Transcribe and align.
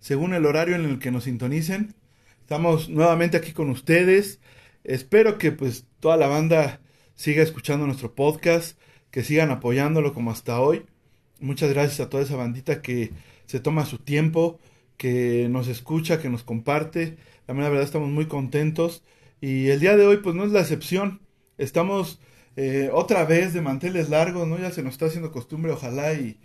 según 0.00 0.34
el 0.34 0.46
horario 0.46 0.76
en 0.76 0.84
el 0.84 0.98
que 0.98 1.10
nos 1.10 1.24
sintonicen. 1.24 1.94
Estamos 2.40 2.88
nuevamente 2.88 3.36
aquí 3.36 3.52
con 3.52 3.70
ustedes. 3.70 4.40
Espero 4.84 5.38
que 5.38 5.52
pues 5.52 5.86
toda 6.00 6.16
la 6.16 6.28
banda 6.28 6.80
siga 7.14 7.42
escuchando 7.42 7.86
nuestro 7.86 8.14
podcast, 8.14 8.78
que 9.10 9.22
sigan 9.24 9.50
apoyándolo 9.50 10.14
como 10.14 10.30
hasta 10.30 10.60
hoy. 10.60 10.86
Muchas 11.40 11.70
gracias 11.72 12.00
a 12.00 12.08
toda 12.08 12.22
esa 12.22 12.36
bandita 12.36 12.82
que 12.82 13.12
se 13.46 13.60
toma 13.60 13.86
su 13.86 13.98
tiempo, 13.98 14.58
que 14.96 15.48
nos 15.50 15.68
escucha, 15.68 16.20
que 16.20 16.30
nos 16.30 16.42
comparte. 16.44 17.16
La 17.46 17.54
verdad 17.54 17.82
estamos 17.82 18.10
muy 18.10 18.26
contentos 18.26 19.02
y 19.40 19.68
el 19.68 19.80
día 19.80 19.96
de 19.96 20.06
hoy 20.06 20.18
pues 20.18 20.34
no 20.34 20.44
es 20.44 20.52
la 20.52 20.60
excepción. 20.60 21.20
Estamos 21.58 22.20
eh, 22.56 22.90
otra 22.92 23.24
vez 23.24 23.54
de 23.54 23.62
manteles 23.62 24.08
largos, 24.10 24.46
¿no? 24.46 24.58
Ya 24.58 24.70
se 24.70 24.82
nos 24.82 24.94
está 24.94 25.06
haciendo 25.06 25.32
costumbre, 25.32 25.72
ojalá 25.72 26.14
y, 26.14 26.38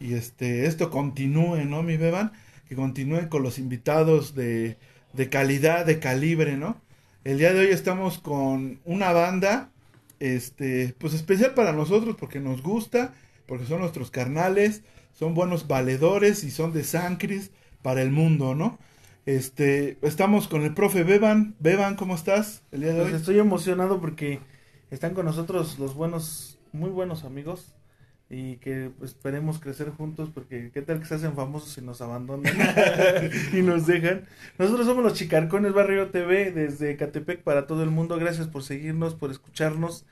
y 0.00 0.14
este, 0.14 0.66
esto 0.66 0.90
continúe, 0.90 1.64
¿no, 1.64 1.82
mi 1.82 1.96
beban? 1.96 2.32
Que 2.72 2.76
continúen 2.76 3.28
con 3.28 3.42
los 3.42 3.58
invitados 3.58 4.34
de, 4.34 4.78
de 5.12 5.28
calidad, 5.28 5.84
de 5.84 5.98
calibre, 5.98 6.56
¿no? 6.56 6.80
El 7.22 7.36
día 7.36 7.52
de 7.52 7.60
hoy 7.60 7.66
estamos 7.66 8.16
con 8.16 8.80
una 8.86 9.12
banda, 9.12 9.70
este, 10.20 10.94
pues 10.96 11.12
especial 11.12 11.52
para 11.52 11.74
nosotros 11.74 12.16
porque 12.18 12.40
nos 12.40 12.62
gusta, 12.62 13.12
porque 13.44 13.66
son 13.66 13.80
nuestros 13.80 14.10
carnales, 14.10 14.84
son 15.12 15.34
buenos 15.34 15.68
valedores 15.68 16.44
y 16.44 16.50
son 16.50 16.72
de 16.72 16.82
San 16.82 17.16
Cris 17.16 17.50
para 17.82 18.00
el 18.00 18.10
mundo, 18.10 18.54
¿no? 18.54 18.78
Este, 19.26 19.98
estamos 20.00 20.48
con 20.48 20.62
el 20.62 20.72
profe 20.72 21.04
Beban. 21.04 21.54
Beban, 21.58 21.94
¿cómo 21.94 22.14
estás 22.14 22.62
el 22.72 22.80
día 22.80 22.94
de 22.94 23.00
pues 23.00 23.12
hoy? 23.12 23.18
Estoy 23.18 23.38
emocionado 23.38 24.00
porque 24.00 24.40
están 24.90 25.12
con 25.12 25.26
nosotros 25.26 25.78
los 25.78 25.94
buenos, 25.94 26.58
muy 26.72 26.88
buenos 26.88 27.24
amigos 27.24 27.74
y 28.32 28.56
que 28.56 28.90
pues, 28.98 29.10
esperemos 29.10 29.60
crecer 29.60 29.90
juntos 29.90 30.30
porque 30.32 30.70
qué 30.72 30.80
tal 30.80 31.00
que 31.00 31.04
se 31.04 31.16
hacen 31.16 31.34
famosos 31.34 31.76
y 31.76 31.82
nos 31.82 32.00
abandonan 32.00 32.50
y 33.52 33.60
nos 33.60 33.86
dejan. 33.86 34.22
Nosotros 34.58 34.86
somos 34.86 35.04
los 35.04 35.12
Chicarcones 35.12 35.74
Barrio 35.74 36.08
TV 36.08 36.50
desde 36.50 36.96
Catepec 36.96 37.42
para 37.42 37.66
todo 37.66 37.82
el 37.82 37.90
mundo. 37.90 38.16
Gracias 38.16 38.48
por 38.48 38.62
seguirnos, 38.62 39.14
por 39.14 39.30
escucharnos 39.30 40.06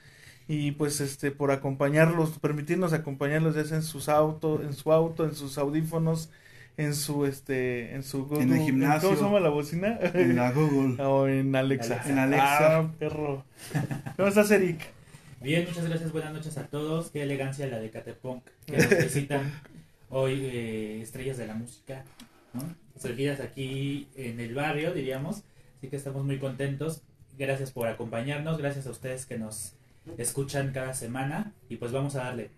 y 0.46 0.72
pues 0.72 1.00
este 1.00 1.30
por 1.30 1.50
acompañarlos, 1.50 2.38
permitirnos 2.38 2.92
acompañarlos 2.92 3.54
ya 3.54 3.64
sea 3.64 3.78
en 3.78 3.82
sus 3.82 4.10
autos, 4.10 4.60
en 4.64 4.74
su 4.74 4.92
auto, 4.92 5.24
en 5.24 5.34
sus 5.34 5.56
audífonos, 5.56 6.28
en 6.76 6.94
su 6.94 7.24
este 7.24 7.94
en 7.94 8.02
su 8.02 8.28
en 8.38 8.52
el 8.52 8.60
gimnasio. 8.60 9.08
¿Cómo 9.08 9.18
se 9.18 9.24
llama 9.24 9.40
la 9.40 9.48
bocina? 9.48 9.98
En 10.12 10.36
la 10.36 10.52
Google. 10.52 11.02
o 11.02 11.26
en 11.26 11.56
Alexa. 11.56 12.02
En 12.06 12.18
Alexa. 12.18 12.80
Ah, 12.80 12.90
perro. 12.98 13.44
¿Cómo 14.18 14.28
estás, 14.28 14.50
Eric? 14.50 14.99
Bien, 15.42 15.64
muchas 15.66 15.88
gracias, 15.88 16.12
buenas 16.12 16.34
noches 16.34 16.58
a 16.58 16.66
todos. 16.66 17.10
Qué 17.10 17.22
elegancia 17.22 17.66
la 17.66 17.78
de 17.78 17.88
Catepunk 17.90 18.44
que 18.66 18.76
nos 18.76 18.90
visitan 18.90 19.50
hoy 20.10 20.34
eh, 20.44 21.00
estrellas 21.00 21.38
de 21.38 21.46
la 21.46 21.54
música, 21.54 22.04
¿no? 22.52 22.60
Surgidas 23.00 23.40
aquí 23.40 24.06
en 24.16 24.38
el 24.38 24.54
barrio, 24.54 24.92
diríamos. 24.92 25.42
Así 25.78 25.88
que 25.88 25.96
estamos 25.96 26.26
muy 26.26 26.38
contentos. 26.38 27.00
Gracias 27.38 27.70
por 27.70 27.88
acompañarnos, 27.88 28.58
gracias 28.58 28.86
a 28.86 28.90
ustedes 28.90 29.24
que 29.24 29.38
nos 29.38 29.72
escuchan 30.18 30.72
cada 30.74 30.92
semana 30.92 31.54
y 31.70 31.76
pues 31.76 31.90
vamos 31.90 32.16
a 32.16 32.24
darle. 32.24 32.50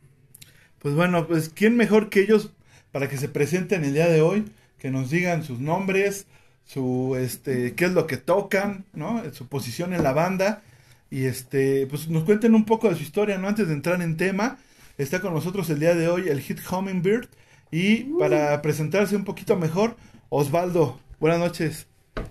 Pues 0.81 0.97
bueno, 0.97 1.29
pues 1.29 1.51
quién 1.51 1.77
mejor 1.77 2.11
que 2.11 2.23
ellos 2.23 2.51
para 2.91 3.09
que 3.09 3.17
se 3.17 3.29
presenten 3.29 3.85
el 3.85 3.95
día 3.95 4.09
de 4.09 4.23
hoy, 4.23 4.45
que 4.81 4.91
nos 4.91 5.09
digan 5.09 5.45
sus 5.45 5.61
nombres, 5.61 6.27
su 6.65 7.15
este 7.15 7.77
qué 7.77 7.85
es 7.85 7.93
lo 7.93 8.09
que 8.09 8.17
tocan, 8.17 8.87
¿no? 8.93 9.23
Su 9.33 9.47
posición 9.47 9.95
en 9.95 10.03
la 10.03 10.13
banda 10.13 10.65
y 11.13 11.27
este 11.27 11.87
pues 11.89 12.09
nos 12.09 12.25
cuenten 12.25 12.55
un 12.55 12.65
poco 12.65 12.89
de 12.89 12.97
su 12.97 13.03
historia, 13.03 13.37
¿no? 13.37 13.47
Antes 13.47 13.69
de 13.69 13.75
entrar 13.75 14.01
en 14.01 14.17
tema, 14.17 14.59
está 14.97 15.21
con 15.21 15.35
nosotros 15.35 15.69
el 15.69 15.79
día 15.79 15.95
de 15.95 16.09
hoy 16.09 16.29
el 16.29 16.41
Hit 16.41 16.59
Hummingbird 16.71 17.29
y 17.71 18.05
uh. 18.05 18.19
para 18.19 18.63
presentarse 18.63 19.15
un 19.15 19.25
poquito 19.25 19.57
mejor, 19.57 19.97
Osvaldo. 20.31 20.99
Buenas 21.21 21.39
noches. 21.39 21.87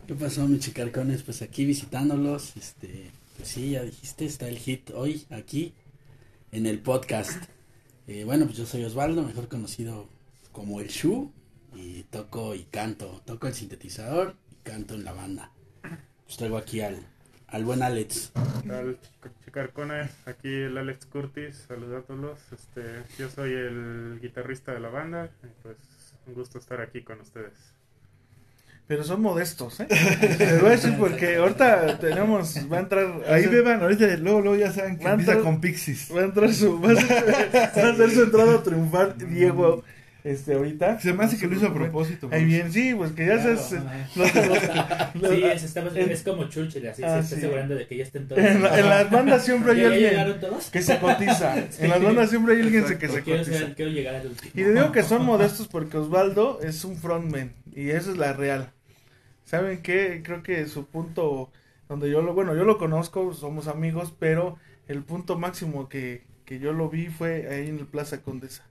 ¿Qué 0.08 0.16
pasó, 0.16 0.48
mis 0.48 0.62
chicarcones? 0.62 1.22
Pues 1.22 1.44
aquí 1.44 1.64
visitándolos, 1.64 2.58
este, 2.58 3.12
pues 3.38 3.50
sí, 3.50 3.70
ya 3.70 3.84
dijiste, 3.84 4.26
está 4.26 4.48
el 4.48 4.58
hit 4.58 4.90
hoy 4.96 5.28
aquí 5.30 5.76
en 6.52 6.66
el 6.66 6.80
podcast. 6.80 7.40
Eh, 8.08 8.24
bueno, 8.24 8.46
pues 8.46 8.58
yo 8.58 8.66
soy 8.66 8.84
Osvaldo, 8.84 9.22
mejor 9.22 9.48
conocido 9.48 10.10
como 10.52 10.82
el 10.82 10.88
Shu 10.88 11.32
y 11.76 12.02
toco 12.10 12.56
y 12.56 12.64
canto, 12.64 13.22
toco 13.26 13.46
el 13.46 13.54
sintetizador 13.54 14.36
y 14.52 14.56
canto 14.64 14.96
en 14.96 15.04
la 15.04 15.14
banda. 15.14 15.52
Pues 16.26 16.38
traigo 16.38 16.58
aquí 16.58 16.82
al, 16.82 17.06
al 17.52 17.66
buen 17.66 17.84
Alex. 17.84 18.32
Al 18.70 18.98
Chicarcone, 19.44 20.10
aquí 20.26 20.50
el 20.50 20.78
Alex 20.78 21.06
Curtis, 21.06 21.66
saludándolos. 21.68 22.40
Este, 22.52 22.82
yo 23.20 23.30
soy 23.30 23.54
el 23.54 24.20
guitarrista 24.22 24.72
de 24.72 24.80
la 24.80 24.90
banda 24.90 25.30
y 25.44 25.48
pues 25.62 25.78
un 26.28 26.34
gusto 26.34 26.58
estar 26.60 26.82
aquí 26.82 27.02
con 27.02 27.20
ustedes. 27.20 27.54
Pero 28.88 29.04
son 29.04 29.22
modestos, 29.22 29.80
¿eh? 29.80 29.88
Les 30.40 30.60
voy 30.60 30.70
a 30.70 30.72
decir 30.72 30.98
porque 30.98 31.38
ahorita 31.38 32.00
tenemos, 32.00 32.58
va 32.72 32.78
a 32.78 32.80
entrar... 32.82 33.22
Ahí 33.28 33.46
beban, 33.48 33.82
ahorita 33.82 34.06
luego, 34.18 34.42
luego 34.42 34.58
ya 34.58 34.72
saben 34.72 34.98
que 34.98 35.06
empieza 35.06 35.40
con 35.40 35.62
Pixies. 35.62 36.10
Va 36.14 36.22
a 36.22 36.26
entrar 36.26 36.54
su, 36.54 36.82
va 36.82 36.92
a, 36.92 37.96
ser, 37.96 38.12
su 38.12 38.24
entrada 38.24 38.62
triunfal 38.64 39.16
Diego 39.18 39.84
este 40.24 40.54
ahorita. 40.54 41.00
Se 41.00 41.14
me 41.14 41.24
hace 41.24 41.38
que 41.38 41.48
lo 41.48 41.56
hizo 41.56 41.68
a 41.68 41.74
propósito. 41.74 42.30
Ahí 42.32 42.46
bien, 42.46 42.72
sí, 42.72 42.94
pues 42.94 43.12
que 43.12 43.26
ya 43.26 43.42
claro, 43.42 43.60
se, 43.60 43.80
sí, 45.36 45.44
es, 45.44 45.64
estamos, 45.64 45.96
es 45.96 46.24
como 46.24 46.48
Churchill, 46.48 46.88
así 46.88 47.04
ah, 47.04 47.22
se 47.22 47.36
está 47.36 47.36
asegurando 47.38 47.76
de 47.76 47.88
que 47.88 47.98
ya 47.98 48.04
estén 48.04 48.28
todos. 48.28 48.42
En, 48.52 48.62
las 48.62 49.10
bandas 49.10 49.44
siempre 49.44 49.74
hay 49.74 49.86
alguien 49.86 50.40
que 50.72 50.82
se 50.82 51.00
cotiza. 51.00 51.58
En 51.80 51.90
las 51.90 52.02
bandas 52.02 52.30
siempre 52.30 52.56
hay 52.56 52.62
alguien 52.62 52.84
que 52.84 53.08
se 53.08 53.24
cotiza. 53.24 53.74
quiero 53.76 53.92
llegar 53.92 54.16
al 54.16 54.28
último. 54.28 54.52
Y 54.54 54.64
le 54.64 54.74
digo 54.74 54.92
que 54.92 55.04
son 55.04 55.26
modestos 55.26 55.68
porque 55.68 55.98
Osvaldo 55.98 56.60
es 56.62 56.84
un 56.86 56.98
frontman 56.98 57.54
y 57.74 57.90
esa 57.90 58.12
es 58.12 58.18
la 58.18 58.34
real. 58.34 58.72
¿Saben 59.46 59.82
qué? 59.82 60.22
Creo 60.24 60.44
que 60.44 60.68
su 60.68 60.86
punto 60.86 61.52
donde 61.90 62.10
yo 62.10 62.22
lo, 62.22 62.34
bueno, 62.34 62.56
yo 62.56 62.64
lo 62.64 62.78
conozco, 62.78 63.34
somos 63.34 63.68
amigos, 63.68 64.14
pero 64.18 64.58
el 64.88 65.04
punto 65.04 65.38
máximo 65.38 65.90
que, 65.90 66.24
que 66.46 66.60
yo 66.60 66.72
lo 66.72 66.90
vi 66.90 67.08
fue 67.08 67.50
ahí 67.50 67.68
en 67.68 67.80
el 67.80 67.86
Plaza 67.86 68.22
Condesa 68.22 68.71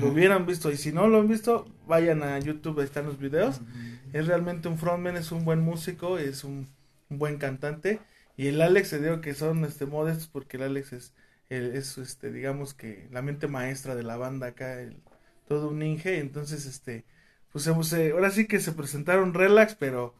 lo 0.00 0.08
hubieran 0.08 0.46
visto. 0.46 0.70
Y 0.70 0.76
si 0.76 0.92
no 0.92 1.08
lo 1.08 1.20
han 1.20 1.28
visto, 1.28 1.66
vayan 1.86 2.22
a 2.22 2.38
YouTube, 2.38 2.80
ahí 2.80 2.86
están 2.86 3.06
los 3.06 3.18
videos. 3.18 3.60
Es 4.12 4.26
realmente 4.26 4.68
un 4.68 4.78
frontman, 4.78 5.16
es 5.16 5.32
un 5.32 5.44
buen 5.44 5.60
músico, 5.60 6.18
es 6.18 6.44
un, 6.44 6.68
buen 7.08 7.38
cantante. 7.38 8.00
Y 8.36 8.48
el 8.48 8.60
Alex, 8.60 8.88
se 8.88 9.00
digo 9.00 9.20
que 9.20 9.34
son 9.34 9.64
este 9.64 9.86
modestos 9.86 10.26
porque 10.28 10.56
el 10.56 10.64
Alex 10.64 10.92
es, 10.92 11.14
es 11.48 11.98
este, 11.98 12.32
digamos 12.32 12.74
que 12.74 13.08
la 13.12 13.22
mente 13.22 13.46
maestra 13.46 13.94
de 13.94 14.02
la 14.02 14.16
banda 14.16 14.48
acá, 14.48 14.80
el, 14.80 14.96
todo 15.46 15.68
un 15.68 15.78
ninja. 15.78 16.10
Entonces, 16.10 16.66
este, 16.66 17.04
pues 17.52 17.68
ahora 17.68 18.30
sí 18.30 18.46
que 18.46 18.60
se 18.60 18.72
presentaron 18.72 19.34
relax, 19.34 19.74
pero 19.74 20.14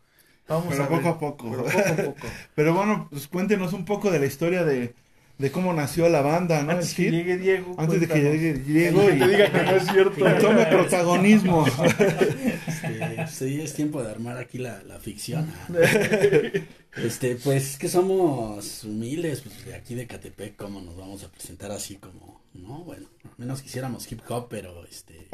vamos 0.48 0.78
a 0.78 0.88
poco 0.88 1.08
a 1.08 1.18
poco. 1.18 1.50
Pero 1.50 1.64
poco 1.64 1.78
a 1.78 1.96
poco. 1.96 2.26
pero 2.54 2.74
bueno, 2.74 3.08
pues 3.10 3.26
cuéntenos 3.26 3.72
un 3.72 3.84
poco 3.84 4.10
de 4.10 4.20
la 4.20 4.26
historia 4.26 4.64
de 4.64 4.94
de 5.38 5.50
cómo 5.50 5.72
nació 5.72 6.08
la 6.08 6.22
banda, 6.22 6.62
¿no? 6.62 6.72
Antes 6.72 6.94
que 6.94 7.10
llegue 7.10 7.36
Diego. 7.36 7.74
Antes 7.76 8.00
de 8.00 8.08
que 8.08 8.20
llegue 8.20 8.54
Diego 8.54 9.02
y 9.10 9.18
te 9.18 9.28
diga 9.28 9.50
que 9.50 9.62
no 9.62 9.70
es 9.72 9.86
cierto. 9.88 10.24
tome 10.40 10.66
protagonismo. 10.66 11.66
Este, 11.66 13.26
sí, 13.28 13.60
es 13.60 13.74
tiempo 13.74 14.02
de 14.02 14.10
armar 14.10 14.36
aquí 14.36 14.58
la, 14.58 14.82
la 14.84 14.98
ficción. 14.98 15.52
Este, 16.96 17.34
pues 17.34 17.76
que 17.76 17.88
somos 17.88 18.84
humildes, 18.84 19.40
pues 19.40 19.64
de 19.64 19.74
aquí 19.74 19.96
de 19.96 20.06
Catepec, 20.06 20.54
¿cómo 20.54 20.80
nos 20.80 20.96
vamos 20.96 21.24
a 21.24 21.28
presentar 21.28 21.72
así 21.72 21.96
como, 21.96 22.40
no? 22.52 22.84
Bueno, 22.84 23.08
menos 23.36 23.62
quisiéramos 23.62 24.10
hip 24.10 24.20
hop, 24.28 24.46
pero 24.48 24.86
este, 24.86 25.26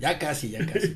ya 0.00 0.18
casi, 0.18 0.50
ya 0.50 0.64
casi. 0.64 0.94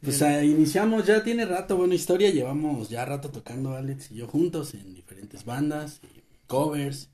pues 0.00 0.20
iniciamos, 0.44 1.06
ya 1.06 1.24
tiene 1.24 1.44
rato, 1.44 1.76
buena 1.76 1.96
historia, 1.96 2.30
llevamos 2.30 2.88
ya 2.88 3.04
rato 3.04 3.30
tocando 3.30 3.74
Alex 3.74 4.12
y 4.12 4.16
yo 4.16 4.28
juntos 4.28 4.74
en 4.74 4.94
diferentes 4.94 5.44
bandas, 5.44 6.00
y 6.14 6.22
covers, 6.46 7.08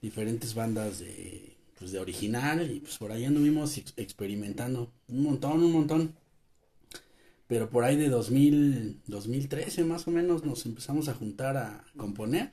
diferentes 0.00 0.54
bandas 0.54 0.98
de, 1.00 1.56
pues 1.78 1.92
de 1.92 1.98
original 1.98 2.70
y 2.70 2.80
pues 2.80 2.98
por 2.98 3.12
ahí 3.12 3.24
anduvimos 3.24 3.76
experimentando 3.96 4.92
un 5.08 5.22
montón, 5.22 5.62
un 5.62 5.72
montón. 5.72 6.14
Pero 7.46 7.68
por 7.68 7.84
ahí 7.84 7.96
de 7.96 8.08
2000, 8.08 9.02
2013 9.06 9.84
más 9.84 10.06
o 10.06 10.10
menos 10.10 10.44
nos 10.44 10.66
empezamos 10.66 11.08
a 11.08 11.14
juntar 11.14 11.56
a 11.56 11.84
componer 11.96 12.52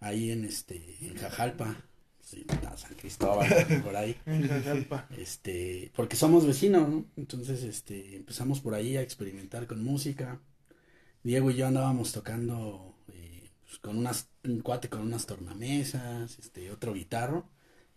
ahí 0.00 0.30
en 0.30 0.44
este 0.44 0.96
en 1.02 1.16
Jajalpa. 1.16 1.76
sí, 2.20 2.44
San 2.76 2.94
Cristóbal, 2.94 3.48
por 3.84 3.94
ahí. 3.94 4.16
En 4.26 4.48
Jajalpa. 4.48 5.06
Este, 5.16 5.92
porque 5.94 6.16
somos 6.16 6.46
vecinos, 6.46 6.88
¿no? 6.88 7.04
Entonces, 7.16 7.62
este, 7.62 8.16
empezamos 8.16 8.60
por 8.60 8.74
ahí 8.74 8.96
a 8.96 9.02
experimentar 9.02 9.66
con 9.66 9.84
música. 9.84 10.40
Diego 11.22 11.50
y 11.50 11.56
yo 11.56 11.66
andábamos 11.66 12.12
tocando 12.12 12.89
pues, 13.70 13.78
con 13.80 13.96
unas, 13.98 14.28
un 14.44 14.60
cuate 14.62 14.88
con 14.88 15.02
unas 15.02 15.26
tornamesas, 15.26 16.38
este, 16.40 16.72
otro 16.72 16.92
guitarro. 16.92 17.48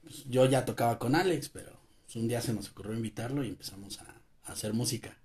Pues, 0.04 0.26
yo 0.30 0.46
ya 0.46 0.66
tocaba 0.66 1.00
con 1.00 1.16
Alex, 1.16 1.50
pero 1.50 1.80
pues, 2.06 2.16
un 2.16 2.28
día 2.28 2.42
se 2.42 2.54
nos 2.54 2.70
ocurrió 2.70 2.94
invitarlo 2.94 3.44
y 3.44 3.50
empezamos 3.50 4.00
a, 4.02 4.22
a 4.44 4.52
hacer 4.54 4.74
música. 4.74 5.18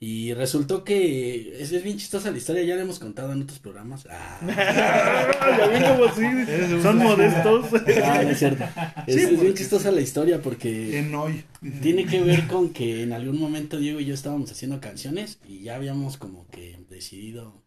Y 0.00 0.32
resultó 0.34 0.84
que 0.84 1.60
es, 1.60 1.72
es 1.72 1.82
bien 1.82 1.98
chistosa 1.98 2.30
la 2.30 2.38
historia, 2.38 2.62
ya 2.62 2.76
la 2.76 2.82
hemos 2.82 3.00
contado 3.00 3.32
en 3.32 3.42
otros 3.42 3.58
programas. 3.58 4.06
Ah, 4.08 4.38
ya 5.58 5.66
ven 5.66 5.82
como 5.82 6.14
sí, 6.14 6.80
son 6.80 6.98
modestos. 6.98 7.66
ah, 8.04 8.22
no 8.22 8.30
es 8.30 8.38
cierto. 8.38 8.64
Es, 9.06 9.16
Sí, 9.16 9.22
es 9.22 9.40
bien 9.40 9.54
chistosa 9.54 9.90
la 9.90 10.00
historia 10.00 10.40
porque 10.40 10.98
En 11.00 11.12
hoy. 11.16 11.44
tiene 11.82 12.06
que 12.06 12.22
ver 12.22 12.46
con 12.46 12.72
que 12.72 13.02
en 13.02 13.12
algún 13.12 13.40
momento 13.40 13.78
Diego 13.78 13.98
y 13.98 14.04
yo 14.06 14.14
estábamos 14.14 14.52
haciendo 14.52 14.80
canciones 14.80 15.40
y 15.42 15.62
ya 15.62 15.74
habíamos 15.74 16.16
como 16.16 16.46
que 16.48 16.78
decidido, 16.88 17.64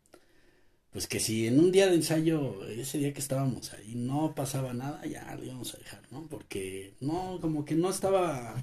pues 0.92 1.08
que 1.08 1.20
si 1.20 1.48
en 1.48 1.60
un 1.60 1.72
día 1.72 1.88
de 1.88 1.96
ensayo, 1.96 2.66
ese 2.68 2.98
día 2.98 3.14
que 3.14 3.22
estábamos 3.22 3.72
ahí, 3.74 3.96
no 3.96 4.36
pasaba 4.36 4.74
nada, 4.74 5.06
ya 5.06 5.34
lo 5.36 5.44
íbamos 5.46 5.74
a 5.74 5.78
dejar, 5.78 6.02
¿no? 6.12 6.28
Porque 6.28 6.94
no, 7.00 7.40
como 7.40 7.64
que 7.64 7.76
no 7.76 7.90
estaba, 7.90 8.62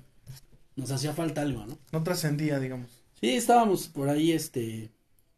nos 0.76 0.90
hacía 0.90 1.14
falta 1.14 1.40
algo, 1.40 1.64
¿no? 1.64 1.78
No 1.90 2.02
trascendía, 2.02 2.60
digamos. 2.60 2.90
Sí, 3.18 3.30
estábamos 3.30 3.88
por 3.88 4.10
ahí, 4.10 4.32
este, 4.32 4.90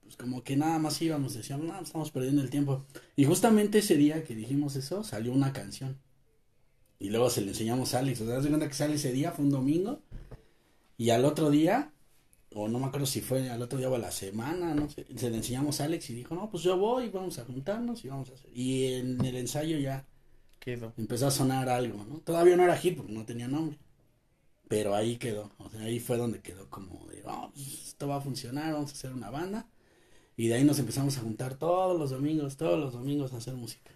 pues 0.03 0.17
como 0.17 0.43
que 0.43 0.57
nada 0.57 0.81
más 0.81 1.01
íbamos, 1.01 1.35
decíamos, 1.35 1.67
no, 1.67 1.81
estamos 1.81 2.11
perdiendo 2.11 2.43
el 2.43 2.51
tiempo. 2.51 2.85
Y 3.15 3.25
justamente 3.25 3.79
ese 3.79 3.97
día 3.97 4.25
que 4.25 4.35
dijimos 4.35 4.75
eso, 4.75 5.05
salió 5.05 5.33
una 5.33 5.53
canción. 5.53 5.97
Y 6.99 7.11
luego 7.11 7.31
se 7.31 7.41
le 7.41 7.49
enseñamos 7.49 7.95
a 7.95 8.01
Alex, 8.01 8.21
o 8.21 8.27
sea, 8.27 8.41
de 8.41 8.49
cuenta 8.49 8.69
que 8.69 8.75
sale 8.75 8.97
ese 8.97 9.13
día, 9.13 9.31
fue 9.31 9.45
un 9.45 9.53
domingo, 9.53 10.03
y 10.99 11.11
al 11.11 11.25
otro 11.25 11.51
día, 11.51 11.93
o 12.55 12.69
no 12.69 12.79
me 12.79 12.87
acuerdo 12.87 13.07
si 13.07 13.21
fue 13.21 13.49
al 13.51 13.63
otro 13.63 13.79
día 13.79 13.89
o 13.91 13.95
a 13.95 13.99
la 13.99 14.11
semana, 14.11 14.75
no 14.75 14.89
sé, 14.91 15.07
se 15.17 15.31
le 15.31 15.37
enseñamos 15.39 15.81
a 15.81 15.85
Alex 15.85 16.11
y 16.11 16.15
dijo, 16.15 16.35
no, 16.35 16.51
pues 16.51 16.63
yo 16.63 16.77
voy, 16.79 17.09
vamos 17.11 17.39
a 17.39 17.45
juntarnos 17.45 18.05
y 18.05 18.09
vamos 18.09 18.31
a 18.31 18.35
hacer. 18.35 18.51
Y 18.55 18.95
en 18.95 19.25
el 19.25 19.37
ensayo 19.37 19.79
ya 19.79 20.07
Quedó. 20.61 20.95
empezó 20.97 21.27
a 21.29 21.31
sonar 21.31 21.69
algo, 21.69 22.05
¿no? 22.05 22.19
Todavía 22.21 22.57
no 22.57 22.65
era 22.65 22.77
hit 22.77 22.97
porque 22.97 23.13
no 23.13 23.25
tenía 23.27 23.49
nombre. 23.49 23.79
Pero 24.69 24.95
ahí 24.95 25.17
quedó, 25.19 25.51
o 25.59 25.71
sea, 25.71 25.83
ahí 25.83 26.01
fue 26.01 26.17
donde 26.17 26.41
quedó 26.41 26.69
como 26.71 27.07
de, 27.09 27.23
oh, 27.27 27.51
pues, 27.55 27.89
esto 27.89 28.09
va 28.09 28.17
a 28.17 28.21
funcionar, 28.21 28.73
vamos 28.73 28.93
a 28.93 28.95
hacer 28.95 29.13
una 29.13 29.31
banda. 29.31 29.69
Y 30.37 30.49
de 30.49 30.55
ahí 30.57 30.65
nos 30.65 30.79
empezamos 30.81 31.19
a 31.19 31.23
juntar 31.23 31.57
todos 31.59 31.99
los 31.99 32.11
domingos, 32.11 32.57
todos 32.57 32.79
los 32.81 32.93
domingos 32.95 33.33
a 33.35 33.39
hacer 33.39 33.55
música. 33.55 33.93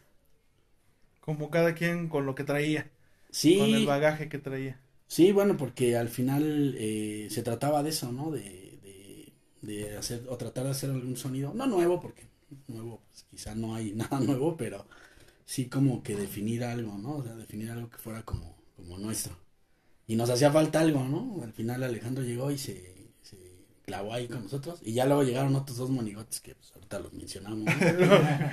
Como 1.20 1.50
cada 1.50 1.74
quien 1.74 2.08
con 2.08 2.24
lo 2.26 2.34
que 2.36 2.44
traía. 2.44 2.90
Sí, 3.30 3.58
Con 3.58 3.70
el 3.70 3.86
bagaje 3.86 4.28
que 4.28 4.38
traía. 4.38 4.80
Sí, 5.06 5.32
bueno, 5.32 5.56
porque 5.56 5.96
al 5.96 6.08
final 6.08 6.74
eh, 6.78 7.28
se 7.30 7.42
trataba 7.42 7.82
de 7.82 7.90
eso, 7.90 8.12
¿no? 8.12 8.30
De, 8.30 9.32
de, 9.62 9.96
hacer, 9.96 10.26
o 10.28 10.36
tratar 10.36 10.64
de 10.64 10.70
hacer 10.70 10.90
algún 10.90 11.16
sonido, 11.16 11.52
no 11.54 11.66
nuevo, 11.66 12.00
porque 12.00 12.28
nuevo, 12.68 13.00
pues, 13.10 13.24
quizá 13.30 13.54
no 13.54 13.74
hay 13.74 13.92
nada 13.94 14.20
nuevo, 14.20 14.56
pero 14.56 14.86
sí 15.46 15.68
como 15.68 16.02
que 16.02 16.16
definir 16.16 16.64
algo, 16.64 16.98
¿no? 16.98 17.16
O 17.18 17.24
sea, 17.24 17.34
definir 17.34 17.70
algo 17.70 17.90
que 17.90 17.98
fuera 17.98 18.22
como, 18.24 18.56
como 18.76 18.98
nuestro. 18.98 19.36
Y 20.06 20.16
nos 20.16 20.30
hacía 20.30 20.52
falta 20.52 20.80
algo, 20.80 21.04
¿no? 21.04 21.42
Al 21.42 21.52
final 21.52 21.82
Alejandro 21.82 22.24
llegó 22.24 22.50
y 22.50 22.58
se, 22.58 23.12
se 23.22 23.38
clavó 23.84 24.12
ahí 24.14 24.28
con 24.28 24.42
nosotros. 24.44 24.80
Y 24.82 24.92
ya 24.94 25.06
luego 25.06 25.22
llegaron 25.22 25.56
otros 25.56 25.78
dos 25.78 25.90
monigotes 25.90 26.40
que 26.40 26.54
pues, 26.54 26.72
ahorita 26.94 26.98
los 27.00 27.12
mencionamos. 27.12 27.74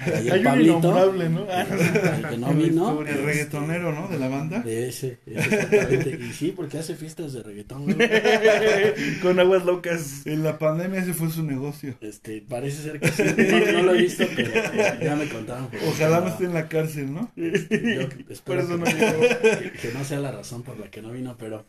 el 0.08 0.32
Hay 0.32 0.40
un 0.40 0.44
Pablito, 0.44 0.78
innombrable, 0.80 1.30
¿no? 1.30 1.46
el 1.50 2.28
que 2.30 2.38
no 2.38 2.54
vino. 2.54 3.02
El 3.02 3.24
reggaetonero, 3.24 3.94
¿no? 3.94 4.08
De 4.08 4.18
la 4.20 4.28
banda. 4.28 4.60
De 4.62 4.90
ese, 4.90 5.20
ese 5.26 5.40
exactamente. 5.56 6.20
Y 6.22 6.34
sí, 6.34 6.54
porque 6.56 6.78
hace 6.80 6.96
fiestas 6.96 7.34
de 7.34 7.44
reggaetón, 7.44 7.86
con 9.22 9.40
aguas 9.40 9.66
locas. 9.66 10.26
En 10.26 10.44
la 10.44 10.58
pandemia 10.58 11.02
ese 11.02 11.14
fue 11.14 11.30
su 11.30 11.44
negocio. 11.44 11.96
Este, 12.02 12.42
parece 12.42 12.84
ser 12.84 13.00
que 13.00 13.08
sí. 13.12 13.24
No, 13.24 13.72
no 13.74 13.84
lo 13.84 13.96
he 13.96 14.02
visto, 14.02 14.26
pero 14.36 14.52
eh, 14.54 15.00
ya 15.04 15.16
me 15.16 15.28
contaron. 15.28 15.70
Ojalá 15.88 16.22
no 16.22 16.28
esté 16.28 16.46
en 16.46 16.54
la 16.54 16.68
cárcel, 16.68 17.14
¿no? 17.14 17.32
Yo 17.36 18.10
Por 18.10 18.32
espero 18.32 18.62
eso 18.62 18.78
no 18.78 18.84
que- 18.86 19.72
que 19.82 19.92
no 19.94 20.04
sea 20.04 20.20
la 20.20 20.32
razón 20.32 20.64
por 20.64 20.80
la 20.80 20.90
que 20.90 21.02
no 21.02 21.12
vino, 21.12 21.36
pero 21.38 21.66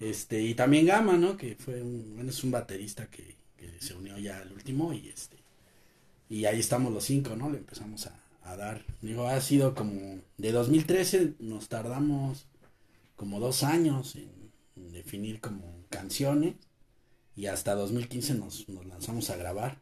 este 0.00 0.40
y 0.42 0.54
también 0.54 0.86
Gama, 0.86 1.16
¿no? 1.16 1.36
Que 1.36 1.56
fue 1.58 1.82
un, 1.82 2.14
bueno, 2.14 2.30
es 2.30 2.42
un 2.44 2.50
baterista 2.50 3.06
que, 3.06 3.36
que 3.56 3.68
se 3.78 3.94
unió 3.94 4.18
ya 4.18 4.38
al 4.38 4.52
último 4.52 4.92
y 4.92 5.08
este 5.08 5.33
y 6.28 6.44
ahí 6.46 6.60
estamos 6.60 6.92
los 6.92 7.04
cinco, 7.04 7.36
¿no? 7.36 7.50
Le 7.50 7.58
empezamos 7.58 8.06
a, 8.06 8.20
a 8.42 8.56
dar. 8.56 8.84
Digo, 9.02 9.26
ha 9.28 9.40
sido 9.40 9.74
como 9.74 10.20
de 10.38 10.52
2013 10.52 11.34
nos 11.40 11.68
tardamos 11.68 12.46
como 13.16 13.40
dos 13.40 13.62
años 13.62 14.16
en, 14.16 14.52
en 14.76 14.92
definir 14.92 15.40
como 15.40 15.84
canciones 15.90 16.54
y 17.36 17.46
hasta 17.46 17.74
2015 17.74 18.34
nos, 18.34 18.68
nos 18.68 18.86
lanzamos 18.86 19.30
a 19.30 19.36
grabar 19.36 19.80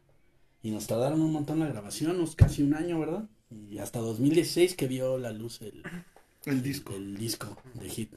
y 0.61 0.71
nos 0.71 0.87
tardaron 0.87 1.21
un 1.21 1.33
montón 1.33 1.59
la 1.59 1.67
grabación, 1.67 2.11
unos 2.17 2.35
casi 2.35 2.63
un 2.63 2.73
año, 2.73 2.99
¿verdad? 2.99 3.29
Y 3.69 3.79
hasta 3.79 3.99
2016 3.99 4.75
que 4.75 4.87
vio 4.87 5.17
la 5.17 5.31
luz 5.31 5.61
el, 5.61 5.83
El 6.45 6.63
disco. 6.63 6.93
el 6.93 7.17
disco 7.17 7.57
de 7.73 7.89
hit. 7.89 8.15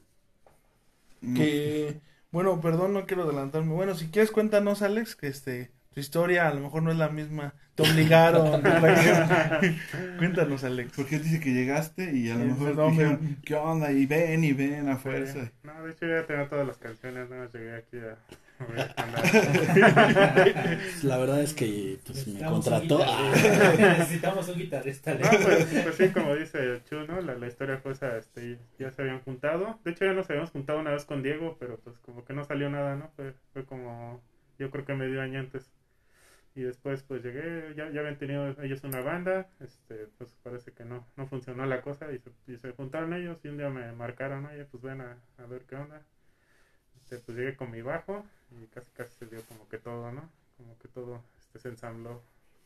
Que, 1.34 2.00
bueno, 2.30 2.60
perdón, 2.60 2.92
no 2.94 3.06
quiero 3.06 3.24
adelantarme. 3.24 3.74
Bueno, 3.74 3.94
si 3.94 4.08
quieres 4.08 4.30
cuéntanos, 4.30 4.82
Alex, 4.82 5.16
que 5.16 5.26
este, 5.28 5.72
tu 5.92 6.00
historia 6.00 6.48
a 6.48 6.54
lo 6.54 6.60
mejor 6.60 6.82
no 6.82 6.90
es 6.92 6.98
la 6.98 7.08
misma. 7.08 7.54
Te 7.76 7.82
obligaron. 7.82 8.62
cuéntanos, 10.18 10.64
Alex. 10.64 10.92
Porque 10.96 11.16
él 11.16 11.22
dice 11.22 11.40
que 11.40 11.52
llegaste 11.52 12.16
y 12.16 12.30
a 12.30 12.34
lo 12.34 12.40
Sí, 12.40 12.46
mejor 12.46 12.66
perdón, 12.68 12.90
dijeron, 12.92 13.36
¿qué 13.44 13.54
onda? 13.54 13.92
Y 13.92 14.06
ven 14.06 14.44
y 14.44 14.52
ven 14.54 14.88
a 14.88 14.96
fuerza. 14.96 15.52
No, 15.62 15.84
de 15.84 15.92
hecho 15.92 16.06
ya 16.06 16.26
tenía 16.26 16.48
todas 16.48 16.66
las 16.66 16.78
canciones, 16.78 17.28
no 17.28 17.44
llegué 17.50 17.76
aquí 17.76 17.98
a. 17.98 18.16
La 21.02 21.18
verdad 21.18 21.42
es 21.42 21.52
que 21.52 21.98
pues, 22.06 22.26
me 22.26 22.42
contrató. 22.42 23.04
Necesitamos 23.78 24.48
un 24.48 24.56
guitarrista. 24.56 25.12
No, 25.12 25.28
pues, 25.28 25.66
pues 25.82 25.94
sí, 25.96 26.08
como 26.08 26.34
dice 26.34 26.80
Chu, 26.88 27.00
¿no? 27.06 27.20
La, 27.20 27.34
la 27.34 27.46
historia 27.46 27.76
fue 27.76 27.92
esa, 27.92 28.16
este, 28.16 28.58
ya 28.78 28.90
se 28.90 29.02
habían 29.02 29.20
juntado. 29.20 29.78
De 29.84 29.90
hecho, 29.90 30.06
ya 30.06 30.14
nos 30.14 30.30
habíamos 30.30 30.52
juntado 30.52 30.80
una 30.80 30.92
vez 30.92 31.04
con 31.04 31.22
Diego, 31.22 31.58
pero 31.60 31.78
pues 31.80 31.98
como 31.98 32.24
que 32.24 32.32
no 32.32 32.44
salió 32.44 32.70
nada, 32.70 32.96
¿no? 32.96 33.10
Fue, 33.16 33.34
fue 33.52 33.66
como, 33.66 34.22
yo 34.58 34.70
creo 34.70 34.86
que 34.86 34.94
medio 34.94 35.20
año 35.20 35.40
antes. 35.40 35.70
Y 36.56 36.62
después 36.62 37.02
pues 37.02 37.22
llegué, 37.22 37.74
ya, 37.76 37.90
ya 37.90 38.00
habían 38.00 38.18
tenido 38.18 38.48
ellos 38.62 38.82
una 38.82 39.02
banda, 39.02 39.46
este, 39.60 40.08
pues 40.16 40.34
parece 40.42 40.72
que 40.72 40.86
no, 40.86 41.06
no 41.16 41.26
funcionó 41.26 41.66
la 41.66 41.82
cosa 41.82 42.10
y 42.12 42.18
se, 42.18 42.30
y 42.46 42.56
se 42.56 42.72
juntaron 42.72 43.12
ellos 43.12 43.38
y 43.44 43.48
un 43.48 43.58
día 43.58 43.68
me 43.68 43.92
marcaron, 43.92 44.46
oye, 44.46 44.64
pues 44.64 44.82
ven 44.82 45.02
a, 45.02 45.18
a 45.36 45.46
ver 45.46 45.62
qué 45.68 45.76
onda. 45.76 46.00
Este, 47.02 47.18
pues 47.18 47.36
llegué 47.36 47.56
con 47.56 47.70
mi 47.70 47.82
bajo 47.82 48.24
y 48.50 48.66
casi 48.68 48.90
casi 48.92 49.14
se 49.18 49.26
dio 49.26 49.42
como 49.42 49.68
que 49.68 49.76
todo, 49.76 50.10
¿no? 50.12 50.30
Como 50.56 50.78
que 50.78 50.88
todo 50.88 51.22
este, 51.38 51.58
se 51.58 51.68
ensambló. 51.68 52.22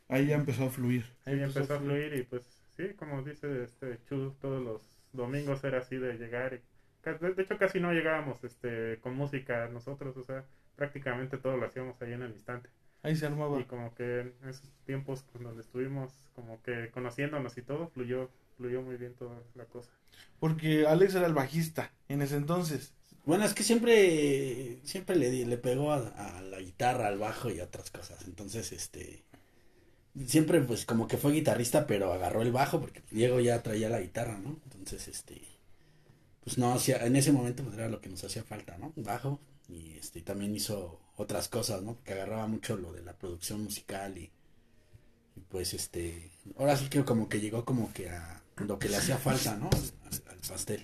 Ahí 0.08 0.28
ya 0.28 0.36
empezó 0.36 0.66
a 0.66 0.70
fluir. 0.70 1.04
Ahí 1.24 1.40
empezó 1.42 1.74
a 1.74 1.80
fluir 1.80 2.14
y 2.14 2.22
pues 2.22 2.42
sí, 2.76 2.94
como 2.94 3.22
dice 3.22 3.64
este 3.64 3.98
Chu, 4.08 4.36
todos 4.40 4.62
los 4.62 4.82
domingos 5.12 5.64
era 5.64 5.78
así 5.78 5.96
de 5.96 6.14
llegar 6.14 6.54
y 6.54 6.60
de 7.04 7.42
hecho 7.42 7.58
casi 7.58 7.80
no 7.80 7.92
llegábamos 7.92 8.44
este 8.44 8.98
con 9.00 9.16
música 9.16 9.68
nosotros, 9.68 10.16
o 10.16 10.22
sea, 10.22 10.44
prácticamente 10.76 11.38
todo 11.38 11.56
lo 11.56 11.66
hacíamos 11.66 12.00
ahí 12.02 12.12
en 12.12 12.22
el 12.22 12.30
instante. 12.30 12.68
Ahí 13.02 13.16
se 13.16 13.26
armaba. 13.26 13.60
Y 13.60 13.64
como 13.64 13.94
que 13.94 14.20
en 14.20 14.34
esos 14.48 14.68
tiempos 14.86 15.24
cuando 15.32 15.60
estuvimos 15.60 16.12
como 16.34 16.62
que 16.62 16.90
conociéndonos 16.90 17.56
y 17.58 17.62
todo, 17.62 17.88
fluyó 17.88 18.30
fluyó 18.56 18.82
muy 18.82 18.96
bien 18.96 19.14
toda 19.14 19.42
la 19.54 19.64
cosa. 19.64 19.90
Porque 20.38 20.86
Alex 20.86 21.14
era 21.14 21.26
el 21.26 21.34
bajista 21.34 21.92
en 22.08 22.22
ese 22.22 22.36
entonces. 22.36 22.92
Bueno, 23.24 23.44
es 23.44 23.54
que 23.54 23.62
siempre, 23.62 24.80
siempre 24.84 25.16
le, 25.16 25.30
di- 25.30 25.44
le 25.44 25.58
pegó 25.58 25.92
a, 25.92 25.98
a 26.38 26.42
la 26.42 26.58
guitarra, 26.60 27.06
al 27.08 27.18
bajo 27.18 27.50
y 27.50 27.60
a 27.60 27.64
otras 27.64 27.90
cosas. 27.90 28.24
Entonces, 28.26 28.72
este, 28.72 29.24
siempre 30.26 30.60
pues 30.62 30.86
como 30.86 31.08
que 31.08 31.16
fue 31.18 31.32
guitarrista, 31.32 31.86
pero 31.86 32.12
agarró 32.12 32.42
el 32.42 32.52
bajo 32.52 32.80
porque 32.80 33.02
Diego 33.10 33.40
ya 33.40 33.62
traía 33.62 33.88
la 33.90 34.00
guitarra, 34.00 34.38
¿no? 34.38 34.58
Entonces, 34.64 35.08
este, 35.08 35.42
pues 36.44 36.58
no, 36.58 36.72
hacía- 36.74 37.04
en 37.06 37.16
ese 37.16 37.32
momento 37.32 37.62
pues 37.64 37.76
era 37.76 37.88
lo 37.88 38.00
que 38.00 38.08
nos 38.08 38.24
hacía 38.24 38.42
falta, 38.44 38.78
¿no? 38.78 38.92
Bajo 38.96 39.40
y 39.68 39.92
este, 39.98 40.22
también 40.22 40.54
hizo 40.54 41.00
otras 41.20 41.48
cosas, 41.48 41.82
¿no? 41.82 41.94
Porque 41.94 42.12
agarraba 42.14 42.46
mucho 42.46 42.76
lo 42.76 42.92
de 42.92 43.02
la 43.02 43.12
producción 43.14 43.62
musical 43.62 44.16
y, 44.18 44.30
y, 45.36 45.40
pues 45.48 45.74
este, 45.74 46.30
ahora 46.58 46.76
sí 46.76 46.88
que 46.88 47.04
como 47.04 47.28
que 47.28 47.40
llegó 47.40 47.64
como 47.64 47.92
que 47.92 48.10
a 48.10 48.42
lo 48.56 48.78
que 48.78 48.88
le 48.88 48.96
hacía 48.96 49.16
falta, 49.18 49.56
¿no? 49.56 49.70
Al, 50.04 50.32
al 50.32 50.38
pastel. 50.48 50.80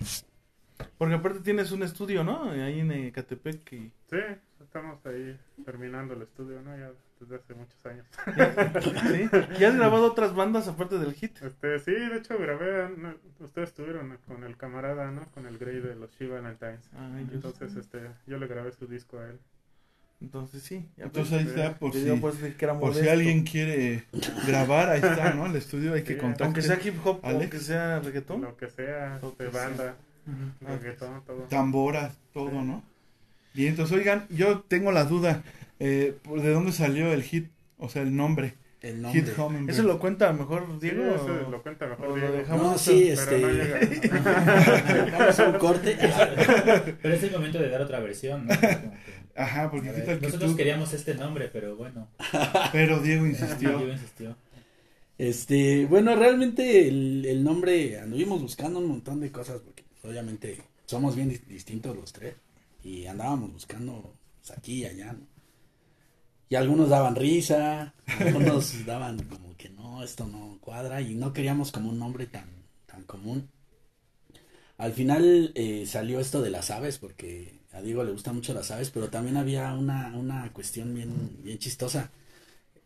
Porque 0.97 1.15
aparte 1.15 1.39
tienes 1.41 1.71
un 1.71 1.83
estudio, 1.83 2.23
¿no? 2.23 2.51
Ahí 2.51 2.79
en 2.79 2.91
Ecatepec. 2.91 3.73
Y... 3.73 3.91
Sí, 4.09 4.17
estamos 4.61 5.03
ahí 5.05 5.39
terminando 5.65 6.13
el 6.13 6.21
estudio, 6.23 6.61
¿no? 6.61 6.77
Ya 6.77 6.91
desde 7.19 7.35
hace 7.35 7.53
muchos 7.55 7.83
años. 7.85 8.05
¿Sí? 8.83 9.29
¿Y 9.59 9.63
has 9.63 9.75
grabado 9.75 10.05
otras 10.05 10.35
bandas 10.35 10.67
aparte 10.67 10.99
del 10.99 11.13
hit? 11.13 11.41
Este, 11.41 11.79
sí, 11.79 11.91
de 11.91 12.17
hecho 12.17 12.37
grabé, 12.37 12.89
no, 12.95 13.15
ustedes 13.39 13.69
estuvieron 13.69 14.17
con 14.27 14.43
el 14.43 14.55
camarada, 14.55 15.09
¿no? 15.11 15.25
Con 15.31 15.47
el 15.47 15.57
Grey 15.57 15.79
de 15.79 15.95
los 15.95 16.11
She 16.11 16.27
Valentines. 16.27 16.89
Yo- 16.91 17.33
Entonces, 17.33 17.75
este, 17.75 18.11
yo 18.27 18.37
le 18.37 18.45
grabé 18.47 18.71
su 18.71 18.85
disco 18.85 19.17
a 19.19 19.29
él. 19.29 19.39
Entonces 20.19 20.63
sí. 20.63 20.83
ya 20.97 21.05
Entonces 21.05 21.33
ahí 21.33 21.45
está, 21.45 21.75
por 21.77 21.93
si, 21.93 21.99
digo, 22.03 22.17
pues, 22.19 22.35
que 22.37 22.65
era 22.65 22.79
por 22.79 22.95
si 22.95 23.07
alguien 23.07 23.43
quiere 23.43 24.05
grabar, 24.47 24.89
ahí 24.89 24.97
está, 24.97 25.33
¿no? 25.35 25.45
El 25.45 25.55
estudio 25.55 25.93
hay 25.93 26.01
que 26.03 26.13
Sí, 26.15 26.19
contactar. 26.19 26.45
Aunque 26.47 26.61
sea 26.63 26.79
hip 26.83 26.95
hop, 27.05 27.19
Alex. 27.23 27.41
aunque 27.41 27.59
sea 27.59 27.99
reggaetón. 27.99 28.41
Lo 28.41 28.57
que 28.57 28.67
sea, 28.67 29.19
Lo 29.21 29.31
de 29.31 29.45
que 29.45 29.51
sea. 29.51 29.67
banda. 29.67 29.95
reggaetón, 30.61 31.23
todo. 31.25 31.37
tamboras, 31.49 32.17
todo, 32.33 32.63
¿no? 32.63 32.83
Bien, 33.53 33.69
entonces, 33.69 33.95
oigan, 33.95 34.25
yo 34.29 34.61
tengo 34.61 34.91
la 34.91 35.05
duda, 35.05 35.43
eh, 35.79 36.15
¿de 36.23 36.49
dónde 36.51 36.71
salió 36.71 37.13
el 37.13 37.21
hit? 37.23 37.49
O 37.77 37.87
sea, 37.89 38.01
el 38.01 38.15
nombre. 38.15 38.55
El 38.81 39.01
nombre. 39.01 39.21
Hit 39.21 39.37
Hummingbird. 39.37 39.69
¿Eso 39.73 39.83
lo 39.83 39.97
cuenta 39.99 40.31
mejor 40.33 40.65
Sí, 40.79 40.89
Diego? 40.89 41.03
eso 41.15 41.25
o- 41.47 41.49
lo 41.51 41.63
cuenta 41.63 41.87
mejor 41.87 42.05
o 42.07 42.09
lo 42.09 42.15
Diego. 42.17 42.33
dejamos? 42.33 42.63
No, 42.63 42.77
sí, 42.77 43.11
Pero 43.15 43.41
no 43.41 43.47
este. 43.47 43.53
llega. 43.53 45.11
Vamos 45.17 45.39
a 45.39 45.47
un 45.49 45.57
corte. 45.57 45.97
Pero 47.01 47.13
es 47.15 47.23
el 47.23 47.31
momento 47.31 47.57
de 47.59 47.69
dar 47.69 47.81
otra 47.81 47.99
versión, 47.99 48.45
¿no? 48.45 48.53
Ajá, 49.37 49.69
porque 49.71 49.91
qué 49.93 50.01
tal 50.01 50.19
que 50.19 50.25
nosotros 50.25 50.51
tú- 50.51 50.57
queríamos 50.57 50.91
este 50.93 51.13
nombre, 51.15 51.47
pero 51.47 51.75
bueno. 51.75 52.07
Pero 52.71 52.99
Diego 52.99 53.25
Diego 53.59 53.87
insistió. 53.87 54.35
Este, 55.17 55.85
bueno, 55.85 56.15
realmente 56.15 56.87
el, 56.87 57.25
el 57.25 57.43
nombre 57.43 57.99
anduvimos 57.99 58.41
buscando 58.41 58.79
un 58.79 58.87
montón 58.87 59.19
de 59.19 59.31
cosas 59.31 59.59
porque 59.61 59.83
obviamente 60.03 60.61
somos 60.85 61.15
bien 61.15 61.31
dis- 61.31 61.45
distintos 61.47 61.95
los 61.95 62.11
tres 62.13 62.35
y 62.83 63.05
andábamos 63.07 63.53
buscando 63.53 64.13
pues, 64.39 64.57
aquí 64.57 64.81
y 64.81 64.85
allá, 64.85 65.13
¿no? 65.13 65.19
Y 66.49 66.55
algunos 66.55 66.89
daban 66.89 67.15
risa, 67.15 67.93
algunos 68.19 68.85
daban 68.85 69.19
como 69.23 69.55
que 69.57 69.69
no, 69.69 70.03
esto 70.03 70.25
no 70.27 70.57
cuadra 70.61 71.01
y 71.01 71.13
no 71.15 71.33
queríamos 71.33 71.71
como 71.71 71.89
un 71.89 71.99
nombre 71.99 72.27
tan, 72.27 72.47
tan 72.85 73.03
común. 73.03 73.49
Al 74.77 74.93
final 74.93 75.51
eh, 75.55 75.85
salió 75.87 76.19
esto 76.19 76.41
de 76.41 76.49
las 76.51 76.69
aves 76.71 76.97
porque 76.99 77.59
a 77.71 77.81
Diego 77.81 78.03
le 78.03 78.11
gustan 78.11 78.35
mucho 78.35 78.53
las 78.53 78.71
aves, 78.71 78.89
pero 78.91 79.09
también 79.09 79.37
había 79.37 79.73
una, 79.73 80.15
una 80.15 80.51
cuestión 80.53 80.93
bien, 80.93 81.37
bien 81.43 81.57
chistosa. 81.59 82.11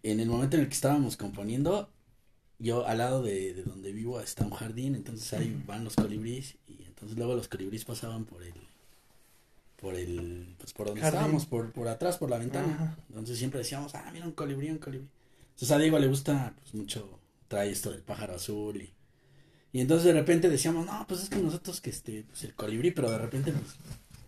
En 0.04 0.20
el 0.20 0.30
momento 0.30 0.56
en 0.58 0.64
el 0.64 0.68
que 0.70 0.74
estábamos 0.76 1.18
componiendo, 1.18 1.90
yo 2.60 2.86
al 2.88 3.00
lado 3.00 3.24
de, 3.24 3.54
de 3.54 3.64
donde 3.64 3.92
vivo 3.92 4.20
está 4.22 4.46
un 4.46 4.52
jardín, 4.52 4.96
entonces 4.96 5.32
ahí 5.34 5.62
van 5.66 5.84
los 5.84 5.98
colibríes 5.98 6.58
y 6.68 6.84
entonces 6.86 7.18
luego 7.18 7.36
los 7.36 7.48
colibríes 7.48 7.86
pasaban 7.86 8.26
por 8.26 8.44
el 8.44 8.54
por 9.78 9.96
el 9.96 10.56
pues 10.60 10.74
por 10.74 10.88
donde 10.88 11.02
Jardín. 11.02 11.18
estábamos, 11.20 11.46
por, 11.46 11.72
por 11.74 11.88
atrás, 11.88 12.18
por 12.18 12.30
la 12.30 12.38
ventana. 12.38 12.74
Ajá. 12.74 12.98
Entonces 13.10 13.38
siempre 13.38 13.60
decíamos, 13.60 13.96
ah, 13.96 14.10
mira 14.14 14.26
un 14.26 14.34
colibrí, 14.34 14.70
un 14.70 14.78
colibrí. 14.78 15.10
Entonces 15.52 15.72
a 15.72 15.78
Diego 15.80 16.00
le 16.00 16.08
gusta 16.08 16.56
pues 16.62 16.74
mucho, 16.74 17.20
trae 17.48 17.72
esto 17.72 17.92
del 17.92 18.04
pájaro 18.04 18.36
azul 18.36 18.78
y, 18.82 18.94
y 19.74 19.80
entonces 19.80 20.06
de 20.06 20.14
repente 20.14 20.50
decíamos, 20.50 20.86
no, 20.86 21.06
pues 21.08 21.24
es 21.24 21.30
que 21.30 21.38
nosotros 21.38 21.82
que 21.82 21.90
este, 21.90 22.26
pues 22.30 22.44
el 22.44 22.54
colibrí, 22.54 22.92
pero 22.92 23.10
de 23.10 23.18
repente 23.18 23.52
pues 23.52 23.76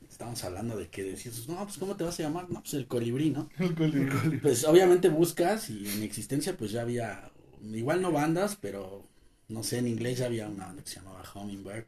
estábamos 0.10 0.44
hablando 0.44 0.78
de 0.78 0.90
que 0.90 1.04
decías, 1.04 1.48
no, 1.48 1.64
pues 1.64 1.78
¿cómo 1.78 1.96
te 1.96 2.04
vas 2.04 2.20
a 2.20 2.24
llamar? 2.24 2.50
No, 2.50 2.62
pues 2.62 2.74
el 2.76 2.88
colibrí, 2.88 3.30
¿no? 3.30 3.50
El 3.60 3.76
colibrí. 3.76 4.38
Pues 4.38 4.64
obviamente 4.64 5.10
buscas 5.10 5.70
y 5.70 5.88
en 5.88 6.04
existencia 6.04 6.56
pues 6.56 6.72
ya 6.72 6.82
había, 6.82 7.32
igual 7.62 8.02
no 8.02 8.12
bandas, 8.12 8.56
pero 8.56 9.04
no 9.50 9.64
sé, 9.64 9.80
en 9.80 9.88
inglés 9.88 10.20
ya 10.20 10.28
había 10.28 10.48
una 10.48 10.68
banda 10.68 10.84
que 10.84 10.90
se 10.90 10.96
llamaba 10.98 11.24
Hummingbird, 11.36 11.86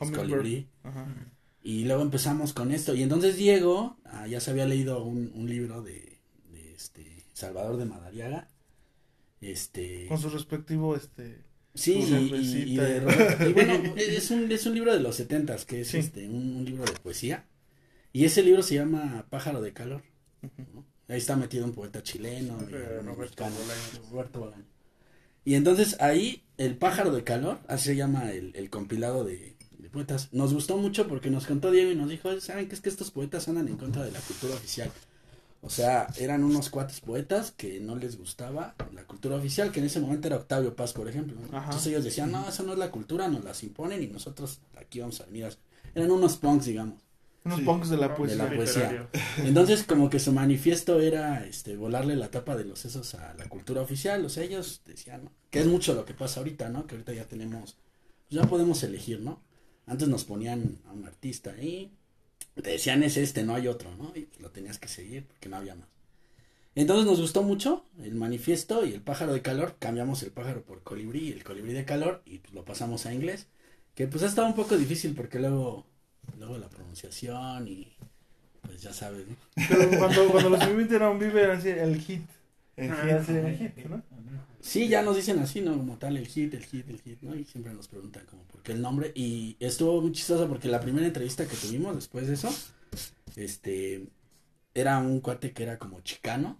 Hummingbird. 0.00 0.28
colibrí. 0.28 0.68
Ajá. 0.82 1.06
Y 1.62 1.84
luego 1.84 2.02
empezamos 2.02 2.52
con 2.52 2.72
esto. 2.72 2.94
Y 2.94 3.02
entonces 3.02 3.36
Diego 3.36 3.96
ah, 4.04 4.26
ya 4.26 4.40
se 4.40 4.50
había 4.50 4.66
leído 4.66 5.04
un, 5.04 5.30
un 5.34 5.48
libro 5.48 5.82
de, 5.82 6.18
de, 6.50 6.74
este 6.74 7.26
Salvador 7.32 7.76
de 7.76 7.84
Madariaga. 7.84 8.48
Este 9.40 10.06
Con 10.08 10.18
su 10.18 10.30
respectivo, 10.30 10.96
este... 10.96 11.47
sí, 11.78 11.92
y, 12.66 12.76
de 12.76 13.00
Robert- 13.00 13.40
y 13.48 13.52
bueno, 13.52 13.94
es 13.96 14.30
un, 14.30 14.50
es 14.52 14.66
un 14.66 14.74
libro 14.74 14.92
de 14.92 15.00
los 15.00 15.16
setentas, 15.16 15.64
que 15.64 15.80
es 15.82 15.88
Sí. 15.88 15.98
este 15.98 16.26
un, 16.28 16.56
un 16.56 16.64
libro 16.64 16.84
de 16.84 16.92
poesía. 16.92 17.46
Y 18.12 18.24
ese 18.24 18.42
libro 18.42 18.62
se 18.62 18.74
llama 18.74 19.26
Pájaro 19.30 19.60
de 19.60 19.72
Calor. 19.72 20.02
¿no? 20.74 20.84
Ahí 21.08 21.18
está 21.18 21.36
metido 21.36 21.64
un 21.64 21.72
poeta 21.72 22.02
chileno, 22.02 22.58
y 22.70 22.74
algunos 22.74 23.16
Roberto 23.16 23.44
Bolaños. 23.44 24.10
Roberto 24.10 24.40
Bolaños. 24.40 24.66
Y 25.44 25.54
entonces 25.54 25.96
ahí, 26.00 26.44
el 26.58 26.76
pájaro 26.76 27.10
de 27.12 27.24
calor, 27.24 27.58
así 27.68 27.86
se 27.86 27.96
llama 27.96 28.30
el, 28.32 28.52
el 28.54 28.68
compilado 28.68 29.24
de, 29.24 29.56
de 29.78 29.88
poetas. 29.88 30.28
Nos 30.32 30.52
gustó 30.52 30.76
mucho 30.76 31.08
porque 31.08 31.30
nos 31.30 31.46
contó 31.46 31.70
Diego 31.70 31.90
y 31.90 31.94
nos 31.96 32.10
dijo, 32.10 32.38
¿saben 32.40 32.68
qué 32.68 32.74
es 32.74 32.82
que 32.82 32.90
estos 32.90 33.10
poetas 33.10 33.48
andan 33.48 33.66
en 33.68 33.78
contra 33.78 34.04
de 34.04 34.10
la 34.12 34.20
cultura 34.20 34.54
oficial? 34.54 34.90
O 35.60 35.70
sea, 35.70 36.06
eran 36.16 36.44
unos 36.44 36.70
cuates 36.70 37.00
poetas 37.00 37.50
que 37.50 37.80
no 37.80 37.96
les 37.96 38.16
gustaba 38.16 38.76
la 38.92 39.04
cultura 39.06 39.36
oficial, 39.36 39.72
que 39.72 39.80
en 39.80 39.86
ese 39.86 40.00
momento 40.00 40.28
era 40.28 40.36
Octavio 40.36 40.76
Paz, 40.76 40.92
por 40.92 41.08
ejemplo. 41.08 41.36
¿no? 41.40 41.56
Ajá. 41.56 41.66
Entonces 41.66 41.88
ellos 41.88 42.04
decían, 42.04 42.30
no, 42.30 42.48
esa 42.48 42.62
no 42.62 42.72
es 42.72 42.78
la 42.78 42.90
cultura, 42.92 43.26
nos 43.28 43.42
las 43.44 43.62
imponen 43.64 44.02
y 44.02 44.06
nosotros 44.06 44.60
aquí 44.76 45.00
vamos 45.00 45.20
a 45.20 45.26
venir 45.26 45.46
a... 45.46 45.50
Eran 45.94 46.10
unos 46.12 46.36
punks, 46.36 46.66
digamos. 46.66 47.00
Unos 47.44 47.58
Sí. 47.60 47.64
punks 47.64 47.88
de 47.88 47.96
la 47.96 48.08
De 48.08 48.14
poesía. 48.14 48.36
la 48.44 48.54
poesía. 48.54 49.08
Entonces, 49.38 49.82
como 49.82 50.08
que 50.10 50.20
su 50.20 50.32
manifiesto 50.32 51.00
era 51.00 51.44
este 51.46 51.76
volarle 51.76 52.14
la 52.14 52.30
tapa 52.30 52.56
de 52.56 52.64
los 52.64 52.78
sesos 52.78 53.14
a 53.14 53.34
la 53.34 53.48
cultura 53.48 53.80
oficial. 53.80 54.24
O 54.24 54.28
sea, 54.28 54.44
ellos 54.44 54.82
decían, 54.84 55.24
¿no? 55.24 55.32
Que 55.50 55.60
es 55.60 55.66
mucho 55.66 55.94
lo 55.94 56.04
que 56.04 56.14
pasa 56.14 56.40
ahorita, 56.40 56.68
¿no? 56.68 56.86
Que 56.86 56.94
ahorita 56.94 57.14
ya 57.14 57.24
tenemos, 57.24 57.78
ya 58.30 58.42
podemos 58.42 58.82
elegir, 58.84 59.20
¿no? 59.20 59.42
Antes 59.86 60.06
nos 60.08 60.24
ponían 60.24 60.78
a 60.86 60.92
un 60.92 61.04
artista 61.06 61.50
ahí, 61.52 61.90
te 62.62 62.70
decían 62.70 63.02
es 63.02 63.16
este, 63.16 63.42
no 63.44 63.54
hay 63.54 63.68
otro, 63.68 63.90
¿no? 63.96 64.12
Y 64.14 64.22
pues 64.22 64.40
lo 64.40 64.50
tenías 64.50 64.78
que 64.78 64.88
seguir 64.88 65.26
porque 65.26 65.48
no 65.48 65.56
había 65.56 65.74
más. 65.74 65.88
Entonces 66.74 67.06
nos 67.06 67.20
gustó 67.20 67.42
mucho 67.42 67.84
el 68.02 68.14
manifiesto 68.14 68.84
y 68.86 68.92
el 68.94 69.02
pájaro 69.02 69.32
de 69.34 69.42
calor. 69.42 69.76
Cambiamos 69.78 70.22
el 70.22 70.30
pájaro 70.32 70.62
por 70.64 70.82
colibrí 70.82 71.28
y 71.28 71.32
el 71.32 71.44
colibrí 71.44 71.72
de 71.72 71.84
calor 71.84 72.22
y 72.26 72.38
pues 72.38 72.54
lo 72.54 72.64
pasamos 72.64 73.06
a 73.06 73.14
inglés. 73.14 73.46
Que 73.94 74.06
pues 74.08 74.22
ha 74.24 74.26
estado 74.26 74.48
un 74.48 74.54
poco 74.54 74.76
difícil 74.76 75.14
porque 75.14 75.38
luego, 75.40 75.86
luego 76.38 76.58
la 76.58 76.68
pronunciación 76.70 77.68
y 77.68 77.92
pues 78.62 78.82
ya 78.82 78.92
sabes, 78.92 79.26
¿no? 79.28 79.36
Pero 79.66 79.96
cuando, 79.96 80.30
cuando 80.30 80.50
los 80.50 80.64
Vivid 80.66 80.92
era 80.92 81.10
un 81.10 81.18
Vive, 81.18 81.42
era 81.42 81.54
así, 81.54 81.68
el 81.70 82.00
hit. 82.00 82.30
Eh, 82.76 82.98
Y 83.02 83.10
así, 83.10 83.32
el 83.36 83.56
hit, 83.56 83.76
¿no? 83.84 84.02
Sí, 84.60 84.88
ya 84.88 85.02
nos 85.02 85.16
dicen 85.16 85.38
así, 85.38 85.60
¿no? 85.60 85.76
Como 85.76 85.98
tal, 85.98 86.16
el 86.16 86.26
hit, 86.26 86.52
el 86.54 86.64
hit, 86.64 86.88
el 86.88 87.00
hit, 87.00 87.22
¿no? 87.22 87.34
Y 87.36 87.44
siempre 87.44 87.72
nos 87.74 87.88
preguntan 87.88 88.26
como 88.26 88.42
por 88.44 88.62
qué 88.62 88.72
el 88.72 88.82
nombre. 88.82 89.12
Y 89.14 89.56
estuvo 89.60 90.00
muy 90.00 90.12
chistoso 90.12 90.48
porque 90.48 90.68
la 90.68 90.80
primera 90.80 91.06
entrevista 91.06 91.46
que 91.46 91.56
tuvimos 91.56 91.94
después 91.94 92.26
de 92.26 92.34
eso, 92.34 92.50
este, 93.36 94.08
era 94.74 94.98
un 94.98 95.20
cuate 95.20 95.52
que 95.54 95.64
era 95.64 95.78
como 95.78 96.00
chicano. 96.02 96.58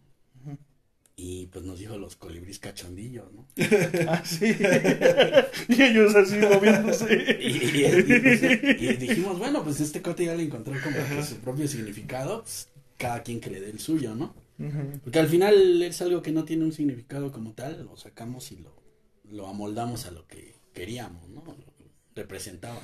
Y 1.17 1.47
pues 1.47 1.65
nos 1.65 1.81
dijo 1.81 1.99
los 1.99 2.15
colibríes 2.15 2.61
cachondillos, 2.61 3.33
¿no? 3.33 3.47
Ah, 4.09 4.23
sí. 4.25 4.55
y 5.69 5.83
ellos 5.83 6.15
así 6.15 6.37
moviéndose. 6.37 7.39
Y, 7.41 7.49
y- 7.49 8.15
y, 8.15 8.21
pues, 8.21 8.43
y 8.79 8.97
dijimos, 8.97 9.39
bueno, 9.39 9.65
pues 9.65 9.81
este 9.81 10.01
cuate 10.01 10.27
ya 10.27 10.35
le 10.37 10.45
encontró 10.45 10.75
como 10.81 10.97
que 10.97 11.23
su 11.25 11.37
propio 11.39 11.67
significado, 11.67 12.43
pues 12.43 12.69
cada 12.97 13.23
quien 13.23 13.41
dé 13.41 13.69
el 13.71 13.81
suyo, 13.81 14.15
¿no? 14.15 14.35
Porque 15.03 15.19
al 15.19 15.29
final 15.29 15.83
es 15.83 16.03
algo 16.03 16.23
que 16.23 16.33
no 16.33 16.45
tiene 16.45 16.65
un 16.65 16.73
significado 16.73 17.33
como 17.33 17.53
tal, 17.55 17.85
lo 17.85 17.97
sacamos 17.97 18.53
y 18.53 18.59
lo, 18.59 18.75
lo 19.25 19.47
amoldamos 19.49 20.07
a 20.07 20.11
lo 20.11 20.27
que 20.27 20.57
queríamos, 20.75 21.29
¿no? 21.29 21.43
Lo 21.45 21.75
que 21.77 21.91
representaba. 22.15 22.81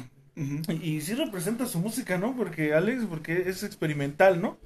Y, 0.69 0.97
y 0.97 1.01
sí 1.01 1.15
representa 1.15 1.67
su 1.67 1.79
música, 1.81 2.19
¿no? 2.19 2.37
Porque 2.37 2.75
Alex, 2.75 3.05
porque 3.07 3.49
es 3.49 3.63
experimental, 3.63 4.41
¿no? 4.41 4.59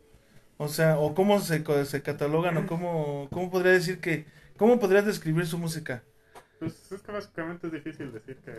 O 0.59 0.69
sea, 0.69 0.99
o 0.99 1.15
cómo 1.15 1.41
se, 1.41 1.65
co- 1.65 1.85
se 1.85 2.03
catalogan, 2.03 2.57
o 2.59 2.67
cómo, 2.67 3.29
cómo 3.33 3.51
podría 3.51 3.73
decir 3.73 4.01
que, 4.01 4.27
cómo 4.57 4.81
podrías 4.81 5.07
describir 5.07 5.47
su 5.47 5.59
música. 5.59 6.05
Pues 6.59 6.91
es 6.93 7.03
que 7.03 7.13
básicamente 7.13 7.67
es 7.69 7.73
difícil 7.73 8.13
decir 8.13 8.37
que, 8.39 8.53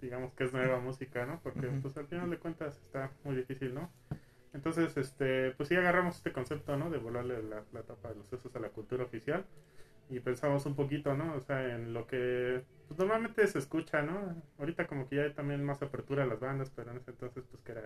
digamos 0.00 0.32
que 0.34 0.44
es 0.44 0.52
nueva 0.52 0.80
música, 0.80 1.26
¿no? 1.26 1.40
Porque 1.42 1.68
pues 1.68 1.96
al 1.96 2.06
final 2.06 2.30
de 2.30 2.38
cuentas 2.38 2.76
está 2.76 3.10
muy 3.24 3.36
difícil, 3.36 3.74
¿no? 3.74 3.90
Entonces, 4.54 4.96
este, 4.96 5.50
pues 5.52 5.68
sí 5.68 5.74
agarramos 5.76 6.16
este 6.16 6.32
concepto, 6.32 6.76
¿no? 6.76 6.88
De 6.88 6.98
volarle 6.98 7.42
la, 7.42 7.64
la 7.72 7.82
tapa 7.82 8.10
de 8.10 8.14
los 8.16 8.28
sesos 8.28 8.54
a 8.56 8.60
la 8.60 8.70
cultura 8.70 9.04
oficial 9.04 9.44
y 10.10 10.20
pensamos 10.20 10.64
un 10.66 10.76
poquito, 10.76 11.14
¿no? 11.14 11.34
O 11.34 11.40
sea, 11.40 11.74
en 11.74 11.92
lo 11.92 12.06
que 12.06 12.62
pues, 12.88 12.98
normalmente 12.98 13.46
se 13.46 13.58
escucha, 13.58 14.02
¿no? 14.02 14.42
Ahorita 14.58 14.86
como 14.86 15.08
que 15.08 15.16
ya 15.16 15.22
hay 15.22 15.32
también 15.32 15.64
más 15.64 15.82
apertura 15.82 16.24
a 16.24 16.26
las 16.26 16.40
bandas, 16.40 16.70
pero 16.74 16.90
en 16.92 16.98
ese 16.98 17.10
entonces 17.10 17.44
pues 17.50 17.62
que 17.62 17.72
era 17.72 17.82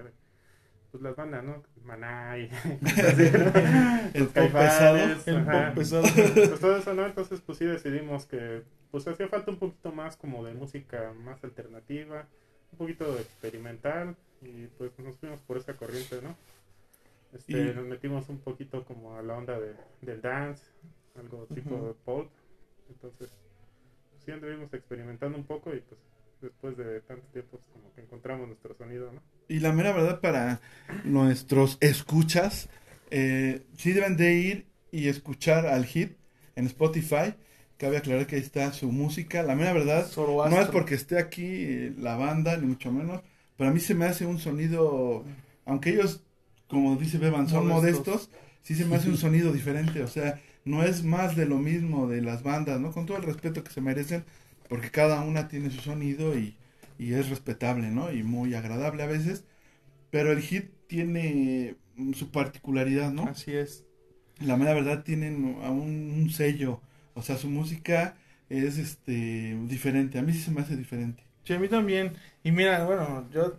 pues 0.90 1.02
las 1.02 1.16
bandas, 1.16 1.44
¿no? 1.44 1.62
Maná 1.84 2.38
y 2.38 2.50
así, 3.06 3.30
¿no? 3.30 3.52
El 4.14 4.24
Los 4.24 4.32
pop 4.32 4.52
Caifanes, 4.52 5.28
El 5.28 5.36
ajá. 5.38 5.52
pop 5.66 5.74
pesado. 5.74 6.02
Pues 6.02 6.60
todo 6.60 6.76
eso, 6.76 6.94
¿no? 6.94 7.06
Entonces, 7.06 7.40
pues 7.40 7.58
sí 7.58 7.64
decidimos 7.66 8.26
que 8.26 8.62
pues 8.90 9.06
hacía 9.06 9.28
falta 9.28 9.50
un 9.50 9.58
poquito 9.58 9.92
más 9.92 10.16
como 10.16 10.44
de 10.44 10.54
música 10.54 11.12
más 11.12 11.44
alternativa, 11.44 12.26
un 12.72 12.78
poquito 12.78 13.14
de 13.14 13.20
experimental 13.20 14.16
y 14.40 14.66
pues 14.78 14.98
nos 14.98 15.16
fuimos 15.18 15.40
por 15.42 15.58
esa 15.58 15.76
corriente, 15.76 16.20
¿no? 16.22 16.34
Este, 17.32 17.52
Y- 17.70 17.74
nos 17.74 17.84
metimos 17.86 18.28
un 18.28 18.38
poquito 18.38 18.84
como 18.84 19.16
a 19.16 19.22
la 19.22 19.36
onda 19.36 19.58
de, 19.58 19.74
del 20.02 20.20
dance, 20.22 20.62
algo 21.16 21.46
tipo 21.54 21.74
Ujú. 21.74 21.86
de 21.88 21.94
pop. 22.04 22.30
Entonces, 22.88 23.30
pues, 24.10 24.22
sí 24.24 24.30
anduvimos 24.32 24.72
experimentando 24.72 25.36
un 25.38 25.44
poco 25.44 25.74
y 25.74 25.80
pues 25.80 26.00
después 26.40 26.76
de 26.76 27.00
tanto 27.02 27.26
tiempo 27.32 27.58
pues, 27.58 27.68
como 27.72 27.92
que 27.94 28.00
encontramos 28.00 28.46
nuestro 28.48 28.74
sonido, 28.74 29.12
¿no? 29.12 29.20
Y 29.48 29.60
la 29.60 29.72
mera 29.72 29.92
verdad 29.92 30.20
para 30.20 30.60
nuestros 31.04 31.78
escuchas, 31.80 32.68
eh, 33.10 33.62
sí 33.76 33.92
deben 33.92 34.16
de 34.16 34.34
ir 34.34 34.66
y 34.92 35.08
escuchar 35.08 35.66
al 35.66 35.84
hit 35.86 36.16
en 36.56 36.66
Spotify. 36.66 37.34
Cabe 37.78 37.96
aclarar 37.96 38.26
que 38.26 38.36
ahí 38.36 38.42
está 38.42 38.72
su 38.72 38.90
música. 38.90 39.42
La 39.42 39.54
mera 39.54 39.72
verdad, 39.72 40.06
no 40.16 40.60
es 40.60 40.68
porque 40.68 40.94
esté 40.94 41.18
aquí 41.18 41.90
la 41.98 42.16
banda, 42.16 42.56
ni 42.56 42.66
mucho 42.66 42.90
menos, 42.90 43.22
pero 43.56 43.70
a 43.70 43.72
mí 43.72 43.80
se 43.80 43.94
me 43.94 44.04
hace 44.06 44.26
un 44.26 44.38
sonido, 44.38 45.24
aunque 45.64 45.90
ellos, 45.90 46.24
como 46.68 46.96
dice 46.96 47.18
Beban, 47.18 47.48
son 47.48 47.66
Modestos. 47.66 47.68
modestos, 47.68 48.30
sí 48.62 48.74
se 48.74 48.86
me 48.86 48.96
hace 48.96 49.08
un 49.10 49.16
sonido 49.18 49.52
diferente. 49.52 50.02
O 50.02 50.08
sea, 50.08 50.40
no 50.64 50.82
es 50.84 51.04
más 51.04 51.36
de 51.36 51.46
lo 51.46 51.58
mismo 51.58 52.06
de 52.08 52.22
las 52.22 52.42
bandas, 52.42 52.80
¿no? 52.80 52.92
Con 52.92 53.06
todo 53.06 53.16
el 53.18 53.24
respeto 53.24 53.64
que 53.64 53.72
se 53.72 53.80
merecen, 53.80 54.24
porque 54.68 54.90
cada 54.90 55.22
una 55.22 55.48
tiene 55.48 55.70
su 55.70 55.80
sonido 55.80 56.38
y 56.38 56.56
y 57.00 57.12
es 57.14 57.28
respetable, 57.28 57.90
¿no? 57.92 58.12
Y 58.12 58.24
muy 58.24 58.54
agradable 58.54 59.04
a 59.04 59.06
veces, 59.06 59.44
pero 60.10 60.32
el 60.32 60.40
hit 60.42 60.70
tiene 60.88 61.76
mm, 61.96 62.12
su 62.14 62.30
particularidad, 62.30 63.12
¿no? 63.12 63.32
Así 63.32 63.54
es. 63.56 63.86
La 64.40 64.56
mera 64.56 64.74
verdad 64.74 65.04
tienen 65.04 65.58
a 65.62 65.70
un, 65.70 66.10
un 66.10 66.30
sello, 66.30 66.80
o 67.14 67.22
sea, 67.22 67.36
su 67.36 67.48
música 67.50 68.16
es 68.48 68.78
este 68.78 69.56
diferente, 69.66 70.18
a 70.18 70.22
mí 70.22 70.32
sí 70.32 70.40
se 70.40 70.50
me 70.50 70.60
hace 70.62 70.76
diferente. 70.76 71.22
Sí, 71.44 71.54
a 71.54 71.58
mí 71.58 71.68
también. 71.68 72.16
Y 72.42 72.52
mira, 72.52 72.84
bueno, 72.84 73.28
yo 73.30 73.58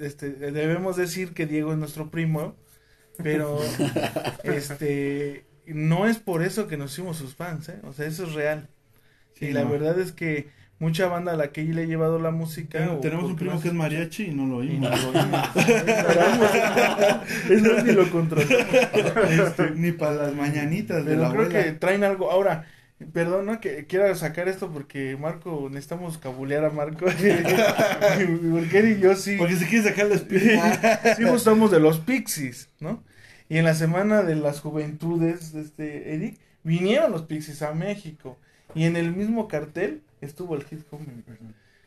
este 0.00 0.30
debemos 0.30 0.96
decir 0.96 1.32
que 1.34 1.46
Diego 1.46 1.72
es 1.72 1.78
nuestro 1.78 2.10
primo, 2.10 2.56
pero 3.22 3.58
este 4.44 5.44
no 5.66 6.06
es 6.06 6.18
por 6.18 6.42
eso 6.42 6.66
que 6.66 6.76
nos 6.76 6.92
hicimos 6.92 7.16
sus 7.16 7.34
fans, 7.34 7.68
¿eh? 7.68 7.80
O 7.84 7.92
sea, 7.92 8.06
eso 8.06 8.24
es 8.24 8.34
real. 8.34 8.68
Sí, 9.34 9.46
y 9.46 9.52
la 9.52 9.64
no. 9.64 9.70
verdad 9.70 9.98
es 9.98 10.12
que 10.12 10.48
mucha 10.78 11.06
banda 11.06 11.32
a 11.32 11.36
la 11.36 11.52
que 11.52 11.62
le 11.62 11.84
he 11.84 11.86
llevado 11.86 12.18
la 12.18 12.30
música. 12.32 12.98
Tenemos 13.00 13.24
un 13.30 13.36
primo 13.36 13.60
que 13.60 13.68
es 13.68 13.74
mariachi 13.74 14.24
y 14.24 14.34
no 14.34 14.46
lo 14.46 14.56
oímos. 14.56 14.90
no 14.90 15.12
lo 15.12 15.20
oímos. 15.20 15.48
es 17.50 17.62
más, 17.62 17.84
ni 17.84 17.92
lo 17.92 18.10
contrató. 18.10 18.54
Este, 19.30 19.70
ni 19.76 19.92
para 19.92 20.14
las 20.14 20.34
mañanitas 20.34 21.04
de 21.04 21.16
la 21.16 21.30
Pero 21.30 21.30
creo 21.30 21.42
abuela. 21.44 21.64
que 21.64 21.72
traen 21.72 22.04
algo. 22.04 22.30
Ahora, 22.30 22.66
perdona 23.12 23.60
que 23.60 23.86
quiera 23.86 24.14
sacar 24.14 24.48
esto 24.48 24.70
porque 24.70 25.16
Marco, 25.16 25.68
necesitamos 25.70 26.18
cabulear 26.18 26.64
a 26.64 26.70
Marco. 26.70 27.06
porque 28.50 28.78
él 28.78 28.98
y 28.98 29.00
yo 29.00 29.14
sí. 29.16 29.36
Porque 29.36 29.56
se 29.56 29.66
quiere 29.66 29.88
sacar 29.88 30.06
la 30.06 30.14
espina. 30.16 31.14
sí 31.16 31.24
gustamos 31.24 31.70
de 31.70 31.80
los 31.80 32.00
Pixies, 32.00 32.70
¿no? 32.80 33.02
Y 33.48 33.58
en 33.58 33.64
la 33.64 33.74
semana 33.74 34.22
de 34.22 34.34
las 34.36 34.60
juventudes 34.60 35.52
de 35.52 35.60
este 35.62 36.14
Eric, 36.14 36.38
vinieron 36.62 37.12
los 37.12 37.22
Pixies 37.22 37.62
a 37.62 37.74
México. 37.74 38.38
Y 38.74 38.84
en 38.84 38.96
el 38.96 39.12
mismo 39.14 39.48
cartel 39.48 40.02
estuvo 40.20 40.54
el 40.56 40.64
Hit 40.64 40.80
Home. 40.90 41.06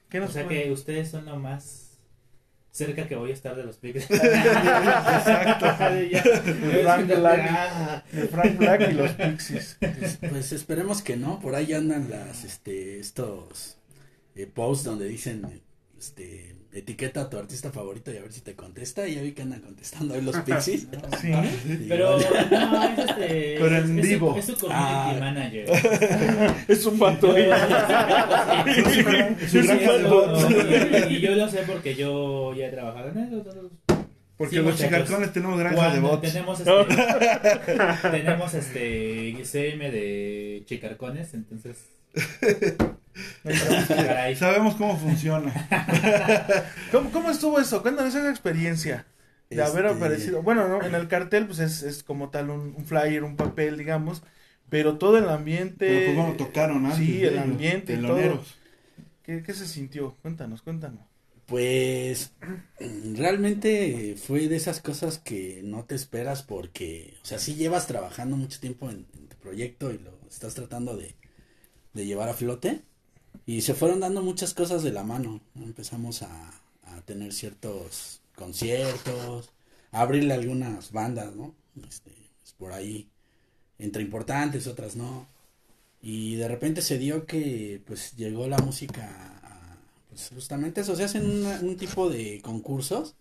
¿Qué 0.10 0.20
O 0.20 0.22
nos 0.22 0.34
sea 0.34 0.46
puede- 0.46 0.64
que 0.66 0.72
ustedes 0.72 1.10
son 1.10 1.26
lo 1.26 1.38
más 1.38 1.85
cerca 2.76 3.08
que 3.08 3.16
voy 3.16 3.32
a 3.32 3.34
estar 3.34 3.56
de 3.56 3.64
los 3.64 3.78
Pixies. 3.78 4.12
Exacto. 4.12 5.66
Ya. 6.12 6.22
Frank 6.22 7.08
Black. 7.08 7.48
Ah. 7.50 8.04
de 8.12 8.28
Frank 8.28 8.58
Black 8.58 8.90
y 8.92 8.94
los 8.94 9.12
Pixies. 9.12 9.78
Pues 10.30 10.52
esperemos 10.52 11.02
que 11.02 11.16
no, 11.16 11.40
por 11.40 11.56
ahí 11.56 11.74
andan 11.74 12.10
las, 12.10 12.44
este, 12.44 13.00
estos 13.00 13.78
eh, 14.36 14.46
posts 14.46 14.84
donde 14.84 15.08
dicen, 15.08 15.62
este, 15.98 16.56
etiqueta 16.74 17.22
a 17.22 17.30
tu 17.30 17.38
artista 17.38 17.72
favorito 17.72 18.12
y 18.12 18.18
a 18.18 18.22
ver 18.22 18.32
si 18.34 18.42
te 18.42 18.54
contesta, 18.56 19.08
y 19.08 19.16
ya 19.16 19.22
vi 19.22 19.32
que 19.32 19.42
andan 19.44 19.62
contestando 19.62 20.14
ahí 20.16 20.22
los 20.22 20.36
Pixies. 20.42 20.88
Sí. 21.22 21.32
Y 21.32 21.88
Pero 21.88 22.20
igual- 22.20 22.48
no, 22.52 22.84
es 22.84 23.00
este. 23.00 23.56
Pero 23.60 23.78
en 23.78 24.00
es, 24.00 24.06
es 24.06 24.10
vivo. 24.12 24.34
Su, 24.34 24.40
es 24.40 24.46
su 24.46 24.54
community 24.58 24.76
Ah. 24.86 25.18
manager. 25.20 25.66
Es 26.68 26.86
un 26.86 26.98
fanbot. 27.00 27.38
y 31.10 31.20
yo 31.22 31.36
lo 31.36 31.48
sé 31.50 31.60
porque 31.66 31.96
yo 31.96 32.54
ya 32.56 32.68
he 32.68 32.72
trabajado 32.72 33.10
en 33.10 33.18
eso. 33.20 33.36
entonces, 33.38 33.64
Porque 34.38 34.56
Sí, 34.58 34.62
los 34.62 34.78
chicarcones 34.78 35.32
tenemos 35.34 35.58
granja 35.60 35.94
de 35.94 36.00
bots. 36.00 36.22
tenemos 36.34 36.60
este, 36.60 36.72
tenemos 38.12 38.54
este 38.54 39.38
CM 39.46 39.92
de 39.92 40.64
chicarcones, 40.66 41.34
entonces 41.34 41.78
caray. 43.88 44.36
Sabemos 44.36 44.76
cómo 44.76 44.98
funciona. 44.98 45.54
¿Cómo, 46.92 47.12
¿Cómo 47.12 47.30
estuvo 47.30 47.60
eso? 47.60 47.82
Cuéntanos 47.82 48.14
esa 48.16 48.30
experiencia 48.30 49.06
de 49.50 49.64
haber 49.64 49.86
Este, 49.86 49.96
aparecido. 49.96 50.42
Bueno, 50.42 50.68
¿no? 50.68 50.84
en 50.84 50.96
el 50.96 51.08
cartel 51.08 51.48
pues 51.48 51.60
es, 51.60 51.84
es 51.84 52.04
como 52.04 52.30
tal 52.30 52.50
un, 52.50 52.76
un 52.78 52.86
flyer, 52.86 53.24
un 53.24 53.36
papel, 53.38 53.78
digamos, 53.78 54.24
pero 54.70 54.98
todo 54.98 55.18
el 55.18 55.30
ambiente. 55.30 55.88
Pero 55.88 56.02
pues 56.02 56.16
bueno, 56.16 56.38
tocaron 56.38 56.86
antes. 56.86 56.98
Sí, 56.98 57.24
el 57.24 57.38
ambiente 57.38 57.94
y. 57.94 58.40
¿Qué, 59.24 59.44
¿Qué 59.44 59.54
se 59.54 59.68
sintió? 59.68 60.16
Cuéntanos, 60.22 60.62
cuéntanos. 60.62 61.06
Pues 61.46 62.34
realmente 62.80 64.16
fue 64.18 64.48
de 64.48 64.56
esas 64.56 64.82
cosas 64.82 65.20
que 65.20 65.62
no 65.64 65.86
te 65.86 65.94
esperas 65.94 66.42
porque, 66.42 67.18
o 67.22 67.26
sea, 67.26 67.38
sí 67.38 67.54
llevas 67.56 67.86
trabajando 67.86 68.36
mucho 68.36 68.60
tiempo 68.60 68.90
en, 68.90 69.08
en 69.14 69.28
tu 69.28 69.38
proyecto 69.38 69.92
y 69.92 70.00
lo 70.00 70.20
estás 70.28 70.56
tratando 70.56 70.98
de, 70.98 71.16
de 71.94 72.06
llevar 72.06 72.30
a 72.30 72.34
flote 72.36 72.84
y 73.46 73.62
se 73.62 73.74
fueron 73.74 74.00
dando 74.00 74.22
muchas 74.22 74.54
cosas 74.54 74.84
de 74.84 74.92
la 74.92 75.04
mano. 75.04 75.42
¿no? 75.56 75.64
Empezamos 75.66 76.22
a, 76.24 76.52
a 76.84 77.02
tener 77.06 77.34
ciertos 77.34 78.22
conciertos, 78.36 79.52
a 79.92 80.02
abrirle 80.02 80.34
algunas 80.34 80.92
bandas, 80.92 81.36
¿no? 81.36 81.56
Este, 81.88 82.12
pues, 82.42 82.54
por 82.58 82.74
ahí, 82.74 83.08
entre 83.80 84.04
importantes, 84.04 84.68
otras 84.68 84.96
no. 84.96 85.28
Y 86.02 86.36
de 86.36 86.48
repente 86.48 86.82
se 86.82 86.98
dio 87.00 87.26
que 87.26 87.82
pues 87.86 88.16
llegó 88.16 88.48
la 88.48 88.58
música 88.60 89.10
pues 90.10 90.30
justamente 90.34 90.82
eso, 90.82 90.96
se 90.96 91.04
hacen 91.04 91.30
una- 91.30 91.60
un 91.62 91.78
tipo 91.78 92.10
de 92.10 92.42
concursos 92.42 93.16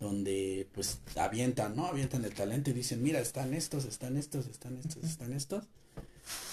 donde 0.00 0.68
pues 0.74 1.00
avientan, 1.16 1.76
¿no? 1.76 1.86
Avientan 1.86 2.24
el 2.24 2.34
talento 2.34 2.70
y 2.70 2.74
dicen, 2.74 3.02
mira, 3.02 3.20
están 3.20 3.54
estos, 3.54 3.84
están 3.84 4.16
estos, 4.16 4.46
están 4.46 4.76
estos, 4.78 5.02
están 5.04 5.32
estos. 5.32 5.64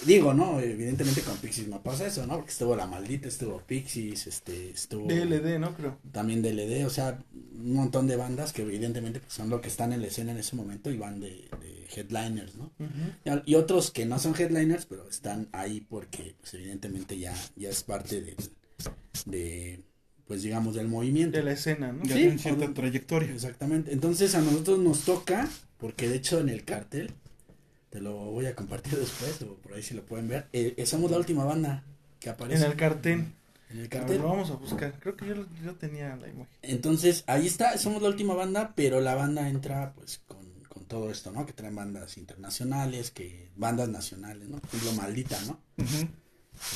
Digo, 0.05 0.33
¿no? 0.33 0.59
Evidentemente 0.59 1.21
con 1.21 1.37
Pixies 1.37 1.67
no 1.67 1.81
pasa 1.81 2.05
eso, 2.07 2.25
¿no? 2.27 2.35
Porque 2.35 2.51
estuvo 2.51 2.75
La 2.75 2.85
Maldita, 2.85 3.27
estuvo 3.27 3.59
Pixies, 3.61 4.27
este, 4.27 4.69
estuvo 4.71 5.07
DLD, 5.07 5.57
¿no? 5.59 5.73
Creo. 5.75 5.97
también 6.11 6.41
DLD, 6.41 6.85
o 6.85 6.89
sea, 6.89 7.23
un 7.33 7.73
montón 7.73 8.05
de 8.07 8.15
bandas 8.15 8.53
que 8.53 8.61
evidentemente 8.61 9.19
pues, 9.19 9.33
son 9.33 9.49
lo 9.49 9.61
que 9.61 9.67
están 9.69 9.93
en 9.93 10.01
la 10.01 10.07
escena 10.07 10.31
en 10.31 10.37
ese 10.37 10.55
momento 10.55 10.91
y 10.91 10.97
van 10.97 11.19
de, 11.19 11.29
de 11.61 11.87
headliners, 11.95 12.55
¿no? 12.55 12.71
Y- 13.45 13.51
Y 13.53 13.55
otros 13.55 13.89
que 13.91 14.05
no 14.05 14.19
son 14.19 14.35
headliners, 14.37 14.85
pero 14.85 15.09
están 15.09 15.47
ahí 15.53 15.81
porque, 15.81 16.35
pues, 16.39 16.53
evidentemente 16.53 17.17
ya, 17.17 17.33
ya 17.55 17.69
es 17.69 17.83
parte 17.83 18.21
del, 18.21 18.35
de, 19.25 19.81
pues, 20.27 20.43
digamos, 20.43 20.75
del 20.75 20.87
movimiento. 20.87 21.37
De 21.37 21.43
la 21.43 21.51
escena, 21.53 21.91
¿no? 21.91 22.03
Ya 22.03 22.15
Sí, 22.15 22.21
tienen 22.21 22.39
cierta 22.39 22.73
trayectoria. 22.73 23.31
Exactamente. 23.31 23.91
Entonces 23.93 24.35
a 24.35 24.41
nosotros 24.41 24.79
nos 24.79 25.01
toca, 25.01 25.49
porque 25.77 26.09
de 26.09 26.15
hecho 26.17 26.39
en 26.39 26.49
el 26.49 26.63
cartel, 26.65 27.11
te 27.95 28.01
lo 28.01 28.13
voy 28.13 28.45
a 28.45 28.53
compartir 28.53 28.97
después, 28.99 29.41
o 29.43 29.55
por 29.55 29.71
ahí 29.73 29.81
si 29.81 29.93
lo 29.93 30.05
pueden 30.05 30.27
ver, 30.27 30.47
eh, 30.51 30.73
eh, 30.75 30.85
somos 30.85 31.09
la 31.09 31.17
última 31.17 31.45
banda 31.45 31.81
que 32.19 32.27
En 32.27 32.35
aparece 32.35 32.65
el 32.65 32.75
cartel. 32.75 33.19
en 33.69 33.77
el 33.77 33.77
ver, 33.77 33.89
cartel. 33.89 34.17
lo 34.21 34.27
vamos 34.27 34.51
a 34.51 34.55
buscar. 34.55 34.99
Creo 34.99 35.15
que 35.15 35.25
yo, 35.27 35.35
yo 35.63 35.75
tenía 35.75 36.13
la 36.17 36.27
imagen. 36.27 36.47
Entonces, 36.61 37.23
ahí 37.25 37.47
está, 37.47 37.77
somos 37.77 38.01
la 38.01 38.09
última 38.09 38.33
banda, 38.33 38.73
pero 38.75 38.99
la 38.99 39.15
banda 39.15 39.47
entra 39.47 39.93
pues 39.93 40.19
con, 40.27 40.45
con 40.67 40.83
todo 40.83 41.09
esto, 41.09 41.31
¿no? 41.31 41.45
Que 41.45 41.53
traen 41.53 41.73
bandas 41.75 42.17
internacionales, 42.17 43.11
que 43.11 43.49
bandas 43.55 43.87
nacionales, 43.87 44.49
¿no? 44.49 44.59
Por 44.59 44.75
ejemplo, 44.75 44.91
Maldita, 45.01 45.39
¿no? 45.47 45.61
Ujú. 45.77 46.07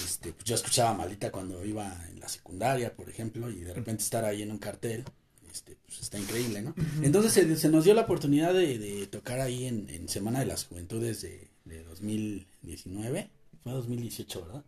Este, 0.05 0.31
pues 0.31 0.45
yo 0.45 0.55
escuchaba 0.55 0.93
Maldita 0.93 1.31
cuando 1.33 1.65
iba 1.65 1.97
en 2.07 2.21
la 2.21 2.29
secundaria, 2.29 2.95
por 2.95 3.09
ejemplo, 3.09 3.49
y 3.51 3.59
de 3.59 3.73
repente 3.73 4.03
estar 4.03 4.23
ahí 4.23 4.41
en 4.41 4.51
un 4.51 4.57
cartel, 4.57 5.03
este, 5.51 5.77
pues 5.85 6.01
está 6.01 6.17
increíble, 6.19 6.61
¿no? 6.61 6.75
Entonces 7.01 7.31
se, 7.33 7.55
se 7.55 7.69
nos 7.69 7.83
dio 7.85 7.93
la 7.93 8.01
oportunidad 8.01 8.53
de, 8.53 8.77
de 8.77 9.07
tocar 9.07 9.39
ahí 9.39 9.65
en, 9.65 9.89
en 9.89 10.07
Semana 10.09 10.39
de 10.39 10.45
las 10.45 10.65
Juventudes 10.65 11.21
de, 11.21 11.47
de 11.65 11.83
2019, 11.83 13.29
fue 13.63 13.71
2018, 13.73 14.45
¿verdad? 14.45 14.63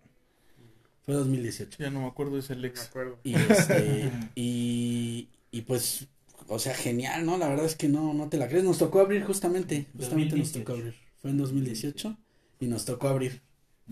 Fue 1.05 1.15
2018. 1.15 1.77
Ya 1.79 1.89
no 1.89 2.01
me 2.01 2.07
acuerdo, 2.07 2.37
es 2.37 2.49
el 2.49 2.57
No 2.57 2.61
me 2.63 2.67
ex. 2.67 2.81
acuerdo. 2.87 3.17
Y 3.23 3.35
este, 3.35 4.11
y, 4.35 5.27
y 5.51 5.61
pues, 5.61 6.07
o 6.47 6.59
sea, 6.59 6.73
genial, 6.75 7.25
¿no? 7.25 7.37
La 7.37 7.47
verdad 7.49 7.65
es 7.65 7.75
que 7.75 7.87
no, 7.87 8.13
no 8.13 8.29
te 8.29 8.37
la 8.37 8.47
crees. 8.47 8.63
Nos 8.63 8.77
tocó 8.77 8.99
abrir 8.99 9.23
justamente, 9.23 9.87
justamente 9.97 10.35
nos 10.35 10.51
2018. 10.53 10.59
tocó 10.59 10.73
abrir. 10.79 10.95
Fue 11.21 11.31
en 11.31 11.37
2018 11.37 12.17
y 12.59 12.65
nos 12.67 12.85
tocó 12.85 13.07
abrir 13.07 13.41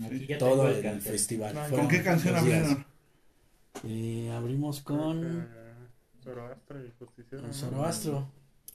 Aquí 0.02 0.26
todo 0.38 0.68
el, 0.68 0.82
cartel. 0.82 1.00
festival. 1.00 1.54
Fueron 1.54 1.78
¿Con 1.80 1.88
qué 1.88 2.02
canción 2.02 2.36
abrieron? 2.36 2.86
Eh, 3.84 4.30
abrimos 4.34 4.80
con, 4.80 5.48
Zoroastro 6.22 6.84
y 6.84 6.90
Justiciero. 6.98 7.42
con. 7.44 7.54
Zoroastro. 7.54 8.28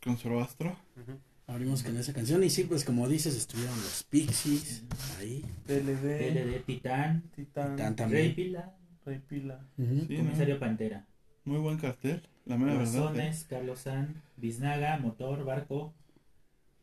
Con 0.03 0.17
Zoroastro. 0.17 0.69
Ujú. 0.69 1.17
Abrimos 1.47 1.83
con 1.83 1.95
esa 1.97 2.11
canción 2.11 2.43
y 2.43 2.49
sí, 2.49 2.63
pues 2.63 2.83
como 2.83 3.07
dices, 3.07 3.35
estuvieron 3.35 3.75
los 3.75 4.03
Pixies 4.09 4.83
ahí. 5.19 5.45
DLD, 5.67 6.33
DLD, 6.33 6.65
Titán, 6.65 7.21
Titán, 7.35 7.77
Rey 7.77 7.93
también. 7.95 8.35
Pila, 8.35 8.75
Rey 9.05 9.19
Pila. 9.19 9.59
Ujú. 9.77 10.05
Sí, 10.07 10.17
¿no? 10.17 10.23
Comisario 10.23 10.59
Pantera. 10.59 11.05
Muy 11.43 11.59
buen 11.59 11.77
cartel. 11.77 12.27
La 12.45 12.57
mera 12.57 12.75
verdad. 12.77 13.15
¿eh? 13.19 13.31
Carlos 13.47 13.79
San, 13.79 14.21
Biznaga, 14.37 14.97
Motor, 14.97 15.43
Barco, 15.45 15.93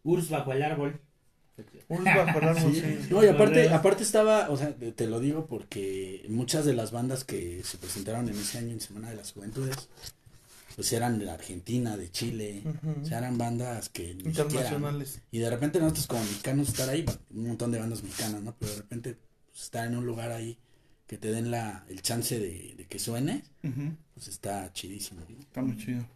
Urs 0.05 0.31
bajo 0.31 0.53
el 0.53 0.63
árbol. 0.63 1.01
Urs 1.89 2.05
bajo 2.05 2.39
el 2.39 2.45
árbol, 2.49 2.73
Sí. 2.75 2.81
sí. 2.81 3.09
No, 3.11 3.25
y 3.25 3.29
aparte, 3.29 3.69
aparte 3.71 4.03
estaba, 4.05 4.49
o 4.51 4.57
sea, 4.57 4.75
te 4.77 5.07
lo 5.09 5.19
digo 5.19 5.47
porque 5.47 6.25
muchas 6.29 6.65
de 6.65 6.75
las 6.75 6.93
bandas 6.93 7.25
que 7.25 7.63
se 7.65 7.79
presentaron 7.79 8.29
en 8.29 8.35
ese 8.37 8.59
año 8.59 8.71
en 8.71 8.81
Semana 8.81 9.11
de 9.11 9.17
las 9.17 9.33
Juventudes, 9.33 9.89
pues 10.75 10.93
eran 10.93 11.19
de 11.19 11.31
Argentina, 11.31 11.97
de 11.97 12.11
Chile, 12.11 12.63
Ujú. 12.65 13.03
o 13.03 13.05
sea, 13.05 13.19
eran 13.19 13.39
bandas 13.39 13.89
que 13.89 14.15
ni 14.15 14.25
siquiera, 14.25 14.45
¿no? 14.45 14.51
Internacionales. 14.51 15.21
Y 15.31 15.39
de 15.39 15.51
repente 15.51 15.79
nosotros 15.81 16.07
como 16.07 16.23
mexicanos 16.25 16.69
estar 16.69 16.89
ahí, 16.89 17.03
bueno, 17.03 17.21
un 17.35 17.47
montón 17.49 17.73
de 17.73 17.79
bandas 17.79 18.03
mexicanas, 18.03 18.43
¿no? 18.43 18.55
Pero 18.59 18.73
de 18.73 18.79
repente 18.79 19.17
pues, 19.51 19.63
estar 19.65 19.87
en 19.87 19.97
un 19.97 20.07
lugar 20.07 20.33
ahí 20.33 20.59
que 21.07 21.19
te 21.19 21.31
den 21.31 21.51
la, 21.51 21.85
el 21.89 22.01
chance 22.01 22.39
de, 22.39 22.75
de 22.77 22.87
que 22.87 22.99
suene, 22.99 23.43
pues 24.15 24.29
está 24.29 24.73
chidísimo. 24.73 25.21
¿no? 25.29 25.39
Está 25.41 25.61
muy 25.63 25.77
chido. 25.77 26.07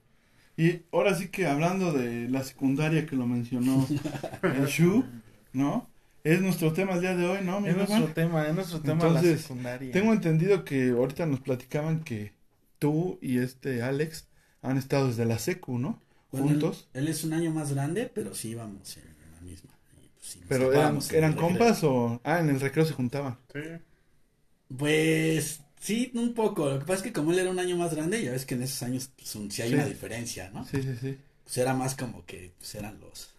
Y 0.57 0.83
ahora 0.91 1.15
sí 1.15 1.29
que 1.29 1.47
hablando 1.47 1.93
de 1.93 2.29
la 2.31 2.43
secundaria 2.43 3.05
que 3.07 3.15
lo 3.15 3.27
mencionó 3.27 3.87
el 4.43 4.67
Shu, 4.67 5.05
¿no? 5.53 5.87
Es 6.25 6.41
nuestro 6.41 6.73
tema 6.73 6.95
el 6.95 7.03
día 7.03 7.15
de 7.15 7.27
hoy, 7.27 7.45
¿no? 7.45 7.61
mi 7.61 7.69
Es 7.69 7.77
nuestro 7.77 8.07
tema, 8.15 8.49
es 8.49 8.55
nuestro 8.55 8.81
tema 8.81 9.05
la 9.05 9.09
Entonces, 9.11 9.43
secundaria. 9.43 9.93
Tengo 9.93 10.13
entendido 10.13 10.65
que 10.65 10.91
ahorita 10.91 11.27
nos 11.27 11.41
platicaban 11.41 12.03
que 12.03 12.33
tú 12.79 13.19
y 13.21 13.39
este 13.39 13.83
Alex 13.83 14.26
han 14.71 14.79
estado 14.79 15.09
desde 15.09 15.25
la 15.25 15.39
secu, 15.39 15.79
¿no? 15.79 16.01
Bueno, 16.33 16.49
Juntos. 16.49 16.89
Él, 16.93 17.05
él 17.05 17.09
es 17.09 17.25
un 17.25 17.33
año 17.33 17.51
más 17.53 17.73
grande, 17.73 18.11
pero 18.13 18.35
sí 18.35 18.51
íbamos 18.51 18.97
en, 18.97 19.05
en 19.05 19.33
la 19.35 19.41
misma. 19.43 19.71
Y, 20.03 20.09
pues, 20.09 20.27
sí, 20.33 20.41
Pero 20.49 20.73
eran, 20.73 21.35
compas 21.35 21.83
o... 21.85 22.21
Ah, 22.25 22.41
en 22.41 22.51
el 22.51 22.61
recreo 22.61 22.85
se 22.85 22.93
juntaban. 22.95 23.37
Sí, 23.53 23.61
Pues 24.77 25.61
sí, 25.81 26.11
un 26.15 26.35
poco. 26.35 26.69
Lo 26.69 26.79
que 26.81 26.85
pasa 26.85 26.95
es 26.99 27.03
que 27.03 27.13
como 27.13 27.33
él 27.33 27.39
era 27.39 27.51
un 27.51 27.59
año 27.59 27.77
más 27.77 27.95
grande, 27.95 28.23
ya 28.23 28.33
ves 28.33 28.45
que 28.47 28.55
en 28.55 28.63
esos 28.63 28.83
años 28.83 29.11
pues, 29.17 29.35
un- 29.37 29.51
sí 29.51 29.63
hay 29.63 29.69
Sí. 29.71 29.75
una 29.75 29.87
diferencia, 29.87 30.51
¿no? 30.53 30.65
Sí, 30.67 30.83
sí, 30.83 30.97
sí. 31.01 31.19
Pues 31.45 31.57
era 31.59 31.75
más 31.75 31.95
como 31.95 32.25
que 32.27 32.53
pues, 32.59 32.75
eran 32.75 32.99
los... 33.01 33.31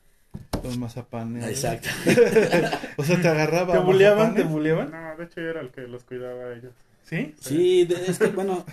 Los 0.64 0.78
mazapanes. 0.78 1.46
Exacto. 1.46 1.90
O 2.98 3.04
sea, 3.04 3.22
te 3.22 3.28
agarraba. 3.28 3.74
¿Te 3.74 3.80
buleaban? 3.80 4.34
¿Te 4.36 4.44
buleaban? 4.44 4.92
no, 4.92 5.16
de 5.18 5.26
hecho 5.26 5.42
yo 5.42 5.50
era 5.50 5.62
el 5.62 5.70
que 5.70 5.82
los 5.82 6.04
cuidaba 6.04 6.46
a 6.46 6.54
ellos. 6.54 6.74
¿Sí? 7.04 7.36
Sí, 7.40 7.86
de- 7.86 8.06
es 8.08 8.18
que 8.20 8.28
bueno, 8.28 8.66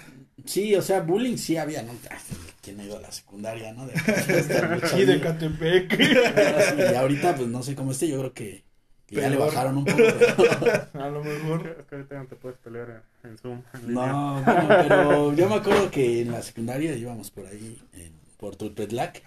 sí, 0.44 0.74
o 0.74 0.83
sea, 0.83 1.00
bullying 1.00 1.37
sí 1.37 1.57
había, 1.57 1.83
¿no? 1.83 1.92
Ay, 2.11 2.18
¿Quién 2.62 2.80
ha 2.80 2.85
ido 2.85 2.96
a 2.96 3.00
la 3.00 3.12
secundaria, 3.12 3.72
no? 3.72 3.87
De, 3.87 3.94
Sí, 4.88 5.04
de 5.04 5.20
Catepec. 5.20 5.96
Pero 5.96 6.92
y 6.92 6.94
ahorita 6.94 7.37
pues 7.37 7.48
no 7.48 7.62
sé 7.62 7.74
cómo 7.74 7.92
esté, 7.92 8.09
yo 8.09 8.18
creo 8.20 8.33
que, 8.35 8.64
que 9.07 9.16
ya 9.16 9.28
le 9.28 9.37
bajaron 9.37 9.76
un 9.78 9.85
poco. 9.85 9.98
pero- 9.98 10.88
A 11.04 11.09
lo 11.11 11.22
mejor. 11.22 11.76
Es 11.80 11.87
que 11.87 11.94
ahorita 11.96 12.18
no 12.18 12.26
te 12.26 12.37
puedes 12.37 12.59
pelear 12.59 13.02
en, 13.22 13.38
Zoom. 13.38 13.62
en. 13.74 13.92
No, 13.92 14.42
bueno, 14.42 14.68
pero 14.88 15.35
yo 15.35 15.48
me 15.48 15.54
acuerdo 15.57 15.90
que 15.90 16.22
en 16.22 16.33
la 16.33 16.42
secundaria 16.42 16.96
íbamos 16.96 17.30
por 17.30 17.46
ahí, 17.46 17.78
en, 17.92 18.12
por 18.38 18.57
Tulpetlac, 18.57 19.22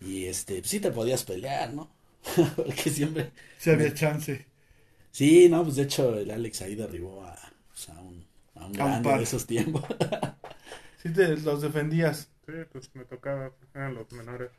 y 0.00 0.26
este, 0.26 0.58
pues 0.60 0.70
sí 0.70 0.80
te 0.80 0.90
podías 0.92 1.24
pelear, 1.24 1.72
¿no? 1.74 1.90
Porque 2.56 2.90
siempre, 2.90 3.30
Sí, 3.58 3.70
había 3.70 3.92
chance. 3.94 4.46
sí, 5.10 5.48
no, 5.48 5.64
pues 5.64 5.76
de 5.76 5.82
hecho 5.84 6.18
el 6.18 6.30
Alex 6.30 6.62
ahí 6.62 6.74
derribó 6.74 7.24
a, 7.24 7.32
a 7.32 7.47
un, 8.68 8.72
grande 8.74 9.08
de 9.14 9.22
esos 9.22 9.46
tiempos. 9.46 9.84
Sí, 11.02 11.12
te 11.12 11.36
los 11.36 11.62
defendías. 11.62 12.28
Sí, 12.46 12.52
pues 12.72 12.94
me 12.94 13.04
tocaba, 13.04 13.52
eran 13.74 13.94
los 13.94 14.10
menores. 14.12 14.50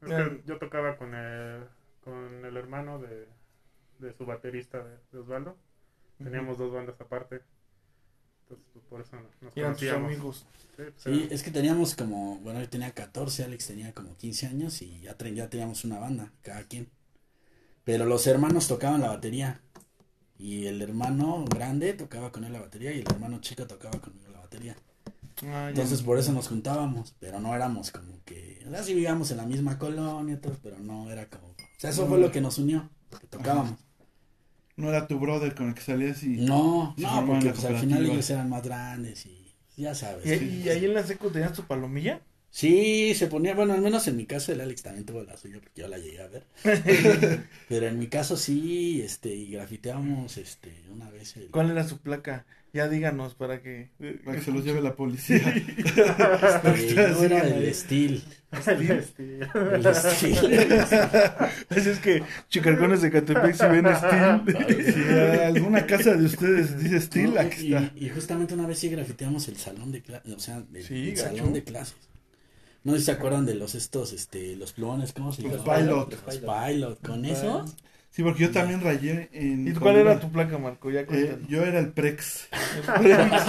Es 0.00 0.10
Eran- 0.10 0.38
que 0.40 0.42
yo 0.46 0.58
tocaba 0.58 0.96
con 0.96 1.14
el, 1.14 1.64
con 2.04 2.44
el 2.44 2.56
hermano 2.56 2.98
de, 2.98 3.26
de 3.98 4.12
su 4.12 4.24
baterista 4.26 4.82
de, 4.82 4.96
de 5.12 5.18
Osvaldo. 5.18 5.56
Teníamos 6.22 6.58
dos 6.58 6.72
bandas 6.72 7.00
aparte. 7.00 7.42
Entonces, 8.44 8.66
pues, 8.72 8.84
por 8.84 9.00
eso 9.00 9.16
nos 9.40 9.56
eran 9.56 9.70
conocíamos. 9.70 10.12
amigos. 10.12 10.46
Sí, 10.76 10.82
pues, 10.84 10.94
Sí, 10.96 11.28
es 11.30 11.42
que 11.42 11.50
teníamos 11.50 11.94
como, 11.96 12.38
bueno, 12.38 12.60
yo 12.60 12.68
tenía 12.68 12.92
14, 12.92 13.44
Alex 13.44 13.66
tenía 13.66 13.92
como 13.92 14.16
15 14.16 14.46
años 14.46 14.82
y 14.82 15.00
ya, 15.00 15.16
ya 15.18 15.48
teníamos 15.48 15.84
una 15.84 15.98
banda, 15.98 16.32
cada 16.42 16.62
quien. 16.64 16.90
Pero 17.84 18.04
los 18.06 18.26
hermanos 18.26 18.68
tocaban 18.68 19.00
la 19.00 19.08
batería. 19.08 19.60
Y 20.42 20.66
el 20.66 20.82
hermano 20.82 21.44
grande 21.44 21.92
tocaba 21.92 22.32
con 22.32 22.42
él 22.42 22.52
la 22.52 22.58
batería 22.58 22.92
y 22.92 22.98
el 22.98 23.06
hermano 23.06 23.40
chico 23.40 23.64
tocaba 23.68 24.00
conmigo 24.00 24.28
la 24.32 24.40
batería. 24.40 24.74
Ah. 25.46 25.68
Entonces 25.68 26.02
por 26.02 26.18
eso 26.18 26.32
nos 26.32 26.48
juntábamos, 26.48 27.14
pero 27.20 27.38
no 27.38 27.54
éramos 27.54 27.92
como 27.92 28.20
que, 28.24 28.60
o 28.66 28.70
sea, 28.70 28.82
sí 28.82 28.92
vivíamos 28.92 29.30
en 29.30 29.36
la 29.36 29.46
misma 29.46 29.78
colonia, 29.78 30.34
y 30.34 30.38
todo, 30.38 30.56
pero 30.60 30.80
no 30.80 31.08
era 31.12 31.26
como, 31.26 31.46
o 31.46 31.54
sea, 31.78 31.90
eso 31.90 32.08
fue 32.08 32.18
lo 32.18 32.32
que 32.32 32.40
nos 32.40 32.58
unió, 32.58 32.90
que 33.20 33.28
tocábamos. 33.28 33.78
No 34.74 34.88
era 34.88 35.06
tu 35.06 35.20
brother 35.20 35.54
con 35.54 35.68
el 35.68 35.74
que 35.74 35.82
salías 35.82 36.24
y... 36.24 36.38
No, 36.38 36.92
no, 36.96 37.26
porque 37.26 37.50
pues, 37.50 37.64
al 37.64 37.78
final 37.78 38.04
ellos 38.04 38.28
eran 38.28 38.50
más 38.50 38.64
grandes 38.64 39.24
y 39.26 39.54
ya 39.76 39.94
sabes. 39.94 40.42
¿Y, 40.42 40.62
y 40.62 40.68
ahí 40.70 40.84
en 40.86 40.94
la 40.94 41.04
secu 41.04 41.30
tenías 41.30 41.52
tu 41.52 41.62
palomilla? 41.62 42.20
Sí, 42.54 43.14
se 43.14 43.28
ponía, 43.28 43.54
bueno, 43.54 43.72
al 43.72 43.80
menos 43.80 44.06
en 44.08 44.16
mi 44.18 44.26
caso 44.26 44.52
el 44.52 44.60
Alex 44.60 44.82
también 44.82 45.06
tuvo 45.06 45.22
la 45.22 45.38
suya 45.38 45.58
porque 45.58 45.80
yo 45.80 45.88
la 45.88 45.96
llegué 45.96 46.20
a 46.20 46.28
ver. 46.28 46.44
Pero 47.68 47.86
en 47.86 47.98
mi 47.98 48.08
caso 48.08 48.36
sí, 48.36 49.00
este, 49.00 49.34
y 49.34 49.52
grafiteamos, 49.52 50.36
este, 50.36 50.70
una 50.92 51.10
vez 51.10 51.34
el... 51.38 51.46
¿Cuál 51.50 51.70
era 51.70 51.82
su 51.88 51.98
placa? 51.98 52.44
Ya 52.74 52.88
díganos 52.88 53.34
para 53.34 53.60
que. 53.60 53.90
Para 54.24 54.38
que 54.38 54.44
se 54.44 54.50
los 54.50 54.64
lleve 54.64 54.80
la 54.80 54.96
policía. 54.96 55.36
este, 55.36 56.94
no 56.94 57.22
era 57.22 57.46
el 57.46 57.74
Steel, 57.74 58.22
el 58.66 58.90
estilo. 58.90 58.94
el 58.94 59.04
Steel. 59.04 60.80
Así 61.68 61.90
es 61.90 61.98
que 61.98 62.22
Chicarcones 62.48 63.02
de 63.02 63.10
Catepec 63.10 63.54
si 63.54 63.66
ven 63.66 63.86
Steel. 63.94 64.92
Si 64.94 65.00
alguna 65.44 65.86
casa 65.86 66.14
de 66.14 66.24
ustedes 66.24 66.82
dice 66.82 67.00
Steel, 67.00 67.34
No, 67.34 67.40
aquí 67.40 67.66
y, 67.68 67.74
está. 67.74 67.92
y 67.94 68.08
justamente 68.08 68.54
una 68.54 68.66
vez 68.66 68.78
sí 68.78 68.88
grafiteamos 68.88 69.48
el 69.48 69.58
salón 69.58 69.92
de 69.92 70.00
clases, 70.00 70.32
o 70.32 70.38
sea, 70.38 70.62
el, 70.72 70.82
Sí, 70.82 71.10
el 71.10 71.16
salón 71.18 71.52
de 71.52 71.64
clases. 71.64 72.11
No 72.84 72.92
sé 72.92 72.98
si 72.98 73.04
se 73.06 73.12
acuerdan 73.12 73.46
de 73.46 73.54
los 73.54 73.74
estos, 73.74 74.12
este, 74.12 74.56
los 74.56 74.72
plumones, 74.72 75.12
¿cómo 75.12 75.32
se 75.32 75.42
llama? 75.42 75.56
Los 75.56 75.64
pilot. 75.64 76.12
Los 76.26 76.38
pilot, 76.38 77.06
con 77.06 77.24
eso. 77.24 77.64
Sí, 78.12 78.22
porque 78.22 78.42
yo 78.42 78.50
también 78.50 78.82
rayé 78.82 79.30
en. 79.32 79.66
¿Y 79.66 79.72
cuál 79.72 79.96
era 79.96 80.20
tu 80.20 80.30
placa, 80.30 80.58
Marco? 80.58 80.90
Ya 80.90 81.00
eh, 81.00 81.38
yo 81.48 81.64
era 81.64 81.78
el 81.78 81.92
Prex. 81.92 82.46
El 82.52 82.82
Prex. 83.02 83.42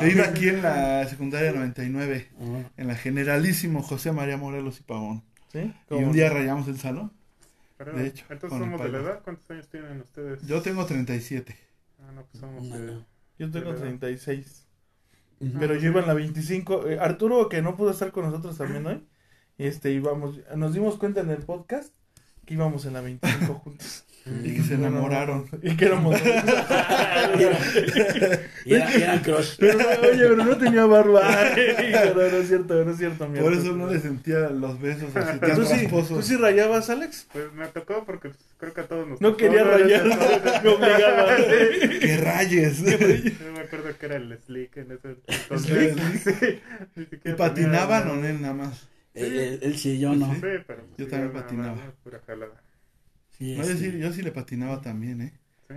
He 0.00 0.10
ido 0.10 0.22
aquí 0.22 0.48
en 0.48 0.62
la 0.62 1.08
secundaria 1.08 1.50
99, 1.50 2.28
uh 2.38 2.44
-huh. 2.44 2.70
en 2.76 2.86
la 2.86 2.94
Generalísimo 2.94 3.82
José 3.82 4.12
María 4.12 4.36
Morelos 4.36 4.78
y 4.78 4.84
Pavón. 4.84 5.24
¿Sí? 5.52 5.74
Y 5.90 5.94
un 5.94 6.12
día 6.12 6.30
rayamos 6.30 6.68
el 6.68 6.78
salón. 6.78 7.12
Pero, 7.78 7.92
de 7.94 8.06
hecho. 8.06 8.24
Entonces 8.30 8.60
somos 8.60 8.80
de 8.80 8.88
la 8.90 8.98
edad. 8.98 9.20
¿Cuántos 9.24 9.50
años 9.50 9.68
tienen 9.68 10.00
ustedes? 10.00 10.46
Yo 10.46 10.62
tengo 10.62 10.86
37. 10.86 11.56
Ah, 11.98 12.12
no, 12.14 12.24
pues 12.26 12.40
somos 12.40 12.70
de. 12.70 13.00
Yo 13.40 13.50
tengo 13.50 13.74
36. 13.74 14.63
Pero 15.58 15.76
yo 15.76 15.90
iba 15.90 16.00
en 16.00 16.06
la 16.06 16.14
25. 16.14 16.88
Eh, 16.88 16.98
Arturo, 16.98 17.48
que 17.48 17.62
no 17.62 17.76
pudo 17.76 17.90
estar 17.90 18.12
con 18.12 18.24
nosotros 18.24 18.56
también 18.56 18.86
hoy, 18.86 19.06
este, 19.58 19.92
íbamos, 19.92 20.40
nos 20.56 20.74
dimos 20.74 20.96
cuenta 20.96 21.20
en 21.20 21.30
el 21.30 21.42
podcast 21.42 21.92
que 22.44 22.54
íbamos 22.54 22.84
en 22.86 22.92
la 22.92 23.00
25 23.00 23.54
juntos. 23.64 24.04
Y 24.26 24.54
que 24.54 24.62
se 24.62 24.74
enamoraron. 24.74 25.46
Y 25.62 25.76
que 25.76 25.84
éramos. 25.86 26.16
Y 28.66 28.74
era, 28.74 28.98
y 28.98 29.02
eran 29.02 29.18
crush. 29.18 29.56
Pero, 29.58 29.78
oye, 29.78 30.18
pero 30.18 30.36
no 30.36 30.56
tenía 30.56 30.86
barba. 30.86 31.20
Pero 31.54 32.14
no 32.30 32.36
es 32.38 32.48
cierto, 32.48 32.82
no 32.84 32.90
es 32.92 32.96
cierto. 32.96 33.28
mi 33.28 33.38
Por 33.38 33.52
eso 33.52 33.76
no 33.76 33.86
le 33.92 34.00
sentía 34.00 34.48
los 34.48 34.80
besos 34.80 35.14
así 35.14 35.38
tan 35.38 35.54
¿Tú 35.54 35.64
sí. 35.66 35.86
¿Tú 35.86 36.22
sí 36.22 36.36
rayabas, 36.36 36.88
Alex? 36.88 37.26
Pues 37.32 37.52
me 37.52 37.66
tocó 37.66 38.04
porque 38.06 38.30
creo 38.56 38.72
que 38.72 38.80
a 38.80 38.84
todos 38.88 39.06
nos 39.06 39.20
No 39.20 39.32
tocó, 39.32 39.38
quería 39.38 39.64
¿no? 39.64 39.70
rayar, 39.72 40.04
me 40.62 40.70
obligaba. 40.70 41.36
¡Que 42.00 42.16
rayes! 42.16 42.82
Yo 42.82 43.52
me 43.52 43.60
acuerdo 43.60 43.98
que 43.98 44.06
era 44.06 44.16
el 44.16 44.38
slick 44.46 44.76
en 44.78 44.92
ese 44.92 45.16
entonces. 45.26 45.96
Sí, 46.24 46.60
ni 46.96 47.02
¿Y 47.02 47.06
siquiera 47.06 47.36
patinaban 47.36 48.08
o 48.10 48.14
no? 48.16 48.32
Nada 48.32 48.54
más. 48.54 48.88
Él, 49.12 49.76
sí, 49.76 49.98
yo 50.00 50.14
no. 50.14 50.32
Sí, 50.32 50.40
pero 50.40 50.64
pues, 50.66 50.78
Yo 50.96 51.04
sí, 51.04 51.10
también 51.10 51.32
patinaba. 51.32 51.76
¿no? 51.76 51.92
Pura 52.02 52.20
jalada. 52.26 52.63
Sí, 53.38 53.56
No, 53.56 53.64
yo, 53.64 53.70
este, 53.70 53.90
sí, 53.92 53.98
yo 53.98 54.12
sí 54.12 54.22
le 54.22 54.32
patinaba 54.32 54.80
también, 54.80 55.20
¿eh? 55.20 55.32
¿Sí? 55.68 55.74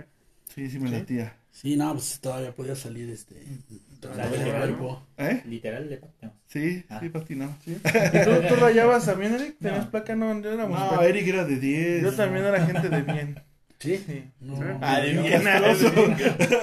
Sí, 0.54 0.70
sí 0.70 0.78
me 0.78 0.88
¿Sí? 0.88 0.94
latía. 0.96 1.36
sí, 1.50 1.76
no, 1.76 1.92
pues 1.92 2.18
todavía 2.20 2.54
podía 2.54 2.74
salir 2.74 3.08
este. 3.10 3.34
el 3.40 4.44
de 4.44 4.50
cuerpo. 4.52 5.02
¿Eh? 5.18 5.42
Literal, 5.46 5.88
le 5.90 5.96
pateamos. 5.98 6.36
Sí, 6.46 6.84
Ah. 6.88 6.98
sí 7.00 7.08
patinaba. 7.08 7.56
¿Y 7.66 7.72
tú, 7.72 8.30
tú 8.48 8.54
rayabas 8.60 9.04
también, 9.06 9.34
Eric? 9.34 9.56
¿Tenías 9.58 9.84
No. 9.84 9.90
placa? 9.90 10.14
No, 10.16 10.40
yo 10.40 10.52
éramos. 10.52 10.78
No, 10.78 11.02
Eric 11.02 11.26
era 11.28 11.44
de 11.44 11.56
10. 11.58 12.02
Yo 12.02 12.12
también 12.14 12.44
era 12.44 12.64
gente 12.64 12.88
de 12.88 13.02
bien. 13.02 13.42
Sí. 13.78 14.02
Sí. 14.06 14.24
No, 14.40 14.56
Sí. 14.56 14.62
Ah, 14.80 15.00
de 15.00 15.12
bien. 15.12 15.42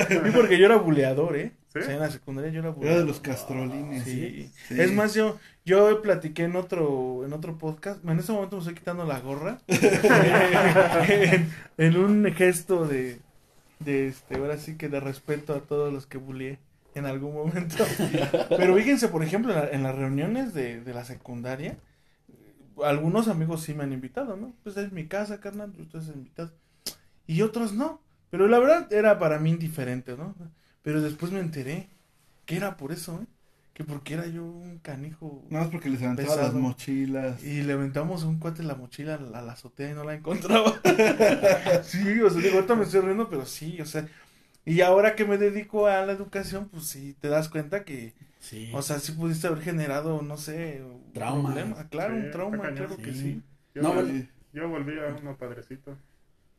Sí, 0.07 0.15
porque 0.33 0.57
yo 0.57 0.65
era 0.65 0.77
buleador, 0.77 1.35
¿eh? 1.37 1.51
¿Sí? 1.75 1.79
O 1.81 1.83
sea, 1.83 1.93
en 1.95 1.99
la 1.99 2.09
secundaria 2.09 2.51
yo 2.51 2.59
era 2.61 2.69
Era 2.69 2.75
buleador. 2.77 2.99
de 3.01 3.05
los 3.05 3.19
castrolines. 3.19 4.03
Sí. 4.03 4.51
Sí. 4.67 4.79
Es 4.79 4.91
más, 4.93 5.13
yo, 5.13 5.37
yo 5.65 6.01
platiqué 6.01 6.43
en 6.45 6.55
otro, 6.55 7.23
en 7.25 7.33
otro 7.33 7.57
podcast. 7.57 8.03
En 8.07 8.17
ese 8.19 8.31
momento 8.31 8.55
me 8.55 8.61
estoy 8.61 8.75
quitando 8.75 9.05
la 9.05 9.19
gorra. 9.19 9.59
en, 9.67 11.51
en 11.77 11.97
un 11.97 12.25
gesto 12.33 12.85
de, 12.87 13.19
de 13.79 14.07
este, 14.07 14.35
ahora 14.37 14.57
sí 14.57 14.75
que 14.77 14.89
de 14.89 14.99
respeto 14.99 15.53
a 15.53 15.59
todos 15.61 15.91
los 15.91 16.05
que 16.05 16.17
buleé 16.17 16.59
en 16.93 17.05
algún 17.05 17.33
momento. 17.33 17.83
Pero 18.49 18.75
fíjense, 18.75 19.09
por 19.09 19.23
ejemplo, 19.23 19.51
en, 19.53 19.59
la- 19.59 19.69
en 19.69 19.83
las 19.83 19.95
reuniones 19.95 20.53
de, 20.53 20.79
de 20.81 20.93
la 20.93 21.03
secundaria, 21.03 21.77
algunos 22.83 23.27
amigos 23.27 23.63
sí 23.63 23.73
me 23.73 23.83
han 23.83 23.93
invitado, 23.93 24.37
¿no? 24.37 24.53
Pues 24.63 24.77
es 24.77 24.91
mi 24.91 25.07
casa, 25.07 25.39
carnal, 25.39 25.73
ustedes 25.79 26.07
han 26.09 26.15
invitado. 26.19 26.51
Y 27.27 27.41
otros 27.41 27.73
no. 27.73 28.01
Pero 28.29 28.47
la 28.47 28.59
verdad 28.59 28.91
era 28.91 29.19
para 29.19 29.39
mí 29.39 29.49
indiferente, 29.49 30.15
¿no? 30.17 30.35
Pero 30.85 31.01
después 31.01 31.33
me 31.33 31.41
enteré 31.41 31.89
que 32.45 32.55
era 32.55 32.77
por 32.77 32.93
eso, 32.93 33.19
¿eh? 33.21 33.25
Que 33.73 33.83
porque 33.83 34.13
era 34.13 34.25
yo 34.27 34.45
un 34.45 34.79
canijo. 34.79 35.43
Nada 35.49 35.65
más 35.65 35.71
porque 35.73 35.89
les 35.89 36.01
aventaba 36.01 36.37
las 36.37 36.53
mochilas. 36.53 37.43
Y 37.43 37.61
le 37.63 37.73
aventamos 37.73 38.23
a 38.23 38.27
un 38.27 38.39
cuate 38.39 38.63
la 38.63 38.75
mochila 38.75 39.15
a 39.15 39.19
la, 39.19 39.39
a 39.39 39.41
la 39.41 39.51
azotea 39.51 39.91
y 39.91 39.93
no 39.95 40.05
la 40.05 40.13
encontraba. 40.13 40.79
sí, 41.83 42.21
o 42.21 42.29
sea, 42.29 42.41
digo, 42.41 42.55
ahorita 42.55 42.75
me 42.75 42.83
estoy 42.85 43.01
riendo, 43.01 43.29
pero 43.29 43.45
sí, 43.45 43.81
o 43.81 43.85
sea. 43.85 44.07
Y 44.63 44.79
ahora 44.81 45.15
que 45.15 45.25
me 45.25 45.37
dedico 45.37 45.87
a 45.87 46.05
la 46.05 46.13
educación, 46.13 46.69
pues 46.69 46.85
sí, 46.87 47.15
te 47.19 47.27
das 47.27 47.49
cuenta 47.49 47.83
que, 47.83 48.13
Sí. 48.39 48.71
o 48.73 48.81
sea, 48.81 48.99
sí 48.99 49.11
pudiste 49.11 49.47
haber 49.47 49.61
generado, 49.61 50.21
no 50.21 50.37
sé, 50.37 50.81
un 50.83 51.11
Trauma. 51.13 51.53
problema. 51.53 51.89
Claro, 51.89 52.15
Sí, 52.15 52.21
un 52.27 52.31
trauma, 52.31 52.57
cañón. 52.61 52.75
claro 52.77 52.97
que 52.97 53.13
Sí. 53.13 53.41
Yo, 53.73 53.81
No, 53.81 53.89
vol- 53.93 54.03
bueno. 54.05 54.27
yo 54.53 54.69
volví 54.69 54.93
a 54.99 55.15
uno 55.21 55.35
padrecito. 55.35 55.97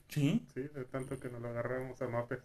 Sí, 0.09 0.45
Sí, 0.55 0.61
de 0.75 0.85
tanto 0.85 1.19
que 1.19 1.29
nos 1.31 1.41
lo 1.41 1.49
agarramos 1.49 2.01
a 2.03 2.09
mapes. 2.09 2.41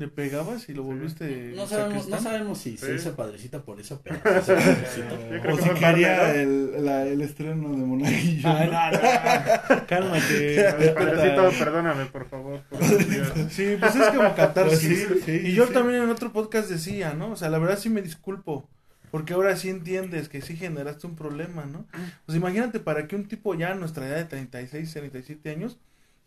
¿Le 0.00 0.08
pegabas 0.08 0.66
y 0.70 0.72
lo 0.72 0.82
volviste 0.82 1.52
No 1.54 1.66
sabemos, 1.66 2.08
no 2.08 2.18
sabemos 2.18 2.56
si 2.58 2.78
se 2.78 2.94
hizo 2.94 3.14
padrecita 3.14 3.62
por 3.62 3.78
eso, 3.78 4.00
pero 4.02 4.16
se 4.42 4.54
hizo 4.54 4.54
padrecita. 4.54 5.10
Yo 5.30 5.40
creo 5.42 5.54
O 5.54 5.58
que 5.58 5.62
si 5.62 5.68
quería 5.78 6.34
el, 6.40 6.84
la- 6.86 7.06
el 7.06 7.20
estreno 7.20 7.68
de 7.68 7.76
Monaguillo. 7.84 8.48
Ay, 8.48 8.70
¿no? 8.70 8.72
no, 8.72 9.76
no, 9.80 9.86
Cálmate. 9.86 10.92
Padrecito, 10.94 11.50
perdóname, 11.58 12.06
por 12.06 12.26
favor. 12.30 12.62
por. 12.70 12.80
Sí, 13.50 13.76
pues 13.78 13.94
es 13.94 14.08
como 14.08 14.34
catarsis. 14.34 15.04
Pues 15.06 15.24
sí, 15.24 15.38
sí, 15.38 15.48
y 15.48 15.54
yo 15.54 15.66
sí. 15.66 15.74
también 15.74 16.02
en 16.04 16.08
otro 16.08 16.32
podcast 16.32 16.70
decía, 16.70 17.12
¿no? 17.12 17.32
O 17.32 17.36
sea, 17.36 17.50
la 17.50 17.58
verdad 17.58 17.78
sí 17.78 17.90
me 17.90 18.00
disculpo. 18.00 18.66
Porque 19.10 19.34
ahora 19.34 19.54
sí 19.56 19.68
entiendes 19.68 20.30
que 20.30 20.40
sí 20.40 20.56
generaste 20.56 21.06
un 21.06 21.14
problema, 21.16 21.66
¿no? 21.66 21.84
Pues 22.24 22.38
imagínate 22.38 22.80
para 22.80 23.06
que 23.06 23.16
un 23.16 23.28
tipo 23.28 23.54
ya 23.54 23.72
a 23.72 23.74
nuestra 23.74 24.06
edad 24.06 24.16
de 24.16 24.24
36, 24.24 24.92
37 24.94 25.50
años 25.50 25.78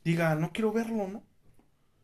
diga, 0.03 0.35
no 0.35 0.51
quiero 0.51 0.71
verlo, 0.73 1.07
¿no? 1.07 1.23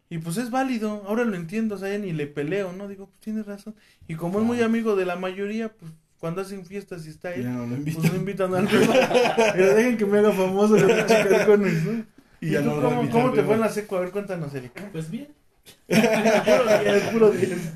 Y 0.10 0.18
pues 0.18 0.38
es 0.38 0.50
válido, 0.50 1.04
ahora 1.08 1.24
lo 1.24 1.36
entiendo, 1.36 1.76
o 1.76 1.78
sea, 1.78 1.90
ya 1.90 2.00
ni 2.00 2.12
le 2.14 2.26
peleo, 2.28 2.74
¿no? 2.74 2.88
Digo, 2.88 3.08
pues 3.08 3.20
tienes 3.22 3.46
razón. 3.46 3.76
Y 4.08 4.16
como 4.16 4.40
es 4.40 4.46
muy 4.46 4.62
amigo 4.62 4.96
de 4.96 5.06
la 5.06 5.16
mayoría, 5.16 5.70
pues 5.72 5.92
cuando 6.18 6.42
hacen 6.42 6.66
fiestas 6.66 7.06
y 7.06 7.10
está 7.10 7.30
Ya 7.30 7.36
él, 7.36 7.54
no 7.54 7.62
lo 7.68 7.76
pues 7.76 7.80
invitan. 7.96 8.12
lo 8.12 8.16
invitan 8.18 8.56
al 8.56 8.68
Pero 9.54 9.76
dejen 9.76 9.98
que 9.98 10.06
me 10.06 10.18
haga 10.20 10.32
famoso 10.32 10.76
los 10.78 10.92
pinches 10.92 11.28
carcones, 11.28 11.84
¿no? 11.84 12.06
Y 12.42 12.48
¿Y, 12.48 12.52
ya 12.52 12.60
tú 12.62 12.70
no 12.70 12.76
lo 12.78 12.82
cómo, 12.82 13.02
invitan, 13.02 13.22
cómo 13.22 13.34
te 13.34 13.44
fue 13.44 13.54
en 13.56 13.62
la 13.62 13.70
seco? 13.70 13.98
A 13.98 14.00
ver, 14.02 14.12
cuéntanos, 14.12 14.54
Erika. 14.56 14.90
Pues 14.92 15.10
bien. 15.12 15.28
Puro 15.88 16.82
10, 16.82 17.04
puro 17.12 17.30
10. 17.32 17.74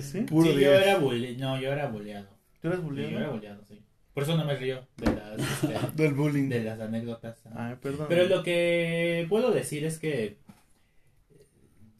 ¿Sí? 0.00 0.20
Puro 0.20 0.52
sí, 0.52 0.60
yo 0.60 0.72
era 0.72 0.98
bulle... 0.98 1.36
No, 1.36 1.60
yo 1.60 1.72
era 1.72 1.88
bulleado. 1.88 2.28
¿Tú 2.60 2.68
eres 2.68 2.80
Sí, 2.80 2.86
yo 2.86 2.92
era 2.92 3.08
bulliado? 3.08 3.32
bulleado, 3.32 3.62
sí. 3.68 3.82
Por 4.14 4.22
eso 4.22 4.36
no 4.36 4.44
me 4.44 4.56
río 4.56 4.86
de 4.96 5.06
las, 5.14 5.40
este, 5.40 5.74
Del 6.02 6.14
bullying. 6.14 6.48
de 6.48 6.62
las 6.64 6.80
anécdotas. 6.80 7.38
Ay, 7.54 7.74
perdón. 7.82 8.06
Pero 8.08 8.26
lo 8.28 8.42
que 8.42 9.26
puedo 9.28 9.50
decir 9.50 9.84
es 9.84 9.98
que, 9.98 10.38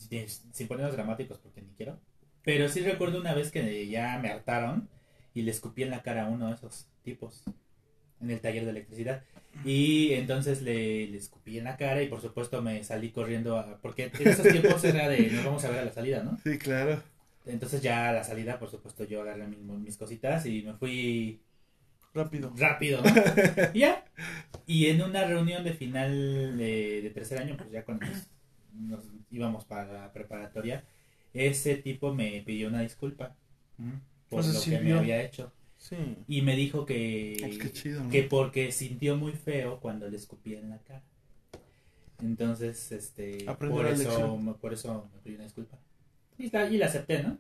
sin 0.09 0.69
ponernos 0.69 0.95
dramáticos 0.95 1.39
porque 1.39 1.63
ni 1.63 1.73
quiero, 1.75 1.99
pero 2.43 2.69
sí 2.69 2.81
recuerdo 2.81 3.21
una 3.21 3.35
vez 3.35 3.51
que 3.51 3.89
ya 3.89 4.19
me 4.19 4.31
hartaron 4.31 4.89
y 5.35 5.43
le 5.43 5.51
escupí 5.51 5.83
en 5.83 5.91
la 5.91 6.03
cara 6.03 6.27
a 6.27 6.29
uno 6.29 6.49
de 6.49 6.55
esos 6.55 6.87
tipos 7.03 7.43
en 8.21 8.31
el 8.31 8.41
taller 8.41 8.65
de 8.65 8.71
electricidad. 8.71 9.23
Y 9.65 10.13
entonces 10.13 10.63
le, 10.63 11.07
le 11.09 11.17
escupí 11.19 11.59
en 11.59 11.65
la 11.65 11.77
cara 11.77 12.03
y 12.03 12.09
por 12.09 12.21
supuesto 12.21 12.63
me 12.63 12.85
salí 12.85 13.11
corriendo, 13.11 13.59
a- 13.59 13.79
porque 13.81 14.11
en 14.19 14.29
esos 14.29 14.47
tiempos 14.49 14.85
era 14.85 15.09
de 15.09 15.31
nos 15.31 15.45
vamos 15.45 15.65
a 15.65 15.71
ver 15.71 15.81
a 15.81 15.85
la 15.85 15.93
salida, 15.93 16.23
¿no? 16.23 16.39
Sí, 16.43 16.59
claro. 16.59 17.03
Entonces 17.47 17.81
ya 17.83 18.11
a 18.11 18.13
la 18.13 18.25
salida, 18.25 18.59
por 18.59 18.71
supuesto, 18.71 19.05
yo 19.05 19.23
agarré 19.23 19.47
mis, 19.47 19.59
mis 19.61 19.97
cositas 19.97 20.45
y 20.47 20.63
me 20.63 20.75
fui 20.75 21.41
Rápido. 22.15 22.53
rápido, 22.57 23.03
¿no? 23.03 23.11
Ya. 23.75 24.05
Y 24.67 24.87
en 24.87 25.03
una 25.03 25.25
reunión 25.25 25.63
de 25.65 25.73
final 25.75 26.57
de, 26.59 27.03
de 27.03 27.11
tercer 27.11 27.39
año, 27.39 27.57
pues 27.57 27.71
ya 27.71 27.85
nos, 27.87 28.27
nos 28.81 29.05
íbamos 29.31 29.65
para 29.65 29.93
la 29.93 30.13
preparatoria, 30.13 30.85
ese 31.35 31.77
tipo 31.77 32.15
me 32.15 32.43
pidió 32.47 32.69
una 32.69 32.81
disculpa 32.83 33.35
¿m? 33.79 34.01
por 34.29 34.45
lo 34.45 34.61
que 34.61 34.81
me 34.81 34.93
había 34.93 35.23
hecho. 35.23 35.53
Sí. 35.79 35.97
Y 36.27 36.43
me 36.43 36.57
dijo 36.57 36.87
que, 36.87 37.37
Pues 37.41 37.59
qué 37.59 37.73
chido, 37.73 38.03
¿no? 38.05 38.11
que 38.11 38.23
porque 38.23 38.73
sintió 38.73 39.17
muy 39.17 39.33
feo 39.33 39.79
cuando 39.81 40.09
le 40.09 40.17
escupía 40.17 40.59
en 40.59 40.71
la 40.71 40.79
cara. 40.79 41.03
Entonces, 42.23 42.93
este, 42.93 43.45
por 43.69 43.87
eso, 43.87 44.57
por 44.61 44.73
eso 44.73 45.09
me 45.15 45.21
pidió 45.21 45.37
una 45.37 45.45
disculpa. 45.45 45.77
Y, 46.39 46.51
la- 46.51 46.69
y 46.71 46.79
la 46.79 46.87
acepté, 46.87 47.23
¿no? 47.23 47.37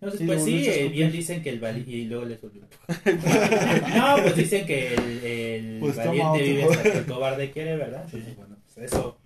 Entonces, 0.00 0.26
pues 0.26 0.44
sí, 0.44 0.66
eh, 0.68 0.88
bien 0.88 1.10
dicen 1.10 1.42
que 1.42 1.50
el 1.50 1.60
valiente, 1.60 1.90
y 1.90 2.04
luego 2.04 2.24
le 2.24 2.34
escupí. 2.34 2.60
No, 3.96 4.16
pues 4.22 4.36
dicen 4.36 4.66
que 4.66 4.94
el, 4.94 5.24
el 5.24 5.80
Pues 5.80 5.96
valiente 5.96 6.42
vive 6.42 6.64
hasta 6.64 6.82
que 6.82 6.98
el 6.98 7.06
cobarde 7.06 7.50
quiere, 7.50 7.76
¿verdad? 7.76 8.04
Entonces, 8.04 8.36
bueno, 8.36 8.56
pues 8.74 8.92
eso, 8.92 9.18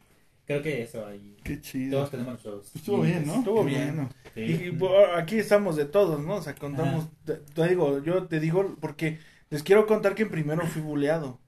creo 0.48 0.62
que 0.62 0.82
eso 0.82 1.06
ahí. 1.06 1.36
Qué 1.44 1.60
chido. 1.60 1.98
Todos 1.98 2.10
tenemos 2.10 2.32
nuestros. 2.32 2.74
Estuvo 2.74 3.02
bien, 3.02 3.24
¿no? 3.24 3.34
Estuvo 3.36 3.62
Qué 3.64 3.70
bien. 3.70 3.94
bueno. 3.94 4.10
Sí. 4.34 4.40
Y, 4.66 4.70
pues, 4.72 4.90
aquí 5.16 5.38
estamos 5.38 5.76
de 5.76 5.84
todos, 5.84 6.20
¿no? 6.20 6.34
O 6.34 6.42
sea, 6.42 6.56
contamos. 6.56 7.06
Te, 7.24 7.34
te 7.34 7.68
digo, 7.68 8.02
yo 8.02 8.24
te 8.24 8.40
digo, 8.40 8.74
porque 8.80 9.18
les 9.50 9.62
quiero 9.62 9.86
contar 9.86 10.16
que 10.16 10.26
primero 10.26 10.66
fui 10.66 10.82
buleado. 10.82 11.38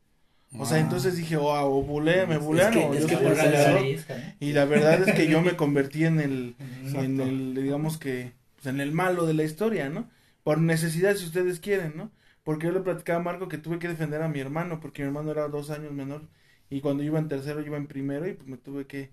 O 0.58 0.66
sea, 0.66 0.78
Ah. 0.78 0.80
entonces 0.80 1.16
dije, 1.16 1.36
oh, 1.36 1.48
o 1.48 1.82
bulé, 1.82 2.26
me 2.26 2.34
Es 2.36 2.40
bulean 2.40 2.72
que- 2.72 2.78
o 2.84 2.92
es 2.94 3.06
yo 3.06 3.18
soy 3.18 3.98
por. 3.98 4.16
Y 4.40 4.52
la 4.52 4.64
verdad 4.64 5.08
es 5.08 5.14
que 5.14 5.28
yo 5.28 5.42
me 5.42 5.56
convertí 5.56 6.04
en 6.04 6.18
el, 6.20 6.56
en 6.94 7.20
el, 7.20 7.54
digamos 7.54 7.98
que, 7.98 8.32
pues, 8.56 8.66
en 8.66 8.80
el 8.80 8.92
malo 8.92 9.26
de 9.26 9.34
la 9.34 9.44
historia, 9.44 9.88
¿no? 9.88 10.08
Por 10.42 10.58
necesidad, 10.58 11.14
si 11.16 11.24
ustedes 11.26 11.60
quieren, 11.60 11.92
¿no? 11.96 12.10
Porque 12.42 12.66
yo 12.66 12.72
le 12.72 12.80
platicaba 12.80 13.20
a 13.20 13.22
Marco 13.22 13.46
que 13.48 13.58
tuve 13.58 13.78
que 13.78 13.86
defender 13.88 14.22
a 14.22 14.28
mi 14.28 14.40
hermano, 14.40 14.80
porque 14.80 15.02
mi 15.02 15.08
hermano 15.08 15.30
era 15.30 15.46
dos 15.46 15.70
años 15.70 15.92
menor, 15.92 16.22
y 16.70 16.80
cuando 16.80 17.02
yo 17.02 17.08
iba 17.08 17.18
en 17.18 17.28
tercero, 17.28 17.60
iba 17.62 17.76
en 17.78 17.86
primero, 17.88 18.26
y 18.28 18.34
pues 18.34 18.48
me 18.48 18.56
tuve 18.58 18.86
que 18.86 19.12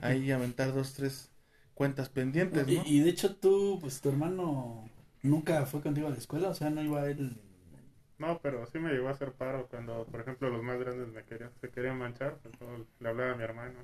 ahí 0.00 0.30
aventar 0.32 0.74
dos, 0.74 0.94
tres 0.94 1.32
cuentas 1.74 2.08
pendientes, 2.10 2.68
Y, 2.68 2.74
¿no? 2.74 2.88
y 2.96 3.00
de 3.00 3.10
hecho 3.10 3.36
tú, 3.36 3.78
pues 3.80 4.00
tu 4.00 4.08
hermano 4.08 4.90
nunca 5.22 5.64
fue 5.66 5.80
contigo 5.82 6.08
a 6.08 6.10
la 6.10 6.16
escuela, 6.18 6.48
o 6.50 6.54
sea, 6.54 6.70
no 6.70 6.82
iba 6.82 7.08
él. 7.08 7.40
No, 8.18 8.40
pero 8.40 8.66
sí 8.66 8.78
me 8.78 8.92
llegó 8.92 9.08
a 9.08 9.12
hacer 9.12 9.32
paro 9.34 9.68
cuando, 9.68 10.06
por 10.06 10.20
ejemplo, 10.20 10.48
los 10.48 10.62
más 10.62 10.78
grandes 10.78 11.08
me 11.08 11.24
querían, 11.24 11.52
se 11.60 11.70
querían 11.70 11.98
manchar. 11.98 12.38
Pues, 12.40 12.52
le 12.98 13.08
hablaba 13.08 13.32
a 13.32 13.36
mi 13.36 13.42
hermano. 13.44 13.78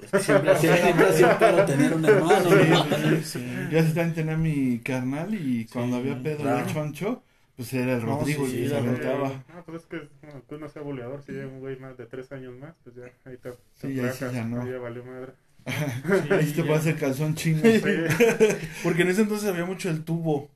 Es 0.00 0.12
que 0.12 0.22
siempre, 0.22 0.54
siempre 0.56 1.06
ha 1.06 1.12
sido 1.12 1.64
tener 1.66 1.94
un 1.94 2.04
hermano. 2.04 2.64
¿no? 2.64 2.86
Sí, 2.90 3.22
sí. 3.22 3.66
Yo 3.68 3.80
así 3.80 3.88
también 3.94 4.14
tenía 4.14 4.36
mi 4.36 4.80
carnal 4.80 5.34
y 5.34 5.66
cuando 5.68 5.96
Sí, 5.96 5.96
había 5.96 6.22
pedo 6.22 6.48
claro. 6.48 6.64
de 6.64 6.64
choncho, 6.66 7.22
pues 7.58 7.74
era 7.74 7.94
el 7.96 8.06
No, 8.06 8.18
Rodrigo 8.20 8.46
sí, 8.46 8.56
y 8.60 8.64
sí, 8.64 8.68
se 8.68 8.76
aventaba. 8.76 9.28
Eh, 9.28 9.42
no, 9.54 9.64
pues 9.66 9.82
es 9.82 9.86
que 9.88 10.08
bueno, 10.22 10.42
tú 10.48 10.58
no 10.58 10.68
seas 10.70 10.84
buleador, 10.84 11.22
si 11.22 11.32
llega 11.32 11.48
un 11.48 11.60
güey 11.60 11.78
más 11.78 11.98
de 11.98 12.06
tres 12.06 12.32
años 12.32 12.54
más, 12.58 12.74
pues 12.84 12.96
ya 12.96 13.04
ahí 13.30 13.36
te, 13.36 13.50
te 13.80 13.88
Sí, 13.88 13.94
ya 13.94 14.44
no. 14.44 14.62
ahí 14.62 14.70
ya 14.70 14.78
valió 14.78 15.04
madre. 15.04 15.32
Ahí 16.30 16.52
te 16.52 16.62
puede 16.64 16.78
hacer 16.78 16.96
calzón 16.96 17.34
chino. 17.34 17.60
Sí, 17.62 17.80
Porque 18.82 19.02
en 19.02 19.08
ese 19.08 19.22
entonces 19.22 19.48
había 19.50 19.66
mucho 19.66 19.90
el 19.90 20.02
tubo. 20.04 20.50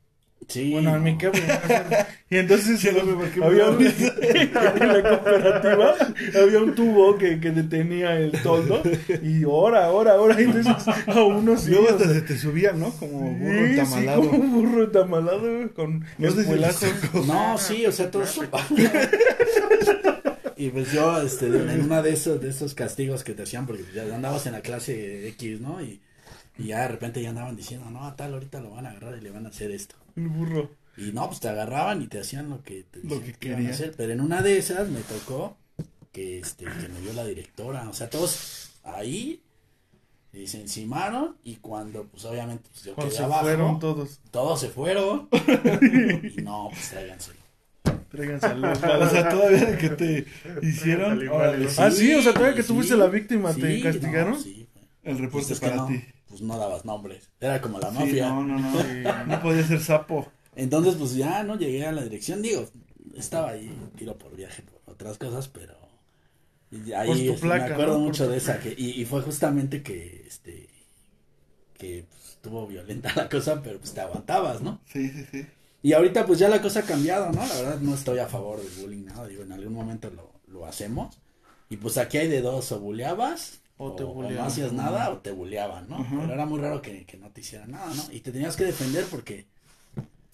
Sí. 0.48 0.72
Bueno, 0.72 0.96
en 0.96 1.02
mi 1.02 1.12
no. 1.12 1.18
que 1.18 1.30
Y 2.30 2.38
entonces 2.38 2.80
Sí, 2.80 2.88
no 2.92 3.30
qué 3.30 3.40
me 3.40 3.46
había 3.46 3.68
un, 3.68 3.82
en 3.86 4.88
la 4.88 5.02
cooperativa 5.02 5.94
había 6.42 6.58
un 6.60 6.74
tubo 6.74 7.16
que, 7.18 7.38
que 7.40 7.50
detenía 7.50 8.16
el 8.18 8.32
toldo 8.42 8.82
y 9.22 9.44
ahora, 9.44 9.86
ahora, 9.86 10.12
ahora 10.12 10.40
y 10.40 10.44
entonces 10.44 10.72
a 11.06 11.22
uno 11.22 11.56
sí. 11.56 11.70
Luego 11.70 11.86
o 11.86 11.90
hasta 11.90 12.04
sea, 12.04 12.14
se 12.14 12.20
te 12.22 12.38
subía, 12.38 12.72
¿no? 12.72 12.90
Como 12.92 13.32
burro 13.32 13.52
sí, 13.52 13.74
sí, 13.74 13.80
entamalado. 13.80 14.20
como 14.30 14.38
un 14.38 14.52
burro 14.52 14.90
tamalado 14.90 15.40
güey, 15.40 15.68
con 15.68 16.04
No 16.18 16.28
sé 16.30 16.34
si 16.34 16.40
espuelazos. 16.40 17.26
No, 17.26 17.58
sí, 17.58 17.86
o 17.86 17.92
sea, 17.92 18.10
todo 18.10 18.22
eso. 18.22 18.42
y 20.56 20.68
pues 20.70 20.92
yo, 20.92 21.20
este, 21.20 21.46
en 21.46 21.82
una 21.82 22.02
de 22.02 22.12
esos, 22.12 22.40
de 22.40 22.50
esos 22.50 22.74
castigos 22.74 23.24
que 23.24 23.34
te 23.34 23.42
hacían, 23.42 23.66
porque 23.66 23.84
ya 23.94 24.02
andabas 24.14 24.46
en 24.46 24.52
la 24.52 24.60
clase 24.60 25.28
X, 25.28 25.60
¿no? 25.60 25.80
Y, 25.82 26.00
y 26.58 26.66
ya 26.68 26.80
de 26.82 26.88
repente 26.88 27.22
ya 27.22 27.30
andaban 27.30 27.56
diciendo, 27.56 27.88
no, 27.90 28.04
a 28.06 28.16
tal 28.16 28.34
ahorita 28.34 28.60
lo 28.60 28.70
van 28.70 28.86
a 28.86 28.90
agarrar 28.90 29.16
y 29.18 29.20
le 29.20 29.30
van 29.30 29.46
a 29.46 29.50
hacer 29.50 29.70
esto. 29.70 29.96
El 30.16 30.28
burro. 30.28 30.70
Y 30.96 31.12
no, 31.12 31.26
pues 31.28 31.40
te 31.40 31.48
agarraban 31.48 32.02
y 32.02 32.06
te 32.06 32.20
hacían 32.20 32.50
lo 32.50 32.62
que 32.62 32.84
te 32.84 33.00
Lo 33.02 33.22
que 33.22 33.32
querías. 33.32 33.72
hacer. 33.76 33.94
Pero 33.96 34.12
en 34.12 34.20
una 34.20 34.42
de 34.42 34.58
esas 34.58 34.88
me 34.90 35.00
tocó 35.00 35.56
que, 36.12 36.38
este, 36.38 36.64
que 36.66 36.88
me 36.88 37.00
vio 37.00 37.12
la 37.14 37.24
directora. 37.24 37.88
O 37.88 37.94
sea, 37.94 38.10
todos 38.10 38.72
ahí 38.84 39.42
y 40.34 40.46
se 40.46 40.60
encimaron 40.60 41.36
y 41.44 41.56
cuando, 41.56 42.04
pues 42.04 42.24
obviamente, 42.26 42.68
pues 42.70 42.84
yo 42.84 42.94
Cuando 42.94 43.10
quedé 43.10 43.18
se 43.18 43.24
abajo, 43.24 43.42
fueron 43.44 43.78
todos. 43.78 44.20
todos 44.30 44.60
se 44.60 44.68
fueron. 44.68 45.28
y 46.36 46.42
no, 46.42 46.68
pues. 46.70 46.90
Tráiganse 48.10 48.54
los 48.56 48.78
O 48.78 49.08
sea, 49.10 49.28
todavía 49.30 49.78
que 49.78 49.88
te 49.90 50.26
hicieron, 50.62 51.18
sí, 51.20 51.26
Ah, 51.78 51.90
sí, 51.90 52.14
o 52.14 52.22
sea, 52.22 52.34
todavía 52.34 52.54
que 52.56 52.62
sí, 52.62 52.68
tú 52.68 52.74
fuiste 52.74 52.96
la 52.96 53.06
víctima, 53.06 53.54
¿te 53.54 53.80
castigaron? 53.80 54.32
no, 54.32 54.38
sí, 54.38 54.68
güey. 54.74 54.86
el 55.04 55.18
reporte 55.18 55.48
Pues 55.48 55.60
para 55.60 55.76
no, 55.76 55.86
ti. 55.86 56.04
Pues 56.32 56.40
no 56.42 56.58
dabas 56.58 56.84
nombres. 56.86 57.30
Era 57.40 57.60
como 57.60 57.78
la 57.78 57.90
Sí, 57.90 57.94
mafia. 57.98 58.28
no, 58.30 58.42
no, 58.42 58.58
no. 58.58 58.72
Sí. 58.82 59.02
No 59.26 59.42
podía 59.42 59.66
ser 59.66 59.80
sapo. 59.80 60.32
Entonces, 60.56 60.94
pues 60.96 61.14
ya 61.14 61.42
no 61.44 61.56
llegué 61.58 61.86
a 61.86 61.92
la 61.92 62.02
dirección. 62.02 62.40
Digo, 62.42 62.66
estaba 63.14 63.50
ahí, 63.50 63.70
tiro 63.96 64.16
por 64.18 64.34
viaje, 64.34 64.62
por 64.62 64.94
otras 64.94 65.18
cosas, 65.18 65.48
pero. 65.48 65.74
y 66.70 66.92
ahí 66.92 67.26
tu 67.26 67.34
este, 67.34 67.46
placa, 67.46 67.66
me 67.68 67.72
acuerdo 67.74 67.98
mucho 67.98 68.28
de 68.28 68.38
esa. 68.38 68.58
Que, 68.60 68.74
y, 68.76 69.00
y 69.00 69.04
fue 69.04 69.20
justamente 69.22 69.82
que. 69.82 70.24
este 70.26 70.68
Que 71.74 72.06
pues, 72.08 72.28
estuvo 72.30 72.66
violenta 72.66 73.12
la 73.16 73.28
cosa, 73.28 73.62
pero 73.62 73.78
pues 73.78 73.92
te 73.92 74.00
aguantabas, 74.00 74.62
¿no? 74.62 74.80
Sí, 74.86 75.08
sí, 75.10 75.24
sí. 75.30 75.46
Y 75.82 75.92
ahorita, 75.94 76.26
pues 76.26 76.38
ya 76.38 76.48
la 76.48 76.62
cosa 76.62 76.80
ha 76.80 76.84
cambiado, 76.84 77.32
¿no? 77.32 77.44
La 77.46 77.54
verdad, 77.54 77.80
no 77.80 77.94
estoy 77.94 78.18
a 78.20 78.28
favor 78.28 78.60
del 78.62 78.70
bullying, 78.82 79.04
nada. 79.04 79.26
Digo, 79.26 79.42
en 79.42 79.52
algún 79.52 79.74
momento 79.74 80.10
lo, 80.10 80.32
lo 80.46 80.64
hacemos. 80.66 81.18
Y 81.68 81.76
pues 81.78 81.98
aquí 81.98 82.18
hay 82.18 82.28
de 82.28 82.40
dos: 82.40 82.70
o 82.72 82.78
buleabas. 82.80 83.61
O 83.76 83.94
te 83.94 84.04
o 84.04 84.12
buleaban. 84.12 84.36
no 84.36 84.44
hacías 84.44 84.72
nada 84.72 85.10
o 85.10 85.18
te 85.18 85.30
buleaban, 85.32 85.88
¿no? 85.88 86.06
Pero 86.18 86.32
era 86.34 86.46
muy 86.46 86.60
raro 86.60 86.80
que, 86.82 87.04
que 87.06 87.16
no 87.16 87.30
te 87.30 87.40
hicieran 87.40 87.70
nada, 87.72 87.92
¿no? 87.94 88.04
Y 88.12 88.20
te 88.20 88.32
tenías 88.32 88.56
que 88.56 88.64
defender 88.64 89.06
porque 89.10 89.46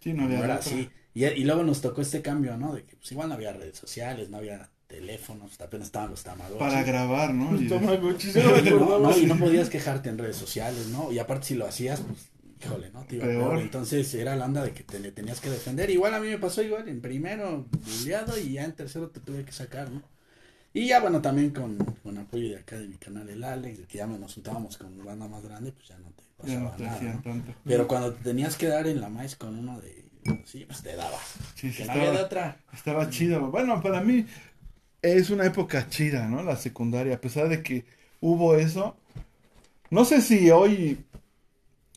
Sí, 0.01 0.13
no 0.13 0.25
había 0.25 0.45
era 0.45 0.57
así. 0.57 0.89
Y, 1.15 1.25
y 1.27 1.45
luego 1.45 1.63
nos 1.65 1.81
tocó 1.81 2.01
este 2.03 2.23
cambio, 2.23 2.57
¿no? 2.57 2.75
De 2.75 2.85
que 2.85 2.97
pues 2.97 3.11
igual 3.13 3.29
no 3.29 3.35
había 3.35 3.53
redes 3.53 3.77
sociales, 3.79 4.31
no 4.31 4.37
había 4.39 4.71
teléfonos, 4.87 5.61
apenas 5.61 5.89
estaban 5.89 6.11
los 6.11 6.23
tamagotchis. 6.23 6.59
Para 6.59 6.83
grabar, 6.85 7.35
¿no? 7.35 7.53
No, 7.53 8.99
no, 8.99 9.17
y 9.19 9.27
no 9.27 9.39
podías 9.39 9.71
quejarte 9.71 10.09
en 10.09 10.19
redes 10.19 10.37
sociales, 10.37 10.89
¿no? 10.89 11.11
Y 11.13 11.19
aparte 11.19 11.47
si 11.49 11.55
lo 11.55 11.67
hacías, 11.67 12.01
pues, 12.01 12.31
híjole, 12.63 12.91
¿no? 12.93 13.05
Te 13.07 13.17
iba 13.17 13.27
Peor. 13.27 13.39
peor. 13.51 13.59
Entonces 13.59 14.13
era 14.15 14.37
la 14.37 14.47
onda 14.47 14.63
de 14.63 14.73
que 14.73 14.85
te 14.85 14.99
le 15.01 15.13
tenías 15.13 15.41
que 15.41 15.51
defender. 15.51 15.91
Igual 15.91 16.15
a 16.15 16.21
mí 16.21 16.29
me 16.29 16.39
pasó 16.39 16.63
igual, 16.63 16.89
en 16.89 17.01
primero 17.01 17.67
bulleado 17.85 18.39
y 18.39 18.53
ya 18.55 18.65
en 18.65 18.75
tercero 18.75 19.11
te 19.11 19.21
tuve 19.21 19.45
que 19.45 19.53
sacar, 19.53 19.91
¿no? 19.91 20.03
Y 20.73 20.87
ya 20.89 21.01
bueno, 21.01 21.21
también 21.21 21.51
con, 21.51 21.77
con 22.03 22.19
apoyo 22.19 22.51
de 22.51 22.59
acá 22.59 22.77
de 22.79 22.89
mi 22.89 22.97
canal 22.97 23.29
el 23.29 23.43
Alex, 23.43 23.79
de 23.79 23.87
que 23.87 23.99
ya 23.99 24.07
nos 24.07 24.35
juntábamos 24.35 24.77
con 24.77 25.05
banda 25.05 25.27
más 25.29 25.43
grande, 25.43 25.73
pues 25.73 25.89
ya 25.89 25.99
no 25.99 26.11
te, 26.11 26.23
no 26.43 26.71
pasaba 26.71 26.77
te 26.77 26.85
nada, 26.85 26.97
hacían 26.97 27.17
¿no? 27.17 27.23
tanto. 27.23 27.55
Pero 27.65 27.89
cuando 27.89 28.15
te 28.15 28.23
tenías 28.23 28.57
que 28.57 28.69
dar 28.69 28.87
en 28.87 29.01
la 29.01 29.09
maíz 29.09 29.35
con 29.37 29.59
uno 29.59 29.81
de, 29.81 30.05
sí, 30.45 30.65
pues 30.67 30.83
te 30.83 30.95
dabas. 30.95 31.41
Sí, 31.55 31.73
sí, 31.73 31.83
de 31.83 31.83
estaba, 31.83 32.13
otra. 32.21 32.59
estaba 32.73 33.11
chido. 33.11 33.51
Bueno, 33.51 33.81
para 33.83 34.01
mí 34.01 34.27
es 35.03 35.31
una 35.31 35.47
época 35.47 35.89
chida, 35.89 36.29
¿no? 36.29 36.43
La 36.43 36.57
secundaria, 36.57 37.17
a 37.17 37.21
pesar 37.21 37.49
de 37.49 37.63
que 37.63 37.85
hubo 38.21 38.57
eso. 38.57 38.97
No 39.91 40.05
sé 40.05 40.21
si 40.23 40.51
hoy 40.51 41.05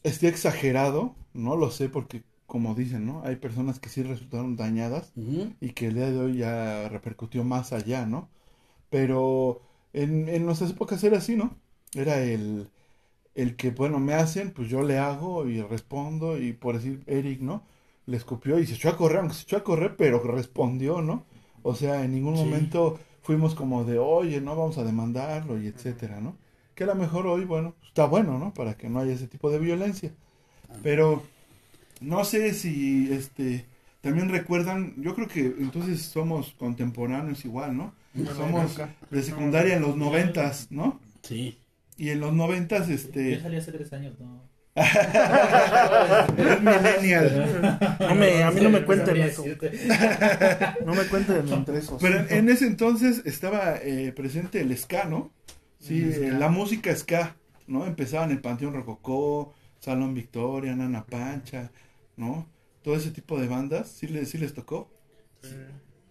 esté 0.03 0.27
exagerado, 0.27 1.15
no 1.33 1.55
lo 1.55 1.71
sé 1.71 1.89
porque, 1.89 2.23
como 2.47 2.75
dicen, 2.75 3.05
¿no? 3.05 3.23
Hay 3.25 3.35
personas 3.37 3.79
que 3.79 3.89
sí 3.89 4.03
resultaron 4.03 4.55
dañadas 4.55 5.11
y 5.15 5.71
que 5.71 5.87
el 5.87 5.95
día 5.95 6.09
de 6.11 6.17
hoy 6.19 6.37
ya 6.37 6.89
repercutió 6.89 7.43
más 7.43 7.73
allá, 7.73 8.05
¿no? 8.05 8.29
Pero 8.91 9.61
en, 9.93 10.29
en 10.29 10.45
nuestras 10.47 10.71
épocas 10.71 11.03
era 11.05 11.19
así, 11.19 11.37
¿no? 11.37 11.57
Era 11.95 12.21
el, 12.23 12.69
el 13.35 13.55
que, 13.55 13.71
bueno, 13.71 13.99
me 13.99 14.13
hacen, 14.13 14.51
pues 14.51 14.69
yo 14.69 14.83
le 14.83 14.97
hago 14.99 15.47
y 15.47 15.61
respondo 15.61 16.37
y 16.39 16.53
por 16.53 16.75
decir, 16.75 17.03
Eric, 17.07 17.41
¿no? 17.41 17.63
Le 18.05 18.17
escupió 18.17 18.59
y 18.59 18.67
se 18.67 18.75
echó 18.75 18.89
a 18.89 18.97
correr, 18.97 19.19
aunque 19.19 19.35
se 19.35 19.43
echó 19.43 19.57
a 19.57 19.63
correr, 19.63 19.95
pero 19.97 20.19
respondió, 20.23 21.01
¿no? 21.01 21.25
O 21.63 21.75
sea, 21.75 22.03
en 22.05 22.13
ningún 22.13 22.33
Sí. 22.33 22.43
momento 22.43 22.99
fuimos 23.21 23.55
como 23.55 23.83
de, 23.85 23.99
oye, 23.99 24.41
no 24.41 24.55
vamos 24.55 24.77
a 24.79 24.83
demandarlo 24.83 25.59
y 25.61 25.67
etcétera, 25.67 26.21
¿no? 26.21 26.37
Que 26.75 26.85
a 26.85 26.87
lo 26.87 26.95
mejor 26.95 27.27
hoy, 27.27 27.45
bueno, 27.45 27.75
está 27.87 28.05
bueno, 28.07 28.39
¿no? 28.39 28.53
Para 28.53 28.75
que 28.77 28.89
no 28.89 28.99
haya 28.99 29.13
ese 29.13 29.27
tipo 29.27 29.51
de 29.51 29.59
violencia. 29.59 30.13
Pero 30.81 31.23
no 32.01 32.25
sé 32.25 32.53
si, 32.53 33.11
este, 33.13 33.65
también 34.01 34.29
recuerdan, 34.29 34.95
yo 34.97 35.13
creo 35.15 35.27
que 35.27 35.41
entonces 35.41 36.01
somos 36.01 36.55
contemporáneos 36.57 37.45
igual, 37.45 37.77
¿no? 37.77 37.93
Somos 38.35 38.79
de 39.09 39.23
secundaria 39.23 39.75
en 39.75 39.81
los 39.83 39.95
noventas, 39.95 40.67
¿no? 40.71 40.99
Sí. 41.21 41.59
Y 41.97 42.09
en 42.09 42.19
los 42.19 42.33
noventas, 42.33 42.87
Yo 42.87 42.95
este, 42.95 43.39
salí 43.39 43.57
hace 43.57 43.71
tres 43.71 43.93
años, 43.93 44.19
¿no? 44.19 44.49
es 44.75 46.61
millennial. 46.61 47.97
No 47.99 48.15
me, 48.15 48.41
a 48.41 48.51
mí 48.51 48.61
no 48.61 48.69
me 48.69 48.85
cuenten 48.85 49.17
eso. 49.17 49.43
No 50.85 50.95
me 50.95 51.03
cuenten 51.05 51.47
entre 51.47 51.77
esos. 51.77 52.01
Pero 52.01 52.25
en, 52.29 52.49
ese 52.49 52.65
entonces 52.67 53.21
estaba 53.25 53.75
eh, 53.75 54.13
presente 54.15 54.61
el 54.61 54.75
ska, 54.77 55.05
¿no? 55.05 55.31
Sí, 55.79 56.01
El 56.01 56.13
ska. 56.13 56.25
eh, 56.25 56.31
la 56.31 56.47
música 56.49 56.95
ska, 56.95 57.35
¿no? 57.67 57.85
Empezaba 57.85 58.23
en 58.25 58.31
el 58.31 58.39
Panteón 58.39 58.73
Rococó, 58.73 59.53
Salón 59.79 60.13
Victoria, 60.13 60.75
Nana 60.75 61.05
Pancha, 61.05 61.69
¿no? 62.15 62.47
Todo 62.83 62.95
ese 62.95 63.11
tipo 63.11 63.39
de 63.39 63.47
bandas, 63.47 63.89
¿sí 63.89 64.07
les, 64.07 64.29
sí 64.29 64.37
les 64.37 64.53
tocó? 64.53 64.89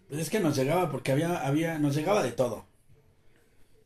Pues 0.09 0.21
es 0.23 0.31
que 0.31 0.41
nos 0.41 0.57
llegaba 0.57 0.91
porque 0.91 1.13
había, 1.13 1.47
había, 1.47 1.79
nos 1.79 1.95
llegaba 1.97 2.23
de 2.23 2.33
todo. 2.33 2.67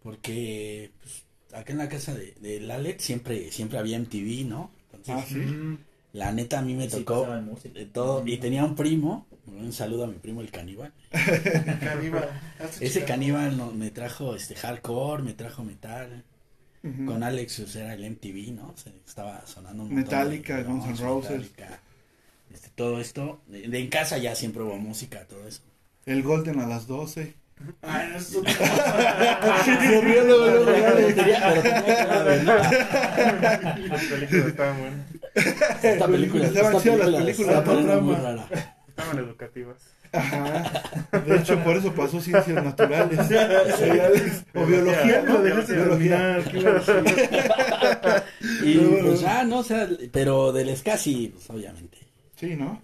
Porque 0.02 0.92
pues, 1.00 1.24
acá 1.52 1.72
en 1.72 1.78
la 1.78 1.88
casa 1.88 2.14
de, 2.14 2.34
de 2.40 2.60
Lalet 2.60 3.00
siempre, 3.00 3.50
siempre 3.50 3.78
había 3.78 3.98
MTV, 3.98 4.46
¿no? 4.46 4.70
Entonces, 4.92 5.14
Ah, 5.16 5.24
sí. 5.26 5.78
la 6.12 6.32
neta 6.32 6.58
a 6.58 6.62
mí 6.62 6.74
me 6.74 6.88
Sí, 6.90 6.98
tocó 6.98 7.26
de 7.72 7.86
todo. 7.86 8.26
Y 8.26 8.36
tenía 8.38 8.64
un 8.64 8.74
primo, 8.74 9.26
un 9.46 9.72
saludo 9.72 10.04
a 10.04 10.06
mi 10.06 10.14
primo 10.14 10.40
el 10.40 10.50
caníbal. 10.50 10.92
Caníbal. 11.80 12.28
Hazte 12.60 12.84
Ese 12.86 13.04
caníbal 13.04 13.56
no- 13.56 13.70
me 13.72 13.90
trajo 13.90 14.34
este 14.34 14.54
hardcore, 14.54 15.22
me 15.22 15.32
trajo 15.34 15.62
metal. 15.64 16.24
Con 17.06 17.22
Alex 17.22 17.60
pues, 17.60 17.76
era 17.76 17.94
el 17.94 18.04
MTV, 18.04 18.52
¿no? 18.52 18.74
Se 18.76 18.90
estaba 19.06 19.46
sonando 19.46 19.84
un 19.84 19.94
montón 19.94 20.04
Metallica, 20.18 20.58
de- 20.58 20.64
Guns 20.64 20.84
N' 20.84 20.96
Roses. 20.98 21.30
Metallica, 21.30 21.80
este, 22.54 22.70
todo 22.74 23.00
esto. 23.00 23.42
De, 23.46 23.68
de 23.68 23.78
en 23.80 23.88
casa 23.88 24.16
ya 24.18 24.34
siempre 24.34 24.62
hubo 24.62 24.76
música, 24.78 25.24
todo 25.28 25.46
eso. 25.46 25.62
El 26.06 26.22
Golden 26.22 26.60
a 26.60 26.66
las 26.66 26.86
12. 26.86 27.34
Ah, 27.82 28.02
eso- 28.16 28.42
estaban. 34.48 35.06
Esta 35.82 36.06
película, 36.06 36.46
Estaban 36.46 36.76
esta 36.76 36.82
chidas 36.82 37.08
las 37.08 37.22
películas, 37.22 37.62
poniendo 37.64 38.00
muy 38.02 38.14
rara. 38.16 38.46
Estaban 38.88 39.18
educativas. 39.18 39.76
Ajá. 40.12 40.82
De 41.26 41.36
hecho, 41.36 41.58
por 41.64 41.76
eso 41.76 41.92
pasó 41.92 42.20
ciencias 42.20 42.64
naturales. 42.64 43.18
O 44.54 44.64
biología, 44.64 45.22
¿no? 45.22 45.42
Dejaste 45.42 45.74
Biología. 45.74 46.38
Y 48.62 48.78
pues 48.78 49.20
ya, 49.20 49.42
no, 49.44 49.58
o 49.58 49.64
sea, 49.64 49.88
pero 50.12 50.52
del 50.52 50.74
ska 50.76 50.96
sí, 50.96 51.32
pues 51.34 51.50
obviamente. 51.50 51.98
Sí, 52.44 52.56
¿no? 52.56 52.82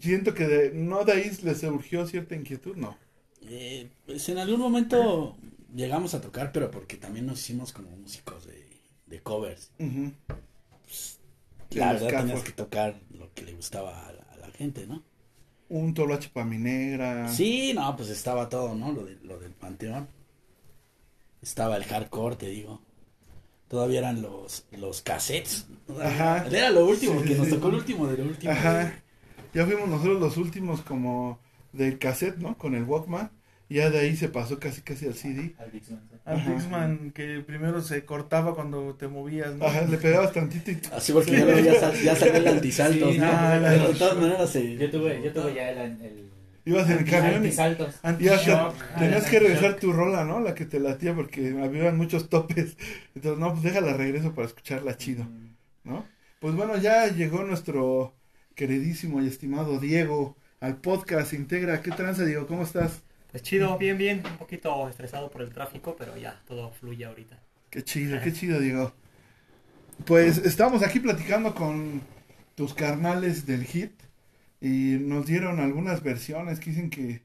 Siento 0.00 0.34
que 0.34 0.46
de, 0.46 0.72
no 0.74 1.04
de 1.04 1.12
ahí 1.12 1.30
les 1.42 1.60
surgió 1.60 2.06
cierta 2.06 2.34
inquietud, 2.34 2.76
no. 2.76 2.96
Eh, 3.42 3.90
pues 4.04 4.28
en 4.28 4.38
algún 4.38 4.60
momento 4.60 5.36
llegamos 5.74 6.14
a 6.14 6.20
tocar, 6.20 6.52
pero 6.52 6.70
porque 6.70 6.96
también 6.96 7.26
nos 7.26 7.40
hicimos 7.40 7.72
como 7.72 7.90
músicos 7.90 8.46
de, 8.46 8.66
de 9.06 9.22
covers. 9.22 9.70
Sí, 11.70 11.78
La 11.78 11.92
verdad 11.92 12.20
tenías 12.22 12.42
que 12.42 12.52
tocar 12.52 13.00
lo 13.10 13.32
que 13.34 13.42
le 13.44 13.54
gustaba 13.54 14.06
a 14.06 14.12
la, 14.12 14.22
a 14.22 14.36
la 14.36 14.50
gente, 14.50 14.86
¿no? 14.86 15.02
Un 15.68 15.94
toloache 15.94 16.30
para 16.32 16.46
mi 16.46 16.58
negra. 16.58 17.28
Sí, 17.28 17.72
no, 17.74 17.94
pues 17.96 18.08
estaba 18.10 18.48
todo, 18.48 18.74
¿no? 18.74 18.92
Lo, 18.92 19.04
de, 19.04 19.16
lo 19.22 19.38
del 19.38 19.52
panteón. 19.52 20.08
Estaba 21.40 21.76
el 21.78 21.84
hardcore, 21.84 22.36
te 22.36 22.46
digo. 22.48 22.82
Todavía 23.68 23.98
eran 23.98 24.22
los, 24.22 24.64
los 24.72 25.02
cassettes. 25.02 25.66
Ajá. 26.00 26.46
Era 26.50 26.70
lo 26.70 26.86
último, 26.86 27.20
Sí, 27.20 27.26
que 27.28 27.32
sí, 27.34 27.38
nos 27.38 27.48
sí. 27.48 27.54
tocó 27.54 27.68
el 27.68 27.74
último 27.76 28.06
de 28.06 28.18
lo 28.18 28.24
último. 28.24 28.52
Ajá. 28.52 28.92
Ya 29.54 29.64
fuimos 29.66 29.88
nosotros 29.88 30.20
los 30.20 30.36
últimos 30.36 30.82
como 30.82 31.40
del 31.72 31.98
cassette, 31.98 32.36
¿no? 32.38 32.56
Con 32.56 32.74
el 32.74 32.84
Walkman. 32.84 33.30
Ya 33.68 33.90
de 33.90 33.98
ahí 33.98 34.16
se 34.16 34.28
pasó 34.28 34.60
casi 34.60 34.80
casi 34.82 35.06
al 35.06 35.14
CD. 35.14 35.56
Al 35.58 35.72
sí. 35.72 35.96
Al. 36.24 36.46
Dixman 36.46 37.10
que 37.10 37.40
primero 37.40 37.80
se 37.82 38.04
cortaba 38.04 38.54
cuando 38.54 38.94
te 38.94 39.08
movías, 39.08 39.56
¿no? 39.56 39.64
Ajá, 39.66 39.82
le 39.82 39.96
pegabas 39.98 40.32
tantito 40.32 40.70
y... 40.70 40.78
Así 40.92 41.12
porque 41.12 41.32
ya, 41.32 41.60
ya, 41.60 41.80
sal- 41.80 42.00
ya 42.00 42.14
salió 42.14 42.36
el 42.36 42.46
antisalto, 42.46 43.10
Sí, 43.10 43.18
¿no? 43.18 43.26
ah, 43.26 43.56
la- 43.60 43.70
de 43.88 43.94
todas 43.94 44.16
maneras 44.18 44.50
se... 44.50 44.76
Yo 44.76 44.88
tuve, 44.88 45.20
yo 45.20 45.32
tuve 45.32 45.54
ya 45.54 45.70
el, 45.70 45.78
el 46.00 46.30
Ibas 46.66 46.90
en 46.90 46.98
el 46.98 47.04
camión 47.08 47.46
y... 47.46 47.48
Y 47.48 48.28
hasta 48.28 48.72
tenías 48.98 49.30
que 49.30 49.38
regresar 49.38 49.70
shock. 49.70 49.80
tu 49.80 49.92
rola, 49.92 50.24
¿no? 50.24 50.40
La 50.40 50.52
que 50.52 50.64
te 50.64 50.80
latía 50.80 51.14
porque 51.14 51.56
había 51.62 51.92
muchos 51.92 52.28
topes. 52.28 52.76
Entonces, 53.14 53.38
no, 53.38 53.52
pues 53.52 53.62
déjala 53.62 53.92
regreso 53.92 54.34
para 54.34 54.48
escucharla 54.48 54.96
chido, 54.96 55.28
¿no? 55.84 56.04
Pues 56.40 56.56
bueno, 56.56 56.76
ya 56.76 57.06
llegó 57.06 57.44
nuestro 57.44 58.16
queridísimo 58.56 59.22
y 59.22 59.28
estimado 59.28 59.78
Diego 59.78 60.36
al 60.58 60.78
podcast 60.78 61.34
Integra. 61.34 61.82
¿Qué 61.82 61.92
tranza, 61.92 62.24
Diego? 62.24 62.48
¿Cómo 62.48 62.64
estás? 62.64 63.02
Pues 63.30 63.44
chido, 63.44 63.78
bien, 63.78 63.96
bien. 63.96 64.22
Un 64.28 64.36
poquito 64.38 64.88
estresado 64.88 65.30
por 65.30 65.42
el 65.42 65.50
tráfico, 65.50 65.94
pero 65.96 66.16
ya 66.16 66.42
todo 66.48 66.72
fluye 66.72 67.04
ahorita. 67.04 67.38
Qué 67.70 67.84
chido, 67.84 68.20
qué 68.20 68.32
chido, 68.32 68.58
Diego. 68.58 68.92
Pues 70.04 70.38
estamos 70.38 70.82
aquí 70.82 70.98
platicando 70.98 71.54
con 71.54 72.02
tus 72.56 72.74
carnales 72.74 73.46
del 73.46 73.62
hit 73.64 73.92
y 74.60 74.98
nos 75.00 75.26
dieron 75.26 75.60
algunas 75.60 76.02
versiones 76.02 76.60
que 76.60 76.70
dicen 76.70 76.90
que, 76.90 77.22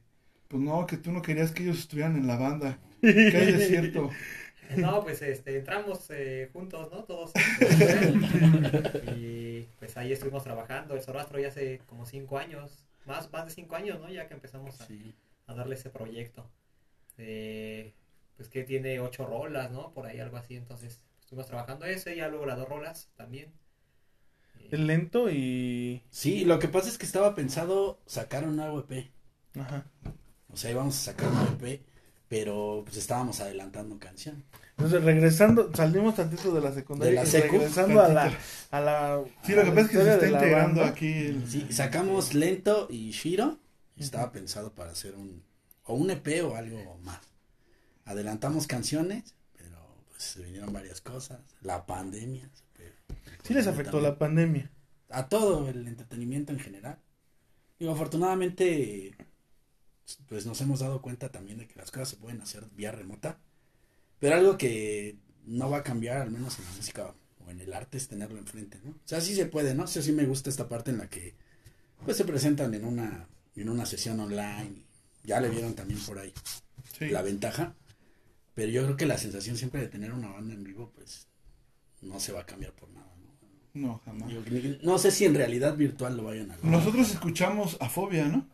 pues 0.47 0.61
no, 0.61 0.85
que 0.87 0.97
tú 0.97 1.11
no 1.11 1.21
querías 1.21 1.51
que 1.51 1.63
ellos 1.63 1.79
estuvieran 1.79 2.15
en 2.17 2.27
la 2.27 2.37
banda. 2.37 2.79
Que 3.01 3.37
hay 3.37 3.51
de 3.53 3.67
cierto. 3.67 4.11
No, 4.77 5.03
pues 5.03 5.21
este, 5.21 5.57
entramos 5.57 6.05
eh, 6.11 6.49
juntos, 6.53 6.89
¿no? 6.91 7.03
Todos. 7.03 7.31
y 9.17 9.63
pues 9.79 9.97
ahí 9.97 10.11
estuvimos 10.13 10.43
trabajando. 10.43 10.95
El 10.95 11.01
Sorastro 11.01 11.39
ya 11.39 11.49
hace 11.49 11.79
como 11.87 12.05
cinco 12.05 12.37
años, 12.37 12.85
más, 13.05 13.31
más 13.31 13.45
de 13.45 13.51
cinco 13.51 13.75
años, 13.75 13.99
¿no? 13.99 14.09
Ya 14.09 14.27
que 14.27 14.33
empezamos 14.33 14.79
a, 14.81 14.85
Sí. 14.85 15.13
a 15.47 15.53
darle 15.55 15.75
ese 15.75 15.89
proyecto. 15.89 16.49
Eh, 17.17 17.93
pues 18.37 18.49
que 18.49 18.63
tiene 18.63 18.99
ocho 18.99 19.25
rolas, 19.25 19.71
¿no? 19.71 19.93
Por 19.93 20.05
ahí 20.05 20.19
algo 20.19 20.37
así. 20.37 20.55
Entonces 20.55 21.01
estuvimos 21.19 21.47
trabajando 21.47 21.85
ese, 21.85 22.15
ya 22.15 22.27
luego 22.29 22.45
las 22.45 22.57
dos 22.57 22.69
rolas 22.69 23.11
también. 23.15 23.51
Es 24.71 24.79
lento 24.79 25.29
y... 25.29 26.03
Sí, 26.09 26.45
lo 26.45 26.59
que 26.59 26.67
pasa 26.67 26.89
es 26.89 26.97
que 26.97 27.05
estaba 27.05 27.33
pensado 27.35 27.99
sacar 28.05 28.43
un 28.47 28.55
nuevo 28.57 28.79
EP. 28.87 29.09
Ajá. 29.59 29.85
O 30.49 30.57
sea, 30.57 30.71
íbamos 30.71 30.95
a 30.97 31.11
sacar 31.11 31.29
un 31.29 31.39
EP, 31.65 31.81
pero 32.27 32.81
pues 32.85 32.97
estábamos 32.97 33.39
adelantando 33.39 33.97
canción. 33.99 34.43
Entonces, 34.77 35.03
regresando, 35.03 35.71
salimos 35.75 36.15
tantito 36.15 36.53
de 36.53 36.61
la 36.61 36.73
secundaria 36.73 37.11
De 37.21 37.25
la 37.25 37.31
secu, 37.31 37.57
regresando 37.57 38.01
a 38.01 38.07
la, 38.07 38.37
a 38.71 38.79
la... 38.81 39.21
Sí, 39.43 39.53
lo 39.53 39.63
que 39.63 39.69
pasa 39.71 39.81
es 39.81 39.89
que 39.89 39.97
se 39.97 40.13
está 40.13 40.27
integrando 40.29 40.83
aquí. 40.83 41.07
el- 41.13 41.47
Sí, 41.49 41.67
sacamos 41.71 42.33
Lento 42.33 42.87
y 42.89 43.11
Shiro. 43.11 43.59
y 43.95 44.03
Estaba 44.03 44.31
pensado 44.31 44.73
para 44.73 44.91
hacer 44.91 45.15
un 45.15 45.43
o 45.83 45.93
un 45.95 46.09
EP 46.11 46.43
o 46.45 46.55
algo 46.55 46.97
más. 47.03 47.19
Adelantamos 48.05 48.65
canciones, 48.67 49.35
pero 49.57 49.77
pues 50.09 50.23
se 50.23 50.41
vinieron 50.41 50.71
varias 50.73 51.01
cosas. 51.01 51.39
La 51.61 51.85
pandemia. 51.85 52.49
Sí 53.43 53.53
les 53.53 53.67
afectó 53.67 53.99
la 54.01 54.17
pandemia. 54.17 54.71
a 55.09 55.27
todo 55.27 55.67
el 55.67 55.87
entretenimiento 55.87 56.53
en 56.53 56.59
general. 56.59 56.97
Digo, 57.79 57.91
afortunadamente, 57.91 59.13
pues 60.29 60.45
nos 60.45 60.61
hemos 60.61 60.79
dado 60.79 61.01
cuenta 61.01 61.29
también 61.29 61.57
de 61.57 61.67
que 61.67 61.75
las 61.79 61.91
cosas 61.91 62.09
se 62.09 62.15
pueden 62.17 62.39
hacer 62.41 62.65
vía 62.75 62.91
remota, 62.91 63.39
pero 64.19 64.35
algo 64.35 64.57
que 64.57 65.17
no 65.45 65.69
va 65.69 65.77
a 65.79 65.83
cambiar, 65.83 66.17
al 66.21 66.31
menos 66.31 66.57
en 66.59 66.65
la 66.65 66.71
música 66.71 67.13
o 67.45 67.49
en 67.49 67.59
el 67.59 67.73
arte, 67.73 67.97
es 67.97 68.07
tenerlo 68.07 68.37
enfrente, 68.37 68.79
¿no? 68.83 68.91
O 68.91 68.95
sea, 69.05 69.19
sí 69.19 69.35
se 69.35 69.47
puede, 69.47 69.73
¿no? 69.75 69.83
O 69.83 69.87
sea, 69.87 70.01
sí 70.01 70.11
me 70.13 70.25
gusta 70.25 70.49
esta 70.49 70.69
parte 70.69 70.91
en 70.91 70.99
la 70.99 71.09
que, 71.09 71.33
pues, 72.05 72.15
se 72.17 72.23
presentan 72.25 72.73
en 72.73 72.85
una, 72.85 73.27
en 73.55 73.67
una 73.69 73.85
sesión 73.85 74.19
online, 74.19 74.85
ya 75.23 75.41
le 75.41 75.49
vieron 75.49 75.73
también 75.73 75.99
por 76.01 76.19
ahí 76.19 76.33
Sí. 76.97 77.09
la 77.09 77.21
ventaja, 77.21 77.75
pero 78.53 78.71
yo 78.71 78.83
creo 78.83 78.97
que 78.97 79.05
la 79.05 79.17
sensación 79.17 79.57
siempre 79.57 79.81
de 79.81 79.87
tener 79.87 80.13
una 80.13 80.29
banda 80.29 80.53
en 80.53 80.63
vivo, 80.63 80.91
pues, 80.95 81.27
no 82.01 82.19
se 82.19 82.31
va 82.31 82.41
a 82.41 82.45
cambiar 82.45 82.73
por 82.73 82.89
nada, 82.91 83.10
¿no? 83.73 84.01
Jamás. 84.05 84.31
No 84.83 84.97
sé 84.97 85.11
si 85.11 85.25
en 85.25 85.35
realidad 85.35 85.75
virtual 85.77 86.17
lo 86.17 86.23
vayan 86.23 86.51
a 86.51 86.55
lograr. 86.55 86.71
Nosotros 86.71 87.11
escuchamos 87.11 87.77
a 87.79 87.89
Fobia, 87.89 88.27
¿no? 88.27 88.47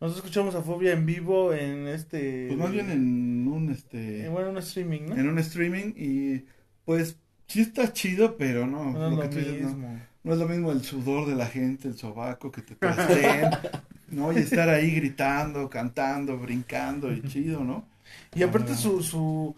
Nosotros 0.00 0.24
escuchamos 0.24 0.54
a 0.54 0.62
Fobia 0.62 0.92
en 0.92 1.06
vivo 1.06 1.54
en 1.54 1.88
este... 1.88 2.48
Pues 2.48 2.58
más 2.58 2.70
bien 2.72 2.90
en 2.90 3.48
un 3.48 3.70
este 3.70 4.26
eh, 4.26 4.28
bueno, 4.28 4.50
un 4.50 4.58
streaming, 4.58 5.00
¿no? 5.08 5.16
en 5.16 5.28
un 5.28 5.38
streaming 5.38 5.92
y 5.96 6.44
pues 6.84 7.16
sí 7.46 7.62
está 7.62 7.92
chido, 7.92 8.36
pero 8.36 8.66
no, 8.66 8.92
No 8.92 9.06
es 9.08 9.14
lo 9.16 9.22
lo 9.22 9.28
dices, 9.28 9.62
no. 9.62 9.68
mismo. 9.68 10.00
No 10.22 10.32
es 10.32 10.38
lo 10.38 10.48
mismo 10.48 10.72
el 10.72 10.82
sudor 10.82 11.26
de 11.28 11.34
la 11.36 11.46
gente, 11.46 11.88
el 11.88 11.96
sobaco 11.96 12.50
que 12.50 12.60
te 12.60 12.74
trasten, 12.74 13.48
¿no? 14.10 14.32
Y 14.32 14.36
estar 14.38 14.68
ahí 14.68 14.90
gritando, 14.96 15.70
cantando, 15.70 16.36
brincando 16.36 17.12
y 17.12 17.22
chido, 17.22 17.64
¿no? 17.64 17.88
Y 18.34 18.42
aparte 18.42 18.72
Ah. 18.72 18.76
su, 18.76 19.02
su, 19.02 19.54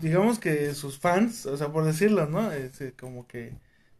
digamos 0.00 0.38
que 0.38 0.74
sus 0.74 0.98
fans, 0.98 1.46
o 1.46 1.56
sea, 1.56 1.72
por 1.72 1.84
decirlo, 1.84 2.26
¿no? 2.26 2.52
Este, 2.52 2.92
como 2.92 3.26
que 3.26 3.52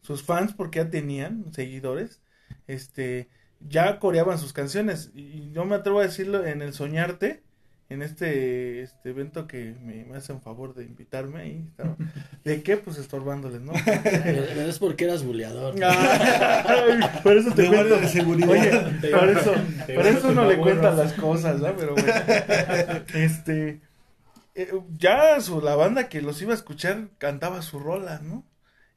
sus 0.03 0.23
fans, 0.23 0.53
porque 0.53 0.79
ya 0.79 0.91
tenían 0.91 1.51
seguidores, 1.53 2.21
este, 2.67 3.29
ya 3.59 3.97
coreaban 3.99 4.37
sus 4.37 4.53
canciones. 4.53 5.11
Y 5.15 5.51
yo 5.51 5.65
me 5.65 5.75
atrevo 5.75 5.99
a 5.99 6.03
decirlo 6.03 6.45
en 6.45 6.61
el 6.61 6.73
Soñarte, 6.73 7.41
en 7.89 8.01
este, 8.01 8.81
este 8.81 9.09
evento 9.09 9.47
que 9.47 9.75
me, 9.81 10.03
me 10.05 10.17
hacen 10.17 10.41
favor 10.41 10.73
de 10.73 10.83
invitarme 10.83 11.41
ahí. 11.41 11.65
estaba. 11.69 11.95
¿De 12.43 12.63
qué? 12.63 12.77
Pues 12.77 12.97
estorbándoles, 12.97 13.61
¿no? 13.61 13.73
Pero, 14.03 14.61
es 14.61 14.79
porque 14.79 15.05
eras 15.05 15.23
buleador. 15.23 15.75
Ay, 15.83 16.99
por 17.23 17.37
eso 17.37 17.51
te 17.53 17.63
De 17.63 17.67
cuento. 17.69 17.97
de 17.99 18.07
seguridad. 18.07 18.49
Oye, 18.49 19.09
por 19.11 19.29
eso, 19.29 19.53
por 19.95 20.05
eso 20.05 20.31
no 20.33 20.45
le 20.45 20.57
¿no? 20.57 20.91
las 20.91 21.13
cosas, 21.13 21.59
¿no? 21.59 21.75
Pero 21.75 21.93
bueno. 21.93 22.13
Este, 23.13 23.81
eh, 24.55 24.71
ya 24.97 25.39
su, 25.39 25.61
la 25.61 25.75
banda 25.75 26.09
que 26.09 26.21
los 26.21 26.41
iba 26.41 26.51
a 26.51 26.55
escuchar 26.57 27.09
cantaba 27.17 27.61
su 27.61 27.79
rola, 27.79 28.19
¿no? 28.23 28.43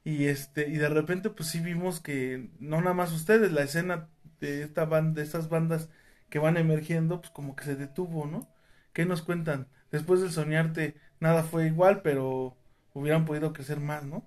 Y 0.07 0.27
este, 0.27 0.69
y 0.69 0.77
de 0.77 0.89
repente 0.89 1.29
pues 1.29 1.49
sí 1.49 1.59
vimos 1.59 1.99
que 2.01 2.49
no 2.59 2.79
nada 2.81 2.93
más 2.93 3.11
ustedes, 3.13 3.51
la 3.51 3.63
escena 3.63 4.09
de 4.39 4.63
esta 4.63 4.85
banda, 4.85 5.19
de 5.21 5.23
estas 5.27 5.49
bandas 5.49 5.89
que 6.29 6.39
van 6.39 6.57
emergiendo, 6.57 7.19
pues 7.21 7.31
como 7.31 7.55
que 7.55 7.65
se 7.65 7.75
detuvo, 7.75 8.25
¿no? 8.27 8.47
¿Qué 8.93 9.05
nos 9.05 9.21
cuentan? 9.21 9.67
Después 9.91 10.21
del 10.21 10.31
soñarte, 10.31 10.95
nada 11.19 11.43
fue 11.43 11.67
igual, 11.67 12.01
pero 12.03 12.57
hubieran 12.93 13.25
podido 13.25 13.53
crecer 13.53 13.79
más, 13.79 14.03
¿no? 14.05 14.25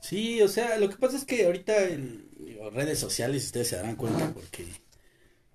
Sí, 0.00 0.40
o 0.42 0.48
sea, 0.48 0.78
lo 0.78 0.88
que 0.88 0.96
pasa 0.96 1.16
es 1.16 1.24
que 1.24 1.46
ahorita 1.46 1.84
en 1.88 2.28
digo, 2.38 2.70
redes 2.70 2.98
sociales 2.98 3.44
ustedes 3.46 3.68
se 3.68 3.76
darán 3.76 3.96
cuenta 3.96 4.32
porque 4.32 4.66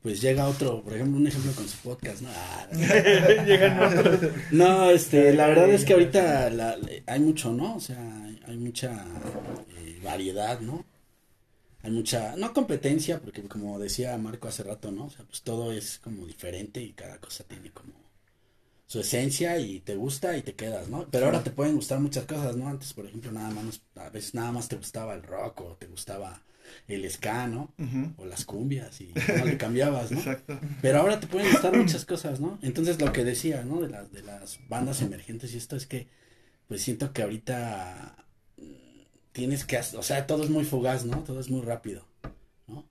pues 0.02 0.22
llega 0.22 0.48
otro, 0.48 0.84
por 0.84 0.94
ejemplo, 0.94 1.18
un 1.18 1.28
ejemplo 1.28 1.54
con 1.54 1.68
su 1.68 1.78
podcast, 1.80 2.22
¿no? 2.22 2.30
Ah, 2.34 2.68
Llegan 3.46 3.80
otros. 3.82 4.20
No, 4.52 4.90
este, 4.92 5.34
la 5.34 5.48
verdad 5.48 5.70
es 5.70 5.86
que 5.86 5.94
ahorita 5.94 6.50
la- 6.50 6.78
hay 7.08 7.20
mucho, 7.22 7.54
¿no? 7.54 7.76
O 7.76 7.80
sea, 7.80 8.23
hay 8.46 8.58
mucha 8.58 9.06
eh, 9.78 10.00
variedad, 10.04 10.60
¿no? 10.60 10.86
Hay 11.82 11.92
mucha, 11.92 12.36
no 12.38 12.54
competencia, 12.54 13.20
porque 13.20 13.44
como 13.44 13.78
decía 13.78 14.18
Marco 14.18 14.48
hace 14.48 14.64
rato, 14.64 14.92
¿no? 14.92 15.06
O 15.06 15.10
sea, 15.10 15.26
pues 15.26 15.42
todo 15.42 15.72
es 15.74 16.00
como 16.00 16.26
diferente 16.26 16.82
y 16.82 16.94
cada 16.94 17.18
cosa 17.20 17.44
tiene 17.44 17.72
como 17.72 17.94
su 18.86 19.00
esencia 19.00 19.58
y 19.60 19.80
te 19.80 19.96
gusta 19.96 20.38
y 20.38 20.44
te 20.44 20.54
quedas, 20.54 20.88
¿no? 20.88 21.08
Pero 21.10 21.26
ahora 21.26 21.44
te 21.44 21.52
pueden 21.52 21.76
gustar 21.76 22.00
muchas 22.00 22.26
cosas, 22.26 22.56
¿no? 22.56 22.70
Antes, 22.70 22.94
por 22.94 23.06
ejemplo, 23.06 23.32
nada 23.32 23.50
más, 23.50 23.82
a 23.96 24.10
veces 24.10 24.34
nada 24.34 24.52
más 24.52 24.68
te 24.68 24.76
gustaba 24.76 25.14
el 25.14 25.24
rock 25.24 25.62
o 25.62 25.76
te 25.78 25.88
gustaba 25.88 26.42
el 26.88 27.10
ska, 27.10 27.48
¿no? 27.48 27.74
O 28.18 28.26
las 28.26 28.46
cumbias 28.46 29.02
y 29.02 29.12
no 29.38 29.46
le 29.46 29.58
cambiabas, 29.58 30.12
¿no? 30.12 30.20
Exacto. 30.20 30.60
Pero 30.82 31.00
ahora 31.00 31.20
te 31.20 31.28
pueden 31.28 31.52
gustar 31.52 31.76
muchas 31.76 32.06
cosas, 32.06 32.40
¿no? 32.40 32.60
Entonces 32.62 33.02
lo 33.02 33.12
que 33.12 33.24
decía, 33.24 33.64
¿no? 33.64 33.82
De 33.82 33.90
las, 33.90 34.12
de 34.12 34.22
las 34.22 34.60
bandas 34.70 35.02
emergentes 35.02 35.54
y 35.54 35.58
esto 35.58 35.76
es 35.76 35.86
que, 35.86 36.08
pues 36.68 36.82
siento 36.82 37.12
que 37.14 37.24
ahorita 37.24 38.23
tienes 39.34 39.66
que, 39.66 39.78
hac- 39.80 39.98
o 39.98 40.04
sea, 40.04 40.28
todo 40.28 40.44
es 40.44 40.52
muy 40.52 40.66
fugaz, 40.66 41.06
¿no? 41.06 41.24
Todo 41.24 41.40
es 41.42 41.50
muy 41.52 41.62
rápido, 41.62 42.08
¿no? 42.68 42.86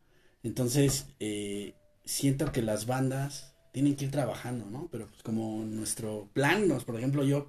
Entonces, 0.45 1.07
eh, 1.21 1.75
siento 2.05 2.53
que 2.53 2.63
las 2.63 2.87
bandas 2.87 3.55
tienen 3.73 3.97
que 3.97 4.07
ir 4.07 4.13
trabajando, 4.13 4.67
¿no? 4.67 4.89
Pero 4.93 5.09
pues 5.09 5.23
como 5.23 5.65
nuestro 5.65 6.29
plan, 6.35 6.69
nos, 6.69 6.85
por 6.85 6.97
ejemplo, 6.97 7.25
yo 7.25 7.49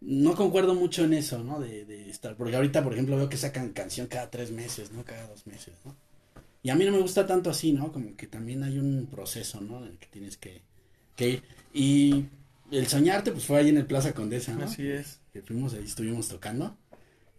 no 0.00 0.34
concuerdo 0.34 0.74
mucho 0.74 1.04
en 1.04 1.12
eso, 1.14 1.42
¿no? 1.44 1.60
De, 1.60 1.84
de 1.84 2.10
estar, 2.10 2.36
porque 2.36 2.56
ahorita, 2.56 2.82
por 2.82 2.92
ejemplo, 2.94 3.16
veo 3.16 3.28
que 3.28 3.36
sacan 3.36 3.70
canción 3.72 4.06
cada 4.06 4.30
tres 4.30 4.50
meses, 4.50 4.92
¿no? 4.92 5.04
Cada 5.04 5.26
dos 5.28 5.46
meses, 5.46 5.74
¿no? 5.84 5.96
Y 6.62 6.70
a 6.70 6.76
mí 6.76 6.84
no 6.84 6.92
me 6.92 7.00
gusta 7.00 7.26
tanto 7.26 7.50
así, 7.50 7.72
¿no? 7.72 7.92
Como 7.92 8.16
que 8.16 8.26
también 8.26 8.64
hay 8.64 8.78
un 8.78 9.08
proceso, 9.10 9.60
¿no? 9.62 9.78
En 9.84 9.92
el 9.92 9.98
que 9.98 10.08
tienes 10.08 10.36
que, 10.38 10.62
que 11.16 11.30
ir. 11.30 11.44
Y 11.74 12.26
el 12.72 12.88
soñarte, 12.88 13.32
pues 13.32 13.46
fue 13.46 13.58
ahí 13.58 13.70
en 13.70 13.78
el 13.78 13.86
Plaza 13.86 14.14
Condesa, 14.14 14.54
¿no? 14.54 14.64
Así 14.64 14.88
es. 14.88 15.20
Que 15.32 15.42
fuimos 15.42 15.74
ahí, 15.74 15.84
estuvimos 15.84 16.28
tocando. 16.28 16.76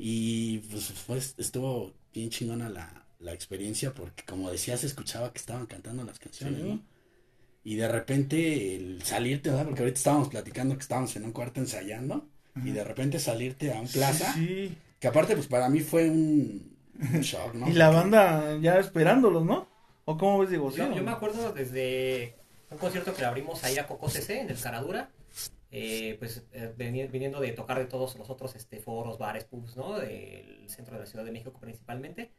Y 0.04 0.58
pues 0.72 0.86
fue, 0.86 1.18
estuvo 1.18 1.94
bien 2.12 2.32
chingona 2.32 2.70
la, 2.70 3.06
la 3.20 3.34
experiencia 3.34 3.94
porque 3.94 4.24
como 4.26 4.50
decía, 4.50 4.76
se 4.76 4.88
escuchaba 4.88 5.32
que 5.32 5.38
estaban 5.38 5.68
cantando 5.68 6.04
las 6.04 6.18
canciones, 6.18 6.60
Sí. 6.60 6.68
¿no? 6.68 6.82
Y 7.64 7.76
de 7.76 7.88
repente 7.88 8.76
el 8.76 9.04
salirte, 9.04 9.52
¿verdad? 9.52 9.66
Porque 9.66 9.82
ahorita 9.82 9.98
estábamos 10.00 10.30
platicando 10.30 10.76
que 10.76 10.82
estábamos 10.82 11.16
en 11.16 11.26
un 11.26 11.32
cuarto 11.32 11.60
ensayando. 11.60 12.28
Y 12.66 12.72
de 12.72 12.84
repente 12.84 13.20
salirte 13.20 13.72
a 13.72 13.80
un 13.80 13.88
plaza. 13.88 14.34
Sí. 14.34 14.76
Que 15.00 15.08
aparte, 15.08 15.36
pues 15.36 15.46
para 15.48 15.70
mí 15.70 15.82
fue 15.82 16.10
un, 16.10 16.76
un 17.00 17.22
shock, 17.22 17.54
¿no? 17.54 17.68
Y 17.70 17.74
la 17.74 17.92
banda 17.92 18.58
ya 18.60 18.80
esperándolos, 18.80 19.46
¿no? 19.46 19.68
¿O 20.06 20.18
cómo 20.18 20.40
ves, 20.40 20.50
digo? 20.50 20.72
Yo, 20.72 20.92
yo 20.96 21.04
me 21.04 21.12
acuerdo 21.12 21.54
desde 21.54 22.36
un 22.72 22.80
concierto 22.80 23.14
que 23.14 23.22
le 23.22 23.28
abrimos 23.28 23.64
ahí 23.64 23.78
a 23.78 23.86
Coco 23.86 24.10
CC 24.10 24.40
en 24.42 24.50
el 24.50 24.60
Caradura, 24.60 25.12
eh, 25.72 26.16
pues 26.20 26.46
eh, 26.54 26.74
viniendo 26.78 27.40
de 27.40 27.52
tocar 27.54 27.80
de 27.80 27.86
todos 27.86 28.16
los 28.18 28.30
otros 28.30 28.56
este, 28.56 28.80
foros, 28.80 29.18
bares, 29.18 29.46
pubs, 29.46 29.76
¿no? 29.78 29.98
Del 30.00 30.70
centro 30.70 30.96
de 30.96 31.02
la 31.02 31.06
Ciudad 31.08 31.24
de 31.26 31.32
México 31.32 31.54
principalmente. 31.60 32.32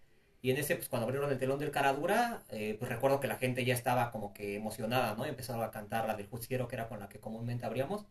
Y 0.42 0.50
en 0.50 0.56
ese, 0.56 0.74
pues 0.76 0.88
cuando 0.88 1.06
abrieron 1.06 1.30
el 1.30 1.38
telón 1.38 1.58
del 1.60 1.70
Caradura, 1.70 2.42
eh, 2.50 2.76
pues 2.78 2.90
recuerdo 2.90 3.20
que 3.20 3.28
la 3.28 3.36
gente 3.36 3.64
ya 3.64 3.74
estaba 3.74 4.10
como 4.10 4.32
que 4.34 4.56
emocionada, 4.56 5.14
¿no? 5.14 5.24
Empezaron 5.24 5.62
a 5.62 5.70
cantar 5.70 6.06
la 6.06 6.14
del 6.16 6.26
Justiciero, 6.26 6.66
que 6.68 6.74
era 6.76 6.88
con 6.88 6.98
la 6.98 7.08
que 7.08 7.20
comúnmente 7.20 7.64
abríamos. 7.64 8.06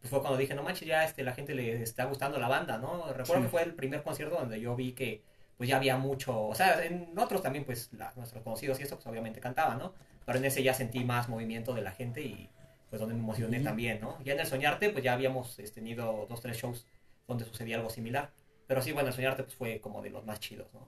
Pues 0.00 0.08
fue 0.10 0.20
cuando 0.20 0.38
dije, 0.38 0.54
no 0.54 0.62
manches, 0.62 0.86
ya 0.88 1.04
este, 1.04 1.22
la 1.24 1.32
gente 1.34 1.54
le 1.54 1.82
está 1.82 2.04
gustando 2.04 2.38
la 2.38 2.48
banda, 2.48 2.78
¿no? 2.78 3.12
Recuerdo 3.12 3.34
Sí. 3.36 3.42
que 3.42 3.48
fue 3.48 3.62
el 3.64 3.74
primer 3.74 4.02
concierto 4.02 4.36
donde 4.36 4.60
yo 4.60 4.74
vi 4.76 4.92
que 4.92 5.22
pues 5.56 5.68
ya 5.68 5.76
había 5.76 5.96
mucho, 5.96 6.46
o 6.48 6.54
sea, 6.54 6.84
en 6.84 7.16
otros 7.18 7.42
también 7.42 7.64
pues 7.64 7.92
la- 7.92 8.12
nuestros 8.16 8.42
conocidos 8.42 8.80
y 8.80 8.84
eso 8.84 8.96
pues 8.96 9.06
obviamente 9.06 9.38
cantaban, 9.40 9.78
¿no? 9.78 9.92
Pero 10.24 10.38
en 10.38 10.44
ese 10.44 10.62
ya 10.62 10.74
sentí 10.74 11.04
más 11.04 11.28
movimiento 11.28 11.72
de 11.74 11.82
la 11.82 11.90
gente 11.92 12.20
y 12.22 12.48
pues 12.92 13.00
donde 13.00 13.14
me 13.14 13.22
emocioné 13.22 13.58
también, 13.60 14.02
¿no? 14.02 14.22
Ya 14.22 14.34
en 14.34 14.40
el 14.40 14.46
Soñarte 14.46 14.90
pues 14.90 15.02
ya 15.02 15.14
habíamos 15.14 15.58
este, 15.58 15.80
tenido 15.80 16.26
dos, 16.28 16.42
tres 16.42 16.58
shows 16.58 16.86
donde 17.26 17.46
sucedía 17.46 17.76
algo 17.76 17.88
similar. 17.88 18.34
Pero 18.66 18.82
sí, 18.82 18.92
bueno, 18.92 19.08
el 19.08 19.14
Soñarte 19.14 19.44
pues 19.44 19.56
fue 19.56 19.80
como 19.80 20.02
de 20.02 20.10
los 20.10 20.26
más 20.26 20.40
chidos, 20.40 20.66
¿no? 20.74 20.86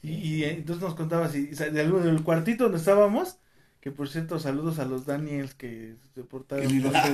Y, 0.00 0.12
y, 0.12 0.44
eh, 0.44 0.52
entonces 0.52 0.82
nos 0.82 0.94
contabas, 0.94 1.34
y, 1.34 1.48
del, 1.48 2.02
del 2.02 2.22
cuartito 2.22 2.64
donde 2.64 2.78
estábamos, 2.78 3.40
que 3.84 3.90
por 3.90 4.08
cierto, 4.08 4.38
saludos 4.40 4.78
a 4.78 4.86
los 4.86 5.04
Daniels 5.04 5.52
que 5.52 5.96
se 6.14 6.22
portaron. 6.22 6.66
Que 6.66 6.72
ni 6.72 6.80
los 6.80 6.90
Sí, 6.94 7.10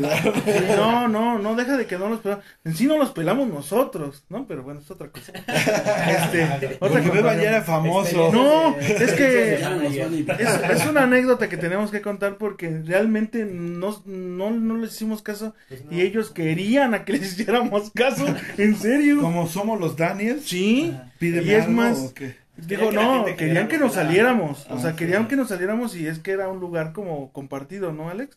no, 0.77 1.09
no, 1.09 1.37
no, 1.41 1.57
deja 1.57 1.77
de 1.77 1.85
que 1.85 1.99
no 1.99 2.09
los 2.09 2.21
pelamos. 2.21 2.45
En 2.65 2.77
sí 2.77 2.87
no 2.87 2.97
los 2.97 3.11
pelamos 3.11 3.49
nosotros, 3.49 4.23
¿no? 4.29 4.47
Pero 4.47 4.63
bueno, 4.63 4.79
es 4.79 4.89
otra 4.89 5.09
cosa. 5.11 5.33
Este, 5.35 6.45
otra 6.79 6.79
Porque 6.79 7.01
Beba 7.11 7.31
compañía. 7.31 7.43
ya 7.43 7.49
era 7.57 7.63
famoso. 7.63 8.31
No, 8.33 8.79
es 8.79 9.13
que 9.15 9.55
es, 9.55 10.71
es 10.81 10.87
una 10.87 11.03
anécdota 11.03 11.49
que 11.49 11.57
tenemos 11.57 11.91
que 11.91 12.03
contar 12.03 12.37
porque 12.39 12.83
realmente 12.85 13.45
no, 13.45 14.01
no, 14.07 14.53
no 14.53 14.77
les 14.77 14.93
hicimos 14.95 15.23
caso 15.23 15.55
Pues, 15.69 15.85
no. 15.85 15.91
y 15.93 16.03
ellos 16.03 16.31
querían 16.31 16.95
a 16.95 17.05
que 17.05 17.15
les 17.15 17.33
hiciéramos 17.33 17.91
caso, 17.91 18.27
en 18.59 18.77
serio. 18.77 19.21
Como 19.23 19.49
somos 19.49 19.81
los 19.81 19.97
Daniels, 19.97 20.45
Sí, 20.45 20.97
pídeme 21.19 21.49
y 21.49 21.55
es 21.55 21.65
algo, 21.65 21.73
más, 21.73 21.99
¿o 21.99 22.15
qué? 22.15 22.37
Digo, 22.67 22.91
que 22.91 22.97
no, 22.97 23.25
querían 23.37 23.69
que 23.69 23.79
nos 23.79 23.95
saliéramos. 23.95 24.67
O 24.71 24.75
Ah, 24.75 24.81
sea, 24.81 24.91
sí. 24.91 24.97
querían 24.97 25.29
que 25.29 25.37
nos 25.37 25.49
saliéramos 25.49 25.97
y 25.97 26.07
es 26.07 26.19
que 26.19 26.33
era 26.33 26.49
un 26.49 26.61
lugar 26.61 26.93
como 26.93 27.33
compartido, 27.33 27.93
¿no, 27.93 28.11
Alex? 28.11 28.37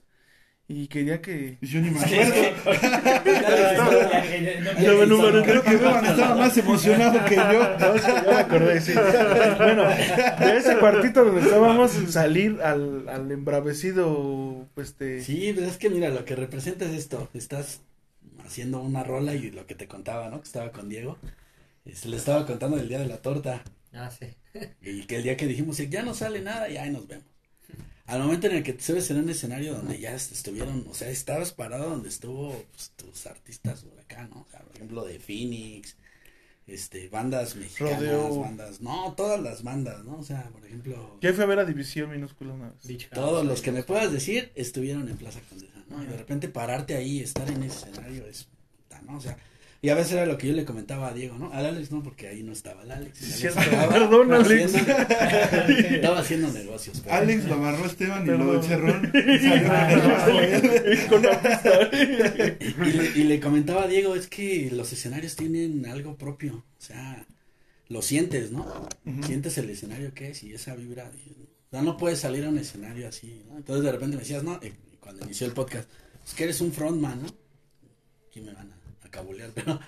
Y 0.67 0.87
quería 0.87 1.21
que... 1.21 1.57
Y 1.61 1.67
yo 1.67 1.81
ni 1.81 1.89
me 1.91 1.99
acuerdo. 2.03 2.33
Yo 4.81 4.97
me 4.97 5.05
número- 5.07 5.43
Creo 5.43 5.61
que 5.63 5.75
Beba 5.75 5.99
estaba 6.01 6.35
más 6.35 6.57
emocionado 6.57 7.25
que 7.25 7.35
yo. 7.35 7.43
No, 7.79 7.97
sí, 7.97 8.07
ya 8.07 8.23
me 8.23 8.35
acordé, 8.35 8.81
sí. 8.81 8.93
Bueno, 9.57 9.83
de 9.89 10.57
ese 10.57 10.77
cuartito 10.77 11.25
donde 11.25 11.41
estábamos, 11.41 11.91
salir 12.09 12.59
al, 12.63 13.07
al 13.09 13.31
embravecido, 13.31 14.67
pues, 14.73 14.89
este... 14.89 15.21
Sí, 15.21 15.51
pues 15.53 15.67
es 15.67 15.77
que 15.77 15.89
mira, 15.89 16.09
lo 16.09 16.23
que 16.25 16.35
representa 16.35 16.85
es 16.85 16.91
esto. 16.93 17.29
Estás 17.33 17.81
haciendo 18.45 18.81
una 18.81 19.03
rola 19.03 19.33
y 19.33 19.51
lo 19.51 19.65
que 19.67 19.75
te 19.75 19.87
contaba, 19.87 20.29
¿no? 20.29 20.39
Que 20.41 20.45
estaba 20.47 20.71
con 20.71 20.89
Diego. 20.89 21.17
Se 21.91 22.07
le 22.07 22.15
estaba 22.17 22.45
contando 22.45 22.77
del 22.77 22.87
día 22.87 22.99
de 22.99 23.07
la 23.07 23.17
torta. 23.17 23.61
Ah, 23.93 24.09
sí. 24.11 24.27
Y 24.81 25.03
que 25.05 25.17
el 25.17 25.23
día 25.23 25.37
que 25.37 25.47
dijimos, 25.47 25.77
ya 25.77 26.03
no 26.03 26.13
sale 26.13 26.41
nada, 26.41 26.69
ya 26.69 26.83
ahí 26.83 26.89
nos 26.91 27.07
vemos. 27.07 27.25
Al 28.05 28.21
momento 28.21 28.47
en 28.47 28.57
el 28.57 28.63
que 28.63 28.73
te 28.73 28.83
subes 28.83 29.09
en 29.11 29.17
un 29.17 29.29
escenario 29.29 29.75
donde 29.75 29.97
ya 29.99 30.13
est- 30.13 30.33
estuvieron, 30.33 30.85
o 30.89 30.93
sea, 30.93 31.09
estabas 31.09 31.53
parado 31.53 31.89
donde 31.89 32.09
estuvo 32.09 32.65
pues, 32.73 32.91
tus 32.97 33.25
artistas 33.27 33.83
por 33.83 33.97
acá, 33.99 34.27
¿no? 34.27 34.41
O 34.41 34.47
sea, 34.51 34.59
por 34.59 34.75
ejemplo, 34.75 35.05
de 35.05 35.19
Phoenix, 35.19 35.95
este, 36.67 37.07
bandas 37.07 37.55
mexicanas, 37.55 37.99
Rodeo. 37.99 38.39
bandas, 38.41 38.81
no, 38.81 39.13
todas 39.15 39.39
las 39.41 39.63
bandas, 39.63 40.03
¿no? 40.03 40.17
O 40.17 40.23
sea, 40.23 40.49
por 40.49 40.65
ejemplo, 40.65 41.17
Ya 41.21 41.33
fui 41.33 41.43
a 41.43 41.47
ver 41.47 41.59
a 41.59 41.65
División 41.65 42.09
Minúscula 42.11 42.53
una 42.53 42.71
vez. 42.71 43.07
Todos 43.13 43.45
los 43.45 43.61
que 43.61 43.71
me 43.71 43.83
puedas 43.83 44.11
decir 44.11 44.51
estuvieron 44.55 45.07
en 45.07 45.15
Plaza 45.17 45.39
Condesa, 45.49 45.83
¿no? 45.89 46.03
Y 46.03 46.07
de 46.07 46.17
repente 46.17 46.49
pararte 46.49 46.95
ahí, 46.95 47.19
estar 47.21 47.49
en 47.49 47.63
ese 47.63 47.89
escenario 47.89 48.25
es, 48.27 48.47
puta, 48.77 49.01
¿no? 49.03 49.17
O 49.17 49.21
sea, 49.21 49.37
Y 49.83 49.89
a 49.89 49.95
veces 49.95 50.13
era 50.13 50.25
lo 50.25 50.37
que 50.37 50.47
yo 50.47 50.53
le 50.53 50.63
comentaba 50.63 51.09
a 51.09 51.13
Diego, 51.13 51.37
¿no? 51.37 51.51
Al 51.51 51.65
Alex 51.65 51.91
no, 51.91 52.01
porque 52.01 52.29
ahí 52.29 52.41
no 52.41 52.53
estaba 52.53 52.83
el 52.83 52.91
Alex. 52.91 53.21
El 53.21 53.27
Sí, 53.27 53.33
Alex 53.47 53.53
cierto. 53.53 53.59
estaba 53.59 53.93
Perdón, 53.93 54.33
Alex. 54.33 54.75
haciendo- 54.75 54.93
estaba 55.95 56.19
haciendo 56.19 56.51
negocios. 56.53 57.01
pero- 57.03 57.15
Alex 57.15 57.43
lo 57.45 57.53
amarró 57.55 57.83
a 57.83 57.87
Esteban 57.87 58.23
y 58.23 58.27
lo. 58.29 58.37
Con 61.09 61.21
la 61.23 61.41
pista. 61.41 61.89
Y 62.83 62.91
le, 62.93 63.11
y 63.15 63.23
le 63.25 63.39
comentaba 63.39 63.83
a 63.83 63.87
Diego, 63.87 64.15
es 64.15 64.27
que 64.27 64.69
los 64.71 64.91
escenarios 64.93 65.35
tienen 65.35 65.85
algo 65.85 66.17
propio. 66.17 66.55
O 66.77 66.81
sea, 66.81 67.25
lo 67.89 68.01
sientes, 68.01 68.51
¿no? 68.51 68.87
Sientes 69.25 69.57
el 69.57 69.69
escenario 69.69 70.13
que 70.13 70.29
es 70.29 70.43
y 70.43 70.53
esa 70.53 70.75
vibra. 70.75 71.11
y- 71.25 71.31
o 71.31 71.71
sea, 71.75 71.81
no 71.81 71.97
puedes 71.97 72.19
salir 72.19 72.45
a 72.45 72.49
un 72.49 72.57
escenario 72.59 73.07
así, 73.07 73.43
¿no? 73.49 73.57
Entonces 73.57 73.83
de 73.83 73.91
repente 73.91 74.15
me 74.15 74.21
decías, 74.21 74.43
no, 74.43 74.59
eh, 74.61 74.73
cuando 74.99 75.25
inició 75.25 75.47
el 75.47 75.53
podcast, 75.53 75.89
es 76.25 76.33
que 76.35 76.43
eres 76.45 76.61
un 76.61 76.71
frontman, 76.71 77.21
¿no? 77.23 77.27
Aquí 78.29 78.41
me 78.41 78.53
van 78.53 78.71
a 78.71 78.72
cabulear, 79.13 79.51
pero 79.55 79.79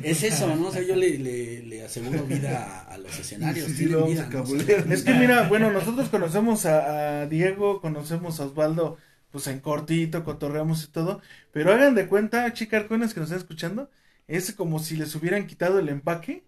es 0.00 0.22
eso, 0.22 0.54
¿no? 0.56 0.68
O 0.68 0.72
sea, 0.72 0.82
yo 0.82 0.96
le, 0.96 1.18
le, 1.18 1.62
le 1.62 1.84
aseguro 1.84 2.26
vida 2.26 2.64
a, 2.88 2.94
a 2.94 2.98
los 2.98 3.18
escenarios. 3.18 3.72
Sí, 3.72 3.86
tienen 3.86 3.88
lo 3.88 4.02
vamos 4.02 4.18
vida, 4.18 4.26
a 4.26 4.28
¿no? 4.28 4.42
O 4.42 4.46
sea, 4.46 4.66
cabulear. 4.68 4.86
Es 4.88 5.02
que 5.04 5.14
mira, 5.14 5.48
bueno, 5.48 5.70
nosotros 5.70 6.08
conocemos 6.08 6.66
a, 6.66 7.22
a 7.22 7.26
Diego, 7.26 7.80
conocemos 7.80 8.40
a 8.40 8.46
Osvaldo, 8.46 8.98
pues 9.30 9.46
en 9.48 9.60
cortito, 9.60 10.24
cotorreamos 10.24 10.84
y 10.84 10.88
todo, 10.88 11.20
pero 11.52 11.72
hagan 11.72 11.94
de 11.94 12.08
cuenta, 12.08 12.52
chicas 12.52 12.82
arcones 12.82 13.14
que 13.14 13.20
nos 13.20 13.28
están 13.30 13.40
escuchando, 13.42 13.90
es 14.26 14.52
como 14.54 14.78
si 14.80 14.96
les 14.96 15.14
hubieran 15.14 15.46
quitado 15.46 15.78
el 15.78 15.88
empaque 15.88 16.44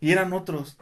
y 0.00 0.12
eran 0.12 0.32
otros. 0.32 0.78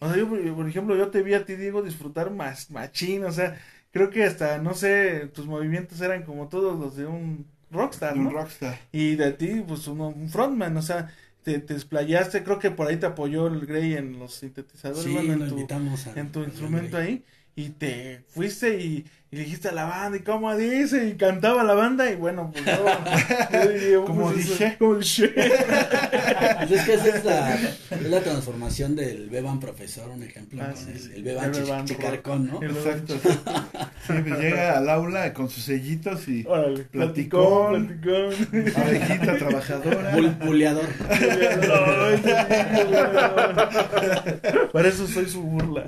O 0.00 0.08
sea, 0.08 0.16
yo, 0.16 0.28
por 0.28 0.54
por 0.54 0.68
ejemplo, 0.68 0.96
yo 0.96 1.10
te 1.10 1.22
vi 1.22 1.34
a 1.34 1.44
ti, 1.44 1.56
Diego, 1.56 1.82
disfrutar 1.82 2.30
más 2.30 2.70
machín, 2.70 3.24
o 3.24 3.32
sea, 3.32 3.58
creo 3.90 4.10
que 4.10 4.24
hasta, 4.24 4.58
no 4.58 4.74
sé, 4.74 5.28
tus 5.34 5.46
movimientos 5.46 6.00
eran 6.00 6.24
como 6.24 6.48
todos 6.48 6.78
los 6.78 6.96
de 6.96 7.06
un 7.06 7.46
rockstar, 7.70 8.16
Un 8.16 8.24
¿no? 8.24 8.30
rockstar. 8.30 8.78
Y 8.92 9.16
de 9.16 9.32
ti, 9.32 9.62
pues 9.66 9.86
uno- 9.88 10.08
un 10.08 10.28
frontman, 10.28 10.76
o 10.76 10.82
sea, 10.82 11.12
te, 11.42 11.58
te 11.60 11.74
explayaste, 11.74 12.42
creo 12.44 12.58
que 12.58 12.70
por 12.70 12.88
ahí 12.88 12.96
te 12.98 13.06
apoyó 13.06 13.46
el 13.46 13.66
Grey 13.66 13.94
en 13.94 14.18
los 14.18 14.34
sintetizadores, 14.34 15.04
Sí, 15.04 15.12
bueno, 15.12 15.32
en 15.34 15.38
lo 15.40 15.46
tu- 15.48 15.54
invitamos 15.56 16.06
a- 16.06 16.18
en 16.20 16.32
tu 16.32 16.40
a 16.40 16.44
instrumento 16.44 16.96
ahí 16.96 17.24
y 17.54 17.70
te 17.70 18.24
fuiste 18.28 18.78
y, 18.82 19.04
y 19.30 19.36
le 19.36 19.42
dijiste 19.44 19.68
a 19.68 19.72
la 19.72 19.84
banda 19.84 20.16
y 20.16 20.20
cómo 20.22 20.56
dice 20.56 21.06
y 21.08 21.14
cantaba 21.16 21.62
la 21.62 21.74
banda 21.74 22.10
y 22.10 22.16
bueno 22.16 22.50
pues 22.52 22.64
yo, 23.90 24.04
Como 24.06 24.30
pues, 24.32 24.38
eso- 24.38 24.52
dice. 24.52 24.76
como 24.78 24.94
dice. 24.96 25.28
Pues 25.28 26.70
es 26.70 26.84
que 26.86 26.94
esa 26.94 27.08
es 27.08 27.24
la, 27.24 27.54
es 27.54 28.02
la 28.08 28.20
transformación 28.20 28.96
del 28.96 29.28
Beban 29.28 29.60
profesor, 29.60 30.08
un 30.10 30.22
ejemplo, 30.22 30.62
Ah, 30.62 30.68
con 30.72 30.76
sí, 30.76 30.90
el, 30.92 30.98
sí. 30.98 31.10
el 31.14 31.22
Beban 31.22 31.52
Beban 31.52 31.84
chicarcón, 31.84 32.46
¿no? 32.46 32.62
Exacto. 32.62 33.14
Sí, 34.06 34.12
pues 34.26 34.38
llega 34.40 34.78
al 34.78 34.88
aula 34.88 35.32
con 35.34 35.50
sus 35.50 35.64
sellitos 35.64 36.26
y 36.28 36.44
Órale, 36.46 36.84
Platicón. 36.84 37.98
platicón, 38.00 38.72
abejita 38.76 39.36
trabajadora. 39.38 40.12
Bul- 40.16 40.38
buleador. 40.46 40.86
Para 44.72 44.88
eso 44.88 45.06
soy 45.06 45.28
su 45.28 45.42
burla. 45.42 45.84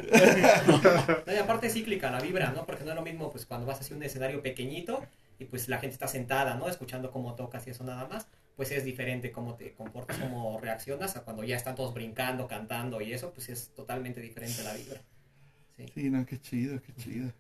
No, 1.26 1.32
y 1.32 1.36
aparte 1.36 1.66
es 1.68 1.72
cíclica 1.74 2.11
la 2.11 2.20
vibra, 2.20 2.53
¿no? 2.55 2.64
Porque 2.66 2.84
no 2.84 2.91
es 2.91 2.97
lo 2.97 3.03
mismo 3.03 3.30
pues 3.31 3.47
cuando 3.47 3.66
vas 3.66 3.81
hacia 3.81 3.97
un 3.97 4.03
escenario 4.03 4.43
pequeñito 4.43 5.03
y 5.39 5.45
pues 5.47 5.68
la 5.68 5.78
gente 5.78 5.95
está 5.95 6.09
sentada, 6.09 6.55
¿no? 6.57 6.68
Escuchando 6.68 7.11
cómo 7.11 7.35
tocas 7.35 7.66
y 7.66 7.70
eso 7.70 7.85
nada 7.85 8.07
más, 8.09 8.26
pues 8.57 8.70
es 8.72 8.85
diferente 8.85 9.33
cómo 9.33 9.55
te 9.57 9.72
comportas, 9.74 10.18
cómo 10.18 10.59
reaccionas 10.61 11.16
a 11.16 11.22
cuando 11.22 11.45
ya 11.45 11.57
están 11.57 11.74
todos 11.76 11.95
brincando, 11.95 12.47
cantando 12.47 13.01
y 13.01 13.12
eso, 13.12 13.33
pues 13.33 13.49
es 13.49 13.70
totalmente 13.74 14.20
diferente 14.20 14.62
la 14.62 14.74
vibra. 14.74 15.01
Sí. 15.76 15.87
Sí, 15.95 16.11
no, 16.11 16.26
qué 16.26 16.39
chido, 16.41 16.81
qué 16.83 16.93
chido. 16.95 17.33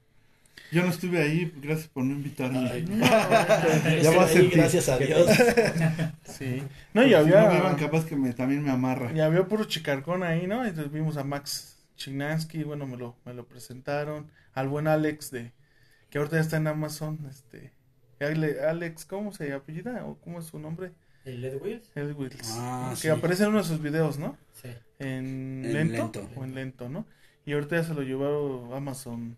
Yo 0.70 0.82
no 0.82 0.88
estuve 0.90 1.20
ahí, 1.20 1.52
gracias 1.56 1.88
por 1.88 2.04
no 2.04 2.12
invitarme. 2.14 2.70
Ay, 2.70 2.84
Ya 4.02 4.10
Ya 4.10 4.10
va 4.12 4.24
a 4.24 4.28
sentir. 4.28 4.58
gracias 4.58 4.88
a 4.88 4.98
Dios. 4.98 5.28
Sí. 6.24 6.62
No, 6.94 7.04
y 7.04 7.14
Si 7.14 7.14
había 7.14 7.42
no 7.42 7.48
beban, 7.48 7.76
capaz 7.76 8.06
que 8.06 8.16
me, 8.16 8.32
también 8.32 8.62
me 8.62 8.70
amarra. 8.70 9.12
Y 9.12 9.20
había 9.20 9.46
puro 9.46 9.64
chicarcón 9.64 10.22
ahí, 10.22 10.46
¿no? 10.46 10.64
Entonces 10.64 10.92
vimos 10.92 11.16
a 11.16 11.24
Max 11.24 11.76
Chinansky, 11.96 12.62
bueno, 12.62 12.86
me 12.86 12.96
lo, 12.96 13.16
me 13.24 13.34
lo 13.34 13.46
presentaron. 13.46 14.30
Al 14.54 14.68
buen 14.68 14.86
Alex 14.88 15.30
de, 15.30 15.52
que 16.10 16.18
ahorita 16.18 16.36
ya 16.36 16.42
está 16.42 16.56
en 16.58 16.66
Amazon, 16.66 17.18
este, 17.30 17.72
Ale- 18.20 18.60
Alex, 18.62 19.04
¿cómo 19.06 19.32
se 19.32 19.52
apellida? 19.52 20.04
¿O 20.04 20.16
cómo 20.20 20.40
es 20.40 20.46
su 20.46 20.58
nombre? 20.58 20.92
¿El 21.24 21.42
Led 21.42 21.60
Wheels? 21.62 21.90
Ed 21.94 22.12
Wills. 22.16 22.54
Ah, 22.58 22.90
que 22.94 22.96
sí. 23.02 23.08
aparece 23.08 23.42
en 23.44 23.50
uno 23.50 23.58
de 23.58 23.64
sus 23.64 23.80
videos, 23.82 24.18
¿no? 24.18 24.36
Sí. 24.52 24.68
En, 24.98 25.62
En 25.64 25.72
lento, 25.72 26.02
lento. 26.14 26.28
o 26.36 26.44
en 26.44 26.54
lento, 26.54 26.88
¿no? 26.88 27.06
Y 27.46 27.52
ahorita 27.52 27.76
ya 27.76 27.84
se 27.84 27.94
lo 27.94 28.02
llevaron 28.02 28.72
Amazon 28.72 29.36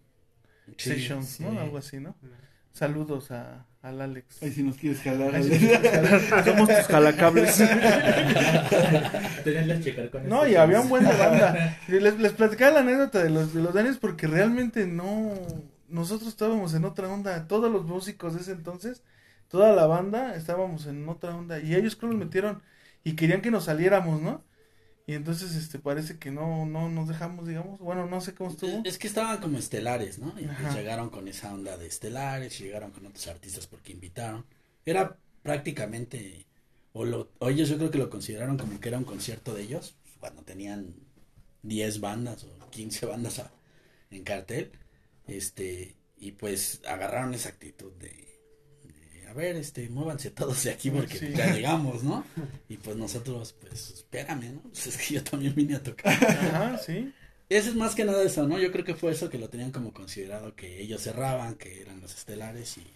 Sí, 0.76 0.90
Sessions, 0.90 1.28
sí. 1.28 1.44
¿no? 1.44 1.60
Algo 1.60 1.78
así, 1.78 1.98
¿no? 2.00 2.14
Saludos 2.72 3.30
a, 3.32 3.66
al 3.82 4.00
Alex. 4.00 4.42
Ay, 4.42 4.52
si 4.52 4.62
nos 4.62 4.76
quieres 4.76 5.02
jalar. 5.02 5.34
Ay, 5.34 5.42
Somos 6.44 6.68
tus 6.68 6.86
jalacables. 6.86 7.56
Tenerlas 9.44 9.80
checar 9.82 10.10
con 10.10 10.28
No, 10.28 10.46
y 10.46 10.54
había 10.54 10.80
un 10.80 10.88
buen 10.88 11.04
de 11.04 11.12
banda. 11.14 11.78
Les, 11.88 12.18
les 12.18 12.32
platicaba 12.32 12.72
la 12.74 12.80
anécdota 12.80 13.22
de 13.22 13.30
los, 13.30 13.52
de 13.54 13.60
los 13.62 13.74
Daniels 13.74 13.98
porque 13.98 14.26
realmente 14.26 14.86
no. 14.86 15.34
Nosotros 15.92 16.28
estábamos 16.28 16.74
en 16.74 16.84
otra 16.84 17.08
onda. 17.12 17.46
Todos 17.48 17.70
los 17.72 17.84
músicos 17.84 18.34
de 18.34 18.40
ese 18.42 18.52
entonces, 18.52 19.02
toda 19.48 19.72
la 19.72 19.86
banda, 19.86 20.34
estábamos 20.36 20.86
en 20.86 21.08
otra 21.08 21.36
onda. 21.36 21.60
Y 21.60 21.74
ellos 21.74 21.96
creo 21.96 22.10
que 22.10 22.16
nos 22.16 22.26
metieron 22.26 22.62
y 23.04 23.16
querían 23.16 23.42
que 23.42 23.50
nos 23.50 23.64
saliéramos, 23.64 24.20
¿no? 24.22 24.44
Y 25.06 25.14
entonces, 25.14 25.54
este, 25.56 25.78
parece 25.80 26.18
que 26.18 26.30
no, 26.30 26.64
no 26.66 26.88
nos 26.88 27.08
dejamos, 27.08 27.48
digamos. 27.48 27.80
Bueno, 27.80 28.06
no 28.06 28.20
sé 28.20 28.34
cómo 28.34 28.50
estuvo. 28.50 28.82
Es 28.84 28.98
que 28.98 29.08
estaban 29.08 29.38
como 29.40 29.58
estelares, 29.58 30.18
¿no? 30.18 30.28
Y 30.38 30.44
pues 30.46 30.74
llegaron 30.74 31.10
con 31.10 31.28
esa 31.28 31.52
onda 31.52 31.76
de 31.76 31.86
estelares, 31.86 32.58
llegaron 32.60 32.92
con 32.92 33.06
otros 33.06 33.26
artistas 33.28 33.66
porque 33.66 33.92
invitaron. 33.92 34.46
Era 34.86 35.18
prácticamente, 35.42 36.46
o, 36.92 37.04
lo, 37.04 37.30
o 37.40 37.48
ellos 37.48 37.68
yo 37.68 37.78
creo 37.78 37.90
que 37.90 37.98
lo 37.98 38.10
consideraron 38.10 38.56
como 38.58 38.78
que 38.80 38.88
era 38.88 38.98
un 38.98 39.04
concierto 39.04 39.54
de 39.54 39.62
ellos, 39.62 39.96
cuando 40.20 40.42
tenían 40.42 40.94
10 41.62 42.00
bandas 42.00 42.44
o 42.44 42.70
15 42.70 43.06
bandas 43.06 43.38
a- 43.40 43.50
en 44.10 44.24
cartel, 44.24 44.72
este, 45.36 45.96
y 46.18 46.32
pues 46.32 46.80
agarraron 46.88 47.34
esa 47.34 47.48
actitud 47.50 47.92
de, 47.94 48.08
de, 48.84 49.26
a 49.28 49.32
ver, 49.32 49.56
este, 49.56 49.88
muévanse 49.88 50.30
todos 50.30 50.62
de 50.64 50.70
aquí 50.70 50.90
porque 50.90 51.18
Sí. 51.18 51.32
ya 51.34 51.52
llegamos, 51.54 52.02
¿no? 52.02 52.24
Y 52.68 52.76
pues 52.76 52.96
nosotros, 52.96 53.54
pues, 53.60 53.90
espérame, 53.90 54.54
¿no? 54.54 54.62
Pues 54.62 54.86
es 54.86 54.96
que 54.96 55.14
yo 55.14 55.24
también 55.24 55.54
vine 55.54 55.76
a 55.76 55.82
tocar. 55.82 56.12
Ajá, 56.12 56.78
sí. 56.78 57.12
Eso 57.48 57.68
es 57.70 57.76
más 57.76 57.94
que 57.94 58.04
nada 58.04 58.22
eso, 58.22 58.46
¿no? 58.48 58.58
Yo 58.58 58.72
creo 58.72 58.84
que 58.84 58.94
fue 58.94 59.12
eso 59.12 59.28
que 59.28 59.36
lo 59.38 59.50
tenían 59.50 59.72
como 59.72 59.92
considerado, 59.92 60.54
que 60.56 60.80
ellos 60.80 61.02
cerraban, 61.02 61.56
que 61.56 61.82
eran 61.82 62.00
los 62.00 62.14
estelares 62.14 62.78
y... 62.78 62.86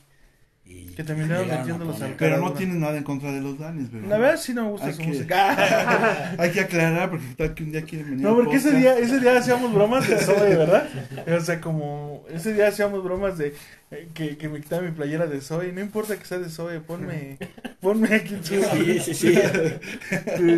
y 0.68 0.86
Que 0.96 1.04
terminaron 1.04 1.44
llegaron 1.44 1.52
a 1.52 1.64
metiéndolos 1.64 1.96
poner- 1.96 2.10
al 2.10 2.16
Pero 2.16 2.38
no 2.38 2.52
tienes 2.54 2.76
nada 2.76 2.96
en 2.96 3.04
contra 3.04 3.30
de 3.32 3.40
los 3.40 3.58
Danis, 3.58 3.90
¿verdad? 3.92 4.08
La 4.08 4.18
verdad 4.18 4.36
sí 4.38 4.52
no 4.54 4.64
me 4.64 4.70
gusta 4.70 4.86
Hay 4.88 4.92
su 4.94 4.98
que- 5.00 5.06
música. 5.08 6.34
Hay 6.38 6.50
que 6.50 6.60
aclarar 6.60 7.10
porque 7.10 7.26
tal 7.36 7.54
que 7.54 7.62
un 7.64 7.72
día 7.72 7.82
quieren 7.82 8.10
venir. 8.10 8.22
No, 8.26 8.34
porque 8.34 8.56
ese 8.56 8.72
día, 8.72 8.98
ese 8.98 9.20
día 9.20 9.38
hacíamos 9.38 9.72
bromas 9.72 10.08
de 10.08 10.18
Zoe, 10.18 10.56
¿verdad? 10.56 10.88
O 11.36 11.40
sea, 11.40 11.60
como 11.60 12.24
ese 12.30 12.52
día 12.54 12.68
hacíamos 12.68 13.04
bromas 13.04 13.38
de 13.38 13.54
eh, 13.92 14.08
que, 14.14 14.36
que 14.36 14.48
me 14.48 14.60
quitaba 14.60 14.82
mi 14.82 14.90
playera 14.90 15.26
de 15.26 15.40
Zoe. 15.40 15.70
No 15.72 15.80
importa 15.80 16.16
que 16.16 16.24
sea 16.24 16.38
de 16.38 16.48
Zoe, 16.48 16.80
ponme, 16.80 17.38
ponme 17.80 18.14
aquí 18.14 18.34
en 18.34 18.44
su, 18.44 18.54
Sí, 18.62 18.98
sí, 19.00 19.14
sí. 19.14 19.34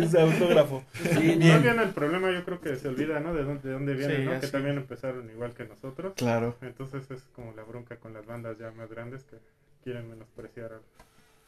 su 0.09 0.17
autógrafo. 0.19 0.83
Sí, 1.03 1.35
No 1.37 1.59
bien 1.61 1.79
el 1.79 1.89
problema, 1.89 2.31
yo 2.31 2.43
creo 2.45 2.59
que 2.61 2.75
se 2.77 2.87
olvida, 2.87 3.19
¿no? 3.19 3.33
De 3.33 3.43
dónde, 3.43 3.67
de 3.67 3.73
dónde 3.73 3.93
viene, 3.93 4.15
Sí, 4.17 4.21
¿no? 4.23 4.39
Que 4.39 4.47
también 4.47 4.77
empezaron 4.77 5.29
igual 5.29 5.53
que 5.53 5.65
nosotros. 5.65 6.13
Claro, 6.15 6.55
Entonces 6.61 7.09
es 7.11 7.21
como 7.35 7.53
la 7.53 7.63
bronca 7.63 7.97
con 7.97 8.13
las 8.13 8.25
bandas 8.25 8.57
ya 8.57 8.71
más 8.71 8.89
grandes 8.89 9.23
que 9.23 9.35
quieren 9.83 10.09
menospreciar 10.09 10.73
a 10.73 10.81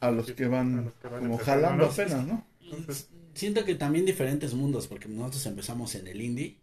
a 0.00 0.10
los 0.10 0.32
que 0.32 0.46
a 0.46 0.48
van 0.48 0.84
los 0.84 0.94
que 0.94 1.08
van 1.08 1.22
como 1.22 1.38
jalando 1.38 1.86
apenas, 1.86 2.26
¿no? 2.26 2.46
Entonces, 2.60 3.08
Siento 3.34 3.64
que 3.64 3.74
también 3.76 4.04
diferentes 4.04 4.52
mundos, 4.54 4.86
porque 4.88 5.08
nosotros 5.08 5.46
empezamos 5.46 5.94
en 5.94 6.06
el 6.06 6.20
indie, 6.20 6.58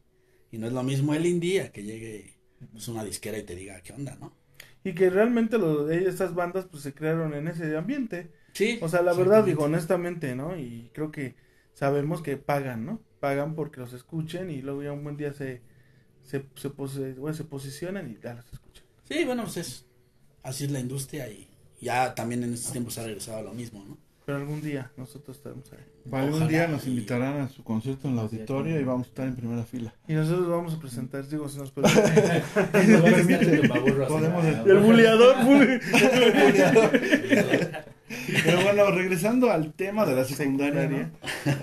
y 0.51 0.57
no 0.59 0.67
es 0.67 0.73
lo 0.73 0.83
mismo 0.83 1.13
el 1.15 1.25
indie 1.25 1.61
a 1.61 1.71
que 1.71 1.83
llegue 1.83 2.35
pues, 2.71 2.87
una 2.87 3.03
disquera 3.03 3.37
y 3.39 3.43
te 3.43 3.55
diga 3.55 3.81
qué 3.81 3.93
onda, 3.93 4.15
¿no? 4.19 4.35
Y 4.83 4.93
que 4.93 5.09
realmente 5.09 5.57
lo, 5.57 5.85
de 5.85 6.07
estas 6.07 6.33
bandas 6.35 6.65
pues 6.65 6.83
se 6.83 6.93
crearon 6.93 7.33
en 7.33 7.47
ese 7.47 7.75
ambiente. 7.75 8.31
Sí. 8.53 8.79
O 8.79 8.87
sea, 8.87 9.01
la 9.01 9.13
verdad, 9.13 9.43
digo, 9.43 9.63
honestamente, 9.65 10.35
¿no? 10.35 10.57
Y 10.57 10.89
creo 10.93 11.11
que 11.11 11.35
sabemos 11.73 12.21
que 12.21 12.37
pagan, 12.37 12.85
¿no? 12.85 13.01
Pagan 13.19 13.55
porque 13.55 13.81
los 13.81 13.93
escuchen 13.93 14.49
y 14.49 14.61
luego 14.61 14.83
ya 14.83 14.93
un 14.93 15.03
buen 15.03 15.17
día 15.17 15.33
se, 15.33 15.61
se, 16.23 16.45
se, 16.55 16.69
pose- 16.69 17.13
bueno, 17.15 17.35
se 17.35 17.45
posicionan 17.45 18.11
y 18.11 18.19
ya 18.21 18.35
los 18.35 18.51
escuchan. 18.53 18.85
Sí, 19.03 19.25
bueno, 19.25 19.43
pues 19.43 19.57
es, 19.57 19.85
así 20.43 20.65
es 20.65 20.71
la 20.71 20.79
industria 20.79 21.29
y 21.29 21.48
ya 21.81 22.13
también 22.15 22.43
en 22.43 22.53
estos 22.53 22.71
tiempos 22.71 22.97
ha 22.97 23.03
regresado 23.03 23.37
a 23.37 23.41
lo 23.41 23.53
mismo, 23.53 23.83
¿no? 23.87 23.97
Pero 24.25 24.37
algún 24.37 24.61
día 24.61 24.91
nosotros 24.95 25.37
estaremos 25.37 25.65
ahí. 25.73 25.79
Algún 26.11 26.33
Ojalá 26.35 26.47
día 26.47 26.67
nos 26.67 26.85
y- 26.85 26.91
invitarán 26.91 27.41
a 27.41 27.49
su 27.49 27.63
concierto 27.63 28.07
en 28.07 28.13
el 28.13 28.19
auditorio 28.19 28.79
y 28.79 28.83
vamos 28.83 29.07
a 29.07 29.09
estar 29.09 29.27
en 29.27 29.35
primera 29.35 29.63
fila. 29.63 29.91
Y 30.07 30.13
nosotros 30.13 30.47
vamos 30.47 30.73
a 30.75 30.79
presentar, 30.79 31.27
digo, 31.27 31.49
si 31.49 31.57
nos 31.57 31.71
permite. 31.71 32.43
Podemos- 34.07 34.45
El 34.67 34.77
buleador, 34.79 35.35
bule- 35.45 35.81
Pero 38.43 38.61
bueno, 38.61 38.91
regresando 38.91 39.51
al 39.51 39.73
tema 39.73 40.05
de 40.05 40.15
la 40.15 40.25
secundaria, 40.25 40.87
¿no? 40.87 41.09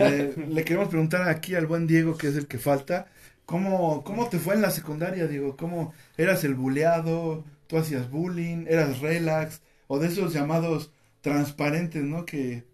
Eh, 0.01 0.35
le 0.49 0.65
queremos 0.65 0.89
preguntar 0.89 1.29
aquí 1.29 1.55
al 1.55 1.67
buen 1.67 1.87
Diego, 1.87 2.17
que 2.17 2.29
es 2.29 2.37
el 2.37 2.47
que 2.47 2.59
falta, 2.59 3.07
¿cómo, 3.45 4.03
cómo 4.05 4.29
te 4.29 4.39
fue 4.39 4.55
en 4.55 4.63
la 4.63 4.71
secundaria, 4.71 5.27
Diego? 5.27 5.57
¿Cómo 5.57 5.93
eras 6.17 6.45
el 6.45 6.55
buleado? 6.55 7.45
¿Tú 7.67 7.79
hacías 7.79 8.11
bullying? 8.11 8.65
¿Eras 8.69 9.01
relax? 9.01 9.61
¿O 9.87 9.99
de 9.99 10.09
esos 10.09 10.33
llamados 10.33 10.93
transparentes, 11.21 12.03
no? 12.03 12.27
Que 12.27 12.65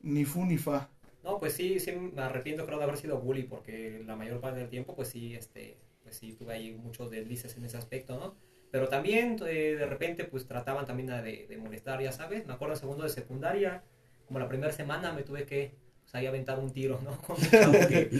ni 0.00 0.24
fu 0.24 0.44
ni 0.44 0.58
fa. 0.58 0.88
No, 1.22 1.38
pues 1.38 1.52
sí, 1.52 1.78
sí 1.78 1.92
me 1.92 2.22
arrepiento 2.22 2.66
creo 2.66 2.78
de 2.78 2.84
haber 2.84 2.96
sido 2.96 3.20
bully 3.20 3.44
porque 3.44 4.02
la 4.04 4.16
mayor 4.16 4.40
parte 4.40 4.58
del 4.58 4.68
tiempo 4.68 4.96
pues 4.96 5.08
sí, 5.08 5.34
este, 5.34 5.76
pues 6.02 6.16
sí 6.16 6.32
tuve 6.32 6.54
ahí 6.54 6.72
muchos 6.72 7.10
deslices 7.10 7.56
en 7.56 7.64
ese 7.64 7.76
aspecto, 7.76 8.18
¿no? 8.18 8.34
Pero 8.72 8.88
también 8.88 9.36
eh, 9.46 9.76
de 9.78 9.86
repente 9.86 10.24
pues 10.24 10.46
trataban 10.46 10.86
también 10.86 11.08
de, 11.08 11.46
de 11.46 11.56
molestar, 11.58 12.02
ya 12.02 12.10
sabes. 12.10 12.46
Me 12.46 12.54
acuerdo 12.54 12.74
en 12.74 12.80
segundo 12.80 13.04
de 13.04 13.10
secundaria, 13.10 13.82
como 14.26 14.40
la 14.40 14.48
primera 14.48 14.72
semana 14.72 15.12
me 15.12 15.22
tuve 15.22 15.44
que 15.44 15.74
pues, 16.02 16.14
ahí 16.14 16.26
aventar 16.26 16.58
un 16.58 16.72
tiro, 16.72 16.98
¿no? 17.04 17.16
Con 17.26 17.36
un 17.36 17.50
chavo 17.50 17.88
que, 17.88 18.10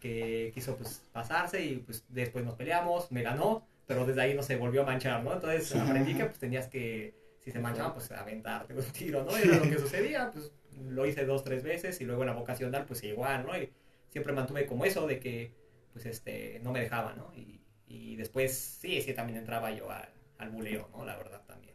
que 0.00 0.50
quiso 0.52 0.76
pues 0.76 1.02
pasarse 1.12 1.64
y 1.64 1.76
pues 1.76 2.04
después 2.08 2.44
nos 2.44 2.54
peleamos, 2.54 3.10
me 3.10 3.22
ganó, 3.22 3.66
pero 3.86 4.04
desde 4.04 4.20
ahí 4.20 4.34
no 4.34 4.42
se 4.42 4.56
volvió 4.56 4.82
a 4.82 4.86
manchar, 4.86 5.22
¿no? 5.22 5.32
Entonces 5.32 5.74
aprendí 5.76 6.14
que 6.14 6.24
pues 6.24 6.38
tenías 6.38 6.68
que, 6.68 7.14
si 7.50 7.54
se 7.54 7.58
manchaba, 7.60 7.92
pues 7.94 8.10
aventarte 8.12 8.74
un 8.74 8.82
tiro, 8.84 9.24
¿no? 9.24 9.38
Y 9.38 9.42
era 9.42 9.56
lo 9.56 9.62
que 9.62 9.78
sucedía, 9.86 10.30
pues 10.32 10.52
lo 10.88 11.06
hice 11.06 11.24
dos, 11.26 11.44
tres 11.44 11.62
veces 11.62 12.00
y 12.00 12.04
luego 12.04 12.22
en 12.22 12.28
la 12.28 12.34
vocacional 12.34 12.84
pues 12.86 13.02
igual, 13.04 13.44
¿no? 13.46 13.56
Y 13.56 13.70
siempre 14.10 14.32
mantuve 14.32 14.66
como 14.66 14.84
eso 14.84 15.06
de 15.06 15.20
que 15.20 15.52
pues 15.92 16.06
este 16.06 16.60
no 16.62 16.72
me 16.72 16.80
dejaba, 16.80 17.14
¿no? 17.14 17.32
Y, 17.34 17.60
y 17.86 18.16
después 18.16 18.52
sí, 18.80 19.00
sí 19.02 19.12
también 19.14 19.38
entraba 19.38 19.70
yo 19.72 19.90
al, 19.90 20.08
al 20.38 20.50
buleo, 20.50 20.88
¿no? 20.96 21.04
La 21.04 21.16
verdad 21.16 21.42
también. 21.46 21.74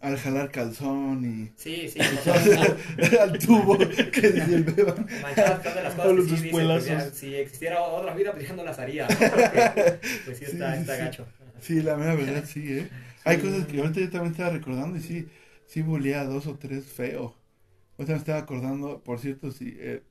Al 0.00 0.18
jalar 0.18 0.50
calzón 0.50 1.24
y 1.24 1.52
Sí, 1.58 1.88
sí, 1.88 1.98
al 3.20 3.38
tubo 3.38 3.78
que 4.12 4.30
dice 4.30 4.54
el 4.54 4.64
beba. 4.64 4.94
manchadas 5.22 5.62
de 5.74 5.82
las 5.82 5.94
cosas 5.94 6.12
los 6.12 6.26
que 6.26 6.36
sí 6.36 6.42
dices, 6.44 6.50
pues, 6.52 6.84
ya, 6.86 7.00
si 7.10 7.34
existiera 7.36 7.80
otra 7.80 8.12
vida 8.14 8.32
pues 8.32 8.46
ya 8.48 8.54
no 8.54 8.64
las 8.64 8.78
haría, 8.78 9.06
¿no? 9.08 9.16
Porque, 9.16 9.98
pues 10.26 10.38
sí 10.38 10.44
está, 10.44 10.74
Sí, 10.74 10.80
está 10.80 10.96
sí. 10.96 11.00
gacho. 11.02 11.26
Sí, 11.64 11.82
la 11.82 11.96
mera 11.96 12.14
verdad, 12.14 12.44
sí, 12.46 12.60
¿eh? 12.72 12.90
Hay 13.24 13.38
cosas 13.40 13.66
que 13.66 13.80
ahorita 13.80 14.00
yo 14.00 14.10
también 14.10 14.32
estaba 14.32 14.50
recordando 14.50 14.98
y 14.98 15.02
sí, 15.02 15.28
sí 15.66 15.82
bulía 15.82 16.20
a 16.20 16.24
dos 16.24 16.46
o 16.46 16.58
tres 16.58 16.84
feo. 16.86 17.36
Ahorita 17.98 18.12
me 18.14 18.18
estaba 18.18 18.38
acordando, 18.40 19.02
por 19.04 19.20
cierto, 19.20 19.52
si, 19.52 19.74
eh, 19.78 20.04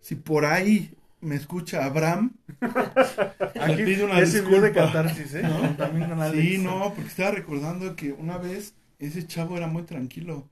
si 0.00 0.16
por 0.16 0.46
ahí 0.46 0.96
me 1.20 1.36
escucha 1.36 1.84
Abraham, 1.86 2.36
Aquí 3.56 3.82
pido 3.84 4.06
una 4.06 4.20
sirvió 4.26 4.60
de 4.60 4.72
disculpa. 4.72 4.72
catarsis, 4.72 5.34
¿eh? 5.34 5.50
También 5.76 6.06
con 6.06 6.20
Alex. 6.20 6.50
Sí, 6.50 6.58
no, 6.58 6.92
porque 6.94 7.08
estaba 7.10 7.32
recordando 7.32 7.96
que 7.96 8.12
una 8.12 8.38
vez 8.38 8.74
ese 8.98 9.26
chavo 9.26 9.56
era 9.56 9.66
muy 9.68 9.82
tranquilo 9.84 10.48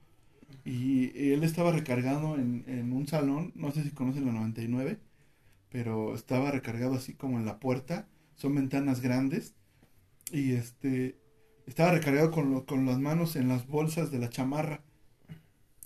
y 0.65 1.33
él 1.33 1.45
estaba 1.45 1.73
recargado 1.73 2.37
en, 2.37 2.65
en 2.69 2.93
un 2.93 3.07
salón, 3.09 3.53
no 3.57 3.73
sé 3.73 3.83
si 3.85 3.93
conocen 3.93 4.27
la 4.27 4.33
99, 4.33 5.01
pero 5.71 6.15
estaba 6.15 6.51
recargado 6.53 6.95
así 6.97 7.15
como 7.15 7.39
en 7.39 7.47
la 7.47 7.61
puerta, 7.61 8.09
son 8.37 8.55
ventanas 8.57 9.01
grandes 9.03 9.55
y 10.33 10.53
este 10.55 11.17
estaba 11.67 11.93
recargado 11.93 12.31
con, 12.33 12.51
lo- 12.51 12.67
con 12.67 12.87
las 12.87 12.99
manos 12.99 13.37
en 13.37 13.49
las 13.49 13.67
bolsas 13.69 14.11
de 14.11 14.19
la 14.19 14.31
chamarra 14.31 14.81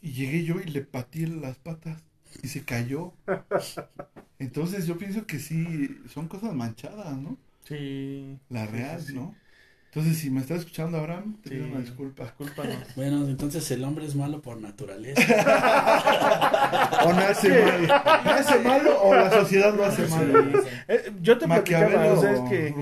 y 0.00 0.12
llegué 0.12 0.44
yo 0.44 0.60
y 0.60 0.64
le 0.70 0.82
patí 0.82 1.26
las 1.26 1.58
patas 1.58 2.02
y 2.42 2.48
se 2.48 2.64
cayó. 2.64 3.12
Entonces 4.38 4.86
yo 4.86 4.98
pienso 4.98 5.26
que 5.26 5.38
sí, 5.38 5.98
son 6.12 6.28
cosas 6.28 6.54
manchadas, 6.54 7.16
¿no? 7.18 7.36
Sí. 7.64 8.38
La 8.48 8.66
real, 8.66 9.00
sí, 9.00 9.08
sí. 9.08 9.14
¿no? 9.14 9.34
Entonces, 9.86 10.18
si 10.18 10.28
me 10.30 10.40
estás 10.42 10.58
escuchando, 10.58 10.98
Abraham, 10.98 11.38
te 11.42 11.48
Sí. 11.48 11.54
pido 11.54 11.68
una 11.68 11.80
disculpa. 11.80 12.24
Discúlpanos. 12.24 12.76
Bueno, 12.96 13.26
entonces 13.28 13.70
el 13.70 13.82
hombre 13.82 14.04
es 14.04 14.14
malo 14.14 14.42
por 14.42 14.60
naturaleza. 14.60 15.22
O 17.06 17.12
nace 17.12 17.48
malo. 17.48 17.86
¿Nace 18.24 18.58
malo 18.60 19.02
o 19.02 19.14
la 19.14 19.30
sociedad 19.30 19.74
lo 19.74 19.84
hace 19.84 20.06
malo? 20.08 20.60
Eh, 20.88 21.12
yo 21.22 21.38
te 21.38 21.46
platicaba, 21.46 22.12
o 22.12 22.20
sea, 22.20 22.32
es 22.32 22.40
que 22.50 22.74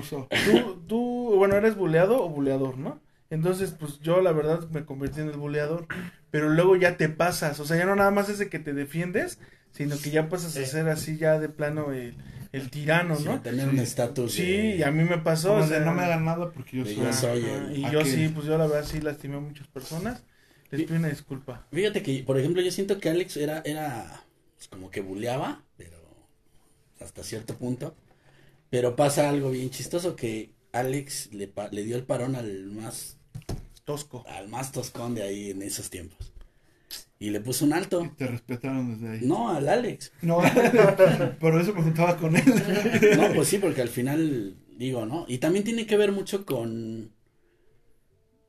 tú, 0.49 0.81
tú, 1.25 1.35
bueno, 1.37 1.55
eres 1.55 1.75
buleado 1.75 2.23
o 2.23 2.29
buleador, 2.29 2.77
¿no? 2.77 3.01
Entonces, 3.29 3.71
pues 3.77 3.99
yo 3.99 4.21
la 4.21 4.31
verdad 4.31 4.69
me 4.69 4.85
convertí 4.85 5.21
en 5.21 5.29
el 5.29 5.37
buleador, 5.37 5.87
pero 6.31 6.49
luego 6.49 6.75
ya 6.75 6.97
te 6.97 7.09
pasas, 7.09 7.59
o 7.59 7.65
sea, 7.65 7.77
ya 7.77 7.85
no 7.85 7.95
nada 7.95 8.11
más 8.11 8.29
es 8.29 8.37
de 8.39 8.49
que 8.49 8.59
te 8.59 8.73
defiendes, 8.73 9.39
sino 9.71 9.97
que 9.97 10.11
ya 10.11 10.29
pasas 10.29 10.55
a 10.57 10.59
Sí. 10.61 10.65
ser 10.65 10.87
así 10.89 11.17
ya 11.17 11.39
de 11.39 11.49
plano 11.49 11.91
el, 11.91 12.15
el 12.51 12.69
tirano, 12.69 13.15
Sí, 13.15 13.25
¿no? 13.25 13.41
tener 13.41 13.67
un 13.67 13.79
estatus. 13.79 14.31
Sí, 14.33 14.43
de- 14.43 14.75
y 14.77 14.83
a 14.83 14.91
mí 14.91 15.03
me 15.03 15.17
pasó, 15.17 15.49
Como 15.49 15.63
o 15.63 15.67
sea, 15.67 15.79
no 15.79 15.93
me 15.93 16.03
hagan 16.03 16.25
nada 16.25 16.51
porque 16.51 16.77
yo 16.77 16.85
soy. 16.85 16.95
yo 16.97 17.13
soy 17.13 17.45
ajá, 17.45 17.67
el- 17.71 17.77
y 17.77 17.89
yo 17.89 17.99
aquel. 17.99 18.11
sí, 18.15 18.29
pues 18.29 18.45
yo 18.45 18.57
la 18.57 18.67
verdad 18.67 18.85
sí 18.85 19.01
lastimé 19.01 19.35
a 19.37 19.39
muchas 19.39 19.67
personas, 19.67 20.23
les 20.71 20.81
pido 20.83 20.97
una 20.97 21.09
disculpa. 21.09 21.65
Fíjate 21.71 22.01
que, 22.03 22.23
por 22.23 22.37
ejemplo, 22.39 22.61
yo 22.61 22.71
siento 22.71 22.99
que 22.99 23.09
Alex 23.09 23.37
era, 23.37 23.61
era 23.65 24.23
pues, 24.55 24.67
como 24.67 24.91
que 24.91 25.01
buleaba, 25.01 25.63
pero 25.77 25.97
hasta 26.99 27.23
cierto 27.23 27.55
punto. 27.57 27.95
Pero 28.71 28.95
pasa 28.95 29.29
algo 29.29 29.51
bien 29.51 29.69
chistoso 29.71 30.15
que 30.15 30.54
Alex 30.75 31.29
le, 31.33 31.47
pa- 31.47 31.69
le 31.71 31.83
dio 31.83 31.95
el 31.95 32.03
parón 32.03 32.35
al 32.35 32.65
más, 32.67 33.17
Tosco. 33.85 34.23
al 34.27 34.47
más 34.49 34.71
toscón 34.71 35.15
de 35.15 35.23
ahí 35.23 35.51
en 35.51 35.61
esos 35.61 35.89
tiempos. 35.89 36.33
Y 37.17 37.29
le 37.29 37.39
puso 37.39 37.63
un 37.65 37.73
alto. 37.73 38.11
Te 38.17 38.27
respetaron 38.27 38.93
desde 38.99 39.13
ahí. 39.13 39.19
No, 39.25 39.49
al 39.49 39.69
Alex. 39.69 40.11
No, 40.21 40.39
por 41.39 41.59
eso 41.59 41.73
me 41.73 41.81
juntaba 41.81 42.17
con 42.17 42.35
él. 42.35 42.43
No, 43.17 43.33
pues 43.33 43.47
sí, 43.47 43.57
porque 43.57 43.81
al 43.81 43.87
final, 43.89 44.57
digo, 44.77 45.05
¿no? 45.05 45.25
Y 45.27 45.37
también 45.37 45.63
tiene 45.63 45.85
que 45.85 45.95
ver 45.97 46.11
mucho 46.11 46.45
con, 46.45 47.11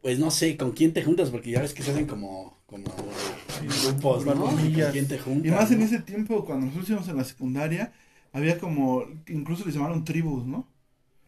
pues 0.03 0.19
no 0.19 0.31
sé, 0.33 0.57
con 0.57 0.73
quién 0.73 0.93
te 0.93 1.05
juntas, 1.05 1.31
porque 1.31 1.51
ya 1.53 1.61
ves 1.63 1.75
que 1.75 1.85
se 1.85 1.93
hacen 1.93 2.07
como, 2.07 2.59
como 2.67 2.85
grupos, 3.85 4.27
¿no? 4.27 4.35
Con 4.35 4.57
quién 4.57 5.07
te 5.09 5.19
juntas. 5.19 5.47
Y 5.47 5.51
más 5.55 5.71
en 5.71 5.79
¿no? 5.79 5.85
ese 5.85 6.01
tiempo, 6.01 6.45
cuando 6.45 6.67
nosotros 6.67 6.91
íbamos 6.91 7.09
en 7.09 7.17
la 7.17 7.25
secundaria, 7.25 7.93
había 8.33 8.59
como, 8.59 9.05
incluso 9.29 9.65
les 9.65 9.75
llamaron 9.75 10.05
tribus, 10.05 10.45
¿no? 10.45 10.69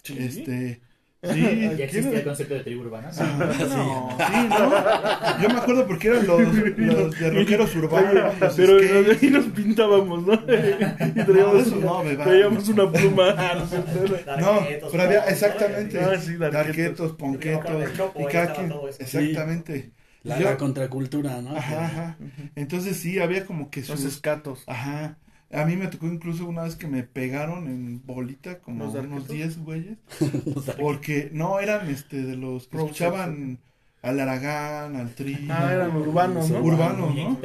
Sí. 0.02 0.16
Este, 0.18 0.80
Ya 1.22 1.34
sí, 1.34 1.82
existía 1.82 2.18
el 2.18 2.24
concepto 2.24 2.54
de 2.54 2.60
tribu 2.60 2.82
urbana. 2.82 3.08
Ajá. 3.08 3.36
No. 3.36 4.16
Sí, 4.18 4.48
¿no? 4.48 5.42
Yo 5.42 5.48
me 5.48 5.58
acuerdo 5.60 5.86
porque 5.86 6.08
eran 6.08 6.26
los, 6.28 6.40
los 6.76 7.18
de 7.18 7.30
rockeros 7.30 7.74
urbanos, 7.74 8.38
los 8.40 8.54
Pero 8.54 8.78
skates. 8.78 9.22
ahí 9.22 9.30
nos 9.30 9.44
pintábamos, 9.46 10.26
¿no? 10.26 10.34
Y 10.38 11.24
traíamos, 11.24 11.72
no, 11.72 12.00
una, 12.02 12.24
traíamos 12.24 12.68
una 12.68 12.92
pluma. 12.92 13.34
Ah, 13.36 13.54
no 14.40 14.60
No, 14.60 14.66
pero 14.92 15.02
había, 15.02 15.20
¿no? 15.22 15.26
exactamente, 15.28 15.98
Ah, 16.00 16.50
darquetos, 16.50 17.12
ponquetos, 17.12 17.90
y 18.18 18.24
cada 18.26 18.52
quien, 18.52 18.72
exactamente. 19.00 19.90
La, 20.22 20.38
Yo- 20.38 20.44
la 20.44 20.56
contracultura, 20.56 21.40
¿no? 21.42 21.56
Ajá, 21.56 21.84
ajá. 21.86 22.16
Entonces 22.54 22.96
sí, 22.96 23.18
había 23.18 23.44
como 23.46 23.70
que 23.70 23.80
Los 23.80 23.88
sus, 24.00 24.04
escatos. 24.04 24.62
ajá. 24.66 25.16
A 25.50 25.64
mí 25.64 25.76
me 25.76 25.86
tocó 25.88 26.06
incluso 26.06 26.46
una 26.46 26.64
vez 26.64 26.76
que 26.76 26.86
me 26.86 27.02
pegaron 27.04 27.68
en 27.68 28.04
bolita, 28.04 28.60
como 28.60 28.84
¿Los 28.84 28.94
unos 28.94 29.26
darketos? 29.26 29.28
10 29.28 29.58
güeyes, 29.64 29.98
porque 30.80 31.30
no 31.32 31.58
eran 31.58 31.88
este 31.88 32.22
de 32.22 32.36
los 32.36 32.68
que 32.68 32.76
escuchaban 32.76 33.58
al 34.02 34.20
Aragán, 34.20 34.96
al 34.96 35.14
Tri, 35.14 35.36
Ah, 35.50 35.72
eran 35.72 35.96
urbanos, 35.96 36.50
¿no? 36.50 36.60
urbanos, 36.60 37.14
¿no? 37.14 37.38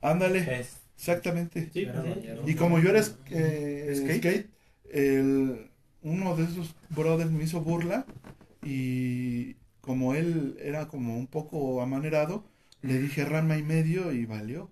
Ándale, 0.00 0.38
exactamente. 0.96 1.68
Sí, 1.72 1.84
doñero. 1.84 2.48
Y 2.48 2.54
como 2.54 2.78
yo 2.78 2.90
era 2.90 3.00
eh, 3.30 3.92
¿Skate? 3.96 4.18
skate, 4.18 4.46
el, 4.92 5.70
uno 6.02 6.36
de 6.36 6.44
esos 6.44 6.74
brothers 6.90 7.30
me 7.30 7.44
hizo 7.44 7.60
burla 7.60 8.06
y 8.64 9.54
como 9.80 10.14
él 10.14 10.56
era 10.60 10.86
como 10.88 11.16
un 11.16 11.26
poco 11.26 11.82
amanerado, 11.82 12.44
le 12.82 12.98
dije 12.98 13.24
rama 13.24 13.58
y 13.58 13.62
medio 13.62 14.12
y 14.12 14.26
valió. 14.26 14.70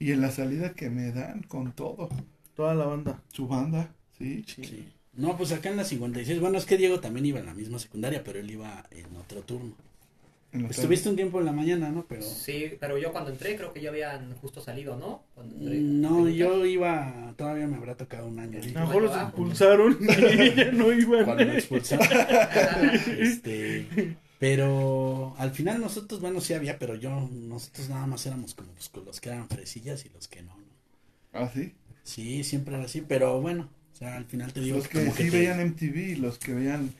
Y 0.00 0.12
en 0.12 0.22
la 0.22 0.30
salida 0.30 0.72
que 0.72 0.88
me 0.90 1.12
dan 1.12 1.42
con 1.42 1.72
todo, 1.72 2.08
Toda 2.56 2.74
la 2.74 2.86
banda. 2.86 3.22
su 3.32 3.46
banda, 3.46 3.94
sí. 4.18 4.42
sí. 4.46 4.88
No, 5.12 5.36
pues 5.36 5.52
acá 5.52 5.68
en 5.68 5.76
la 5.76 5.84
56, 5.84 6.40
bueno, 6.40 6.56
es 6.56 6.64
que 6.64 6.78
Diego 6.78 7.00
también 7.00 7.26
iba 7.26 7.38
en 7.38 7.44
la 7.46 7.52
misma 7.52 7.78
secundaria, 7.78 8.24
pero 8.24 8.38
él 8.38 8.50
iba 8.50 8.82
en 8.90 9.14
otro 9.16 9.42
turno. 9.42 9.74
en 10.52 10.64
Estuviste 10.64 11.10
un 11.10 11.16
tiempo 11.16 11.38
en 11.40 11.44
la 11.44 11.52
mañana, 11.52 11.90
¿no? 11.90 12.06
Pero... 12.08 12.22
Sí, 12.22 12.72
pero 12.80 12.96
yo 12.96 13.12
cuando 13.12 13.30
entré 13.30 13.56
creo 13.56 13.74
que 13.74 13.82
ya 13.82 13.90
habían 13.90 14.34
justo 14.36 14.62
salido, 14.62 14.96
¿no? 14.96 15.22
Cuando 15.34 15.56
entré. 15.56 15.78
No, 15.80 16.28
yo 16.30 16.64
iba, 16.64 17.34
todavía 17.36 17.66
me 17.66 17.76
habrá 17.76 17.94
tocado 17.94 18.26
un 18.26 18.38
año. 18.38 18.58
A 18.58 18.80
lo 18.80 18.86
mejor 18.86 19.02
los 19.02 19.16
expulsaron 19.16 19.98
y 20.00 20.54
ya 20.56 20.72
no 20.72 20.90
iban. 20.92 21.24
Cuando 21.26 21.44
me 21.44 21.58
expulsaron. 21.58 22.06
este, 23.18 24.16
pero 24.40 25.34
al 25.38 25.50
final 25.50 25.80
nosotros, 25.82 26.20
bueno, 26.22 26.40
sí 26.40 26.54
había, 26.54 26.78
pero 26.78 26.94
yo, 26.94 27.28
nosotros 27.30 27.90
nada 27.90 28.06
más 28.06 28.24
éramos 28.26 28.54
como 28.54 28.72
pues, 28.72 28.88
con 28.88 29.04
los 29.04 29.20
que 29.20 29.28
eran 29.28 29.46
fresillas 29.50 30.06
y 30.06 30.08
los 30.08 30.28
que 30.28 30.40
no. 30.42 30.56
¿no? 30.56 30.64
Ah, 31.34 31.50
sí. 31.54 31.74
Sí, 32.02 32.42
siempre 32.42 32.74
era 32.74 32.84
así, 32.86 33.02
pero 33.02 33.38
bueno, 33.42 33.68
o 33.92 33.96
sea, 33.96 34.16
al 34.16 34.24
final 34.24 34.50
te 34.54 34.60
digo 34.60 34.78
Los 34.78 34.88
que 34.88 34.98
como 35.00 35.14
sí 35.14 35.24
que 35.24 35.30
te- 35.30 35.36
veían 35.38 35.60
MTV 35.60 35.96
y 36.12 36.16
los 36.16 36.38
que 36.38 36.54
veían 36.54 36.90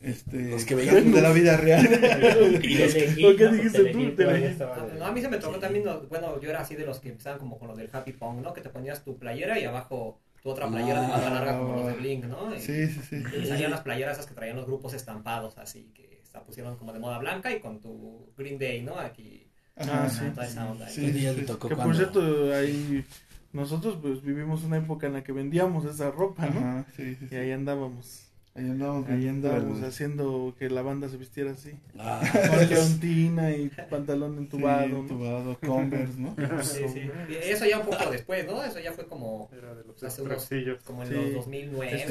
este 0.00 0.50
Los 0.50 0.64
que 0.64 0.76
veían- 0.76 1.10
de 1.10 1.20
la 1.20 1.32
vida 1.32 1.56
real. 1.56 1.84
y 1.84 1.88
los 2.78 2.94
que- 2.94 3.00
Telehit, 3.00 3.22
¿Por 3.26 3.36
qué 3.36 3.44
¿no? 3.44 3.52
dijiste 3.54 3.84
tú? 3.86 4.10
Todavía 4.14 4.48
estaba 4.50 4.86
de- 4.86 4.98
No, 5.00 5.04
a 5.06 5.10
mí 5.12 5.20
se 5.20 5.28
me 5.28 5.38
tocó 5.38 5.58
también, 5.58 5.84
bueno, 6.08 6.40
yo 6.40 6.48
era 6.48 6.60
así 6.60 6.76
de 6.76 6.86
los 6.86 7.00
que 7.00 7.08
empezaban 7.08 7.40
como 7.40 7.58
con 7.58 7.66
lo 7.66 7.74
del 7.76 7.90
Happy 7.92 8.12
Pong, 8.12 8.40
¿no? 8.40 8.52
Que 8.54 8.60
te 8.60 8.68
ponías 8.70 9.02
tu 9.04 9.18
playera 9.18 9.58
y 9.58 9.64
abajo 9.64 10.20
tu 10.40 10.50
otra 10.50 10.68
playera 10.68 11.02
de 11.02 11.08
manga 11.08 11.30
larga 11.30 11.58
como 11.58 11.74
los 11.78 11.86
de 11.88 11.94
Blink, 11.94 12.24
¿no? 12.26 12.54
Y, 12.54 12.60
Sí, 12.60 12.86
sí, 12.86 13.00
sí. 13.10 13.16
y 13.42 13.46
salían 13.46 13.72
las 13.72 13.80
playeras 13.80 14.16
esas 14.16 14.26
que 14.28 14.34
traían 14.36 14.54
los 14.56 14.66
grupos 14.66 14.94
estampados 14.94 15.58
así, 15.58 15.90
que 15.92 16.07
pusieron 16.44 16.76
como 16.76 16.92
de 16.92 16.98
moda 16.98 17.18
blanca 17.18 17.52
y 17.54 17.60
con 17.60 17.80
tu 17.80 18.32
Green 18.36 18.58
Day, 18.58 18.82
¿no? 18.82 18.98
Aquí, 18.98 19.44
Ah, 19.76 20.08
sí. 20.10 20.24
toda 20.34 20.46
esa 20.46 20.70
onda. 20.70 20.88
Sí, 20.88 21.12
sí. 21.12 21.24
te 21.36 21.42
tocó 21.44 21.68
Que 21.68 21.76
por 21.76 21.94
cierto, 21.94 22.52
ahí 22.54 23.04
nosotros 23.52 23.96
pues 24.02 24.22
vivimos 24.22 24.64
una 24.64 24.78
época 24.78 25.06
en 25.06 25.12
la 25.14 25.22
que 25.24 25.32
vendíamos 25.32 25.84
esa 25.84 26.10
ropa, 26.10 26.46
¿no? 26.46 26.58
Ajá, 26.60 26.86
sí, 26.96 27.14
sí, 27.14 27.24
Y 27.26 27.28
sí. 27.28 27.36
ahí 27.36 27.52
andábamos. 27.52 28.27
Ahí 28.54 28.64
andamos 28.70 29.06
Ahí 29.08 29.14
el- 29.28 29.84
haciendo 29.84 30.52
que 30.58 30.68
la 30.68 30.82
banda 30.82 31.08
se 31.08 31.16
vistiera 31.16 31.52
así. 31.52 31.70
Ah, 31.96 32.20
Con 32.58 32.68
leontina 32.68 33.52
y 33.52 33.70
pantalón 33.88 34.32
sí, 34.32 34.38
entubado, 34.38 34.88
¿no? 34.88 34.96
entubado, 34.98 35.58
Converse, 35.64 36.18
¿no? 36.18 36.34
Sí, 36.62 36.80
sí. 36.92 37.10
Eso 37.44 37.66
ya 37.66 37.78
un 37.78 37.86
poco 37.86 38.10
después, 38.10 38.44
¿no? 38.46 38.64
Eso 38.64 38.80
ya 38.80 38.92
fue 38.92 39.06
como, 39.06 39.48
Era 39.56 39.74
de 39.76 39.84
los 39.84 40.02
Hace 40.02 40.22
unos- 40.22 40.48
como 40.84 41.02
en 41.04 41.08
Sí. 41.08 41.14
los 41.14 41.34
2009. 41.34 42.02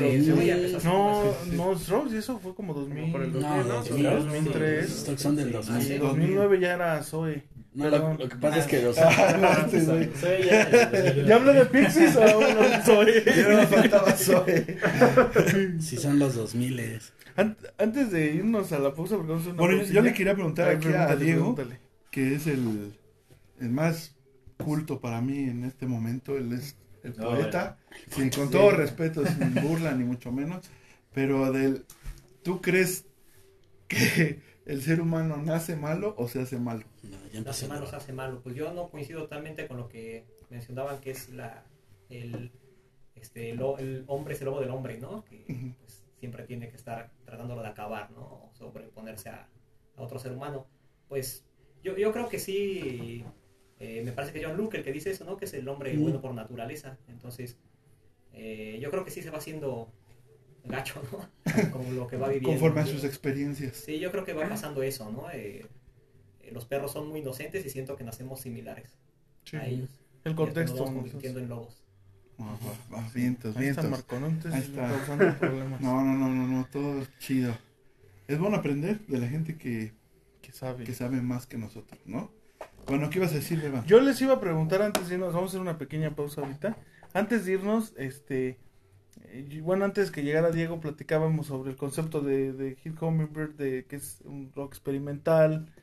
Esto- 0.71 0.89
¿no? 0.89 1.23
No, 1.51 1.71
no, 1.73 1.77
Strokes, 1.79 2.15
y 2.15 2.17
eso 2.17 2.39
fue 2.39 2.55
como 2.55 2.73
Como 2.73 2.85
2000. 2.85 3.11
por 3.11 3.21
el 3.23 3.33
no, 3.33 3.39
2000, 3.39 3.67
¿no? 3.67 3.73
2000, 3.75 4.03
2003. 4.03 4.85
Estos 4.85 5.21
son 5.21 5.35
del 5.35 5.47
Sí. 5.47 5.51
2000. 5.53 5.81
Sí. 5.83 5.97
2009 5.97 6.59
ya 6.61 6.73
era 6.75 7.03
Zoe. 7.03 7.43
No, 7.77 7.89
lo, 7.89 8.13
lo 8.15 8.29
que 8.29 8.35
pasa 8.37 8.57
es 8.59 8.65
que 8.65 8.81
los, 8.81 8.95
güey. 9.85 10.09
Soy 10.19 10.43
ya 10.45 11.23
¿Ya 11.25 11.35
hablé 11.35 11.53
de 11.53 11.65
Pixies 11.65 12.15
o 12.15 12.21
no, 12.25 12.83
Zoe? 12.83 13.23
Ya 13.25 13.47
no 13.49 13.57
me 13.57 13.67
faltaba 13.67 14.11
Zoe. 14.13 14.77
sí 15.79 15.97
son 15.97 16.19
los 16.19 16.35
2000 16.35 16.99
An- 17.35 17.55
Antes 17.77 18.11
de 18.11 18.33
irnos 18.33 18.71
a 18.71 18.79
la 18.79 18.93
pausa, 18.95 19.15
porque 19.15 19.31
vamos 19.33 19.45
a 19.45 19.49
hacer 19.51 19.53
una 19.53 19.61
Bueno, 19.61 19.83
yo, 19.83 19.93
yo 19.93 20.01
le 20.01 20.13
quería 20.13 20.33
preguntar 20.33 20.69
aquí 20.69 20.87
a 20.87 21.15
Diego, 21.15 21.53
pregúntale. 21.55 21.79
que 22.09 22.33
es 22.35 22.47
el, 22.47 22.93
el 23.61 23.69
más 23.69 24.15
culto 24.57 24.99
para 24.99 25.21
mí 25.21 25.37
en 25.43 25.63
este 25.63 25.85
momento. 25.85 26.35
Él 26.35 26.53
es 26.53 26.75
el 27.03 27.15
No, 27.15 27.29
poeta. 27.29 27.77
Sí, 28.09 28.29
con 28.31 28.49
todo 28.49 28.71
respeto, 28.71 29.23
sin 29.25 29.53
burla 29.53 29.91
ni 29.93 30.03
mucho 30.03 30.31
menos. 30.31 30.65
Pero 31.13 31.51
del, 31.51 31.85
¿tú 32.43 32.59
crees 32.59 33.05
que 33.87 34.39
el 34.65 34.81
ser 34.81 34.99
humano 34.99 35.37
nace 35.37 35.75
malo 35.75 36.15
o 36.17 36.27
se 36.27 36.41
hace 36.41 36.57
malo? 36.57 36.83
Ya 37.43 37.51
Hace 37.51 37.65
empezó. 37.65 37.81
malo, 37.85 37.97
hace 37.97 38.13
malo. 38.13 38.41
Pues 38.41 38.55
yo 38.55 38.73
no 38.73 38.89
coincido 38.89 39.21
totalmente 39.21 39.67
con 39.67 39.77
lo 39.77 39.87
que 39.89 40.25
mencionaban 40.49 40.99
que 40.99 41.11
es 41.11 41.29
la 41.29 41.63
el 42.09 42.51
este 43.15 43.53
lo- 43.55 43.77
el 43.79 44.03
hombre 44.07 44.33
es 44.35 44.41
el 44.41 44.45
lobo 44.45 44.61
del 44.61 44.69
hombre, 44.69 44.97
¿no? 44.99 45.23
Que 45.25 45.43
pues, 45.79 46.03
siempre 46.19 46.43
tiene 46.43 46.69
que 46.69 46.75
estar 46.75 47.11
tratándolo 47.25 47.61
de 47.61 47.67
acabar, 47.67 48.11
¿no? 48.11 48.21
O 48.21 48.51
sobreponerse 48.53 49.29
a, 49.29 49.49
a 49.95 50.01
otro 50.01 50.19
ser 50.19 50.31
humano. 50.31 50.67
Pues 51.09 51.45
yo, 51.83 51.97
yo 51.97 52.11
creo 52.11 52.29
que 52.29 52.39
sí. 52.39 53.23
eh, 53.79 54.01
me 54.03 54.11
parece 54.11 54.33
que 54.33 54.45
John 54.45 54.55
Luke 54.57 54.77
el 54.77 54.83
que 54.83 54.91
dice 54.93 55.11
eso, 55.11 55.25
¿no? 55.25 55.35
Que 55.37 55.45
es 55.45 55.53
el 55.53 55.67
hombre 55.67 55.95
bueno 55.97 56.21
por 56.21 56.33
naturaleza. 56.33 56.97
Entonces, 57.07 57.57
eh, 58.33 58.77
yo 58.81 58.91
creo 58.91 59.03
que 59.03 59.11
sí 59.11 59.21
se 59.21 59.29
va 59.31 59.37
haciendo 59.39 59.91
gacho, 60.63 61.01
¿no? 61.11 61.29
Como 61.71 61.91
lo 61.91 62.07
que 62.07 62.17
va 62.17 62.27
viviendo. 62.27 62.49
Conforme 62.49 62.81
a 62.81 62.85
sus 62.85 63.03
experiencias. 63.03 63.77
Sí, 63.77 63.99
yo 63.99 64.11
creo 64.11 64.23
que 64.25 64.33
va 64.33 64.47
pasando 64.47 64.83
eso, 64.83 65.09
¿no? 65.11 65.29
Eh, 65.31 65.65
los 66.51 66.65
perros 66.65 66.91
son 66.91 67.07
muy 67.09 67.19
inocentes 67.21 67.65
y 67.65 67.69
siento 67.69 67.95
que 67.95 68.03
nacemos 68.03 68.41
similares 68.41 68.97
a 69.53 69.65
ellos. 69.65 69.89
El 70.23 70.35
contexto. 70.35 70.79
nos 70.79 70.91
convirtiendo 70.91 71.39
en 71.39 71.49
lobos. 71.49 71.83
Ah, 72.39 73.09
vientos, 73.13 73.55
Ahí 73.57 73.67
está. 73.67 73.83
Marco, 73.83 74.19
¿no? 74.19 74.27
Entonces, 74.27 74.53
Ahí 74.53 74.69
está. 74.69 74.87
causando 74.89 75.33
problemas. 75.39 75.81
No, 75.81 76.03
no, 76.03 76.13
no, 76.13 76.29
no, 76.29 76.47
no, 76.47 76.65
todo 76.71 77.03
chido. 77.19 77.55
Es 78.27 78.37
bueno 78.37 78.57
aprender 78.57 78.99
de 79.07 79.17
la 79.19 79.27
gente 79.27 79.57
que, 79.57 79.93
Que 80.41 80.51
sabe. 80.51 80.83
que 80.83 80.93
sabe 80.93 81.21
más 81.21 81.47
que 81.47 81.57
nosotros, 81.57 81.99
¿no? 82.05 82.31
Bueno, 82.87 83.09
¿qué 83.09 83.19
ibas 83.19 83.31
a 83.31 83.35
decir, 83.35 83.59
Beba? 83.61 83.83
Yo 83.85 83.99
les 84.01 84.21
iba 84.21 84.33
a 84.33 84.39
preguntar 84.39 84.81
antes 84.81 85.07
de 85.07 85.15
irnos, 85.15 85.33
vamos 85.33 85.49
a 85.49 85.51
hacer 85.51 85.61
una 85.61 85.77
pequeña 85.77 86.15
pausa 86.15 86.41
ahorita. 86.41 86.77
Antes 87.13 87.45
de 87.45 87.53
irnos, 87.53 87.93
este, 87.97 88.57
eh, 89.23 89.61
bueno, 89.63 89.85
antes 89.85 90.11
que 90.11 90.23
llegara 90.23 90.51
Diego, 90.51 90.79
platicábamos 90.79 91.47
sobre 91.47 91.71
el 91.71 91.77
concepto 91.77 92.21
de, 92.21 92.53
de 92.53 92.75
Hit 92.75 93.01
Hummingbird, 93.01 93.55
de 93.55 93.85
que 93.85 93.95
es 93.97 94.21
un 94.25 94.51
rock 94.55 94.73
experimental, 94.73 95.73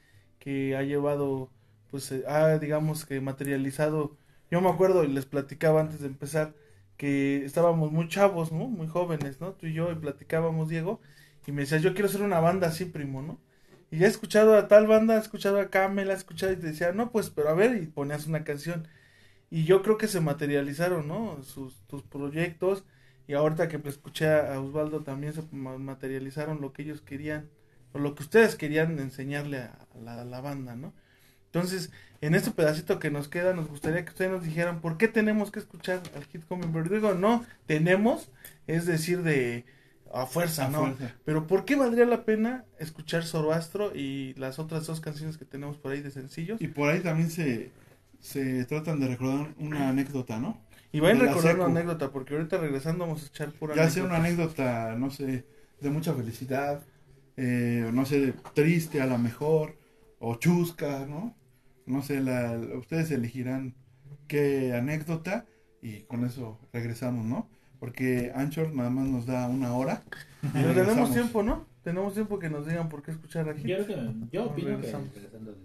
que 0.45 0.77
ha 0.77 0.83
llevado, 0.83 1.51
pues, 1.91 2.13
eh, 2.13 2.25
ha, 2.29 2.59
digamos 2.59 3.07
que 3.07 3.21
materializado. 3.23 4.17
Yo 4.51 4.61
me 4.61 4.71
acuerdo 4.71 5.05
y 5.05 5.09
les 5.09 5.27
platicaba 5.27 5.81
antes 5.83 6.01
de 6.01 6.09
empezar 6.09 6.55
que 6.97 7.45
estábamos 7.45 7.93
muy 7.93 8.09
chavos, 8.09 8.53
¿no? 8.53 8.69
Muy 8.69 8.89
jóvenes, 8.89 9.41
¿no? 9.41 9.53
Tú 9.55 9.67
y 9.67 9.75
yo, 9.75 9.91
y 9.93 9.97
platicábamos, 9.97 10.69
Diego, 10.69 11.01
y 11.47 11.53
me 11.53 11.63
decías, 11.63 11.83
yo 11.83 11.95
quiero 11.95 12.09
hacer 12.09 12.23
una 12.23 12.41
banda 12.41 12.69
así, 12.69 12.85
primo, 12.87 13.23
¿no? 13.23 13.41
Y 13.91 13.99
ya 13.99 14.07
he 14.07 14.11
escuchado 14.11 14.57
a 14.57 14.69
tal 14.69 14.87
banda, 14.87 15.17
he 15.17 15.21
escuchado 15.21 15.61
a 15.61 15.71
Camel, 15.71 16.11
he 16.11 16.15
escuchado 16.15 16.53
y 16.53 16.57
te 16.57 16.67
decía, 16.69 16.93
no, 16.93 17.11
pues, 17.13 17.31
pero 17.31 17.49
a 17.51 17.55
ver, 17.55 17.77
y 17.83 17.87
ponías 17.87 18.27
una 18.27 18.45
canción. 18.45 18.89
Y 19.51 19.65
yo 19.65 19.83
creo 19.83 19.99
que 19.99 20.09
se 20.09 20.21
materializaron, 20.21 21.09
¿no? 21.09 21.43
Sus, 21.43 21.83
tus 21.87 22.03
proyectos. 22.03 22.85
Y 23.27 23.35
ahorita 23.35 23.69
que 23.69 23.79
pues, 23.79 23.95
escuché 23.97 24.29
a 24.29 24.61
Osvaldo 24.61 25.03
también 25.03 25.33
se 25.33 25.43
ma- 25.53 25.79
materializaron 25.79 26.61
lo 26.61 26.73
que 26.73 26.83
ellos 26.83 27.01
querían, 27.01 27.49
o 27.95 28.01
lo 28.01 28.15
que 28.17 28.25
ustedes 28.25 28.57
querían 28.57 28.99
enseñarle 29.01 29.61
a 29.61 29.79
la, 30.03 30.23
a 30.23 30.27
la 30.27 30.43
banda, 30.43 30.77
¿no? 30.77 30.95
Entonces, 31.47 31.93
en 32.21 32.35
este 32.35 32.51
pedacito 32.53 32.99
que 32.99 33.11
nos 33.11 33.29
queda, 33.29 33.55
nos 33.55 33.69
gustaría 33.69 34.05
que 34.05 34.11
ustedes 34.11 34.31
nos 34.33 34.45
dijeran 34.45 34.81
por 34.83 34.99
qué 34.99 35.09
tenemos 35.09 35.53
que 35.53 35.61
escuchar 35.61 36.03
al 36.17 36.25
Hit 36.27 36.45
Hummingbird. 36.51 36.93
Digo, 36.93 37.15
no, 37.15 37.47
tenemos, 37.67 38.31
es 38.67 38.87
decir, 38.87 39.23
de 39.23 39.67
a 40.13 40.27
fuerza, 40.27 40.67
A 40.67 40.71
¿no? 40.71 40.81
fuerza. 40.81 41.15
Pero 41.25 41.47
¿por 41.47 41.65
qué 41.65 41.77
valdría 41.77 42.07
la 42.07 42.25
pena 42.25 42.67
escuchar 42.79 43.25
Zoroastro 43.25 43.93
y 43.95 44.35
las 44.35 44.59
otras 44.59 44.87
dos 44.87 45.01
canciones 45.01 45.39
que 45.39 45.45
tenemos 45.47 45.79
por 45.79 45.93
ahí 45.93 46.03
de 46.03 46.11
sencillos? 46.11 46.61
Y 46.61 46.69
por 46.69 46.89
ahí 46.91 47.01
también 47.03 47.31
se, 47.31 47.73
se 48.21 48.65
tratan 48.67 49.01
de 49.01 49.09
recordar 49.09 49.55
una 49.59 49.89
anécdota, 49.89 50.39
¿no? 50.41 50.67
Y 50.93 51.01
vayan 51.01 51.19
la 51.25 51.35
recordando 51.35 51.37
secu. 51.37 51.67
anécdota, 51.67 52.11
porque 52.13 52.35
ahorita 52.35 52.57
regresando 52.59 53.05
vamos 53.07 53.25
a 53.25 53.27
echar 53.27 53.53
pura 53.53 53.75
Ya 53.75 53.91
sea 53.91 54.05
anécdota. 54.05 54.05
una 54.05 54.17
anécdota, 54.17 54.95
no 54.97 55.11
sé, 55.11 55.47
de 55.81 55.91
mucha 55.91 56.15
felicidad, 56.15 56.87
eh, 57.37 57.91
no 57.93 58.05
sé, 58.07 58.35
triste 58.55 59.01
a 59.01 59.07
lo 59.07 59.19
mejor, 59.19 59.77
o 60.19 60.37
chusca, 60.37 61.07
¿no? 61.07 61.35
No 61.87 62.03
sé, 62.03 62.21
la, 62.21 62.59
ustedes 62.79 63.11
elegirán 63.11 63.75
qué 64.27 64.75
anécdota 64.75 65.47
y 65.83 66.01
con 66.03 66.25
eso 66.25 66.59
regresamos, 66.73 67.27
¿no? 67.27 67.49
Porque 67.79 68.33
Anchor 68.35 68.73
nada 68.73 68.91
más 68.91 69.07
nos 69.07 69.27
da 69.27 69.47
una 69.49 69.75
hora. 69.75 70.03
y 70.43 70.49
Pero 70.53 70.75
tenemos 70.75 71.13
tiempo, 71.13 71.43
¿no? 71.43 71.67
Tenemos 71.85 72.15
tiempo 72.15 72.39
que 72.39 72.49
nos 72.49 72.67
digan 72.67 72.89
por 72.89 73.03
qué 73.03 73.11
escuchar 73.11 73.47
aquí. 73.49 73.63
Yo, 73.69 73.85
creo 73.85 73.87
que, 73.87 73.97
yo 74.33 74.45
opino 74.47 74.69
que 74.69 74.75
regresando 74.77 75.11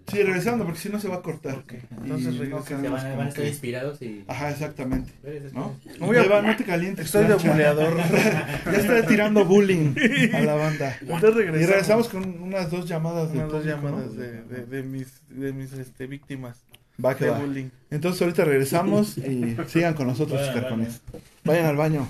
Sí, 0.06 0.22
regresando, 0.22 0.64
porque 0.66 0.80
si 0.80 0.88
no 0.90 1.00
se 1.00 1.08
va 1.08 1.16
a 1.16 1.22
cortar. 1.22 1.64
Entonces 2.02 2.34
no 2.34 2.40
regresamos. 2.40 2.64
se 2.66 2.74
queremos 2.76 3.02
van, 3.02 3.12
a- 3.12 3.16
van 3.16 3.26
a 3.26 3.28
estar 3.30 3.46
inspirados 3.46 4.02
y... 4.02 4.24
Ajá, 4.28 4.50
exactamente. 4.50 5.12
¿No? 5.54 5.74
No 5.98 6.06
voy 6.06 6.16
a- 6.18 6.42
no 6.42 6.56
te 6.56 6.64
calientes. 6.64 7.06
Estoy 7.06 7.24
de 7.26 7.34
buleador. 7.34 7.96
Ya 8.66 8.72
está 8.72 9.06
tirando 9.06 9.44
bullying 9.46 9.94
a 10.34 10.40
la 10.42 10.54
banda. 10.54 10.96
Entonces 11.00 11.42
Y 11.46 11.48
regresamos. 11.50 12.08
con 12.10 12.42
unas 12.42 12.70
dos 12.70 12.86
llamadas 12.86 13.32
de 13.32 13.38
Unas 13.38 13.50
dos 13.50 13.62
público, 13.62 13.76
llamadas 13.82 14.12
¿no? 14.12 14.20
de, 14.20 14.42
de, 14.42 14.66
de 14.66 14.82
mis, 14.82 15.22
de 15.30 15.52
mis 15.54 15.72
este, 15.72 16.06
víctimas 16.06 16.62
Va 17.02 17.16
que 17.16 17.24
de 17.24 17.30
va. 17.30 17.38
bullying. 17.38 17.70
Entonces 17.90 18.20
ahorita 18.20 18.44
regresamos 18.44 19.16
y 19.16 19.56
sigan 19.68 19.94
con 19.94 20.06
nosotros, 20.06 20.38
Vayan 20.38 20.48
al 20.50 20.54
chicarcones. 20.54 21.00
Vayan 21.44 21.64
al 21.66 21.76
baño. 21.76 22.06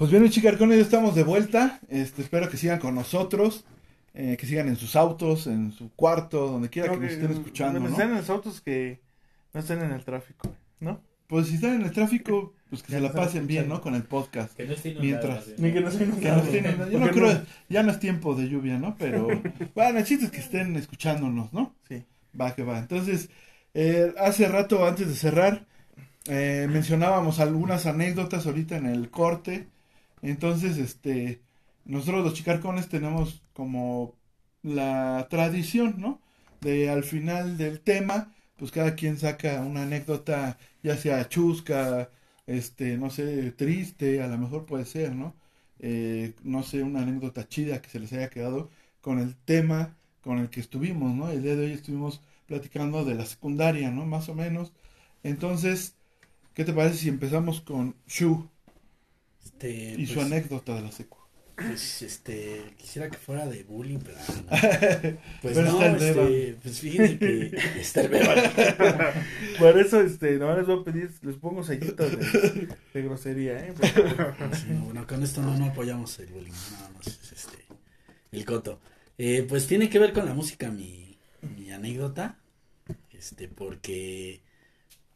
Pues 0.00 0.10
bien, 0.10 0.22
mis 0.22 0.32
chicarcones, 0.32 0.78
ya 0.78 0.82
estamos 0.84 1.14
de 1.14 1.24
vuelta. 1.24 1.78
Este, 1.90 2.22
espero 2.22 2.48
que 2.48 2.56
sigan 2.56 2.78
con 2.78 2.94
nosotros, 2.94 3.66
eh, 4.14 4.38
que 4.40 4.46
sigan 4.46 4.68
en 4.68 4.76
sus 4.76 4.96
autos, 4.96 5.46
en 5.46 5.72
su 5.72 5.90
cuarto, 5.90 6.46
donde 6.46 6.70
quiera 6.70 6.88
No, 6.88 6.94
que 6.94 7.00
nos 7.00 7.12
estén 7.12 7.32
escuchando, 7.32 7.80
bueno, 7.80 7.88
¿no? 7.90 7.92
Están 7.96 8.10
en 8.12 8.16
los 8.16 8.30
autos 8.30 8.62
que 8.62 8.98
no 9.52 9.60
estén 9.60 9.82
en 9.82 9.90
el 9.92 10.02
tráfico, 10.02 10.54
¿no? 10.80 11.02
Pues 11.26 11.48
si 11.48 11.56
están 11.56 11.74
en 11.74 11.82
el 11.82 11.92
tráfico, 11.92 12.54
pues 12.70 12.82
que 12.82 12.92
Ya 12.92 12.98
se 12.98 13.04
la 13.04 13.12
pasen 13.12 13.46
bien. 13.46 13.68
¿no? 13.68 13.82
Con 13.82 13.94
el 13.94 14.04
podcast. 14.04 14.56
Que 14.56 14.64
no 14.64 14.72
esté 14.72 14.88
inundado, 14.88 15.28
Mientras-. 15.28 15.58
Ni 15.58 15.70
que 15.70 15.80
no 15.82 15.90
se 15.90 15.98
Que 15.98 16.06
no 16.06 16.36
estén- 16.44 16.90
yo 16.90 16.98
no 16.98 17.10
creo, 17.10 17.42
ya 17.68 17.82
no 17.82 17.92
es 17.92 18.00
tiempo 18.00 18.34
de 18.34 18.48
lluvia, 18.48 18.78
¿no? 18.78 18.96
Pero 18.98 19.28
bueno, 19.74 19.98
el 19.98 20.04
chiste 20.06 20.24
es 20.24 20.30
que 20.30 20.40
estén 20.40 20.76
escuchándonos, 20.76 21.52
¿no? 21.52 21.74
Sí. 21.86 22.02
Va 22.40 22.54
que 22.54 22.62
va. 22.62 22.78
Entonces, 22.78 23.28
eh, 23.74 24.14
hace 24.18 24.48
rato, 24.48 24.86
antes 24.86 25.08
de 25.08 25.14
cerrar, 25.14 25.66
eh, 26.26 26.66
mencionábamos 26.70 27.38
algunas 27.38 27.84
anécdotas 27.84 28.46
ahorita 28.46 28.78
en 28.78 28.86
el 28.86 29.10
corte. 29.10 29.68
Entonces, 30.22 30.78
este, 30.78 31.42
nosotros 31.84 32.24
los 32.24 32.34
chicarcones 32.34 32.88
tenemos 32.88 33.42
como 33.52 34.14
la 34.62 35.26
tradición, 35.30 35.96
¿no? 35.98 36.20
De 36.60 36.90
al 36.90 37.04
final 37.04 37.56
del 37.58 37.80
tema, 37.80 38.34
pues 38.56 38.70
cada 38.70 38.94
quien 38.94 39.18
saca 39.18 39.60
una 39.62 39.82
anécdota, 39.84 40.58
ya 40.82 40.96
sea 40.96 41.28
chusca, 41.28 42.10
este, 42.46 42.96
no 42.98 43.10
sé, 43.10 43.52
triste, 43.52 44.22
a 44.22 44.28
lo 44.28 44.38
mejor 44.38 44.66
puede 44.66 44.84
ser, 44.84 45.14
¿no? 45.14 45.34
Eh, 45.78 46.34
no 46.42 46.62
sé, 46.62 46.82
una 46.82 47.02
anécdota 47.02 47.48
chida 47.48 47.80
que 47.80 47.88
se 47.88 48.00
les 48.00 48.12
haya 48.12 48.28
quedado 48.30 48.70
con 49.00 49.18
el 49.18 49.34
tema 49.36 49.96
con 50.22 50.38
el 50.38 50.50
que 50.50 50.60
estuvimos, 50.60 51.14
¿no? 51.14 51.30
El 51.30 51.42
día 51.42 51.56
de 51.56 51.66
hoy 51.66 51.72
estuvimos 51.72 52.20
platicando 52.46 53.04
de 53.04 53.14
la 53.14 53.24
secundaria, 53.26 53.90
¿no? 53.90 54.04
Más 54.06 54.28
o 54.28 54.34
menos. 54.34 54.72
Entonces, 55.22 55.94
¿qué 56.54 56.64
te 56.64 56.72
parece 56.72 56.98
si 56.98 57.08
empezamos 57.08 57.60
con 57.60 57.96
Shu 58.06 58.48
Este, 59.60 60.00
y 60.00 60.06
su 60.06 60.14
pues, 60.14 60.26
anécdota 60.26 60.74
de 60.74 60.82
la 60.82 60.92
secu? 60.92 61.18
Pues, 61.54 62.00
este, 62.00 62.74
quisiera 62.78 63.10
que 63.10 63.18
fuera 63.18 63.46
de 63.46 63.64
bullying, 63.64 63.98
pero 63.98 64.16
no. 64.18 64.44
Pues 65.42 65.54
Pero 65.54 65.62
no, 65.62 65.72
está 65.72 65.86
el 65.86 65.96
este, 65.96 66.14
Beba. 66.14 66.60
pues 66.62 66.80
fíjense 66.80 67.18
que 67.18 67.56
está 67.80 68.00
el 68.02 68.08
Beba. 68.08 68.34
Por 69.58 69.78
eso, 69.78 70.00
este, 70.00 70.38
no 70.38 70.56
les 70.56 70.66
voy 70.66 70.80
a 70.80 70.84
pedir, 70.84 71.10
les 71.22 71.36
pongo 71.36 71.62
sellitos 71.62 72.10
de, 72.18 72.68
de 72.94 73.02
grosería, 73.02 73.66
¿eh? 73.66 73.72
Por 73.74 73.86
favor. 73.86 74.36
Sí, 74.56 74.66
no, 74.70 74.84
bueno, 74.86 75.06
con 75.06 75.22
esto 75.22 75.42
no, 75.42 75.54
no 75.56 75.66
apoyamos 75.66 76.18
el 76.20 76.26
bullying, 76.28 76.52
nada 76.72 76.90
más 76.96 77.06
es 77.06 77.32
este, 77.32 77.58
el 78.32 78.44
coto. 78.46 78.80
Eh, 79.18 79.44
pues 79.46 79.66
tiene 79.66 79.90
que 79.90 79.98
ver 79.98 80.14
con 80.14 80.24
la 80.24 80.32
música 80.32 80.70
mi, 80.70 81.18
mi 81.42 81.70
anécdota, 81.70 82.38
este, 83.12 83.48
porque 83.48 84.42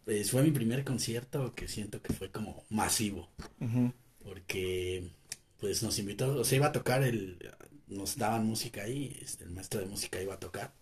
pues, 0.04 0.30
fue 0.30 0.42
mi 0.42 0.50
primer 0.50 0.84
concierto 0.84 1.54
que 1.54 1.68
siento 1.68 2.02
que 2.02 2.12
fue 2.12 2.30
como 2.30 2.64
masivo, 2.68 3.30
Ujú. 3.60 3.92
Porque 4.24 5.10
pues 5.60 5.82
nos 5.82 5.98
invitó, 5.98 6.36
o 6.36 6.44
sea, 6.44 6.56
iba 6.56 6.66
a 6.66 6.72
tocar 6.72 7.02
el, 7.02 7.38
nos 7.86 8.16
daban 8.16 8.46
música 8.46 8.82
ahí, 8.82 9.16
este, 9.22 9.44
el 9.44 9.50
maestro 9.50 9.80
de 9.80 9.86
música 9.86 10.20
iba 10.20 10.34
a 10.34 10.40
tocar. 10.40 10.72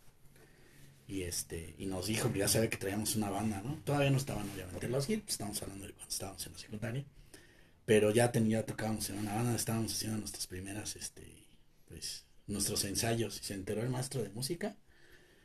Y 1.06 1.22
este, 1.22 1.74
y 1.78 1.86
nos 1.86 2.06
dijo 2.06 2.32
que 2.32 2.38
ya 2.38 2.48
sabe 2.48 2.68
que 2.70 2.78
traíamos 2.78 3.16
una 3.16 3.28
banda, 3.28 3.60
¿no? 3.62 3.74
Todavía 3.84 4.10
no 4.10 4.16
estaban 4.16 4.48
obviamente 4.48 4.88
los 4.88 5.10
hits, 5.10 5.32
estamos 5.32 5.60
hablando 5.62 5.86
de 5.86 5.92
cuando 5.92 6.10
estábamos 6.10 6.46
en 6.46 6.52
la 6.52 6.58
secundaria. 6.58 7.04
Pero 7.84 8.12
ya 8.12 8.32
tenía, 8.32 8.64
tocábamos 8.64 9.10
en 9.10 9.18
una 9.18 9.34
banda, 9.34 9.54
estábamos 9.54 9.92
haciendo 9.92 10.18
nuestras 10.18 10.46
primeras, 10.46 10.96
este, 10.96 11.22
pues, 11.88 12.24
nuestros 12.46 12.84
ensayos. 12.84 13.40
Y 13.40 13.44
se 13.44 13.54
enteró 13.54 13.82
el 13.82 13.90
maestro 13.90 14.22
de 14.22 14.30
música 14.30 14.76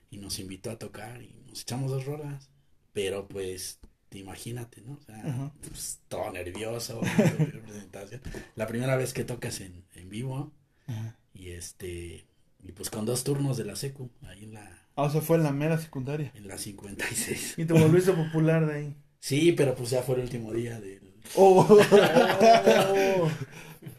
y 0.09 0.17
nos 0.17 0.39
invitó 0.39 0.71
a 0.71 0.79
tocar 0.79 1.21
y 1.21 1.33
nos 1.47 1.61
echamos 1.61 1.91
dos 1.91 2.05
rolas. 2.05 2.49
Pero 2.93 3.27
pues, 3.27 3.79
imagínate, 4.17 4.81
¿no? 4.81 4.93
O 4.93 5.01
sea, 5.01 5.51
pues, 5.67 5.99
todo 6.07 6.31
nervioso, 6.31 7.01
la 7.17 7.61
presentación. 7.63 8.21
La 8.55 8.67
primera 8.67 8.95
vez 8.95 9.13
que 9.13 9.23
tocas 9.23 9.61
en, 9.61 9.83
en 9.95 10.09
vivo 10.09 10.51
Ajá. 10.87 11.17
y 11.33 11.49
este, 11.49 12.25
y 12.63 12.71
pues 12.73 12.89
con 12.89 13.05
dos 13.05 13.23
turnos 13.23 13.57
de 13.57 13.65
la 13.65 13.75
secu, 13.75 14.09
ahí 14.23 14.43
en 14.45 14.53
la, 14.53 14.83
Ah, 14.95 15.03
o 15.03 15.09
sea, 15.11 15.21
fue 15.21 15.37
en 15.37 15.43
la 15.43 15.51
mera 15.51 15.77
secundaria. 15.77 16.31
en 16.35 16.47
la 16.47 16.57
56. 16.57 17.55
Y 17.57 17.65
te 17.65 17.73
volviste 17.73 18.13
popular 18.13 18.65
de 18.65 18.73
ahí. 18.73 18.95
Sí, 19.19 19.51
pero 19.51 19.75
pues 19.75 19.91
ya 19.91 20.01
fue 20.01 20.15
el 20.15 20.21
último 20.21 20.51
día 20.53 20.79
del... 20.79 21.13
Oh, 21.35 21.67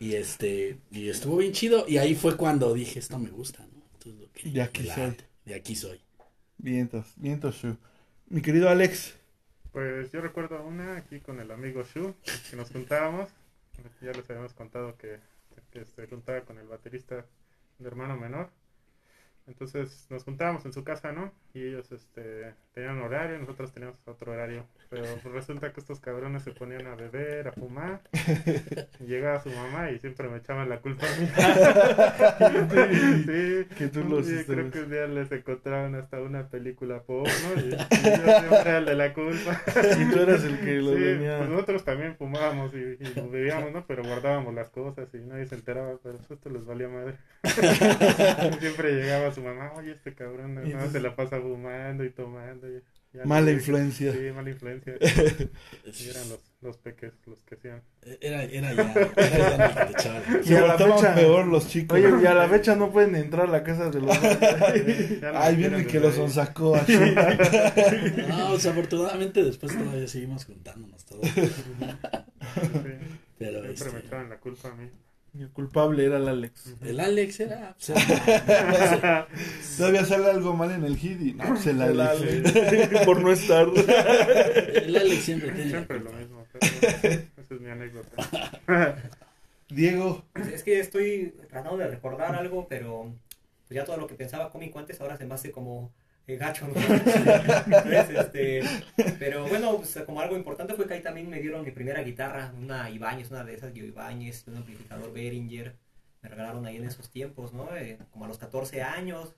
Y 0.00 0.14
este, 0.14 0.78
y 0.90 1.08
estuvo 1.08 1.36
bien 1.36 1.52
chido. 1.52 1.84
Y 1.88 1.98
ahí 1.98 2.14
fue 2.14 2.36
cuando 2.36 2.72
dije, 2.74 2.98
esto 2.98 3.18
me 3.18 3.30
gusta, 3.30 3.66
¿no? 3.72 3.82
Esto 3.92 4.10
es 4.10 4.16
lo 4.16 4.32
que 4.32 4.50
De 4.50 4.62
aquí 4.62 4.86
soy. 4.86 5.16
De 5.44 5.54
aquí 5.54 5.76
soy. 5.76 6.00
vientos, 6.58 7.06
vientos. 7.16 7.60
Mi 8.28 8.42
querido 8.42 8.68
Alex. 8.68 9.14
Pues 9.72 10.10
yo 10.12 10.20
recuerdo 10.20 10.62
una 10.62 10.96
aquí 10.96 11.20
con 11.20 11.40
el 11.40 11.50
amigo 11.50 11.82
Shu, 11.82 12.14
que 12.50 12.56
nos 12.56 12.70
juntábamos. 12.70 13.30
Ya 14.00 14.12
les 14.12 14.28
habíamos 14.28 14.54
contado 14.54 14.96
que, 14.96 15.20
se 15.84 16.06
juntaba 16.06 16.40
con 16.40 16.58
el 16.58 16.66
baterista 16.66 17.26
de 17.78 17.86
hermano 17.86 18.16
menor. 18.16 18.50
Entonces 19.46 20.06
nos 20.10 20.24
juntábamos 20.24 20.64
en 20.64 20.72
su 20.72 20.84
casa, 20.84 21.12
¿no? 21.12 21.32
Y 21.54 21.62
ellos 21.64 21.92
este, 21.92 22.54
tenían 22.72 23.00
horario, 23.00 23.38
nosotros 23.38 23.72
teníamos 23.72 23.96
otro 24.06 24.32
horario. 24.32 24.66
Pero 24.90 25.04
pues, 25.22 25.34
resulta 25.34 25.72
que 25.72 25.80
estos 25.80 26.00
cabrones 26.00 26.42
se 26.42 26.52
ponían 26.52 26.86
a 26.86 26.94
beber, 26.94 27.48
a 27.48 27.52
fumar. 27.52 28.00
Y 29.00 29.04
llegaba 29.06 29.40
su 29.42 29.50
mamá 29.50 29.90
y 29.90 29.98
siempre 29.98 30.28
me 30.28 30.38
echaban 30.38 30.68
la 30.68 30.80
culpa 30.80 31.06
a 31.06 31.16
mí. 31.20 31.26
sí, 33.26 33.66
Que 33.76 33.88
tú 33.88 34.04
los 34.04 34.26
hiciste, 34.28 34.54
creo 34.54 34.70
que 34.70 34.80
un 34.80 34.90
día 34.90 35.06
les 35.06 35.30
encontraron 35.32 35.94
hasta 35.94 36.20
una 36.20 36.48
película 36.48 37.02
porno 37.02 37.30
y, 37.56 37.68
y 37.68 37.70
yo 37.70 37.76
siempre 38.38 38.60
era 38.60 38.78
el 38.78 38.84
de 38.86 38.94
la 38.94 39.12
culpa. 39.14 39.60
Y 40.00 40.10
tú 40.12 40.20
eras 40.20 40.44
el 40.44 40.58
que 40.60 40.76
lo 40.76 40.94
Sí, 40.96 41.02
venía. 41.02 41.38
pues 41.38 41.50
nosotros 41.50 41.84
también 41.84 42.16
fumábamos 42.16 42.72
y, 42.74 42.78
y 42.98 43.20
bebíamos, 43.30 43.72
¿no? 43.72 43.86
Pero 43.86 44.02
guardábamos 44.04 44.54
las 44.54 44.70
cosas 44.70 45.08
y 45.14 45.18
nadie 45.18 45.46
se 45.46 45.54
enteraba, 45.56 45.98
pero 46.02 46.16
pues 46.18 46.30
esto 46.30 46.48
les 46.50 46.64
valía 46.64 46.88
madre. 46.88 47.16
Siempre 48.60 48.92
llegaba 48.94 49.32
su 49.32 49.42
mamá, 49.42 49.72
oye, 49.76 49.92
este 49.92 50.14
cabrón 50.14 50.54
más 50.72 50.92
se 50.92 51.00
la 51.00 51.14
pasa 51.14 51.40
fumando 51.40 52.04
y 52.04 52.10
tomando. 52.10 52.68
y 52.68 52.82
ya 53.12 53.20
no 53.22 53.26
Mala 53.26 53.50
influencia. 53.52 54.12
Sí, 54.12 54.18
mala 54.34 54.50
influencia. 54.50 54.94
Y 55.00 56.08
eran 56.10 56.28
los, 56.28 56.40
los 56.60 56.76
peques 56.76 57.12
los 57.26 57.40
que 57.42 57.54
hacían. 57.54 57.82
Era, 58.20 58.42
era 58.44 58.72
ya, 58.74 58.92
era 59.16 59.96
ya 59.96 60.40
Y 60.42 60.46
Se 60.48 60.58
a 60.58 60.60
la 60.60 60.66
portaban 60.76 60.98
fecha- 60.98 61.14
peor 61.14 61.46
los 61.46 61.68
chicos. 61.68 61.98
Oye, 61.98 62.22
y 62.22 62.26
a 62.26 62.34
la 62.34 62.48
fecha 62.48 62.76
no 62.76 62.90
pueden 62.92 63.14
entrar 63.16 63.46
a 63.48 63.50
la 63.50 63.62
casa 63.64 63.90
de 63.90 64.00
los 64.00 64.22
no 65.22 65.28
Ay, 65.38 65.56
viene 65.56 65.86
que 65.86 66.00
los 66.00 66.14
sonsacó 66.14 66.76
a 66.76 66.84
Shu. 66.86 67.00
No, 68.28 68.52
desafortunadamente 68.54 69.42
después 69.42 69.76
todavía 69.76 70.06
seguimos 70.08 70.44
juntándonos 70.44 71.04
todos. 71.06 71.26
Sí, 71.28 71.42
Pero 73.38 73.60
siempre 73.62 73.64
me 73.64 73.72
este, 73.72 74.06
echaban 74.06 74.28
la 74.28 74.38
culpa 74.38 74.68
a 74.68 74.74
mí. 74.74 74.90
El 75.38 75.50
culpable 75.50 76.04
era 76.04 76.16
el 76.16 76.28
Alex. 76.28 76.74
el 76.82 77.00
Alex 77.00 77.40
era, 77.40 77.74
sea, 77.78 77.96
Todavía 79.76 80.04
sale 80.04 80.30
algo 80.30 80.54
mal 80.54 80.70
en 80.72 80.84
el 80.84 80.96
hit 80.96 81.20
y 81.20 81.34
no, 81.34 81.56
El 81.56 81.82
Alex. 81.82 82.52
Alex. 82.52 83.00
Por 83.04 83.20
no 83.20 83.30
estar. 83.30 83.66
el 83.68 84.96
Alex 84.96 85.22
siempre 85.22 85.50
tiene 85.50 85.70
Siempre 85.70 86.00
lo 86.00 86.12
mismo. 86.12 86.44
Pero 86.52 86.66
esa 86.66 87.54
es 87.54 87.60
mi 87.60 87.70
anécdota. 87.70 88.52
Diego. 89.68 90.24
Es 90.52 90.62
que 90.62 90.80
estoy 90.80 91.34
tratando 91.50 91.76
de 91.76 91.88
recordar 91.88 92.34
algo, 92.34 92.66
pero 92.68 93.12
pues 93.66 93.76
ya 93.76 93.84
todo 93.84 93.98
lo 93.98 94.06
que 94.06 94.14
pensaba 94.14 94.50
cómico 94.50 94.78
antes 94.78 95.00
ahora 95.00 95.18
se 95.18 95.26
me 95.26 95.34
hace 95.34 95.52
como 95.52 95.92
gacho, 96.36 96.66
¿no? 96.68 96.74
Este, 98.10 98.62
pero 99.18 99.48
bueno, 99.48 99.76
pues, 99.76 99.98
como 100.06 100.20
algo 100.20 100.36
importante 100.36 100.74
fue 100.74 100.86
que 100.86 100.94
ahí 100.94 101.02
también 101.02 101.28
me 101.28 101.40
dieron 101.40 101.64
mi 101.64 101.70
primera 101.70 102.02
guitarra, 102.02 102.52
una 102.58 102.90
Ibáñez, 102.90 103.30
una 103.30 103.44
de 103.44 103.54
esas 103.54 103.72
Gio 103.72 103.84
Ibáñez, 103.86 104.46
un 104.48 104.56
amplificador 104.56 105.12
Behringer, 105.12 105.74
me 106.22 106.28
regalaron 106.28 106.66
ahí 106.66 106.76
en 106.76 106.84
esos 106.84 107.10
tiempos, 107.10 107.52
¿no? 107.52 107.74
Eh, 107.76 107.98
como 108.10 108.24
a 108.24 108.28
los 108.28 108.38
14 108.38 108.82
años, 108.82 109.34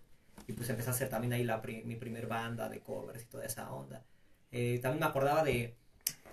y 0.47 0.53
pues 0.55 0.68
empecé 0.70 0.88
a 0.91 0.93
hacer 0.93 1.09
también 1.09 1.32
ahí 1.32 1.45
la 1.45 1.61
pri- 1.62 1.82
mi 1.84 1.97
primer 1.97 2.26
banda 2.26 2.68
de 2.68 2.80
covers 2.80 3.22
y 3.22 3.26
toda 3.26 3.45
esa 3.45 3.70
onda. 3.72 4.03
Eh, 4.53 4.78
también 4.82 5.01
me 5.01 5.07
acordaba 5.07 5.45
de, 5.45 5.76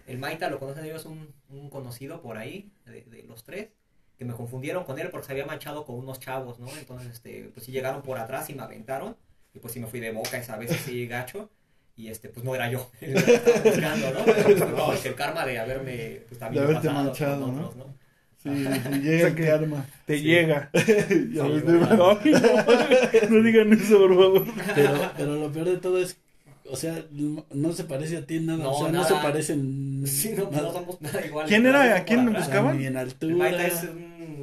el 0.08 0.18
Maita, 0.20 0.50
lo 0.50 0.60
conocen 0.60 0.86
ellos, 0.86 1.06
un, 1.06 1.34
un 1.50 1.70
conocido 1.70 2.22
por 2.22 2.38
ahí, 2.38 2.72
de, 2.86 3.04
de 3.04 3.24
los 3.24 3.44
tres, 3.44 3.70
que 4.18 4.26
me 4.26 4.34
confundieron 4.34 4.84
con 4.86 4.98
él 5.00 5.10
porque 5.12 5.28
se 5.28 5.34
había 5.34 5.46
manchado 5.46 5.86
con 5.86 5.96
unos 5.96 6.20
chavos, 6.20 6.60
¿no? 6.60 6.68
Entonces, 6.78 7.12
este, 7.14 7.52
pues 7.54 7.66
sí 7.66 7.72
llegaron 7.72 8.02
por 8.02 8.18
atrás 8.18 8.50
y 8.50 8.56
me 8.56 8.64
aventaron, 8.64 9.16
y 9.58 9.60
pues 9.60 9.74
sí 9.74 9.80
me 9.80 9.88
fui 9.88 10.00
de 10.00 10.12
boca 10.12 10.38
esa 10.38 10.56
vez 10.58 10.72
así 10.72 11.08
gacho, 11.16 11.50
y 11.96 12.08
este, 12.10 12.30
pues 12.30 12.46
no 12.46 12.54
era 12.56 12.70
yo, 12.72 12.90
el 13.02 13.14
que 13.26 13.34
estaba 13.34 13.60
buscando, 13.62 14.12
¿no? 14.14 14.26
Pero, 14.26 14.44
pues, 14.44 14.60
no, 14.70 14.94
es 14.94 15.00
que 15.02 15.10
el 15.10 15.16
karma 15.16 15.46
de 15.46 15.60
haberme, 15.60 16.22
pues 16.28 16.40
también 16.40 16.64
De 16.64 16.70
haberte 16.70 16.88
pasado 16.88 17.06
manchado, 17.06 17.48
¿no? 17.48 17.68
otros, 17.68 17.76
¿no? 17.78 17.98
Sí, 18.44 18.50
y 18.50 19.00
llega 19.02 19.28
el 19.30 19.36
karma. 19.36 19.86
Te 20.06 20.18
Sí. 20.20 20.24
llega. 20.26 20.70
Ya 20.74 20.82
Sí. 20.82 20.92
Ay, 21.42 21.64
no, 21.98 23.30
no 23.30 23.44
digan 23.44 23.74
eso, 23.74 23.98
por 23.98 24.16
favor. 24.16 24.46
Pero, 24.76 25.12
pero 25.18 25.36
lo 25.36 25.52
peor 25.52 25.66
de 25.66 25.78
todo 25.78 26.00
es, 26.00 26.18
o 26.70 26.76
sea, 26.76 27.04
no, 27.12 27.46
no 27.52 27.74
se 27.74 27.84
parece 27.86 28.18
a 28.18 28.26
ti 28.26 28.38
en 28.38 28.46
nada, 28.46 28.64
No, 28.64 28.72
o 28.74 28.78
sea, 28.84 28.92
no 28.92 29.02
nada. 29.02 29.08
se 29.08 29.14
parecen 29.16 30.04
Sí, 30.06 30.34
no, 30.38 30.52
no 30.52 30.72
somos 30.72 31.02
nada 31.02 31.26
iguales. 31.26 31.50
¿Quién 31.50 31.66
era? 31.66 31.96
¿A 31.98 32.04
quién. 32.06 32.28
O 32.28 32.32
sea, 32.32 32.40
buscaban? 32.42 32.78
ni 32.78 32.86
en 32.86 32.94
El 32.94 32.98
altura. 33.00 33.36
Maita 33.36 33.68
es 33.68 33.84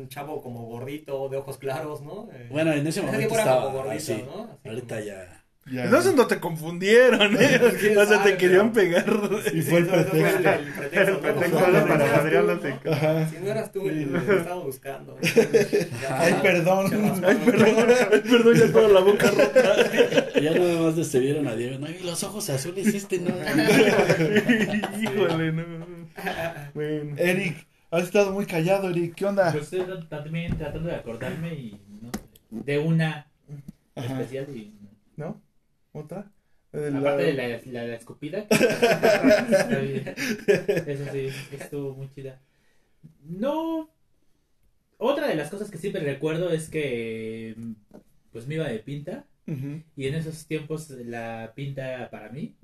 un 0.05 0.09
chavo 0.09 0.43
como 0.43 0.67
gordito, 0.67 1.29
de 1.29 1.37
ojos 1.39 1.59
claros, 1.59 2.03
¿no? 2.03 2.29
Eh, 2.33 2.49
Bueno, 2.51 2.73
en 2.73 2.87
ese 2.87 3.03
momento 3.03 3.35
estaba 3.35 3.65
como 3.65 3.79
gordito, 3.79 3.97
así. 4.13 4.25
¿no? 4.27 4.45
Así 4.45 4.69
Ahorita 4.69 4.97
como- 4.97 5.07
ya. 5.07 5.41
Ya. 5.67 5.85
Entonces 5.85 6.15
no 6.15 6.27
te 6.27 6.39
confundieron, 6.41 7.37
¿eh? 7.41 7.59
¿Quién 7.81 7.97
O 7.97 8.05
sea, 8.05 8.19
te 8.23 8.31
sabe, 8.33 8.37
querían 8.37 8.71
pero- 8.71 8.87
pegar. 8.87 9.07
Y 9.55 9.63
fue 9.63 9.79
el 9.79 9.87
pretexto. 9.87 10.51
el 10.51 11.17
pretexto, 11.19 11.59
para 11.63 12.43
no. 12.43 12.93
Ajá. 12.93 13.29
Si 13.31 13.37
no 13.39 13.51
eras 13.51 13.73
tú 13.73 13.89
el 13.89 14.05
Sí. 14.05 14.11
que 14.13 14.19
te 14.19 14.37
estaba 14.37 14.61
buscando. 14.61 15.17
Ay, 16.11 16.35
perdón. 16.43 17.23
Ay, 17.25 17.37
perdón, 17.47 17.87
ay, 18.13 18.21
perdón, 18.21 18.55
ya 18.59 18.73
toda 18.73 18.89
la 18.89 19.01
boca 19.01 19.31
rota. 19.31 19.77
Ya 20.39 20.51
nada 20.51 20.81
más 20.83 20.97
de 20.97 21.05
se 21.05 21.19
vieron 21.21 21.49
a 21.49 21.57
Diego, 21.57 21.79
no, 21.79 21.89
y 21.89 21.99
los 22.01 22.23
ojos 22.25 22.51
azules 22.51 22.87
este, 22.95 23.21
no. 23.21 23.31
Híjole, 25.01 25.53
no. 25.53 25.65
Bueno. 26.75 27.15
Eric, 27.17 27.67
has 27.97 28.05
estado 28.05 28.33
muy 28.33 28.47
callado, 28.47 28.89
Eric. 28.91 29.15
¿Qué 29.15 29.25
onda? 29.25 29.53
Pues 29.53 29.73
estoy 29.73 30.07
también 30.09 30.57
tratando 30.57 30.89
de 30.89 30.97
acordarme 30.97 31.55
y 31.55 31.81
no 32.01 32.11
de 32.51 32.79
una 32.79 33.27
Ajá. 33.95 34.21
especial 34.21 34.47
y 34.57 34.73
¿No? 35.17 35.41
¿Otra? 35.93 36.31
La- 36.73 36.99
aparte 36.99 37.23
de 37.23 37.33
la, 37.35 37.49
la, 37.49 37.85
la 37.87 37.95
escupida 37.95 38.47
eso 40.87 41.05
sí 41.13 41.29
estuvo 41.53 41.95
muy 41.95 42.11
chida 42.13 42.41
no 43.23 43.89
otra 44.99 45.29
de 45.29 45.37
las 45.37 45.51
cosas 45.51 45.71
que 45.71 45.79
siempre 45.79 46.03
recuerdo 46.03 46.51
es 46.51 46.69
que 46.69 47.55
pues 48.33 48.49
me 48.49 48.55
iba 48.57 48.67
de 48.69 48.81
pinta 48.81 49.25
y 49.47 50.07
en 50.09 50.15
esos 50.15 50.47
tiempos 50.47 50.91
la 50.91 51.53
pinta 51.55 52.09
para 52.11 52.31
mí 52.31 52.57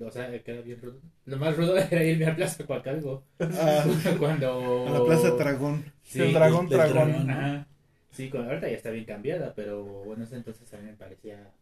o 0.00 0.10
sea 0.10 0.42
que 0.42 0.50
era 0.50 0.60
bien 0.62 0.80
rudo 0.80 1.00
lo 1.26 1.36
más 1.38 1.56
rudo 1.56 1.76
era 1.90 2.04
irme 2.04 2.26
a 2.26 2.36
Plaza 2.36 2.64
Coacalco 2.66 3.24
Ah, 3.40 3.84
cuando 4.18 4.86
a 4.88 4.90
la 4.90 5.04
Plaza 5.04 5.30
Dragón. 5.30 5.84
Sí, 6.02 6.20
El 6.20 6.32
dragón, 6.32 6.68
dragón. 6.68 6.94
dragón. 7.10 7.30
Ajá. 7.30 7.66
Sí, 8.10 8.30
con, 8.30 8.44
ahorita 8.46 8.68
ya 8.68 8.76
está 8.76 8.90
bien 8.90 9.04
cambiada, 9.04 9.54
pero 9.54 9.84
bueno, 10.04 10.24
ese 10.24 10.36
entonces 10.36 10.72
a 10.72 10.78
mí 10.78 10.84
me 10.86 10.94
parecía 10.94 11.52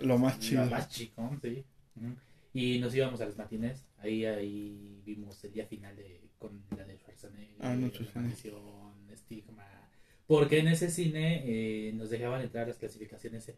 Lo 0.00 0.18
más 0.18 0.38
chido. 0.40 0.64
lo 0.64 0.70
más 0.70 0.88
chico, 0.88 1.30
sí. 1.42 1.64
Y 2.54 2.78
nos 2.78 2.94
íbamos 2.94 3.20
a 3.20 3.26
los 3.26 3.36
matines, 3.36 3.84
ahí 3.98 4.24
ahí 4.24 5.02
vimos 5.04 5.42
el 5.44 5.52
día 5.52 5.66
final 5.66 5.94
de 5.94 6.20
con 6.38 6.62
la 6.76 6.84
de 6.84 6.96
Schwarzenegger, 6.98 7.56
Ah, 7.60 7.74
no, 7.74 7.86
Estigma, 9.12 9.64
porque 10.26 10.58
en 10.60 10.68
ese 10.68 10.90
cine 10.90 11.42
eh, 11.44 11.92
nos 11.94 12.10
dejaban 12.10 12.40
entrar 12.42 12.66
las 12.66 12.76
clasificaciones. 12.78 13.52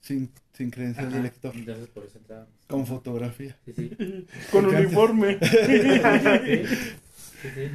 Sin, 0.00 0.30
sin 0.52 0.70
credencial 0.70 1.08
de 1.10 1.14
Ajá, 1.16 1.22
lector. 1.24 1.56
Entonces 1.56 1.88
por 1.88 2.04
eso 2.04 2.18
entrábamos. 2.18 2.50
Con 2.68 2.86
fotografía. 2.86 3.56
Sí, 3.64 3.72
sí. 3.74 4.26
Con 4.52 4.66
uniforme. 4.66 5.38
Sí, 5.66 5.80
sí, 5.82 6.66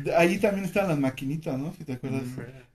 sí. 0.04 0.10
Ahí 0.18 0.38
también 0.40 0.66
están 0.66 0.88
las 0.88 0.98
maquinitas, 1.00 1.58
¿no? 1.58 1.74
Si 1.78 1.84
te 1.86 1.94
acuerdas. 1.94 2.24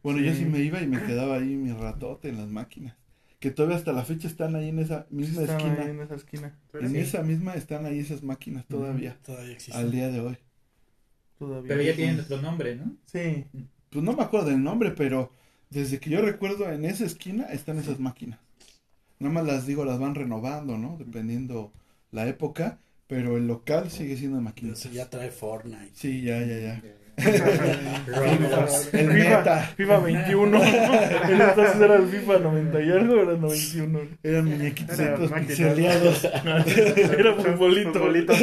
Bueno, 0.03 0.21
yo 0.21 0.33
Sí. 0.35 0.45
me 0.45 0.61
iba 0.61 0.81
y 0.81 0.87
me 0.87 1.03
quedaba 1.03 1.37
ahí 1.37 1.57
mi 1.57 1.73
ratote 1.73 2.29
en 2.29 2.39
las 2.39 2.49
máquinas. 2.49 2.95
Que 3.41 3.51
todavía 3.51 3.77
hasta 3.77 3.93
la 3.93 4.05
fecha 4.05 4.29
están 4.29 4.55
ahí 4.57 4.69
en 4.71 4.79
esa 4.79 5.07
misma 5.11 5.43
Estaba 5.43 5.59
esquina. 5.59 5.83
ahí 5.85 5.91
en 5.91 6.01
esa 6.01 6.15
esquina. 6.15 6.55
En 6.75 6.91
Sí. 6.93 6.99
esa 6.99 7.23
misma 7.23 7.55
están 7.55 7.85
ahí 7.87 7.99
esas 7.99 8.23
máquinas 8.23 8.65
todavía. 8.67 9.17
Al 9.73 9.91
día 9.91 10.09
de 10.09 10.21
hoy. 10.21 10.39
Todavía. 11.39 11.69
Pero 11.69 11.83
ya 11.83 11.95
tienen 11.97 12.21
otro 12.21 12.41
nombre, 12.41 12.77
¿no? 12.77 12.97
Sí. 13.07 13.45
pues 13.91 14.05
no 14.05 14.13
me 14.15 14.23
acuerdo 14.23 14.49
del 14.51 14.63
nombre, 14.63 14.91
pero 14.93 15.33
desde 15.71 15.99
que 16.01 16.11
yo 16.11 16.21
recuerdo 16.23 16.71
en 16.71 16.85
esa 16.85 17.05
esquina 17.05 17.45
están 17.47 17.79
esas 17.79 17.99
máquinas. 17.99 18.39
Nada 19.19 19.35
más 19.35 19.47
las 19.47 19.67
digo, 19.67 19.85
las 19.85 19.99
van 19.99 20.15
renovando, 20.15 20.77
¿no? 20.77 20.97
Dependiendo 20.99 21.73
la 22.11 22.27
época, 22.27 22.79
pero 23.07 23.37
el 23.37 23.47
local 23.47 23.91
sigue 23.91 24.17
siendo. 24.17 24.43
Eso 24.73 24.91
ya 24.91 25.09
trae 25.09 25.31
Fortnite. 25.31 25.93
Sí, 25.95 26.23
ya, 26.23 26.41
ya, 26.41 26.59
ya. 26.59 26.83
El 27.17 29.13
FIFA. 29.13 29.59
FIFA 29.75 29.99
21. 30.01 30.63
En 31.27 31.41
entonces 31.41 31.81
era 31.81 31.97
el 31.97 32.09
FIFA 32.09 32.39
90 32.41 32.83
y 32.83 32.91
algo, 32.91 33.23
era 33.23 33.33
91. 33.37 34.01
Eran 34.23 34.45
muñequitos 34.45 34.99
Era 34.99 35.17
pixeleados. 35.17 36.25
Era 36.25 37.35
futbolito. 37.35 37.93
Futbolito. 37.95 38.35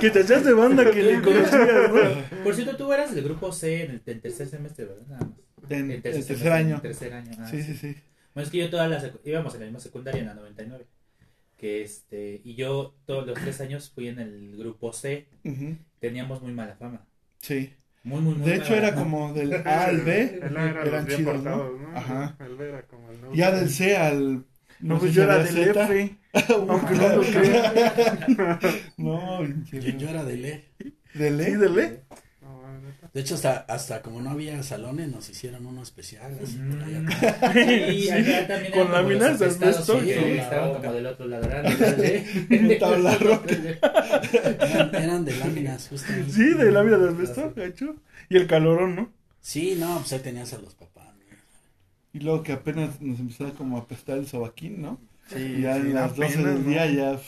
Que 0.00 0.10
te 0.10 0.20
echaste 0.20 0.52
banda 0.52 0.88
que 0.90 1.02
ni 1.02 1.20
conocías, 1.20 1.92
¿no? 1.92 2.44
Por 2.44 2.54
cierto, 2.54 2.76
tú 2.76 2.92
eras 2.92 3.12
del 3.12 3.24
grupo 3.24 3.50
C 3.50 3.84
en 3.84 3.90
el, 4.06 4.20
tercer 4.20 4.46
semestre, 4.46 4.84
¿verdad? 4.84 5.06
Nada 5.08 5.26
más. 5.26 5.70
En 5.70 5.90
el 5.90 6.02
semestre, 6.02 6.22
tercer 6.22 6.52
año. 6.52 6.76
en 6.76 6.80
tercer 6.80 7.12
año. 7.12 7.32
ah, 7.38 7.48
Sí, 7.50 7.62
sí, 7.62 7.74
sí. 7.74 7.96
Bueno, 8.34 8.44
es 8.46 8.50
que 8.50 8.58
yo 8.58 8.70
toda 8.70 8.86
la 8.88 9.00
secu- 9.02 9.20
íbamos 9.24 9.54
en 9.54 9.60
la 9.60 9.66
misma 9.66 9.80
secundaria, 9.80 10.20
en 10.20 10.26
la 10.28 10.34
99. 10.34 10.86
Que 11.56 11.82
este, 11.82 12.40
y 12.44 12.54
yo 12.54 12.94
todos 13.06 13.26
los 13.26 13.38
tres 13.38 13.60
años 13.60 13.90
fui 13.94 14.08
en 14.08 14.18
el 14.18 14.56
grupo 14.56 14.92
C. 14.92 15.28
Teníamos 15.98 16.40
muy 16.42 16.52
mala 16.52 16.74
fama. 16.76 17.04
Sí. 17.38 17.72
Muy, 18.02 18.20
muy, 18.22 18.34
muy 18.34 18.48
De 18.48 18.56
hecho 18.56 18.70
mala 18.70 18.76
era 18.78 18.88
fama. 18.92 19.02
como 19.02 19.32
del 19.34 19.54
A 19.66 19.84
al 19.84 20.00
B. 20.00 20.40
El 20.42 20.56
A 20.56 20.70
era 20.70 20.82
Eran 20.84 21.04
los 21.06 21.16
chidos, 21.16 21.34
¿no? 21.34 21.42
portados, 21.42 21.80
¿no? 21.80 21.96
Ajá. 21.98 22.36
El 22.40 22.56
B 22.56 22.68
era 22.68 22.82
como 22.86 23.10
el 23.10 23.20
no. 23.20 23.34
Ya 23.34 23.50
del 23.50 23.68
C 23.68 23.96
al... 23.96 24.44
No, 24.80 24.98
pues 24.98 25.12
yo 25.12 25.24
era 25.24 25.38
del. 25.44 25.58
F. 25.58 26.16
Uh, 26.32 26.70
Aunque 26.72 26.94
no 26.94 27.08
lo 27.16 27.20
crean. 27.22 28.58
No, 28.96 29.44
Yo, 29.64 29.78
yo 29.78 30.08
era. 30.08 30.24
Del 30.24 30.42
Sí, 30.44 30.46
E. 30.46 31.18
del 31.18 31.40
E. 31.40 31.50
No, 31.56 31.66
ah, 31.66 31.76
neta. 31.76 32.16
De 33.12 33.20
hecho, 33.20 33.34
hasta, 33.34 33.58
hasta 33.68 34.02
como 34.02 34.20
no 34.20 34.30
había 34.30 34.62
salones, 34.62 35.08
nos 35.08 35.28
hicieron 35.28 35.66
uno 35.66 35.82
especial. 35.82 36.36
así 36.42 36.56
por 36.56 36.82
allá. 36.82 37.00
Mm. 37.00 37.10
Sí, 38.00 38.10
acá 38.10 38.46
también 38.46 38.72
Con 38.72 38.92
láminas 38.92 39.38
de 39.38 39.46
asbesto. 39.46 40.00
Sí, 40.00 40.10
estaban 40.10 40.74
como 40.74 40.92
del 40.92 41.06
otro 41.06 41.26
lado. 41.26 41.44
Eran, 41.46 41.66
eran 44.94 45.24
de 45.24 45.36
láminas, 45.36 45.88
justo. 45.88 46.12
ahí. 46.12 46.26
Sí, 46.30 46.54
de 46.54 46.70
vida 46.70 46.98
de 46.98 47.08
asbesto, 47.08 47.52
gacho. 47.54 47.96
Y 48.28 48.36
el 48.36 48.46
calorón, 48.46 48.96
¿no? 48.96 49.12
Sí, 49.40 49.76
no, 49.78 49.98
pues 49.98 50.12
ahí 50.12 50.20
tenías 50.20 50.52
a 50.52 50.58
los 50.58 50.74
papás. 50.74 51.06
¿no? 51.06 51.10
Y 52.12 52.20
luego 52.20 52.42
que 52.42 52.52
apenas 52.52 53.00
nos 53.00 53.20
empezaba 53.20 53.52
como 53.52 53.76
a 53.76 53.80
apestar 53.80 54.18
el 54.18 54.26
sobaquín, 54.26 54.82
¿no? 54.82 55.00
Sí, 55.28 55.38
y 55.58 55.62
ya 55.62 55.80
sí, 55.80 55.90
a 55.90 55.94
las 55.94 56.16
12 56.16 56.34
apenas, 56.34 56.54
del 56.54 56.64
¿no? 56.64 56.70
día 56.70 56.86
ya, 56.90 57.20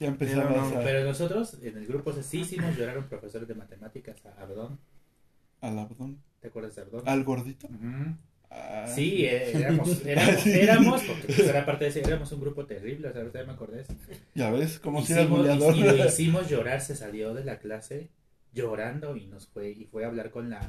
ya 0.00 0.08
empezabas 0.08 0.48
Pero 0.48 0.70
no, 0.70 0.78
a, 0.80 0.82
Pero 0.82 1.04
nosotros 1.04 1.56
en 1.62 1.76
el 1.78 1.86
grupo 1.86 2.12
sí 2.12 2.40
hicimos 2.40 2.76
llorar 2.76 2.96
a 2.96 3.00
un 3.00 3.08
profesor 3.08 3.46
de 3.46 3.54
matemáticas, 3.54 4.16
a 4.26 4.42
Abdón. 4.42 4.78
al 5.60 5.78
abdón. 5.78 6.18
¿Te 6.40 6.48
acuerdas 6.48 6.74
de 6.74 6.82
Abdón? 6.82 7.02
¿Al 7.06 7.22
gordito? 7.22 7.68
Ujú. 7.68 8.16
Ah, 8.50 8.86
Sí, 8.92 9.24
eh, 9.26 9.52
éramos, 9.56 10.02
éramos, 10.06 10.46
éramos, 10.46 11.02
porque 11.04 11.26
pues 11.26 11.38
era 11.40 11.64
parte 11.64 11.84
de 11.84 11.90
ese, 11.90 12.00
éramos 12.00 12.32
un 12.32 12.40
grupo 12.40 12.66
terrible, 12.66 13.08
o 13.08 13.12
sea, 13.12 13.20
ahorita 13.20 13.40
ya 13.40 13.46
me 13.46 13.52
acordé 13.52 13.82
eso. 13.82 13.94
Ya 14.34 14.50
ves, 14.50 14.80
como 14.80 15.02
si 15.04 15.12
eras 15.12 15.26
Hicimos, 15.26 15.38
buleador. 15.38 15.76
y 15.76 15.82
lo 15.82 16.04
hicimos 16.08 16.48
llorar, 16.48 16.80
se 16.80 16.96
salió 16.96 17.32
de 17.34 17.44
la 17.44 17.58
clase 17.60 18.10
llorando 18.52 19.14
y 19.16 19.26
nos 19.26 19.46
fue, 19.48 19.70
y 19.70 19.84
fue 19.84 20.04
a 20.04 20.08
hablar 20.08 20.30
con 20.32 20.50
la, 20.50 20.60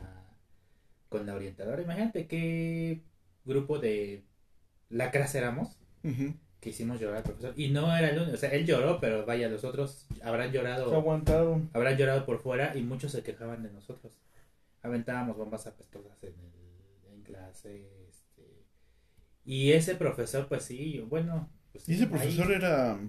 con 1.09 1.25
la 1.25 1.33
orientadora. 1.33 1.81
Imagínate 1.81 2.27
qué 2.27 3.01
grupo 3.45 3.79
de 3.79 4.25
lacras 4.89 5.33
éramos 5.33 5.79
Ujú. 6.03 6.35
Que 6.61 6.69
hicimos 6.69 6.99
llorar 6.99 7.17
al 7.17 7.23
profesor. 7.23 7.53
Y 7.57 7.69
no 7.69 7.93
era 7.97 8.09
el 8.11 8.19
único, 8.19 8.35
o 8.35 8.37
sea, 8.37 8.51
él 8.51 8.65
lloró, 8.65 8.99
pero 9.01 9.25
vaya, 9.25 9.49
los 9.49 9.63
otros 9.65 10.05
habrán 10.23 10.51
Se 10.51 10.57
llorado, 10.57 10.95
aguantaron. 10.95 11.69
habrán 11.73 11.97
llorado 11.97 12.25
por 12.25 12.39
fuera 12.39 12.77
y 12.77 12.83
muchos 12.83 13.11
se 13.11 13.23
quejaban 13.23 13.63
de 13.63 13.71
nosotros. 13.71 14.13
Aventábamos 14.83 15.35
bombas 15.37 15.67
apestosas 15.67 16.23
en, 16.23 16.29
el, 16.29 17.13
en 17.15 17.23
clase. 17.23 17.89
Este, 18.09 18.63
y 19.43 19.71
ese 19.73 19.95
profesor, 19.95 20.47
pues 20.47 20.63
sí, 20.63 20.99
bueno. 21.09 21.49
Pues, 21.71 21.89
Y 21.89 21.93
ese 21.93 22.03
ahí- 22.03 22.09
profesor 22.09 22.51
era, 22.51 22.99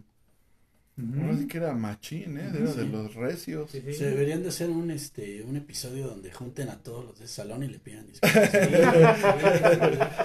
Ahora 1.21 1.37
sí 1.39 1.47
que 1.49 1.57
era 1.59 1.73
machín, 1.75 2.37
¿eh? 2.39 2.51
Era 2.55 2.73
de 2.73 2.83
Sí. 2.85 2.89
los 2.89 3.15
recios. 3.15 3.71
Sí, 3.71 3.83
sí. 3.85 3.93
Se 3.95 4.05
deberían 4.11 4.43
de 4.43 4.49
hacer 4.51 4.71
un 4.71 4.91
este 4.91 5.43
un 5.43 5.57
episodio 5.57 6.07
donde 6.09 6.31
junten 6.33 6.69
a 6.69 6.77
todos 6.83 7.05
los 7.05 7.19
de 7.19 7.25
ese 7.25 7.35
salón 7.35 7.63
y 7.63 7.69
le 7.69 7.79
pidan 7.79 8.07
disculpas. 8.09 8.51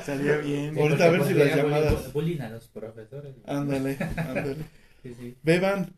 Salía 0.06 0.38
bien. 0.38 0.78
Ahorita 0.78 1.06
a 1.06 1.10
ver 1.10 1.24
si 1.26 1.34
las 1.34 1.56
llamadas- 1.56 2.14
Bullying 2.14 2.40
a 2.42 2.50
los 2.50 2.68
profesores. 2.68 3.34
Ándale, 3.46 3.98
ándale. 4.18 4.56
Sí, 5.04 5.16
sí. 5.20 5.36
Beban, 5.44 5.92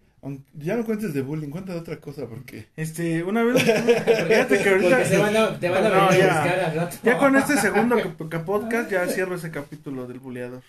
ya 0.53 0.75
no 0.75 0.86
cuentes 0.86 1.13
de 1.13 1.21
bullying, 1.21 1.49
cuenta 1.49 1.73
de 1.73 1.80
otra 1.80 1.97
cosa 1.97 2.27
porque... 2.27 2.67
Este, 2.75 3.23
una 3.23 3.43
vez. 3.43 3.63
Fíjate 3.63 4.61
que 4.61 4.69
ahorita. 4.69 4.89
Porque 4.97 5.09
te 5.09 5.17
van 5.17 5.38
a, 5.38 5.59
te 5.59 5.69
van 5.69 5.86
a 5.86 5.89
No, 5.89 5.95
a 6.09 6.17
ya. 6.17 6.25
buscar 6.41 6.59
al 6.59 6.75
rato. 6.75 6.97
Ya 7.03 7.17
con 7.17 7.36
este 7.36 7.57
segundo 7.57 7.95
podcast 8.45 8.91
ya 8.91 9.07
cierro 9.07 9.36
ese 9.36 9.49
capítulo 9.51 10.07
del 10.07 10.19
buleador. 10.19 10.61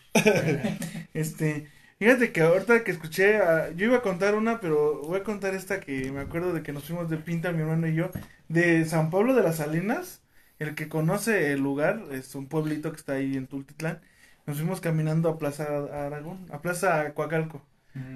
Este, 1.15 1.67
fíjate 2.01 2.33
que 2.33 2.43
ahorita 2.43 2.85
que 2.85 2.91
escuché, 2.93 3.37
a- 3.39 3.71
yo 3.73 3.87
iba 3.87 3.99
a 3.99 4.03
contar 4.03 4.35
una, 4.35 4.61
pero 4.61 5.03
voy 5.03 5.21
a 5.21 5.25
contar 5.25 5.55
esta 5.55 5.81
que 5.81 6.11
me 6.13 6.21
acuerdo 6.21 6.53
de 6.55 6.63
que 6.65 6.73
nos 6.73 6.85
fuimos 6.87 7.09
de 7.11 7.19
pinta 7.19 7.53
mi 7.53 7.63
hermano 7.63 7.87
y 7.89 7.95
yo, 7.95 8.11
de 8.49 8.85
San 8.87 9.11
Pablo 9.11 9.35
de 9.35 9.43
las 9.43 9.57
Salinas, 9.59 10.23
el 10.59 10.75
que 10.75 10.89
conoce 10.89 11.53
el 11.53 11.61
lugar, 11.61 12.03
es 12.13 12.35
un 12.35 12.49
pueblito 12.49 12.91
que 12.93 12.99
está 12.99 13.15
ahí 13.15 13.37
en 13.37 13.47
Tultitlán. 13.47 14.03
Nos 14.47 14.57
fuimos 14.59 14.81
caminando 14.81 15.29
a 15.29 15.39
Plaza 15.39 15.65
Aragón, 16.07 16.47
a 16.51 16.61
Plaza 16.63 17.15
Coacalco, 17.15 17.63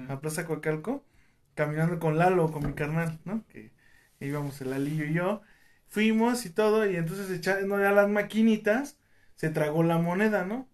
a 0.07 0.19
Plaza 0.21 0.45
Coacalco, 0.45 1.05
caminando 1.55 1.99
con 1.99 2.17
Lalo, 2.17 2.51
con 2.51 2.65
mi 2.65 2.73
carnal, 2.73 3.19
¿no? 3.25 3.45
Que 3.47 3.71
íbamos 4.19 4.61
el 4.61 4.71
Lalillo 4.71 5.05
y 5.05 5.13
yo. 5.13 5.41
Fuimos 5.87 6.45
y 6.45 6.49
todo, 6.51 6.89
y 6.89 6.95
entonces 6.97 7.29
echando 7.31 7.79
ya 7.79 7.91
las 7.91 8.09
maquinitas, 8.09 8.99
se 9.35 9.49
tragó 9.49 9.83
la 9.83 9.97
moneda, 9.99 10.45
¿no? 10.45 10.69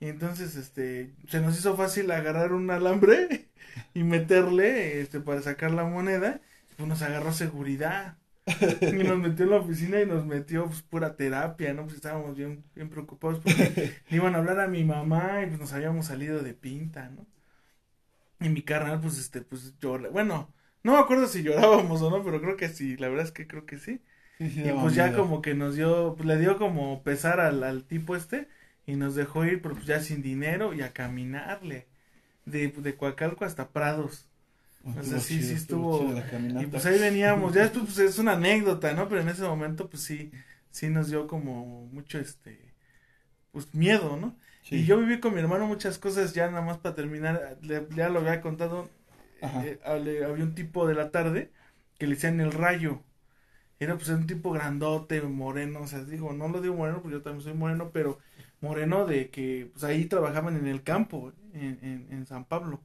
Y 0.00 0.08
entonces, 0.08 0.56
este, 0.56 1.14
se 1.28 1.40
nos 1.40 1.58
hizo 1.58 1.76
fácil 1.76 2.10
agarrar 2.10 2.52
un 2.52 2.70
alambre 2.70 3.48
y 3.94 4.02
meterle, 4.04 5.00
este, 5.00 5.20
para 5.20 5.42
sacar 5.42 5.70
la 5.72 5.84
moneda. 5.84 6.40
Pues 6.76 6.88
nos 6.88 7.02
agarró 7.02 7.32
seguridad. 7.32 8.18
Y 8.90 9.04
nos 9.04 9.18
metió 9.18 9.44
en 9.44 9.50
la 9.52 9.58
oficina 9.58 10.00
y 10.00 10.06
nos 10.06 10.26
metió, 10.26 10.66
pues, 10.66 10.82
pura 10.82 11.16
terapia, 11.16 11.74
¿no? 11.74 11.84
Pues 11.84 11.96
estábamos 11.96 12.36
bien, 12.36 12.64
bien 12.74 12.90
preocupados 12.90 13.40
porque 13.40 13.74
le 14.08 14.16
iban 14.16 14.34
a 14.34 14.38
hablar 14.38 14.60
a 14.60 14.68
mi 14.68 14.84
mamá 14.84 15.42
y 15.42 15.46
pues 15.48 15.60
nos 15.60 15.72
habíamos 15.72 16.06
salido 16.06 16.42
de 16.42 16.54
pinta, 16.54 17.08
¿no? 17.10 17.26
Y 18.40 18.48
mi 18.48 18.62
carnal, 18.62 19.00
pues, 19.00 19.18
este, 19.18 19.42
pues, 19.42 19.74
llora. 19.80 20.08
Bueno, 20.10 20.52
no 20.82 20.92
me 20.92 20.98
acuerdo 20.98 21.26
si 21.28 21.42
llorábamos 21.42 22.02
o 22.02 22.10
no, 22.10 22.22
pero 22.24 22.40
creo 22.40 22.56
que 22.56 22.68
sí, 22.68 22.96
la 22.96 23.08
verdad 23.08 23.24
es 23.26 23.32
que 23.32 23.46
creo 23.46 23.64
que 23.66 23.78
sí. 23.78 24.02
Sí, 24.38 24.50
sí, 24.50 24.60
Y 24.62 24.72
pues 24.72 24.94
ya 24.94 25.12
miedo. 25.12 25.14
como 25.14 25.42
que 25.42 25.54
nos 25.54 25.76
dio, 25.76 26.14
pues 26.16 26.26
le 26.28 26.38
dio 26.38 26.58
como 26.58 27.02
pesar 27.04 27.40
al, 27.40 27.62
al 27.64 27.84
tipo 27.86 28.16
este 28.16 28.48
y 28.86 28.96
nos 28.96 29.14
dejó 29.14 29.44
ir, 29.44 29.62
pero 29.62 29.74
pues 29.74 29.86
ya 29.86 30.00
sin 30.00 30.22
dinero 30.22 30.74
y 30.74 30.82
a 30.82 30.92
caminarle. 30.92 31.86
De, 32.46 32.68
de 32.68 32.96
Coacalco 32.96 33.44
hasta 33.44 33.70
Prados. 33.70 34.28
Ah, 34.96 35.00
o 35.00 35.04
sea, 35.04 35.20
sí, 35.20 35.42
sí 35.42 35.54
estuvo-. 35.54 36.14
Y 36.56 36.66
pues 36.66 36.86
ahí 36.86 36.98
veníamos, 36.98 37.54
ya 37.54 37.70
pues 37.74 37.98
es 37.98 38.18
una 38.18 38.32
anécdota, 38.34 38.92
¿no? 38.94 39.08
Pero 39.08 39.22
en 39.22 39.28
ese 39.30 39.42
momento 39.44 39.90
pues 39.90 40.02
sí, 40.04 40.32
sí 40.70 40.88
nos 40.90 41.08
dio 41.10 41.26
como 41.28 41.86
mucho 41.92 42.18
este, 42.18 42.74
pues 43.52 43.74
miedo, 43.74 44.16
¿no? 44.16 44.36
Sí. 44.62 44.76
Y 44.76 44.84
yo 44.84 44.98
viví 44.98 45.20
con 45.20 45.34
mi 45.34 45.40
hermano 45.40 45.66
muchas 45.66 45.98
cosas, 45.98 46.34
ya 46.34 46.48
nada 46.50 46.62
más 46.62 46.78
para 46.78 46.94
terminar, 46.94 47.58
le- 47.62 47.86
ya 47.94 48.08
lo 48.08 48.20
había 48.20 48.40
contado, 48.40 48.90
eh, 49.42 49.78
hable- 49.84 50.24
había 50.24 50.44
un 50.44 50.54
tipo 50.54 50.86
de 50.86 50.94
la 50.94 51.10
tarde 51.10 51.52
que 51.98 52.06
le 52.06 52.14
decían 52.14 52.40
el 52.40 52.52
rayo. 52.52 53.02
Era 53.80 53.96
pues 53.96 54.08
un 54.10 54.26
tipo 54.26 54.52
grandote, 54.52 55.20
moreno, 55.22 55.82
o 55.82 55.86
sea, 55.86 56.04
digo, 56.04 56.32
no 56.32 56.48
lo 56.48 56.60
digo 56.60 56.74
moreno 56.76 57.00
porque 57.02 57.16
yo 57.18 57.22
también 57.22 57.42
soy 57.44 57.54
moreno, 57.54 57.90
pero 57.92 58.18
moreno 58.64 59.06
de 59.06 59.30
que 59.30 59.70
pues 59.72 59.84
ahí 59.84 60.06
trabajaban 60.06 60.56
en 60.56 60.66
el 60.68 60.82
campo, 60.82 61.32
en, 61.54 62.26
San 62.26 62.44
Pablo. 62.46 62.82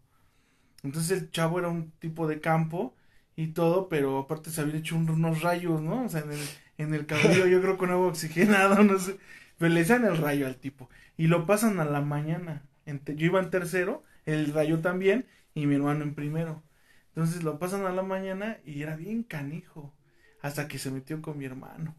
Entonces 0.84 1.22
el 1.22 1.32
chavo 1.32 1.60
era 1.60 1.70
un 1.70 1.92
tipo 2.00 2.28
de 2.28 2.40
campo 2.42 2.96
y 3.36 3.48
todo, 3.50 3.90
pero 3.90 4.20
aparte 4.20 4.50
se 4.52 4.62
había 4.62 4.78
hecho 4.78 4.96
un- 4.96 5.10
unos 5.10 5.42
rayos, 5.42 5.82
¿no? 5.82 6.06
O 6.06 6.10
sea, 6.10 6.22
en 6.22 6.32
el, 6.32 6.40
en 6.78 6.94
el 6.94 7.08
yo 7.52 7.62
creo 7.62 7.78
con 7.78 7.92
agua 7.92 8.08
oxigenada, 8.08 8.84
no 8.84 9.00
sé. 9.00 9.18
Pero 9.58 9.74
le 9.74 9.82
echan 9.82 10.06
el 10.06 10.18
rayo 10.18 10.48
al 10.48 10.56
tipo 10.58 10.90
y 11.18 11.28
lo 11.28 11.46
pasan 11.46 11.80
a 11.80 11.86
la 11.86 12.02
mañana. 12.02 12.64
Yo 12.86 13.26
iba 13.28 13.40
en 13.40 13.50
tercero, 13.52 14.04
el 14.26 14.54
rayo 14.54 14.80
también 14.82 15.28
y 15.54 15.66
mi 15.68 15.76
hermano 15.76 16.04
en 16.04 16.16
primero. 16.16 16.64
Entonces 17.10 17.44
lo 17.44 17.60
pasan 17.60 17.86
a 17.86 17.92
la 17.92 18.04
mañana 18.04 18.58
y 18.66 18.82
era 18.82 18.96
bien 18.96 19.24
canijo 19.24 19.94
hasta 20.42 20.68
que 20.68 20.80
se 20.80 20.92
metió 20.92 21.22
con 21.22 21.38
mi 21.38 21.46
hermano. 21.46 21.96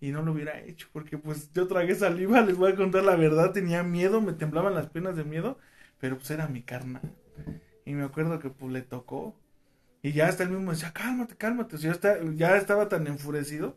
Y 0.00 0.10
no 0.12 0.22
lo 0.22 0.32
hubiera 0.32 0.60
hecho 0.60 0.88
porque 0.92 1.18
pues 1.18 1.52
yo 1.54 1.66
tragué 1.68 1.94
saliva, 1.94 2.40
les 2.42 2.56
voy 2.56 2.72
a 2.72 2.76
contar 2.76 3.04
la 3.04 3.16
verdad, 3.16 3.52
tenía 3.52 3.82
miedo, 3.82 4.20
me 4.20 4.32
temblaban 4.34 4.74
las 4.74 4.88
penas 4.88 5.16
de 5.16 5.24
miedo, 5.24 5.58
pero 6.00 6.16
pues 6.18 6.30
era 6.30 6.48
mi 6.48 6.62
carnal. 6.62 7.02
Y 7.84 7.94
me 7.94 8.04
acuerdo 8.04 8.38
que 8.38 8.50
pues 8.50 8.72
le 8.72 8.82
tocó. 8.82 9.36
Y 10.02 10.12
ya 10.12 10.28
hasta 10.28 10.44
el 10.44 10.50
mismo 10.50 10.72
decía, 10.72 10.92
cálmate, 10.92 11.36
cálmate. 11.36 11.76
O 11.76 11.78
sea, 11.78 11.92
está- 11.92 12.18
ya 12.36 12.56
estaba 12.56 12.88
tan 12.88 13.06
enfurecido. 13.06 13.76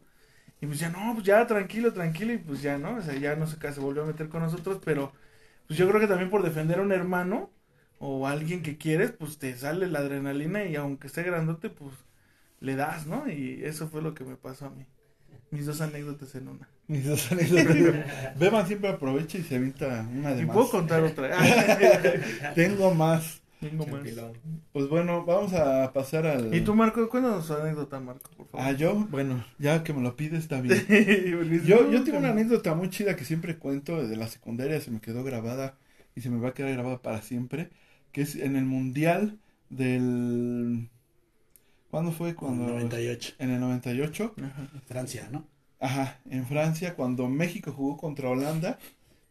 Y 0.62 0.68
pues 0.68 0.80
ya, 0.80 0.90
no, 0.90 1.14
pues 1.16 1.26
ya, 1.26 1.48
tranquilo, 1.48 1.94
tranquilo. 1.94 2.34
Y 2.34 2.38
pues 2.40 2.62
ya, 2.62 2.78
¿no? 2.78 2.98
O 2.98 3.02
sea, 3.02 3.16
ya 3.16 3.36
no 3.38 3.48
sé 3.48 3.58
qué 3.60 3.72
se 3.74 3.80
volvió 3.82 4.04
a 4.04 4.08
meter 4.08 4.30
con 4.30 4.42
nosotros. 4.44 4.82
Pero 4.86 5.14
pues 5.68 5.80
yo 5.80 5.88
creo 5.90 6.02
que 6.02 6.08
también 6.08 6.30
por 6.32 6.44
defender 6.44 6.80
a 6.80 6.84
un 6.84 6.92
hermano 6.94 7.52
o 8.00 8.28
a 8.28 8.32
alguien 8.34 8.64
que 8.64 8.78
quieres, 8.78 9.12
pues 9.14 9.40
te 9.40 9.56
sale 9.58 9.88
la 9.88 10.00
adrenalina 10.00 10.66
y 10.66 10.76
aunque 10.76 11.08
esté 11.08 11.24
grandote, 11.24 11.70
pues 11.70 11.94
le 12.62 12.76
das, 12.76 13.08
¿no? 13.08 13.30
Y 13.30 13.64
eso 13.66 13.90
fue 13.90 14.02
lo 14.02 14.14
que 14.16 14.26
me 14.26 14.38
pasó 14.38 14.68
a 14.68 14.70
mí. 14.72 14.88
Mis 15.52 15.66
dos 15.66 15.82
anécdotas 15.82 16.34
en 16.36 16.48
una. 16.48 16.68
Mis 16.88 17.06
dos 17.06 17.32
anécdotas. 17.32 18.38
Beban 18.38 18.68
siempre 18.68 18.90
aprovecha 18.90 19.38
y 19.38 19.44
se 19.44 19.56
avienta 19.56 20.08
una 20.14 20.34
de 20.34 20.44
Y 20.44 20.46
más. 20.46 20.56
puedo 20.56 20.70
contar 20.70 21.04
otra. 21.04 21.38
Tengo 22.56 22.94
más. 22.94 23.42
Tengo 23.60 23.86
más. 23.88 24.02
Pues 24.72 24.88
bueno, 24.88 25.26
vamos 25.26 25.54
a 25.54 25.92
pasar 25.92 26.26
al... 26.26 26.54
¿Y 26.54 26.62
tú, 26.62 26.76
Marco? 26.76 27.10
Cuéntanos 27.10 27.46
su 27.46 27.54
anécdota, 27.54 28.00
Marco, 28.00 28.32
por 28.38 28.48
favor. 28.48 28.66
Ah, 28.66 28.72
yo, 28.72 28.96
bueno, 28.96 29.44
ya 29.58 29.84
que 29.84 29.92
me 29.94 30.02
lo 30.02 30.16
pide 30.16 30.38
está 30.38 30.62
bien. 30.62 30.86
Yo, 31.66 31.92
yo 31.92 32.04
tengo 32.06 32.20
una 32.20 32.30
anécdota 32.30 32.74
muy 32.74 32.90
chida 32.90 33.18
que 33.18 33.26
siempre 33.26 33.58
cuento 33.58 34.08
de 34.08 34.16
la 34.16 34.28
secundaria, 34.28 34.80
se 34.80 34.92
me 34.92 35.02
quedó 35.02 35.26
grabada 35.26 35.78
y 36.16 36.22
se 36.22 36.30
me 36.30 36.40
va 36.40 36.50
a 36.50 36.54
quedar 36.54 36.72
grabada 36.72 37.02
para 37.02 37.22
siempre, 37.22 37.70
que 38.14 38.22
es 38.22 38.36
en 38.36 38.56
el 38.56 38.66
Mundial 38.66 39.40
del... 39.70 40.90
¿Cuándo 41.90 42.12
fue? 42.12 42.36
Cuando... 42.36 42.66
98. 42.68 43.34
En 43.40 43.52
el 43.52 43.60
98. 43.60 44.34
Ajá. 44.38 44.68
Francia, 44.88 45.30
¿no? 45.32 45.46
Ajá, 45.80 46.20
en 46.30 46.46
Francia, 46.46 46.96
cuando 46.96 47.28
México 47.30 47.72
jugó 47.72 47.98
contra 47.98 48.30
Holanda, 48.30 48.78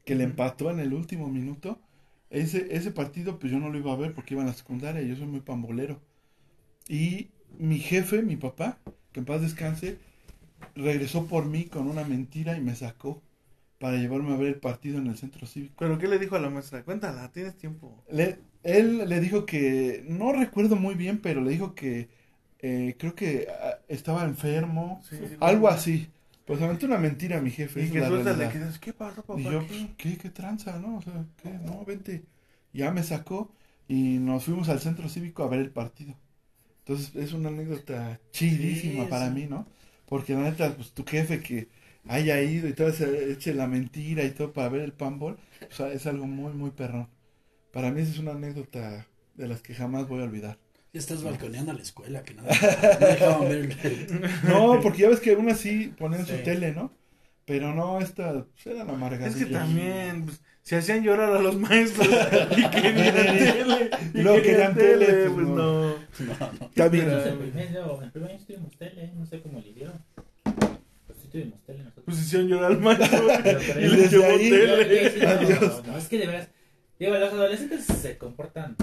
que 0.05 0.15
le 0.15 0.25
empató 0.25 0.71
en 0.71 0.81
el 0.81 0.95
último 0.95 1.29
minuto. 1.29 1.81
Ese, 2.31 2.69
ese 2.77 2.91
partido, 2.91 3.39
pues 3.39 3.53
yo 3.53 3.59
no 3.59 3.71
lo 3.71 3.79
iba 3.79 3.93
a 3.93 3.97
ver 3.97 4.15
porque 4.15 4.35
iba 4.35 4.43
en 4.43 4.49
la 4.49 4.55
secundaria, 4.55 5.03
yo 5.03 5.17
soy 5.17 5.27
muy 5.27 5.41
pambolero. 5.41 6.01
Y 6.89 7.29
mi 7.59 7.79
jefe, 7.79 8.23
mi 8.23 8.37
papá, 8.37 8.79
que 9.13 9.21
en 9.21 9.27
paz 9.27 9.43
descanse, 9.43 9.99
regresó 10.75 11.27
por 11.27 11.47
mí 11.47 11.67
con 11.67 11.89
una 11.89 12.05
mentira 12.05 12.57
y 12.57 12.61
me 12.63 12.75
sacó 12.77 13.23
para 13.79 13.99
llevarme 13.99 14.35
a 14.35 14.39
ver 14.39 14.49
el 14.49 14.61
partido 14.61 14.99
en 14.99 15.09
el 15.09 15.19
centro 15.19 15.47
cívico. 15.47 15.75
¿Pero 15.79 15.99
qué 15.99 16.09
le 16.09 16.19
dijo 16.19 16.37
a 16.37 16.41
la 16.41 16.51
maestra? 16.51 16.85
Cuéntala, 16.85 17.31
tienes 17.33 17.57
tiempo. 17.57 18.05
Le- 18.11 18.39
él 18.63 19.09
le 19.09 19.21
dijo 19.21 19.47
que, 19.47 20.05
no 20.09 20.33
recuerdo 20.33 20.77
muy 20.77 20.95
bien, 20.95 21.21
pero 21.21 21.41
le 21.41 21.51
dijo 21.51 21.75
que 21.75 22.09
eh, 22.61 22.97
creo 22.99 23.15
que 23.15 23.49
ah, 23.51 23.79
estaba 23.89 24.25
enfermo, 24.25 25.03
Sí, 25.09 25.17
algo 25.41 25.69
así. 25.69 26.11
Pues 26.45 26.63
aventó 26.63 26.87
una 26.87 26.99
mentira 26.99 27.41
mi 27.41 27.51
jefe. 27.51 27.85
Y 27.85 27.91
que 27.91 28.05
suéltale, 28.05 28.49
que 28.49 28.59
dices, 28.59 28.79
¿qué 28.79 28.93
pasó, 28.95 29.23
papá? 29.23 29.41
Y 29.41 29.45
yo, 29.45 29.61
¿Qué? 29.61 29.67
pues, 29.67 29.87
¿qué, 29.99 30.17
qué 30.17 30.31
tranza, 30.31 30.79
no? 30.79 30.97
O 30.99 31.03
sea, 31.03 31.25
¿qué? 31.43 31.51
No, 31.51 31.85
vente. 31.85 32.25
Ya 32.73 32.91
me 32.91 33.03
sacó 33.03 33.53
y 33.87 34.19
nos 34.19 34.45
fuimos 34.45 34.69
al 34.69 34.81
centro 34.81 35.09
cívico 35.09 35.43
a 35.43 35.49
ver 35.49 35.61
el 35.61 35.71
partido. 35.71 36.15
Entonces, 36.81 37.15
es 37.17 37.33
una 37.35 37.51
anécdota 37.51 38.19
chidísima 38.33 39.05
Sí, 39.05 39.11
para 39.11 39.31
mí, 39.31 39.47
¿no? 39.47 39.67
Porque 40.07 40.33
la 40.33 40.41
neta, 40.41 40.75
pues 40.75 40.93
tu 40.93 41.05
jefe 41.05 41.43
que 41.43 41.69
haya 42.07 42.41
ido 42.41 42.67
y 42.69 42.73
todo, 42.73 42.91
se 42.93 43.31
eche 43.33 43.53
la 43.55 43.67
mentira 43.67 44.25
y 44.25 44.31
todo 44.31 44.53
para 44.53 44.71
ver 44.71 44.83
el 44.83 44.93
panball, 44.95 45.39
o 45.71 45.75
sea, 45.75 45.93
es 45.93 46.07
algo 46.07 46.27
muy, 46.27 46.53
muy 46.55 46.71
perrón. 46.71 47.09
Para 47.73 47.91
mí 47.91 48.01
esa 48.01 48.13
es 48.13 48.19
una 48.19 48.33
anécdota 48.33 49.07
de 49.35 49.49
las 49.49 49.61
que 49.63 49.75
jamás 49.75 50.09
voy 50.09 50.21
a 50.21 50.25
olvidar. 50.25 50.59
Ya 50.93 51.01
estás 51.01 51.23
balconeando 51.23 51.73
a 51.73 51.75
la 51.75 51.83
escuela, 51.83 52.23
que 52.23 52.35
no, 52.35 52.43
no 53.01 53.07
dejaban 53.07 53.49
ver 53.49 53.77
el- 53.85 54.21
No, 54.49 54.81
porque 54.83 55.03
ya 55.03 55.09
ves 55.11 55.21
que 55.21 55.33
aún 55.33 55.51
así 55.51 55.93
ponen 55.99 56.25
su 56.27 56.35
Sí. 56.37 56.43
tele, 56.45 56.73
¿no? 56.73 56.93
Pero 57.45 57.75
no, 57.75 58.01
esta 58.01 58.45
pues, 58.45 58.67
era 58.67 58.85
la 58.85 58.93
amargadilla. 58.93 59.29
Es 59.29 59.37
que 59.37 59.47
también, 59.53 60.25
pues, 60.27 60.41
se 60.63 60.77
hacían 60.77 61.03
llorar 61.03 61.33
a 61.35 61.41
los 61.41 61.57
maestros 61.57 62.07
y 62.57 62.69
querían 62.71 62.95
tele. 63.15 63.91
Y 64.15 64.19
Luego 64.23 64.43
querían 64.43 64.75
tele, 64.75 65.07
pues, 65.07 65.31
pues 65.33 65.47
no. 65.47 65.55
no. 65.57 65.89
No, 65.89 66.53
no. 66.77 66.91
Bien. 66.91 67.07
Nosotros 67.09 67.27
en 67.27 67.33
en 67.33 67.39
primer 68.11 68.31
año 68.31 68.41
tuvimos 68.47 68.77
tele, 68.79 69.13
no 69.17 69.27
sé 69.27 69.41
cómo 69.41 69.61
le 69.61 69.73
dieron. 69.73 69.95
Pues 71.07 71.19
sí 71.23 71.29
tuvimos 71.31 71.63
tele 71.63 71.79
nosotros. 71.85 72.05
Pues 72.07 72.19
hicieron 72.19 72.49
llorar 72.49 72.73
al 72.73 72.81
maestro 72.81 73.27
Pero- 73.43 73.61
y 73.61 73.65
pero- 73.67 73.95
les 73.95 74.11
llevó 74.11 74.25
ahí- 74.25 74.51
Yo- 74.51 74.57
yo 74.57 74.77
tele. 74.79 75.59
no. 75.61 75.83
No, 75.93 75.99
es 75.99 76.09
que 76.09 76.19
de 76.19 76.27
veras. 76.27 76.49
Digo, 76.99 77.15
los 77.17 77.33
adolescentes 77.33 77.85
se 77.85 78.19
comportan 78.19 78.77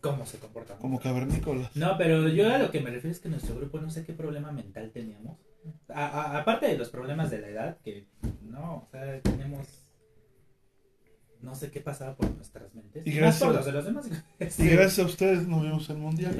como 0.00 0.24
se 0.26 0.38
comportan. 0.38 0.78
Como 0.78 0.98
cavernícolas. 1.00 1.74
No, 1.76 1.96
pero 1.98 2.28
yo 2.28 2.52
a 2.52 2.58
lo 2.58 2.70
que 2.70 2.80
me 2.80 2.90
refiero 2.90 3.12
es 3.14 3.20
que 3.20 3.28
nuestro 3.28 3.54
grupo 3.56 3.80
no 3.80 3.90
sé 3.90 4.04
qué 4.04 4.12
problema 4.12 4.50
mental 4.52 4.90
teníamos. 4.92 5.38
A- 5.88 6.06
a- 6.06 6.38
aparte 6.38 6.66
de 6.66 6.78
los 6.78 6.88
problemas 6.88 7.30
de 7.30 7.40
la 7.40 7.48
edad, 7.48 7.78
que 7.84 8.06
no, 8.42 8.76
o 8.76 8.88
sea, 8.90 9.20
tenemos. 9.20 9.66
No 11.42 11.54
sé 11.54 11.70
qué 11.70 11.80
pasaba 11.80 12.14
por 12.16 12.30
nuestras 12.36 12.74
mentes. 12.74 13.06
Y 13.06 13.12
gracias- 13.12 13.42
por 13.46 13.54
los 13.56 13.64
de 13.64 13.72
los 13.72 13.84
demás. 13.84 14.06
Y 14.58 14.68
gracias 14.68 14.98
a 14.98 15.04
ustedes 15.08 15.48
nos 15.48 15.62
vimos 15.62 15.88
el 15.88 15.96
mundial. 15.96 16.36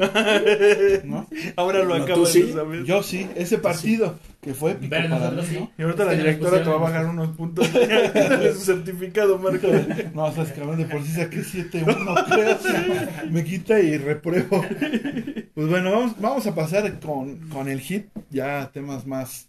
¿No? 1.05 1.27
Ahora 1.57 1.83
lo 1.85 1.99
No, 1.99 2.27
sí. 2.27 2.43
de 2.43 2.53
saber. 2.53 2.85
Yo 2.85 3.03
sí, 3.03 3.27
ese 3.35 3.57
partido 3.59 4.19
que 4.43 4.53
fue 4.53 4.73
épico 4.73 4.91
Pero 4.91 5.09
para 5.09 5.19
nosotros 5.21 5.49
mí, 5.49 5.55
sí. 5.55 5.61
¿no? 5.61 5.71
Y 5.79 5.83
ahorita 5.83 6.05
la 6.05 6.13
directora 6.13 6.63
te 6.63 6.69
va 6.69 6.75
a 6.77 6.79
bajar 6.79 7.07
unos 7.07 7.35
puntos. 7.37 7.73
Dale 8.15 8.53
su 8.53 8.61
certificado, 8.61 9.39
Marco. 9.39 9.69
No, 10.15 10.25
o 10.25 10.33
sea, 10.33 10.43
es 10.45 10.55
de 10.55 10.85
por 10.85 11.03
sí 11.03 11.13
saqué 11.13 11.39
7-1, 11.41 12.25
creo. 12.27 13.31
Me 13.31 13.43
quita 13.45 13.81
y 13.81 13.97
repruebo. 13.97 14.65
Pues 15.55 15.69
bueno, 15.69 15.93
vamos, 15.93 16.21
vamos 16.21 16.47
a 16.47 16.55
pasar 16.55 16.99
con, 17.01 17.39
con 17.49 17.69
el 17.69 17.81
hit, 17.81 18.07
ya 18.31 18.71
temas 18.73 19.07
más, 19.07 19.49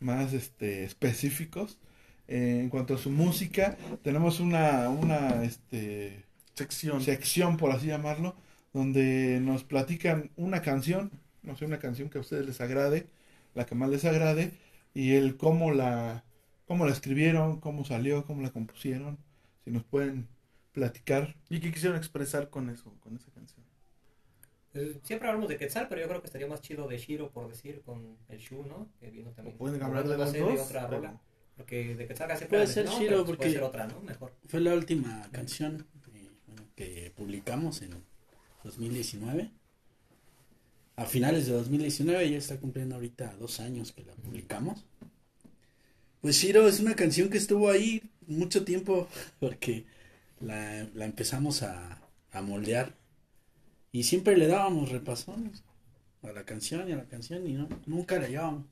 más 0.00 0.32
este, 0.32 0.84
específicos. 0.84 1.78
Eh, 2.26 2.60
en 2.60 2.70
cuanto 2.70 2.94
a 2.94 2.98
su 2.98 3.10
música, 3.10 3.76
tenemos 4.02 4.40
una, 4.40 4.88
una 4.88 5.42
este, 5.44 6.24
Sección. 6.54 7.02
sección, 7.02 7.56
por 7.58 7.70
así 7.70 7.86
llamarlo, 7.88 8.34
donde 8.72 9.40
nos 9.40 9.62
platican 9.64 10.30
una 10.36 10.62
canción, 10.62 11.10
no 11.42 11.56
sé, 11.56 11.64
una 11.66 11.78
canción 11.78 12.08
que 12.08 12.18
a 12.18 12.22
ustedes 12.22 12.46
les 12.46 12.60
agrade, 12.60 13.06
la 13.54 13.66
que 13.66 13.74
más 13.74 13.90
les 13.90 14.04
agrade, 14.04 14.52
y 14.94 15.14
el 15.14 15.36
cómo 15.36 15.70
la, 15.72 16.24
cómo 16.66 16.86
la 16.86 16.92
escribieron, 16.92 17.60
cómo 17.60 17.84
salió, 17.84 18.24
cómo 18.24 18.40
la 18.42 18.50
compusieron, 18.50 19.18
si 19.64 19.70
nos 19.70 19.84
pueden 19.84 20.26
platicar. 20.72 21.36
¿Y 21.50 21.60
qué 21.60 21.72
quisieron 21.72 21.96
expresar 21.98 22.48
con 22.48 22.70
eso, 22.70 22.92
con 23.00 23.16
esa 23.16 23.30
canción? 23.32 23.64
Eh, 24.74 24.98
Siempre 25.04 25.28
hablamos 25.28 25.48
de 25.48 25.56
Quetzal, 25.56 25.88
pero 25.88 26.00
yo 26.00 26.08
creo 26.08 26.20
que 26.20 26.26
estaría 26.26 26.46
más 26.48 26.60
chido 26.62 26.88
de 26.88 26.96
Shiro, 26.98 27.30
por 27.30 27.48
decir, 27.48 27.82
con 27.84 28.16
el 28.28 28.38
Shu, 28.38 28.64
¿no? 28.64 28.88
Que 28.98 29.10
vino 29.10 29.30
también. 29.30 29.54
O 29.56 29.58
pueden 29.58 29.82
hablar 29.82 30.08
de 30.08 30.16
las 30.18 30.32
dos, 30.32 30.60
otra 30.60 30.88
pero- 30.88 30.96
rola. 31.02 31.20
Porque 31.56 31.94
de 31.94 32.06
casi 32.08 32.44
Puede 32.46 32.66
siempre 32.66 32.66
ser 32.66 32.84
¿no? 32.86 32.92
Shiro, 32.98 33.10
Pero 33.10 33.24
porque- 33.26 33.36
Puede 33.38 33.52
ser 33.52 33.62
otra, 33.62 33.86
¿no? 33.86 34.00
Mejor. 34.00 34.32
Fue 34.48 34.60
la 34.60 34.74
última 34.74 35.28
canción 35.30 35.86
eh, 36.12 36.30
bueno, 36.46 36.62
que 36.74 37.12
publicamos 37.16 37.80
en 37.82 37.90
2019. 38.64 39.50
A 40.96 41.06
finales 41.06 41.46
de 41.46 41.52
2019, 41.52 42.30
ya 42.30 42.38
está 42.38 42.58
cumpliendo 42.58 42.94
ahorita 42.94 43.34
dos 43.38 43.58
años 43.60 43.92
que 43.92 44.04
la 44.04 44.14
publicamos. 44.14 44.84
Pues 46.20 46.36
Shiro 46.36 46.66
es 46.68 46.80
una 46.80 46.94
canción 46.94 47.28
que 47.30 47.38
estuvo 47.38 47.68
ahí 47.70 48.02
mucho 48.26 48.64
tiempo 48.64 49.08
porque 49.40 49.84
la, 50.40 50.86
la 50.94 51.04
empezamos 51.04 51.62
a, 51.62 52.00
a 52.32 52.42
moldear 52.42 52.94
y 53.92 54.04
siempre 54.04 54.36
le 54.36 54.46
dábamos 54.46 54.90
repasones 54.90 55.62
a 56.22 56.32
la 56.32 56.44
canción 56.44 56.88
y 56.88 56.92
a 56.92 56.96
la 56.96 57.04
canción 57.04 57.46
y 57.46 57.52
no, 57.54 57.68
nunca 57.86 58.18
la 58.18 58.28
llevábamos. 58.28 58.64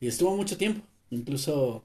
Y 0.00 0.08
estuvo 0.08 0.36
mucho 0.36 0.56
tiempo, 0.58 0.84
incluso 1.10 1.84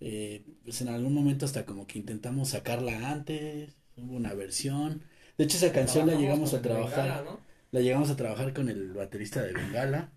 eh, 0.00 0.44
pues 0.64 0.80
en 0.80 0.88
algún 0.88 1.14
momento 1.14 1.44
hasta 1.44 1.64
como 1.66 1.86
que 1.86 1.98
intentamos 1.98 2.50
sacarla 2.50 3.10
antes, 3.10 3.76
hubo 3.96 4.16
una 4.16 4.34
versión. 4.34 5.04
De 5.38 5.44
hecho 5.44 5.56
esa 5.56 5.72
canción 5.72 6.06
la 6.06 6.14
llegamos 6.14 6.54
a 6.54 6.62
trabajar, 6.62 7.08
Bengala, 7.08 7.30
¿no? 7.30 7.40
la 7.70 7.80
llegamos 7.80 8.10
a 8.10 8.16
trabajar 8.16 8.52
con 8.54 8.68
el 8.68 8.92
baterista 8.94 9.42
de 9.42 9.52
Bengala. 9.52 10.12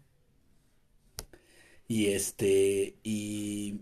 Y 1.88 2.08
este, 2.08 2.96
y 3.04 3.82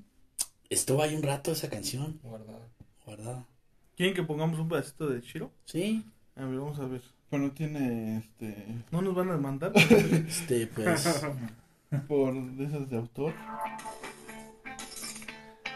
estuvo 0.70 1.02
ahí 1.02 1.16
un 1.16 1.24
rato 1.24 1.52
esa 1.52 1.70
canción 1.70 2.20
Guardada. 2.24 2.68
guardada. 3.06 3.47
¿Quieren 3.95 4.16
que 4.16 4.23
pongamos 4.23 4.60
un 4.60 4.68
pedacito 4.69 5.07
de 5.07 5.22
Shiro? 5.22 5.52
Sí, 5.65 6.03
A 6.36 6.45
ver, 6.45 6.57
vamos 6.60 6.80
a 6.80 6.88
ver. 6.88 7.02
Pero 7.30 7.44
no 7.44 7.52
tiene, 7.52 8.18
este, 8.18 8.65
¿No 8.91 9.02
nos 9.02 9.15
van 9.15 9.30
a 9.30 9.34
demandar? 9.36 9.72
este, 10.28 10.68
pues, 10.68 11.22
por 12.07 12.34
de 12.34 12.65
esas 12.65 12.90
de 12.90 12.98
autor. 12.98 13.34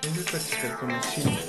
Es 0.06 0.18
esta 0.18 0.40
chica 0.40 0.77
con 0.77 0.90
los 0.90 1.14
chinos. 1.14 1.40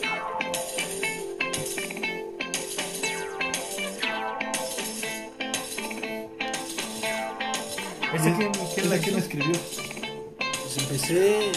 ¿Ese 8.15 8.35
quién, 8.35 8.53
quién 8.75 8.91
la 8.91 8.99
¿Quién 8.99 9.15
la 9.15 9.21
escribió? 9.21 9.53
pues 9.53 10.79
empecé 10.79 11.53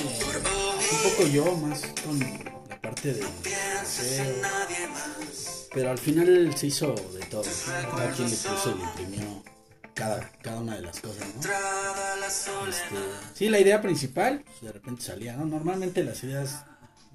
un 0.92 1.10
poco 1.10 1.28
yo 1.30 1.56
más 1.56 1.84
con 2.04 2.20
la 2.20 2.82
parte 2.82 3.14
de 3.14 3.24
museo. 3.24 4.36
Pero 5.74 5.92
al 5.92 5.98
final 5.98 6.54
se 6.58 6.68
hizo 6.68 6.96
de 7.14 7.26
todo. 7.28 7.44
Cada 7.96 8.12
quien 8.12 8.30
le 8.30 8.36
puso 8.36 8.72
y 8.72 8.78
le 8.78 8.84
imprimió 8.84 9.44
cada, 9.94 10.32
cada 10.42 10.60
una 10.60 10.76
de 10.76 10.82
las 10.82 11.00
cosas, 11.00 11.26
¿no? 11.34 12.68
Este, 12.68 12.96
sí, 13.36 13.50
la 13.50 13.60
idea 13.60 13.82
principal, 13.82 14.44
pues, 14.44 14.62
de 14.62 14.72
repente 14.74 15.02
salía, 15.02 15.38
¿no? 15.38 15.46
Normalmente 15.46 16.04
las 16.04 16.24
ideas 16.24 16.66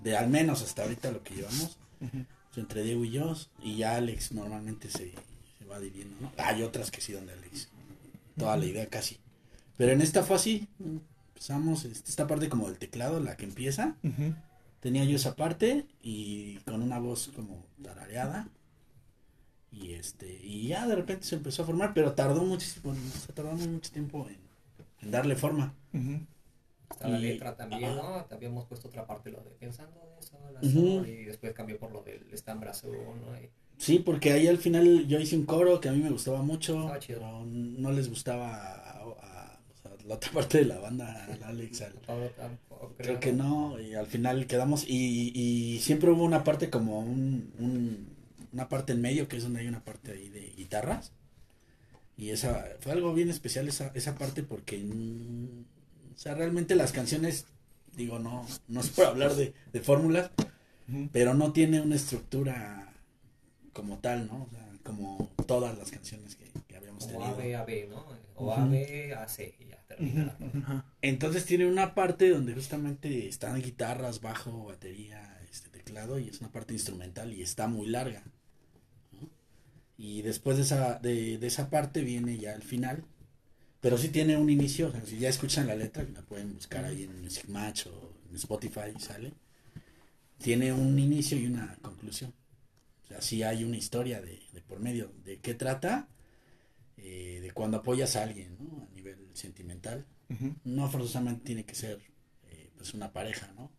de 0.05 0.17
al 0.17 0.29
menos 0.29 0.63
hasta 0.63 0.83
ahorita 0.83 1.11
lo 1.11 1.23
que 1.25 1.35
llevamos, 1.35 1.79
pues, 1.99 2.13
entre 2.57 2.83
Diego 2.83 3.05
y 3.05 3.11
yo, 3.11 3.35
y 3.63 3.79
ya 3.79 3.97
Alex 3.97 4.33
normalmente 4.33 4.91
se, 4.91 5.13
se 5.59 5.65
va 5.69 5.81
dividiendo, 5.81 6.15
¿no? 6.21 6.33
Hay 6.37 6.63
otras 6.63 6.91
que 6.91 7.01
sí 7.01 7.13
donde 7.13 7.33
Alex, 7.33 7.69
toda 8.37 8.57
la 8.57 8.67
idea 8.67 8.87
casi. 8.89 9.19
Pero 9.77 9.93
en 9.93 10.03
esta 10.03 10.23
fue 10.23 10.37
así, 10.37 10.69
empezamos, 11.31 11.85
este, 11.87 12.11
esta 12.11 12.27
parte 12.27 12.49
como 12.49 12.69
del 12.69 12.79
teclado, 12.79 13.19
la 13.19 13.37
que 13.37 13.47
empieza, 13.47 13.97
tenía 14.81 15.05
yo 15.05 15.17
esa 15.17 15.35
parte 15.35 15.87
y 16.03 16.59
con 16.59 16.83
una 16.83 16.99
voz 16.99 17.33
como 17.35 17.65
tarareada 17.83 18.49
y 19.73 19.95
este 19.95 20.41
y 20.45 20.69
ya 20.69 20.87
de 20.87 20.95
repente 20.95 21.25
se 21.27 21.35
empezó 21.35 21.63
a 21.63 21.67
formar 21.67 21.95
pero 21.95 22.13
tardó 22.13 22.45
muchísimo 22.45 22.93
o 22.93 23.19
sea, 23.19 23.35
tardamos 23.35 23.67
mucho 23.67 23.91
tiempo 23.91 24.29
en, 24.29 24.39
en 25.01 25.11
darle 25.11 25.35
forma. 25.37 25.75
Está 26.91 27.09
la 27.09 27.19
letra 27.19 27.57
también. 27.57 27.97
¿no? 27.97 28.25
También 28.27 28.53
hemos 28.53 28.67
puesto 28.67 28.89
otra 28.89 29.07
parte, 29.07 29.31
lo 29.31 29.39
de 29.43 29.51
pensando 29.51 30.01
de 30.01 30.69
eso, 30.69 31.07
y 31.07 31.25
después 31.25 31.53
cambió 31.55 31.79
por 31.79 31.93
lo 31.93 32.03
del 32.03 32.33
estambre 32.33 32.71
azul, 32.71 32.97
¿no? 32.97 33.37
Y- 33.41 33.51
Sí, 33.77 33.99
porque 33.99 34.31
ahí 34.33 34.47
al 34.47 34.59
final 34.59 35.07
yo 35.09 35.19
hice 35.19 35.37
un 35.37 35.45
coro 35.47 35.81
que 35.81 35.89
a 35.89 35.93
mí 35.93 35.99
me 35.99 36.11
gustaba 36.11 36.43
mucho, 36.43 36.91
chido. 37.01 37.19
pero 37.21 37.45
no 37.45 37.91
les 37.91 38.09
gustaba 38.09 38.55
a, 38.55 39.59
la 40.07 40.15
otra 40.15 40.31
parte 40.33 40.59
de 40.59 40.65
la 40.67 40.79
banda, 40.79 41.25
al 41.25 41.43
Alex, 41.43 41.81
al- 41.83 41.95
tampoco, 42.37 42.95
creo 42.97 43.19
que 43.19 43.33
no, 43.33 43.81
y 43.81 43.95
al 43.95 44.07
final 44.07 44.47
quedamos, 44.47 44.85
y, 44.89 45.33
y 45.35 45.81
siempre 45.81 46.11
hubo 46.11 46.23
una 46.25 46.45
parte 46.45 46.71
como 46.71 47.01
un, 47.01 47.53
un- 47.59 48.15
una 48.53 48.69
parte 48.69 48.93
en 48.93 49.01
medio, 49.01 49.27
que 49.27 49.39
es 49.39 49.43
donde 49.43 49.61
hay 49.61 49.67
una 49.67 49.83
parte 49.83 50.13
ahí 50.13 50.29
de 50.29 50.53
guitarras, 50.57 51.11
y 52.17 52.31
esa 52.31 52.65
fue 52.79 52.93
algo 52.93 53.13
bien 53.13 53.29
especial 53.29 53.67
esa, 53.67 53.91
esa 53.95 54.15
parte 54.15 54.45
porque, 54.45 54.79
o 56.15 56.19
sea, 56.19 56.35
realmente 56.35 56.75
las 56.75 56.93
canciones, 56.93 57.47
digo, 57.97 58.19
no, 58.19 58.47
no 58.69 58.81
es 58.81 58.91
por 58.91 59.07
hablar 59.07 59.35
de, 59.35 59.55
de 59.73 59.81
fórmulas, 59.81 60.31
pero 61.13 61.35
no 61.35 61.53
tiene 61.53 61.81
una 61.81 61.97
estructura 61.97 62.93
como 63.73 63.99
tal, 63.99 64.27
¿no? 64.27 64.45
O 64.45 64.51
sea, 64.51 64.69
como 64.85 65.31
todas 65.47 65.77
las 65.77 65.91
canciones 65.91 66.37
que, 66.37 66.51
que 66.69 66.77
habíamos 66.77 67.07
Como 67.07 67.19
tenido. 67.19 67.35
A, 67.35 67.39
B, 67.39 67.57
A, 67.57 67.65
B, 67.65 67.89
¿no? 67.91 68.07
O. 68.37 68.53
A, 68.53 68.65
B, 68.67 69.15
A, 69.15 69.27
C, 69.29 69.55
y 69.59 69.67
ya 69.67 69.79
termina. 69.87 70.37
Entonces 71.03 71.45
tiene 71.45 71.67
una 71.67 71.95
parte 71.95 72.29
donde 72.31 72.55
justamente 72.55 73.29
están 73.29 73.61
guitarras, 73.61 74.21
bajo, 74.21 74.65
batería, 74.65 75.39
este 75.51 75.71
teclado 75.71 76.19
y 76.19 76.29
es 76.29 76.41
una 76.41 76.51
parte 76.51 76.75
instrumental 76.75 77.33
y 77.33 77.43
está 77.43 77.69
muy 77.69 77.87
larga. 77.87 78.23
¿no? 79.13 79.29
Y 79.97 80.23
después 80.23 80.57
de 80.57 80.65
esa, 80.65 80.99
de, 80.99 81.39
de 81.39 81.47
esa 81.47 81.71
parte 81.71 82.03
viene 82.03 82.39
ya 82.39 82.53
el 82.55 82.63
final. 82.63 83.05
Pero 83.85 83.99
sí 83.99 84.09
tiene 84.09 84.35
un 84.39 84.49
inicio, 84.49 84.89
o 84.89 84.93
sea, 84.93 85.05
si 85.05 85.19
ya 85.19 85.29
escuchan 85.29 85.67
la 85.67 85.77
letra, 85.77 86.03
la 86.05 86.23
pueden 86.23 86.55
buscar 86.55 86.87
ahí 86.87 87.03
en 87.03 87.21
Music 87.21 87.51
Match 87.51 87.87
o 87.87 88.15
en 88.31 88.37
Spotify, 88.37 88.99
sale. 88.99 89.35
Tiene 90.39 90.73
un 90.73 90.99
inicio 90.99 91.37
y 91.37 91.45
una 91.45 91.77
conclusión. 91.83 92.33
O 93.03 93.07
sea, 93.07 93.21
sí 93.21 93.43
hay 93.43 93.63
una 93.63 93.77
historia 93.77 94.23
de, 94.23 94.41
de 94.55 94.63
por 94.63 94.81
medio. 94.81 95.13
¿De 95.23 95.39
qué 95.39 95.53
trata? 95.53 96.09
Eh, 96.97 97.41
de 97.43 97.51
cuando 97.51 97.77
apoyas 97.77 98.17
a 98.17 98.23
alguien, 98.23 98.57
¿no? 98.59 98.89
A 98.91 98.95
nivel 98.95 99.19
sentimental 99.35 100.07
no 100.65 100.89
forzosamente 100.89 101.45
tiene 101.45 101.67
que 101.67 101.75
ser 101.75 102.01
eh, 102.49 102.71
pues 102.79 102.95
una 102.95 103.13
pareja, 103.13 103.53
¿no? 103.55 103.71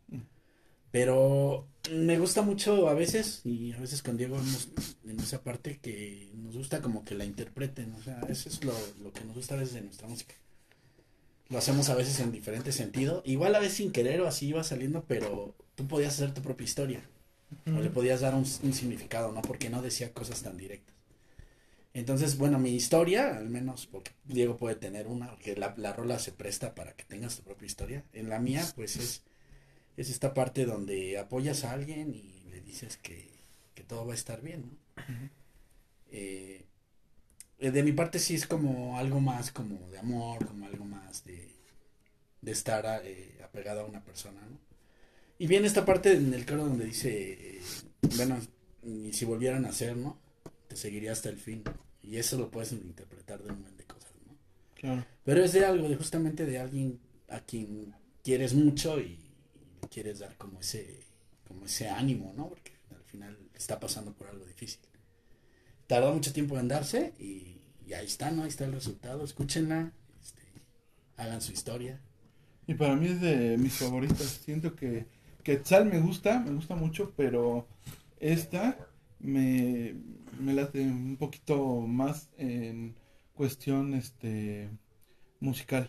Pero 0.96 1.68
me 1.92 2.18
gusta 2.18 2.42
mucho 2.42 2.88
a 2.88 2.94
veces, 2.94 3.42
y 3.44 3.74
a 3.74 3.80
veces 3.82 4.02
con 4.02 4.16
Diego 4.16 4.38
hemos- 4.38 4.70
en 5.06 5.20
esa 5.20 5.44
parte 5.44 5.78
que 5.82 6.32
nos 6.36 6.56
gusta 6.56 6.82
como 6.82 7.04
que 7.04 7.16
la 7.16 7.26
interpreten, 7.26 7.94
o 7.96 8.02
sea, 8.02 8.22
eso 8.30 8.48
es 8.48 8.64
lo, 8.64 8.72
lo 9.04 9.12
que 9.12 9.26
nos 9.26 9.36
gusta 9.36 9.56
a 9.56 9.58
veces 9.58 9.74
de 9.74 9.82
nuestra 9.82 10.08
música. 10.08 10.36
Lo 11.50 11.58
hacemos 11.58 11.90
a 11.90 11.96
veces 11.96 12.22
en 12.22 12.32
diferente 12.32 12.72
sentido, 12.72 13.22
igual 13.26 13.56
a 13.56 13.60
veces 13.60 13.76
sin 13.76 13.92
querer 13.92 14.22
o 14.22 14.28
así 14.28 14.48
iba 14.48 14.64
saliendo, 14.64 15.04
pero 15.06 15.54
tú 15.76 15.86
podías 15.86 16.14
hacer 16.14 16.34
tu 16.34 16.42
propia 16.42 16.64
historia, 16.64 17.02
o 17.68 17.82
le 17.82 17.90
podías 17.90 18.22
dar 18.22 18.34
un, 18.34 18.46
un 18.64 18.74
significado, 18.74 19.34
¿no? 19.34 19.42
Porque 19.42 19.70
no 19.70 19.82
decía 19.82 20.14
cosas 20.14 20.44
tan 20.44 20.56
directas. 20.56 20.96
Entonces, 21.94 22.38
bueno, 22.38 22.58
mi 22.58 22.70
historia, 22.74 23.36
al 23.36 23.50
menos 23.50 23.86
porque 23.86 24.12
Diego 24.24 24.56
puede 24.56 24.76
tener 24.78 25.08
una, 25.08 25.30
porque 25.32 25.58
la, 25.58 25.74
la 25.78 25.92
rola 25.92 26.20
se 26.20 26.32
presta 26.32 26.74
para 26.74 26.94
que 26.94 27.04
tengas 27.04 27.36
tu 27.36 27.44
propia 27.44 27.66
historia. 27.66 28.06
En 28.14 28.30
la 28.30 28.40
mía, 28.40 28.66
pues 28.76 28.96
es, 28.96 29.22
es 29.98 30.10
esta 30.10 30.34
parte 30.34 30.66
donde 30.66 31.18
apoyas 31.18 31.64
a 31.64 31.72
alguien 31.72 32.14
y 32.14 32.50
le 32.50 32.62
dices 32.62 32.98
que, 32.98 33.30
que 33.74 33.84
todo 33.84 34.06
va 34.06 34.14
a 34.14 34.16
estar 34.16 34.42
bien, 34.42 34.62
¿no? 34.62 35.06
Eh, 36.12 36.66
eh, 37.60 37.72
de 37.72 37.84
mi 37.84 37.92
parte 37.92 38.20
sí 38.20 38.36
es 38.36 38.48
como 38.48 38.98
algo 38.98 39.20
más 39.20 39.52
como 39.52 39.90
de 39.90 39.98
amor, 39.98 40.46
como 40.46 40.66
algo 40.66 40.86
más 40.86 41.24
de, 41.26 41.50
de 42.42 42.52
estar 42.52 42.86
eh, 43.04 43.40
apegado 43.44 43.82
a 43.82 43.86
una 43.86 44.04
persona, 44.04 44.40
¿no? 44.42 44.60
Y 45.38 45.48
viene 45.48 45.68
esta 45.68 45.86
parte 45.86 46.14
en 46.14 46.34
el 46.34 46.46
coro 46.46 46.66
donde 46.66 46.86
dice, 46.86 47.58
eh, 47.58 47.62
bueno, 48.16 48.40
y 48.84 49.12
si 49.12 49.26
volvieran 49.26 49.66
a 49.66 49.72
ser, 49.74 49.98
¿no? 49.98 50.18
Te 50.68 50.78
seguiría 50.78 51.12
hasta 51.12 51.30
el 51.30 51.38
fin. 51.38 51.64
Y 52.02 52.18
eso 52.18 52.38
lo 52.38 52.50
puedes 52.50 52.72
interpretar 52.72 53.42
de 53.44 53.52
un 53.52 53.56
montón 53.56 53.78
de 53.78 53.84
cosas, 53.84 54.12
¿no? 54.26 54.36
Claro. 54.76 55.06
Pero 55.26 55.44
es 55.44 55.52
de 55.52 55.66
algo, 55.66 55.90
de 55.90 55.96
justamente 55.96 56.46
de 56.46 56.60
alguien 56.60 57.00
a 57.28 57.42
quien 57.42 57.94
quieres 58.24 58.54
mucho 58.54 59.00
y, 59.00 59.20
quieres 59.90 60.20
dar 60.20 60.38
como 60.38 60.60
ese, 60.60 61.02
como 61.48 61.66
ese 61.66 61.90
ánimo, 61.90 62.34
¿no? 62.36 62.50
Porque 62.50 62.72
al 62.96 63.04
final 63.04 63.38
está 63.54 63.80
pasando 63.80 64.14
por 64.14 64.28
algo 64.28 64.46
difícil. 64.46 64.82
Tardó 65.88 66.14
mucho 66.14 66.34
tiempo 66.34 66.58
en 66.58 66.68
darse 66.68 67.14
y, 67.20 67.62
ahí 67.94 68.06
está, 68.06 68.32
¿no? 68.32 68.44
Ahí 68.44 68.50
está 68.50 68.66
el 68.66 68.74
resultado. 68.74 69.24
Escúchenla, 69.24 69.92
este, 70.22 70.42
hagan 71.18 71.42
su 71.42 71.52
historia. 71.52 72.02
Y 72.68 72.74
para 72.74 72.96
mí 72.96 73.08
es 73.08 73.22
de 73.22 73.58
mis 73.58 73.74
favoritas. 73.74 74.42
Siento 74.44 74.76
que 74.76 75.06
Quetzal 75.44 75.86
me 75.86 76.00
gusta, 76.00 76.40
me 76.40 76.52
gusta 76.52 76.76
mucho, 76.76 77.14
pero 77.16 77.68
esta 78.20 78.80
me, 79.20 79.94
me 80.40 80.54
late 80.54 80.82
un 80.82 81.18
poquito 81.18 81.82
más 81.82 82.30
en 82.38 82.96
cuestión 83.36 83.94
este 83.94 84.70
musical. 85.40 85.88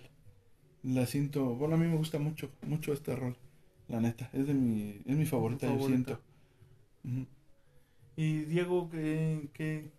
La 0.82 1.06
siento, 1.06 1.54
bueno, 1.54 1.76
a 1.76 1.78
mí 1.78 1.86
me 1.86 1.96
gusta 1.96 2.18
mucho, 2.18 2.50
mucho 2.66 2.92
este 2.92 3.16
rol, 3.16 3.36
la 3.88 4.00
neta. 4.00 4.30
Es 4.32 4.46
de 4.46 4.54
mi, 4.54 5.02
es 5.06 5.16
mi 5.16 5.26
favorita, 5.26 5.66
yo 5.66 5.72
favorita. 5.72 5.86
siento. 5.86 6.22
Y 8.16 8.44
Diego, 8.46 8.88
¿qué, 8.90 9.48
qué, 9.52 9.90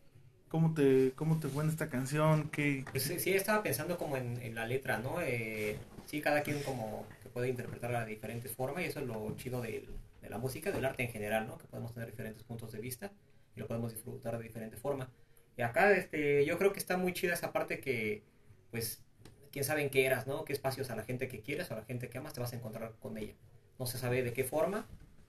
cómo, 0.50 0.74
te, 0.74 1.14
¿cómo 1.16 1.40
te 1.40 1.48
fue 1.50 1.64
en 1.64 1.70
esta 1.70 1.90
canción? 1.90 2.50
¿Qué, 2.50 2.86
Pues 2.92 3.04
sí, 3.04 3.20
sí, 3.20 3.32
estaba 3.34 3.62
pensando 3.64 3.98
como 3.98 4.18
en, 4.18 4.42
en 4.42 4.56
la 4.56 4.66
letra, 4.66 4.98
¿no? 5.00 5.22
Eh, 5.22 5.78
sí, 6.06 6.22
cada 6.22 6.42
quien 6.44 6.64
como 6.64 7.06
que 7.22 7.30
puede 7.30 7.50
interpretarla 7.50 8.06
de 8.06 8.12
diferentes 8.12 8.56
formas 8.56 8.84
y 8.84 8.88
eso 8.88 9.00
es 9.02 9.08
lo 9.08 9.36
chido 9.36 9.62
del- 9.62 9.88
de 10.22 10.30
la 10.30 10.38
música, 10.40 10.72
del 10.72 10.86
arte 10.86 11.04
en 11.04 11.12
general, 11.12 11.48
¿no? 11.48 11.58
Que 11.58 11.68
podemos 11.68 11.94
tener 11.94 12.10
diferentes 12.10 12.44
puntos 12.44 12.72
de 12.72 12.80
vista 12.80 13.12
y 13.56 13.60
lo 13.60 13.68
podemos 13.68 13.94
disfrutar 13.94 14.38
de 14.38 14.44
diferente 14.44 14.78
forma. 14.78 15.10
Y 15.58 15.62
acá 15.62 15.92
este, 15.92 16.46
yo 16.46 16.58
creo 16.58 16.74
que 16.74 16.80
está 16.80 16.98
muy 16.98 17.14
chida 17.14 17.34
esa 17.34 17.52
parte 17.54 17.80
que, 17.80 18.24
pues, 18.72 19.04
quién 19.52 19.66
sabe 19.66 19.82
en 19.84 19.90
qué 19.90 20.06
eras, 20.06 20.28
¿no? 20.28 20.44
Qué 20.46 20.54
espacios 20.54 20.90
a 20.90 20.96
la 20.96 21.04
gente 21.04 21.28
que 21.28 21.42
quieres 21.42 21.70
o 21.72 21.74
a 21.76 21.78
la 21.78 21.86
gente 21.86 22.10
que 22.10 22.18
amas 22.18 22.34
te 22.34 22.40
vas 22.40 22.54
a 22.54 22.56
encontrar 22.56 22.94
con 23.00 23.18
ella. 23.18 23.36
No 23.80 23.86
se 23.86 23.98
sabe 23.98 24.24
de 24.24 24.34
qué 24.34 24.44
forma, 24.44 24.88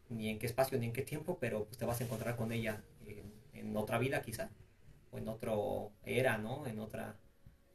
ni 0.08 0.28
en 0.28 0.38
qué 0.38 0.46
espacio, 0.46 0.78
ni 0.78 0.86
en 0.86 0.92
qué 0.92 1.02
tiempo, 1.02 1.38
pero 1.40 1.64
pues 1.64 1.78
te 1.78 1.84
vas 1.84 2.00
a 2.00 2.04
encontrar 2.04 2.36
con 2.36 2.52
ella 2.52 2.82
en, 3.52 3.76
otra 3.76 3.98
vida 3.98 4.22
quizá, 4.22 4.50
o 5.10 5.18
en 5.18 5.28
otro 5.28 5.92
era, 6.04 6.38
¿no? 6.38 6.66
En 6.66 6.78
otra, 6.78 7.16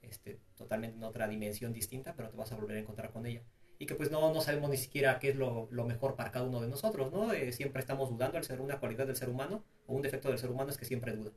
este, 0.01 0.39
totalmente 0.55 0.97
en 0.97 1.03
otra 1.03 1.27
dimensión 1.27 1.71
distinta, 1.71 2.13
pero 2.15 2.29
te 2.29 2.37
vas 2.37 2.51
a 2.51 2.55
volver 2.55 2.77
a 2.77 2.79
encontrar 2.79 3.11
con 3.11 3.25
ella. 3.25 3.43
Y 3.79 3.85
que 3.85 3.95
pues 3.95 4.09
no, 4.11 4.33
no 4.33 4.41
sabemos 4.41 4.69
ni 4.69 4.77
siquiera 4.77 5.19
qué 5.19 5.29
es 5.29 5.35
lo, 5.35 5.67
lo 5.71 5.85
mejor 5.85 6.15
para 6.15 6.31
cada 6.31 6.45
uno 6.45 6.61
de 6.61 6.67
nosotros, 6.67 7.11
¿no? 7.11 7.33
Eh, 7.33 7.51
siempre 7.51 7.79
estamos 7.79 8.09
dudando, 8.09 8.37
el 8.37 8.43
ser 8.43 8.61
una 8.61 8.79
cualidad 8.79 9.05
del 9.05 9.15
ser 9.15 9.29
humano 9.29 9.63
o 9.87 9.93
un 9.93 10.01
defecto 10.01 10.29
del 10.29 10.39
ser 10.39 10.51
humano 10.51 10.71
es 10.71 10.77
que 10.77 10.85
siempre 10.85 11.13
duda, 11.13 11.31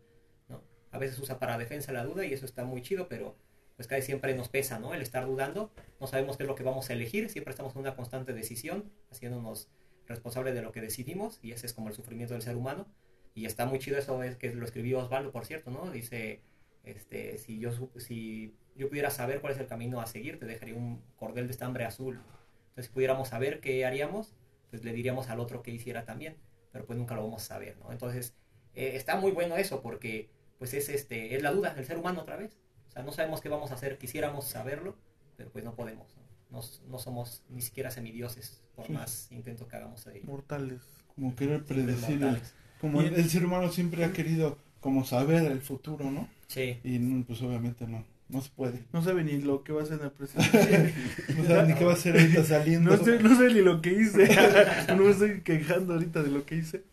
¿no? 0.48 0.62
A 0.90 0.98
veces 0.98 1.18
usa 1.18 1.38
para 1.38 1.58
defensa 1.58 1.92
la 1.92 2.04
duda 2.04 2.24
y 2.24 2.32
eso 2.32 2.46
está 2.46 2.64
muy 2.64 2.82
chido, 2.82 3.08
pero 3.08 3.36
pues 3.76 3.86
casi 3.86 4.02
siempre 4.02 4.34
nos 4.34 4.48
pesa, 4.48 4.78
¿no? 4.78 4.94
El 4.94 5.02
estar 5.02 5.26
dudando, 5.26 5.70
no 6.00 6.06
sabemos 6.06 6.36
qué 6.36 6.42
es 6.44 6.48
lo 6.48 6.54
que 6.54 6.62
vamos 6.62 6.88
a 6.90 6.94
elegir, 6.94 7.28
siempre 7.28 7.50
estamos 7.50 7.74
en 7.74 7.82
una 7.82 7.94
constante 7.94 8.32
decisión, 8.32 8.90
haciéndonos 9.10 9.68
responsables 10.06 10.54
de 10.54 10.62
lo 10.62 10.72
que 10.72 10.80
decidimos 10.80 11.38
y 11.42 11.52
ese 11.52 11.66
es 11.66 11.74
como 11.74 11.88
el 11.88 11.94
sufrimiento 11.94 12.34
del 12.34 12.42
ser 12.42 12.56
humano. 12.56 12.86
Y 13.34 13.44
está 13.44 13.66
muy 13.66 13.78
chido 13.78 13.98
eso, 13.98 14.22
es 14.22 14.36
que 14.36 14.54
lo 14.54 14.64
escribió 14.64 14.98
Osvaldo, 14.98 15.30
por 15.30 15.44
cierto, 15.44 15.70
¿no? 15.70 15.90
Dice, 15.90 16.40
este, 16.84 17.36
si 17.36 17.58
yo, 17.58 17.70
si 17.98 18.56
yo 18.76 18.88
pudiera 18.88 19.10
saber 19.10 19.42
cuál 19.42 19.52
es 19.52 19.58
el 19.58 19.66
camino 19.66 20.00
a 20.00 20.06
seguir, 20.06 20.38
te 20.38 20.46
dejaría 20.46 20.74
un 20.74 21.02
cordel 21.16 21.46
de 21.46 21.52
estambre 21.52 21.84
azul. 21.84 22.20
Entonces, 22.68 22.86
si 22.86 22.92
pudiéramos 22.92 23.28
saber 23.28 23.60
qué 23.60 23.84
haríamos, 23.84 24.34
pues 24.70 24.84
le 24.84 24.92
diríamos 24.94 25.28
al 25.28 25.40
otro 25.40 25.62
que 25.62 25.70
hiciera 25.70 26.06
también, 26.06 26.36
pero 26.72 26.86
pues 26.86 26.98
nunca 26.98 27.14
lo 27.14 27.24
vamos 27.24 27.42
a 27.42 27.46
saber, 27.46 27.76
¿no? 27.78 27.92
Entonces, 27.92 28.34
eh, 28.74 28.92
está 28.94 29.16
muy 29.16 29.32
bueno 29.32 29.56
eso, 29.56 29.82
porque 29.82 30.30
pues 30.58 30.72
es, 30.72 30.88
este, 30.88 31.34
es 31.34 31.42
la 31.42 31.52
duda, 31.52 31.74
el 31.76 31.84
ser 31.84 31.98
humano 31.98 32.22
otra 32.22 32.36
vez. 32.36 32.58
Sea, 32.96 33.04
no 33.04 33.12
sabemos 33.12 33.40
qué 33.42 33.48
vamos 33.50 33.70
a 33.70 33.74
hacer, 33.74 33.98
quisiéramos 33.98 34.46
saberlo, 34.46 34.96
pero 35.36 35.50
pues 35.50 35.64
no 35.64 35.74
podemos, 35.74 36.06
¿no? 36.16 36.58
No, 36.58 36.64
no 36.88 36.98
somos 36.98 37.42
ni 37.50 37.60
siquiera 37.60 37.90
semidioses, 37.90 38.62
por 38.74 38.86
Sí. 38.86 38.92
más 38.92 39.28
intento 39.30 39.68
que 39.68 39.76
hagamos 39.76 40.04
de 40.06 40.22
mortales? 40.22 40.80
Como 41.14 41.34
querer 41.36 41.64
predecir, 41.64 42.22
el- 42.22 42.40
como 42.80 43.00
el, 43.02 43.14
el 43.14 43.28
ser 43.28 43.44
humano 43.44 43.70
siempre 43.70 44.04
ha 44.04 44.12
querido 44.12 44.58
como 44.80 45.04
saber 45.04 45.50
el 45.50 45.60
futuro, 45.60 46.10
¿no? 46.10 46.28
Sí. 46.46 46.78
Y 46.84 46.98
no, 46.98 47.24
pues 47.26 47.42
obviamente 47.42 47.86
no, 47.86 48.04
no 48.28 48.40
se 48.40 48.48
puede. 48.50 48.84
No 48.92 49.02
sabe 49.02 49.24
ni 49.24 49.40
lo 49.42 49.62
que 49.64 49.72
va 49.72 49.80
a 49.80 49.84
hacer 49.84 49.98
en 49.98 50.04
el 50.06 50.10
presente. 50.12 50.94
No 51.36 51.44
sabes 51.44 51.68
ni 51.68 51.74
qué 51.74 51.84
va 51.84 51.90
a 51.92 51.94
hacer 51.96 52.18
ahorita 52.18 52.44
saliendo. 52.44 52.96
No 52.96 53.04
sé, 53.04 53.18
no 53.18 53.36
sé 53.36 53.52
ni 53.52 53.60
lo 53.60 53.82
que 53.82 53.92
hice. 53.92 54.28
no 54.88 54.96
me 54.96 55.10
estoy 55.10 55.40
quejando 55.42 55.94
ahorita 55.94 56.22
de 56.22 56.30
lo 56.30 56.46
que 56.46 56.56
hice. 56.56 56.84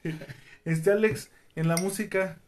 Este, 0.65 0.91
Alex, 0.91 1.29
en 1.55 1.67
la 1.67 1.77
música, 1.77 2.39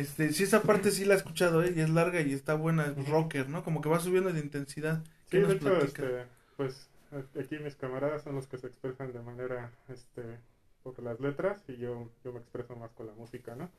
este, 0.00 0.32
sí, 0.32 0.44
esa 0.44 0.62
parte 0.62 0.90
sí 0.90 1.04
la 1.04 1.14
he 1.14 1.16
escuchado, 1.16 1.62
¿eh? 1.62 1.72
Y 1.74 1.80
es 1.80 1.90
larga 1.90 2.20
y 2.20 2.32
está 2.32 2.54
buena, 2.54 2.86
es 2.86 3.08
rocker, 3.08 3.48
¿no? 3.48 3.64
Como 3.64 3.80
que 3.80 3.88
va 3.88 3.98
subiendo 4.00 4.32
de 4.32 4.40
intensidad. 4.40 5.02
¿Qué 5.30 5.40
Sí, 5.40 5.46
de 5.46 5.54
hecho, 5.54 5.78
este, 5.78 6.24
pues 6.56 6.88
aquí 7.38 7.58
mis 7.58 7.76
camaradas 7.76 8.22
son 8.22 8.34
los 8.34 8.46
que 8.46 8.58
se 8.58 8.66
expresan 8.66 9.12
de 9.12 9.20
manera, 9.20 9.72
este, 9.88 10.22
por 10.82 11.02
las 11.02 11.18
letras 11.20 11.62
y 11.68 11.78
yo, 11.78 12.10
yo 12.24 12.32
me 12.32 12.40
expreso 12.40 12.76
más 12.76 12.92
con 12.92 13.06
la 13.06 13.14
música, 13.14 13.56
¿no? 13.56 13.70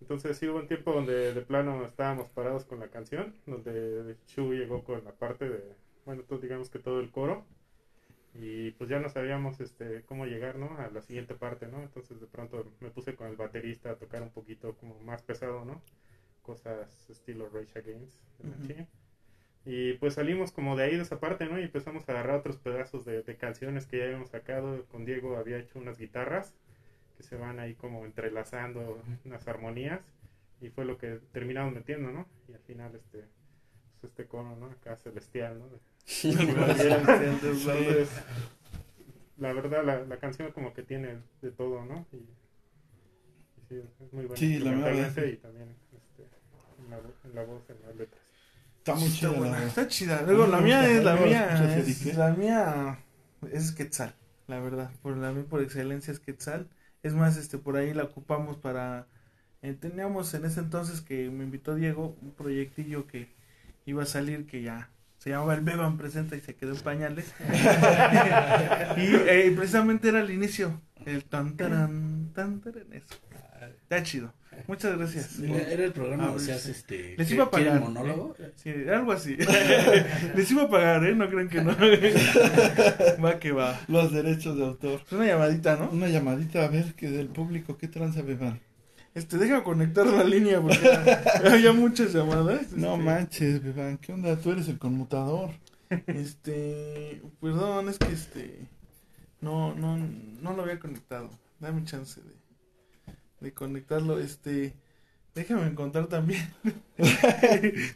Entonces 0.00 0.36
sí 0.36 0.48
hubo 0.48 0.58
un 0.58 0.68
tiempo 0.68 0.92
donde 0.92 1.32
de 1.32 1.40
plano 1.42 1.84
estábamos 1.86 2.28
parados 2.30 2.64
con 2.64 2.80
la 2.80 2.88
canción, 2.88 3.34
donde 3.46 4.16
Chu 4.26 4.52
llegó 4.52 4.84
con 4.84 5.02
la 5.04 5.12
parte 5.12 5.48
de, 5.48 5.62
bueno, 6.04 6.24
digamos 6.42 6.68
que 6.68 6.78
todo 6.78 7.00
el 7.00 7.10
coro 7.10 7.46
Y 8.38 8.72
pues 8.72 8.90
ya 8.90 8.98
no 9.00 9.08
sabíamos 9.08 9.60
este, 9.60 10.02
cómo 10.04 10.26
llegar, 10.26 10.56
¿no? 10.58 10.76
A 10.78 10.90
la 10.90 11.00
siguiente 11.00 11.34
parte, 11.34 11.68
¿no? 11.68 11.82
Entonces 11.82 12.20
de 12.20 12.26
pronto 12.26 12.64
me 12.80 12.90
puse 12.90 13.14
con 13.16 13.28
el 13.28 13.36
baterista 13.36 13.90
a 13.90 13.96
tocar 13.96 14.22
un 14.22 14.30
poquito 14.30 14.74
como 14.76 14.98
más 15.00 15.22
pesado, 15.22 15.64
¿no? 15.64 15.80
Cosas 16.42 17.08
estilo 17.10 17.48
Rage 17.48 17.78
Against 17.78 18.20
de 18.38 18.48
Ujú. 18.48 18.60
Machine. 18.60 18.86
Y 19.64 19.94
pues 19.94 20.14
salimos 20.14 20.52
como 20.52 20.76
de 20.76 20.84
ahí 20.84 20.96
de 20.96 21.02
esa 21.02 21.18
parte, 21.18 21.46
¿no? 21.46 21.58
Y 21.58 21.64
empezamos 21.64 22.08
a 22.08 22.12
agarrar 22.12 22.36
otros 22.36 22.56
pedazos 22.58 23.04
de, 23.04 23.22
de 23.22 23.36
canciones 23.36 23.86
que 23.86 23.98
ya 23.98 24.04
habíamos 24.04 24.30
sacado. 24.30 24.84
Con 24.86 25.04
Diego 25.04 25.36
había 25.36 25.58
hecho 25.58 25.78
unas 25.78 25.98
guitarras 25.98 26.54
que 27.16 27.22
se 27.22 27.36
van 27.36 27.58
ahí 27.58 27.74
como 27.74 28.04
entrelazando 28.04 29.02
unas 29.24 29.48
armonías. 29.48 30.02
Y 30.60 30.70
fue 30.70 30.84
lo 30.84 30.98
que 30.98 31.20
terminamos 31.32 31.74
metiendo, 31.74 32.10
¿no? 32.12 32.26
Y 32.48 32.52
al 32.54 32.60
final 32.60 32.94
este, 32.94 33.24
pues 34.00 34.12
este 34.12 34.26
cono, 34.26 34.56
¿no? 34.56 34.66
Acá 34.66 34.96
celestial, 34.96 35.58
¿no? 35.58 35.68
Entonces, 36.06 38.08
la 39.38 39.52
verdad, 39.52 39.84
la, 39.84 40.00
la 40.04 40.18
canción 40.18 40.50
como 40.52 40.72
que 40.72 40.82
tiene 40.82 41.18
de 41.42 41.50
todo, 41.50 41.84
¿no? 41.84 42.06
Y, 42.12 42.16
y 42.16 42.26
sí, 43.68 43.74
es 44.00 44.12
muy 44.12 44.24
buena. 44.24 44.36
Sí, 44.36 44.58
la 44.58 44.70
verdad. 44.72 45.24
Y 45.26 45.36
también 45.36 45.68
este, 45.92 46.22
en, 46.78 46.90
la, 46.90 46.98
vo- 46.98 47.14
en 47.24 47.34
la 47.34 47.44
voz, 47.44 47.62
en 47.70 47.76
las 47.86 47.96
letras. 47.96 48.20
Está 48.78 48.94
muy 48.94 49.12
chida 49.12 49.30
buena, 49.30 49.64
está 49.64 49.88
chida. 49.88 50.22
Luego 50.22 50.46
la 50.46 50.60
mía 50.60 50.88
es 50.88 51.04
la 51.04 51.16
mía, 51.16 51.76
es- 51.76 52.16
la 52.16 52.30
mía 52.32 52.98
es 53.52 53.72
Quetzal, 53.72 54.14
la 54.46 54.60
verdad. 54.60 54.90
Por 55.02 55.16
la 55.16 55.32
mía 55.32 55.44
por 55.48 55.62
excelencia 55.62 56.12
es 56.12 56.20
Quetzal. 56.20 56.68
Es 57.02 57.14
más, 57.14 57.36
este 57.36 57.58
por 57.58 57.76
ahí 57.76 57.92
la 57.94 58.04
ocupamos 58.04 58.56
para 58.56 59.06
eh, 59.62 59.74
teníamos 59.74 60.32
en 60.34 60.44
ese 60.44 60.60
entonces 60.60 61.00
que 61.00 61.30
me 61.30 61.44
invitó 61.44 61.74
Diego 61.74 62.16
un 62.22 62.32
proyectillo 62.32 63.06
que 63.06 63.28
iba 63.86 64.02
a 64.04 64.06
salir 64.06 64.46
que 64.46 64.62
ya 64.62 64.90
se 65.26 65.30
llamaba 65.32 65.54
el 65.54 65.62
Beban 65.62 65.98
presenta 65.98 66.36
y 66.36 66.40
se 66.40 66.54
quedó 66.54 66.70
en 66.72 66.78
pañales. 66.82 67.34
y 68.96 69.06
eh, 69.28 69.52
precisamente 69.56 70.08
era 70.08 70.20
el 70.20 70.30
inicio, 70.30 70.80
el 71.04 71.24
tan 71.24 71.56
taran, 71.56 72.30
tan 72.32 72.60
taran, 72.60 72.92
eso. 72.92 73.12
Está 73.82 74.04
chido. 74.04 74.32
Muchas 74.68 74.96
gracias. 74.96 75.40
Era, 75.40 75.84
el 75.84 75.92
programa 75.92 76.26
Ah, 76.28 76.34
sí. 76.38 76.52
hacías 76.52 76.66
este. 76.66 77.16
Les 77.18 77.26
¿qué- 77.26 77.34
iba 77.34 77.44
a 77.44 77.50
pagar. 77.50 77.80
monólogo? 77.80 78.36
Sí, 78.54 78.70
algo 78.88 79.10
así. 79.10 79.36
Les 80.36 80.48
iba 80.52 80.62
a 80.62 80.70
pagar, 80.70 81.04
¿eh? 81.04 81.14
No 81.16 81.28
creen 81.28 81.48
que 81.48 81.60
no. 81.60 81.74
va 83.24 83.38
que 83.40 83.50
va. 83.50 83.80
Los 83.88 84.12
derechos 84.12 84.56
de 84.56 84.64
autor. 84.64 85.00
Es 85.04 85.12
una 85.12 85.26
llamadita, 85.26 85.74
¿no? 85.76 85.90
Una 85.90 86.06
llamadita 86.08 86.64
a 86.64 86.68
ver 86.68 86.94
que 86.94 87.10
del 87.10 87.26
público, 87.28 87.76
¿qué 87.76 87.88
tranza, 87.88 88.22
Beban? 88.22 88.60
Este, 89.16 89.38
deja 89.38 89.64
conectar 89.64 90.06
la 90.06 90.22
línea 90.24 90.60
porque 90.60 90.88
había 91.50 91.72
muchas 91.72 92.12
llamadas. 92.12 92.72
No 92.72 92.92
Este, 92.92 93.04
manches, 93.04 93.62
Beban, 93.64 93.96
¿qué 93.98 94.12
onda? 94.12 94.36
Tú 94.36 94.50
eres 94.52 94.68
el 94.68 94.78
conmutador. 94.78 95.50
Este, 96.06 97.22
perdón, 97.40 97.88
es 97.88 97.98
que 97.98 98.12
este, 98.12 98.58
no, 99.40 99.74
no, 99.74 99.96
no 99.96 100.52
lo 100.52 100.62
había 100.62 100.78
conectado. 100.78 101.30
Dame 101.60 101.84
chance 101.84 102.20
de, 102.20 103.14
de 103.40 103.52
conectarlo. 103.54 104.18
Este, 104.18 104.74
déjame 105.34 105.66
encontrar 105.66 106.08
también. 106.08 106.46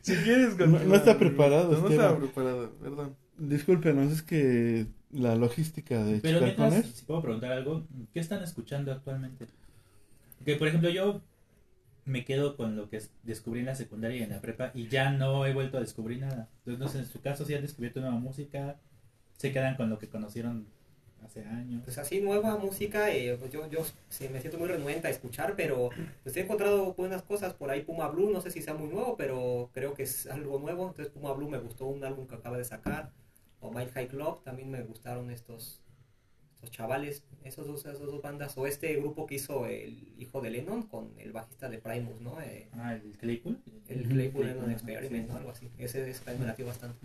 si 0.03 0.15
quieres, 0.17 0.57
No- 0.59 0.67
no 0.79 0.95
está 0.95 1.19
preparado, 1.19 1.69
No 1.73 1.77
Esteban. 1.89 1.93
estaba 1.93 2.19
preparado, 2.19 2.71
perdón. 2.81 3.17
Discúlpenos, 3.37 4.13
es 4.13 4.23
que 4.23 4.87
la 5.11 5.35
logística 5.35 6.03
de 6.03 6.21
Pero 6.21 6.41
mientras, 6.41 6.87
si 6.87 7.05
puedo 7.05 7.21
preguntar 7.23 7.53
algo, 7.53 7.85
¿qué 8.15 8.21
están 8.21 8.43
escuchando 8.43 8.93
actualmente? 8.93 9.47
Que 10.45 10.57
por 10.57 10.69
ejemplo 10.69 10.91
yo 10.91 11.23
me 12.05 12.25
quedo 12.25 12.57
con 12.57 12.77
lo 12.77 12.89
que 12.91 12.97
es- 12.99 13.13
descubrí 13.23 13.61
en 13.61 13.67
la 13.67 13.75
secundaria 13.75 14.19
y 14.19 14.23
en 14.23 14.31
la 14.31 14.41
prepa 14.41 14.73
y 14.75 14.89
ya 14.89 15.11
no 15.13 15.47
he 15.47 15.53
vuelto 15.55 15.77
a 15.79 15.81
descubrir 15.81 16.21
nada. 16.21 16.49
Entonces, 16.59 16.79
no 16.81 16.89
sé, 16.89 16.99
en 17.01 17.07
su 17.07 17.21
caso 17.21 17.45
si 17.45 17.55
han 17.55 17.63
descubierto 17.63 18.01
nueva 18.01 18.17
música, 18.17 18.79
se 19.37 19.53
quedan 19.53 19.77
con 19.77 19.91
lo 19.91 19.99
que 19.99 20.09
conocieron 20.09 20.67
hace 21.25 21.45
años. 21.45 21.83
Pues 21.85 21.99
así 21.99 22.21
nueva 22.21 22.57
música, 22.57 23.11
eh, 23.11 23.37
pues 23.39 23.53
yo, 23.53 23.69
yo 23.71 23.85
sí, 24.09 24.29
me 24.31 24.41
siento 24.41 24.59
muy 24.59 24.69
renuente 24.69 25.07
a 25.07 25.11
escuchar, 25.11 25.55
pero 25.57 25.91
pues 26.23 26.37
he 26.37 26.41
encontrado 26.41 26.95
buenas 26.95 27.23
cosas 27.23 27.53
por 27.55 27.71
ahí. 27.71 27.83
Puma 27.83 28.09
Blue, 28.09 28.31
no 28.31 28.41
sé 28.41 28.51
si 28.51 28.63
sea 28.63 28.75
muy 28.75 28.89
nuevo, 28.89 29.17
pero 29.17 29.71
creo 29.75 29.95
que 29.95 30.05
es 30.05 30.27
algo 30.27 30.59
nuevo. 30.59 30.89
Entonces 30.89 31.13
Puma 31.13 31.33
Blue 31.35 31.49
me 31.51 31.59
gustó 31.59 31.87
un 31.87 32.03
álbum 32.05 32.27
que 32.27 32.35
acaba 32.37 32.57
de 32.59 32.65
sacar. 32.65 33.13
O 33.61 33.71
Mind 33.71 33.91
High 33.93 34.09
Club, 34.09 34.43
también 34.43 34.71
me 34.71 34.83
gustaron 34.83 35.31
estos, 35.31 35.83
estos 36.63 36.71
chavales, 36.77 37.23
esos 37.43 37.67
dos, 37.67 37.81
esas 37.87 37.99
dos 38.01 38.21
bandas. 38.21 38.57
O 38.59 38.67
este 38.67 38.95
grupo 38.97 39.27
que 39.27 39.37
hizo 39.37 39.67
el 39.67 40.13
hijo 40.19 40.41
de 40.43 40.51
Lennon 40.51 40.83
con 40.83 41.13
el 41.19 41.33
bajista 41.33 41.69
de 41.71 41.79
Primus, 41.79 42.21
¿no? 42.21 42.39
Eh, 42.43 42.69
Ah, 42.75 42.95
el 42.95 43.17
Claypool. 43.19 43.59
el 43.89 44.03
Claypool 44.09 44.47
Lennon 44.47 44.71
Experiment. 44.71 45.31
Algo 45.31 45.51
así. 45.51 45.71
Ese, 45.79 46.09
ese 46.11 46.21
también 46.21 46.41
me 46.43 46.47
latió 46.49 46.67
bastante. 46.67 46.99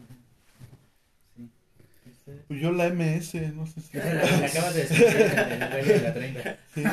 Sí. 1.38 2.32
Pues 2.48 2.60
yo 2.60 2.72
la 2.72 2.90
MS, 2.90 3.36
no 3.53 3.65
sé 3.68 3.82
si. 3.82 3.98
La 3.98 4.45
acabas 4.48 4.73
de 4.76 4.82
en 4.84 5.61
el 5.61 5.88
de 5.88 6.02
la 6.02 6.14
30. 6.14 6.60
Sí. 6.73 6.84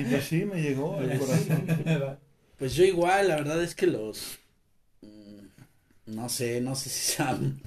Y 0.00 0.04
pues 0.10 0.24
sí, 0.24 0.44
me 0.44 0.60
llegó 0.60 0.98
al 0.98 1.18
corazón. 1.18 2.18
Pues 2.58 2.74
yo 2.74 2.84
igual, 2.84 3.28
la 3.28 3.36
verdad 3.36 3.62
es 3.62 3.74
que 3.74 3.86
los. 3.86 4.38
mm, 5.02 5.46
No 6.06 6.28
sé, 6.28 6.60
no 6.60 6.74
sé 6.74 6.90
si 6.90 7.14
sean. 7.14 7.60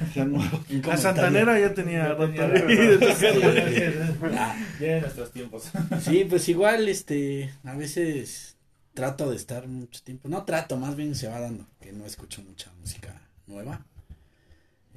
Ya 0.14 0.24
no- 0.24 0.38
La. 0.86 0.96
Santanera 0.96 1.58
ya 1.60 1.74
tenía 1.74 2.16
tenía. 2.16 2.44
Ah, 4.36 4.56
Ya 4.80 4.96
en 4.96 5.02
nuestros 5.02 5.32
tiempos. 5.32 5.70
Sí, 6.02 6.24
pues 6.28 6.48
igual, 6.48 6.88
este, 6.88 7.52
a 7.64 7.74
veces 7.74 8.56
trato 8.94 9.30
de 9.30 9.36
estar 9.36 9.66
mucho 9.68 10.02
tiempo, 10.02 10.28
no 10.28 10.44
trato, 10.44 10.76
más 10.76 10.96
bien 10.96 11.14
se 11.14 11.28
va 11.28 11.40
dando, 11.40 11.66
que 11.80 11.92
no 11.92 12.04
escucho 12.04 12.42
mucha 12.42 12.70
música 12.80 13.22
nueva, 13.46 13.86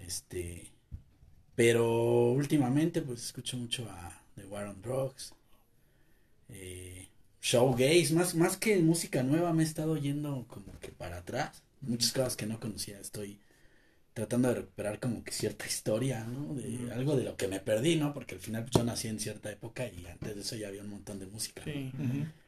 este, 0.05 0.71
pero 1.55 2.31
últimamente 2.31 3.01
pues 3.01 3.23
escucho 3.23 3.55
mucho 3.57 3.87
a 3.89 4.21
The 4.35 4.45
War 4.47 4.67
on 4.67 4.81
Drugs, 4.81 5.33
eh, 6.49 7.07
showgaze, 7.41 8.13
más, 8.13 8.35
más 8.35 8.57
que 8.57 8.77
música 8.79 9.23
nueva 9.23 9.53
me 9.53 9.63
he 9.63 9.65
estado 9.65 9.95
yendo 9.97 10.45
como 10.49 10.77
que 10.79 10.89
para 10.89 11.17
atrás, 11.17 11.63
muchas 11.81 12.11
cosas 12.11 12.35
que 12.35 12.45
no 12.47 12.59
conocía, 12.59 12.99
estoy 12.99 13.39
tratando 14.15 14.47
de 14.49 14.55
recuperar 14.55 14.99
como 14.99 15.23
que 15.23 15.31
cierta 15.31 15.67
historia, 15.67 16.23
¿no? 16.25 16.55
De 16.55 16.91
algo 16.93 17.15
de 17.17 17.25
lo 17.25 17.37
que 17.37 17.47
me 17.49 17.59
perdí, 17.59 17.97
¿no? 17.97 18.13
Porque 18.15 18.35
al 18.35 18.41
final 18.41 18.63
pues, 18.63 18.73
yo 18.73 18.83
nací 18.83 19.09
en 19.09 19.19
cierta 19.19 19.51
época 19.51 19.85
y 19.87 20.07
antes 20.07 20.35
de 20.35 20.41
eso 20.41 20.55
ya 20.55 20.69
había 20.69 20.83
un 20.83 20.89
montón 20.89 21.19
de 21.19 21.27
música. 21.27 21.63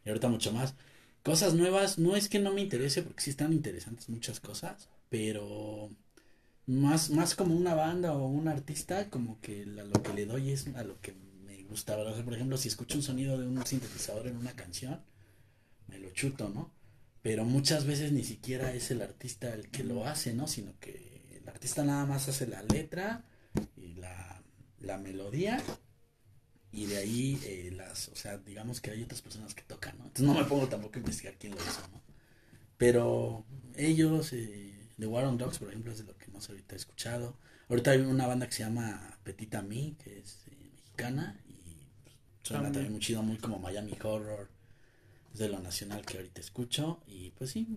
Y 0.05 0.09
ahorita 0.09 0.29
mucho 0.29 0.53
más. 0.53 0.75
Cosas 1.23 1.53
nuevas, 1.55 1.99
no 1.99 2.15
es 2.15 2.29
que 2.29 2.39
no 2.39 2.53
me 2.53 2.61
interese 2.61 3.03
porque 3.03 3.21
sí 3.21 3.29
están 3.31 3.53
interesantes 3.53 4.09
muchas 4.09 4.39
cosas, 4.39 4.89
pero 5.09 5.91
más, 6.67 7.09
más 7.11 7.35
como 7.35 7.55
una 7.55 7.75
banda 7.75 8.13
o 8.13 8.27
un 8.27 8.47
artista, 8.47 9.09
como 9.09 9.39
que 9.41 9.65
la- 9.65 9.83
lo 9.85 10.01
que 10.03 10.13
le 10.13 10.25
doy 10.25 10.51
es 10.51 10.67
a 10.75 10.83
lo 10.83 10.99
que 11.01 11.13
me 11.45 11.63
gusta. 11.63 11.95
¿verdad? 11.97 12.13
O 12.13 12.15
sea, 12.15 12.25
por 12.25 12.33
ejemplo, 12.35 12.57
si 12.57 12.69
escucho 12.69 12.97
un 12.97 13.03
sonido 13.03 13.37
de 13.37 13.47
un 13.47 13.65
sintetizador 13.65 14.27
en 14.27 14.37
una 14.37 14.53
canción, 14.53 15.01
me 15.87 15.99
lo 15.99 16.09
chuto, 16.11 16.49
¿no? 16.49 16.71
Pero 17.21 17.45
muchas 17.45 17.85
veces 17.85 18.11
ni 18.11 18.23
siquiera 18.23 18.73
es 18.73 18.91
el 18.91 19.01
artista 19.01 19.53
el 19.53 19.69
que 19.69 19.83
lo 19.83 20.05
hace, 20.05 20.33
¿no? 20.33 20.47
Sino 20.47 20.73
que 20.79 21.06
artista 21.57 21.83
nada 21.83 22.05
más 22.05 22.27
hace 22.29 22.45
la 22.47 22.61
letra 22.63 23.25
y 23.75 23.95
la, 23.95 24.41
la 24.79 24.97
melodía 24.99 25.61
y 26.71 26.85
de 26.85 26.97
ahí 26.97 27.39
eh, 27.45 27.71
las, 27.75 28.09
o 28.09 28.15
sea, 28.15 28.37
digamos 28.37 28.79
que 28.79 28.91
hay 28.91 29.01
otras 29.01 29.21
personas 29.23 29.55
que 29.55 29.63
tocan, 29.63 29.97
¿no? 29.97 30.05
Entonces 30.05 30.25
no 30.27 30.33
me 30.39 30.45
pongo 30.45 30.67
tampoco 30.67 30.95
a 30.95 30.99
investigar 30.99 31.35
quién 31.39 31.55
lo 31.55 31.61
hizo, 31.61 31.81
¿no? 31.91 32.01
Pero 32.77 33.45
ellos, 33.75 34.33
eh, 34.33 34.73
The 34.99 35.07
War 35.07 35.25
on 35.25 35.37
Dogs, 35.39 35.57
por 35.59 35.69
ejemplo, 35.69 35.91
es 35.91 35.97
de 35.99 36.03
lo 36.03 36.15
que 36.17 36.27
más 36.31 36.47
ahorita 36.49 36.75
he 36.75 36.77
escuchado. 36.77 37.37
Ahorita 37.69 37.91
hay 37.91 38.01
una 38.01 38.27
banda 38.27 38.45
que 38.47 38.53
se 38.53 38.63
llama 38.63 39.17
Petita 39.23 39.61
Me, 39.63 39.95
que 40.03 40.19
es 40.19 40.43
eh, 40.51 40.69
mexicana 40.75 41.39
y 41.47 41.53
pues, 42.03 42.15
suena 42.43 42.71
También. 42.71 42.73
también 42.73 42.91
muy 42.93 43.01
chido, 43.01 43.23
muy 43.23 43.37
como 43.37 43.57
Miami 43.59 43.97
Horror, 44.03 44.49
es 45.33 45.39
de 45.39 45.49
lo 45.49 45.59
nacional 45.59 46.05
que 46.05 46.17
ahorita 46.17 46.41
escucho 46.41 47.01
y 47.07 47.31
pues 47.31 47.51
sí, 47.51 47.67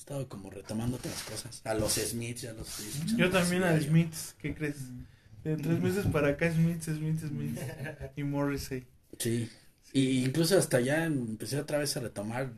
he 0.00 0.02
estado 0.02 0.28
como 0.28 0.48
retomando 0.50 0.96
otras 0.96 1.22
cosas. 1.24 1.60
A 1.64 1.74
los 1.74 1.92
Smiths 1.92 2.42
ya 2.42 2.54
los. 2.54 2.78
Yo 3.16 3.30
también 3.30 3.62
a. 3.64 3.78
Smiths, 3.78 4.34
¿qué 4.38 4.54
crees? 4.54 4.76
De 5.44 5.56
tres 5.56 5.80
meses 5.80 6.06
para 6.06 6.28
acá, 6.28 6.50
Smiths, 6.50 6.86
Smiths, 6.86 7.28
Smiths. 7.28 7.60
Y 8.16 8.24
Morrissey. 8.24 8.86
Sí. 9.18 9.50
Y 9.92 10.24
incluso 10.24 10.58
hasta 10.58 10.80
ya 10.80 11.04
empecé 11.04 11.58
otra 11.58 11.78
vez 11.78 11.96
a 11.96 12.00
retomar 12.00 12.50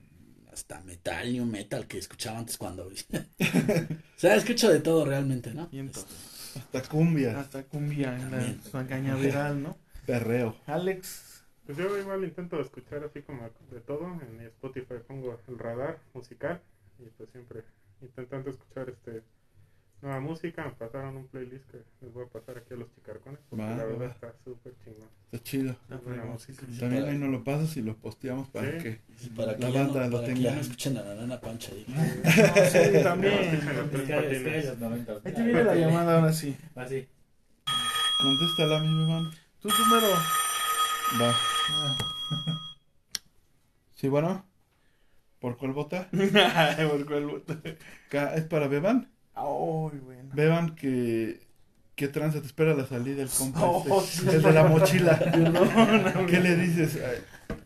hasta 0.53 0.81
metal, 0.83 1.33
new 1.33 1.45
metal 1.45 1.87
que 1.87 1.99
escuchaba 1.99 2.39
antes 2.39 2.59
cuando... 2.59 2.87
o 2.87 2.93
sea, 4.17 4.37
escucho 4.37 4.71
de 4.71 4.81
todo 4.81 5.05
realmente, 5.05 5.53
¿no? 5.55 5.69
Entonces, 5.73 6.05
Hasta 6.57 6.83
cumbia, 6.83 7.41
hasta 7.41 7.65
cumbia 7.65 8.15
en 8.15 8.31
la, 8.73 8.87
cañaveral, 8.87 9.63
¿no? 9.63 9.79
perreo. 10.07 10.57
Alex, 10.67 11.43
Pues 11.67 11.79
yo 11.79 11.99
igual 11.99 12.23
intento 12.25 12.61
escuchar 12.61 13.03
así 13.05 13.23
como 13.23 13.49
de 13.71 13.81
todo. 13.81 14.05
En 14.21 14.37
mi 14.37 14.45
Spotify 14.45 14.95
pongo 15.07 15.41
el 15.49 15.59
radar 15.59 15.99
musical 16.13 16.61
y 17.07 17.11
pues 17.17 17.31
siempre 17.31 17.65
intentando 18.01 18.51
escuchar 18.51 18.89
este 18.91 19.23
nueva 20.01 20.19
música. 20.21 20.65
Me 20.65 20.73
pasaron 20.73 21.17
un 21.17 21.29
playlist 21.29 21.65
que 21.71 21.79
les 22.01 22.13
voy 22.13 22.25
a 22.25 22.29
pasar 22.29 22.59
aquí 22.59 22.75
a 22.75 22.77
los 22.77 22.93
chicarcones 22.95 23.39
porque 23.49 23.65
Va, 23.65 23.71
la 23.77 23.85
verdad 23.85 24.07
va. 24.09 24.11
está 24.13 24.35
súper 24.45 24.75
chingón. 24.85 25.09
Está 25.31 25.45
chido. 25.45 25.77
la 25.89 26.25
música. 26.25 26.67
También 26.81 27.05
ahí 27.05 27.17
nos 27.19 27.31
lo 27.31 27.45
pasas 27.45 27.77
y 27.77 27.83
lo 27.83 27.97
posteamos 27.97 28.49
para 28.49 28.73
Sí. 28.73 28.79
que. 28.79 29.01
Para 29.37 29.55
que, 29.57 29.63
La 29.63 29.71
ya, 29.71 29.85
no, 29.85 29.93
banda 29.93 30.07
lo 30.09 30.17
para 30.17 30.27
que 30.27 30.35
tenga. 30.35 30.49
ya 30.51 30.55
no 30.57 30.61
escuchen 30.61 30.97
a 30.97 31.03
la 31.03 31.15
nana 31.15 31.41
pancha. 31.41 31.71
también. 33.05 33.61
Que- 33.91 34.05
que 34.05 34.13
patines. 34.15 34.67
los 34.67 34.79
90. 34.79 35.13
Ahí 35.25 35.33
te 35.35 35.43
viene 35.43 35.65
la 35.65 35.75
llamada 35.77 36.17
ahora 36.19 36.33
sí. 36.33 36.57
Así. 36.75 37.07
Contéstala, 38.21 38.81
mi 38.81 39.05
Beban. 39.05 39.31
Tú 39.61 39.69
primero. 39.69 40.09
Va. 41.21 41.35
Sí, 43.95 44.09
bueno. 44.09 44.45
¿Por 45.43 45.57
cuál 45.59 45.73
vota? 45.73 46.09
Por 46.13 47.05
cuál 47.07 47.27
voto. 47.27 47.57
Ca- 48.09 48.35
¿Es 48.37 48.45
para 48.45 48.69
Beban? 48.69 49.11
Ay, 49.35 49.99
bueno. 50.05 50.31
Beban 50.33 50.75
que... 50.77 51.41
¿Qué 51.97 52.09
tranza 52.09 52.41
te 52.41 52.47
espera 52.47 52.75
la 52.75 52.87
salida 52.87 53.23
el 53.23 53.29
compa? 53.29 53.61
Oh, 53.63 54.01
este? 54.03 54.31
sí. 54.31 54.37
el 54.37 54.43
de 54.43 54.53
la 54.53 54.65
mochila. 54.69 55.19
Perdón, 55.33 56.27
¿Qué 56.27 56.41
le 56.41 56.57
dices? 56.57 56.97
Ay, 57.05 57.57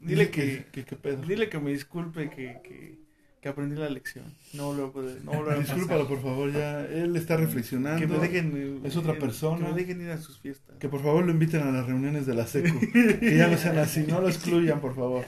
Dile 0.00 0.30
que- 0.30 0.66
que... 0.70 0.84
¿Qué 0.84 0.94
pedo? 0.96 1.22
Dile 1.22 1.48
que 1.48 1.58
me 1.58 1.72
disculpe 1.72 2.30
que, 2.30 2.60
que, 2.62 2.98
que 3.40 3.48
aprendí 3.48 3.76
la 3.76 3.88
lección. 3.88 4.32
No 4.52 4.72
lo 4.72 4.92
puedo. 4.92 5.08
No 5.24 5.32
pasar. 5.44 5.58
Discúlpalo, 5.60 6.06
por 6.06 6.22
favor, 6.22 6.52
ya. 6.52 6.82
Él 6.84 7.16
está 7.16 7.36
reflexionando. 7.36 7.98
Que 8.00 8.06
me 8.06 8.18
dejen. 8.18 8.82
Es 8.84 8.94
otra 8.96 9.14
persona. 9.14 9.66
Que 9.66 9.72
me 9.72 9.78
dejen 9.80 10.00
ir 10.02 10.10
a 10.10 10.18
sus 10.18 10.38
fiestas. 10.38 10.76
Que 10.78 10.88
por 10.88 11.02
favor 11.02 11.24
lo 11.24 11.32
inviten 11.32 11.62
a 11.62 11.72
las 11.72 11.86
reuniones 11.86 12.24
de 12.26 12.34
la 12.34 12.46
SECU. 12.46 12.78
que 12.92 13.36
ya 13.36 13.48
no 13.48 13.56
sean 13.56 13.78
así, 13.78 14.04
no 14.06 14.20
lo 14.20 14.28
excluyan, 14.34 14.80
por 14.80 14.94
favor. 14.94 15.24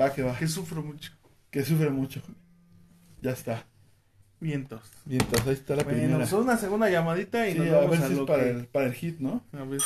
Va 0.00 0.12
que 0.12 0.22
va. 0.22 0.36
Que 0.38 0.46
sufro 0.48 0.82
mucho. 0.82 1.12
Que 1.50 1.64
sufre 1.64 1.90
mucho. 1.90 2.22
Ya 3.20 3.32
está. 3.32 3.64
Vientos. 4.40 4.82
Bien, 5.04 5.20
entonces 5.22 5.48
ahí 5.48 5.54
está 5.54 5.74
la 5.76 5.82
Bueno, 5.82 5.98
primera. 5.98 6.26
son 6.26 6.42
una 6.42 6.56
segunda 6.56 6.88
llamadita 6.88 7.48
y 7.48 7.54
Sí, 7.54 7.58
nos 7.58 7.68
a 7.68 7.72
vamos 7.76 7.90
ver 7.90 8.02
a, 8.02 8.06
si 8.08 8.14
es 8.14 8.20
para 8.20 8.44
que- 8.44 8.50
el, 8.50 8.66
para 8.66 8.86
el 8.86 8.92
hit, 8.94 9.18
¿no? 9.18 9.42
A 9.52 9.64
ver. 9.64 9.80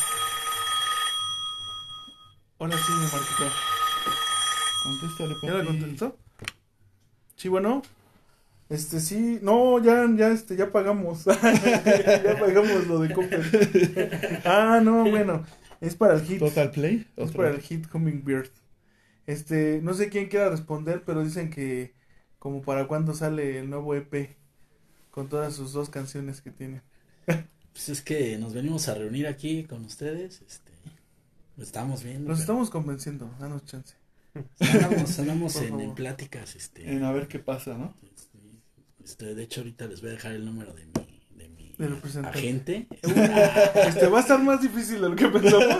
Hola, 2.58 2.76
sí, 2.76 2.92
mi 2.92 3.00
Marquito. 3.00 3.50
Contéstale, 4.84 5.34
papi. 5.34 5.46
¿Ya 5.46 5.52
la 5.54 5.64
contestó? 5.64 6.18
Sí, 7.36 7.48
bueno. 7.48 7.82
Este, 8.68 9.00
sí. 9.00 9.38
No, 9.42 9.82
ya, 9.82 10.06
ya, 10.16 10.28
este, 10.28 10.56
ya 10.56 10.70
pagamos. 10.70 11.24
ya 11.24 12.36
pagamos 12.38 12.86
lo 12.86 12.98
de 13.00 13.14
Cooper. 13.14 14.42
ah, 14.44 14.80
no, 14.82 15.04
bueno. 15.08 15.44
Es 15.80 15.96
para 15.96 16.14
el 16.14 16.22
hit. 16.22 16.38
Total 16.38 16.70
Play. 16.70 17.06
Es 17.16 17.32
para 17.32 17.50
el 17.50 17.60
hit 17.60 17.86
Hummingbird. 17.92 18.50
Este, 19.26 19.80
no 19.82 19.94
sé 19.94 20.08
quién 20.08 20.28
quiera 20.28 20.50
responder, 20.50 21.02
pero 21.04 21.24
dicen 21.24 21.50
que 21.50 21.94
como 22.38 22.62
para 22.62 22.88
cuándo 22.88 23.14
sale 23.14 23.60
el 23.60 23.70
nuevo 23.70 23.94
EP 23.94 24.36
con 25.10 25.28
todas 25.28 25.54
sus 25.54 25.72
dos 25.72 25.90
canciones 25.90 26.40
que 26.40 26.50
tiene. 26.50 26.82
Pues 27.72 27.88
es 27.88 28.02
que 28.02 28.36
nos 28.36 28.52
venimos 28.52 28.86
a 28.88 28.94
reunir 28.94 29.26
aquí 29.26 29.64
con 29.64 29.82
ustedes, 29.86 30.42
este, 30.46 30.72
lo 31.56 31.62
estamos 31.62 32.02
viendo. 32.02 32.28
Los 32.28 32.40
pero 32.40 32.42
estamos 32.42 32.68
convenciendo, 32.68 33.34
danos 33.40 33.64
chance. 33.64 33.94
andamos, 34.60 35.56
en, 35.62 35.94
pláticas, 35.94 36.54
este, 36.54 36.92
En 36.92 37.02
a 37.02 37.12
ver 37.12 37.28
qué 37.28 37.38
pasa, 37.38 37.78
¿no? 37.78 37.94
este, 39.02 39.34
de 39.34 39.42
hecho 39.42 39.62
ahorita 39.62 39.86
les 39.86 40.02
voy 40.02 40.10
a 40.10 40.12
dejar 40.12 40.32
el 40.32 40.44
número 40.44 40.74
de 40.74 40.84
mi, 40.84 40.92
de 41.88 41.94
representante. 41.94 42.38
agente. 42.38 42.86
Este 43.88 44.06
va 44.08 44.18
a 44.18 44.20
estar 44.22 44.42
más 44.42 44.60
difícil 44.62 45.00
de 45.00 45.08
lo 45.08 45.16
que 45.16 45.28
pensamos 45.28 45.76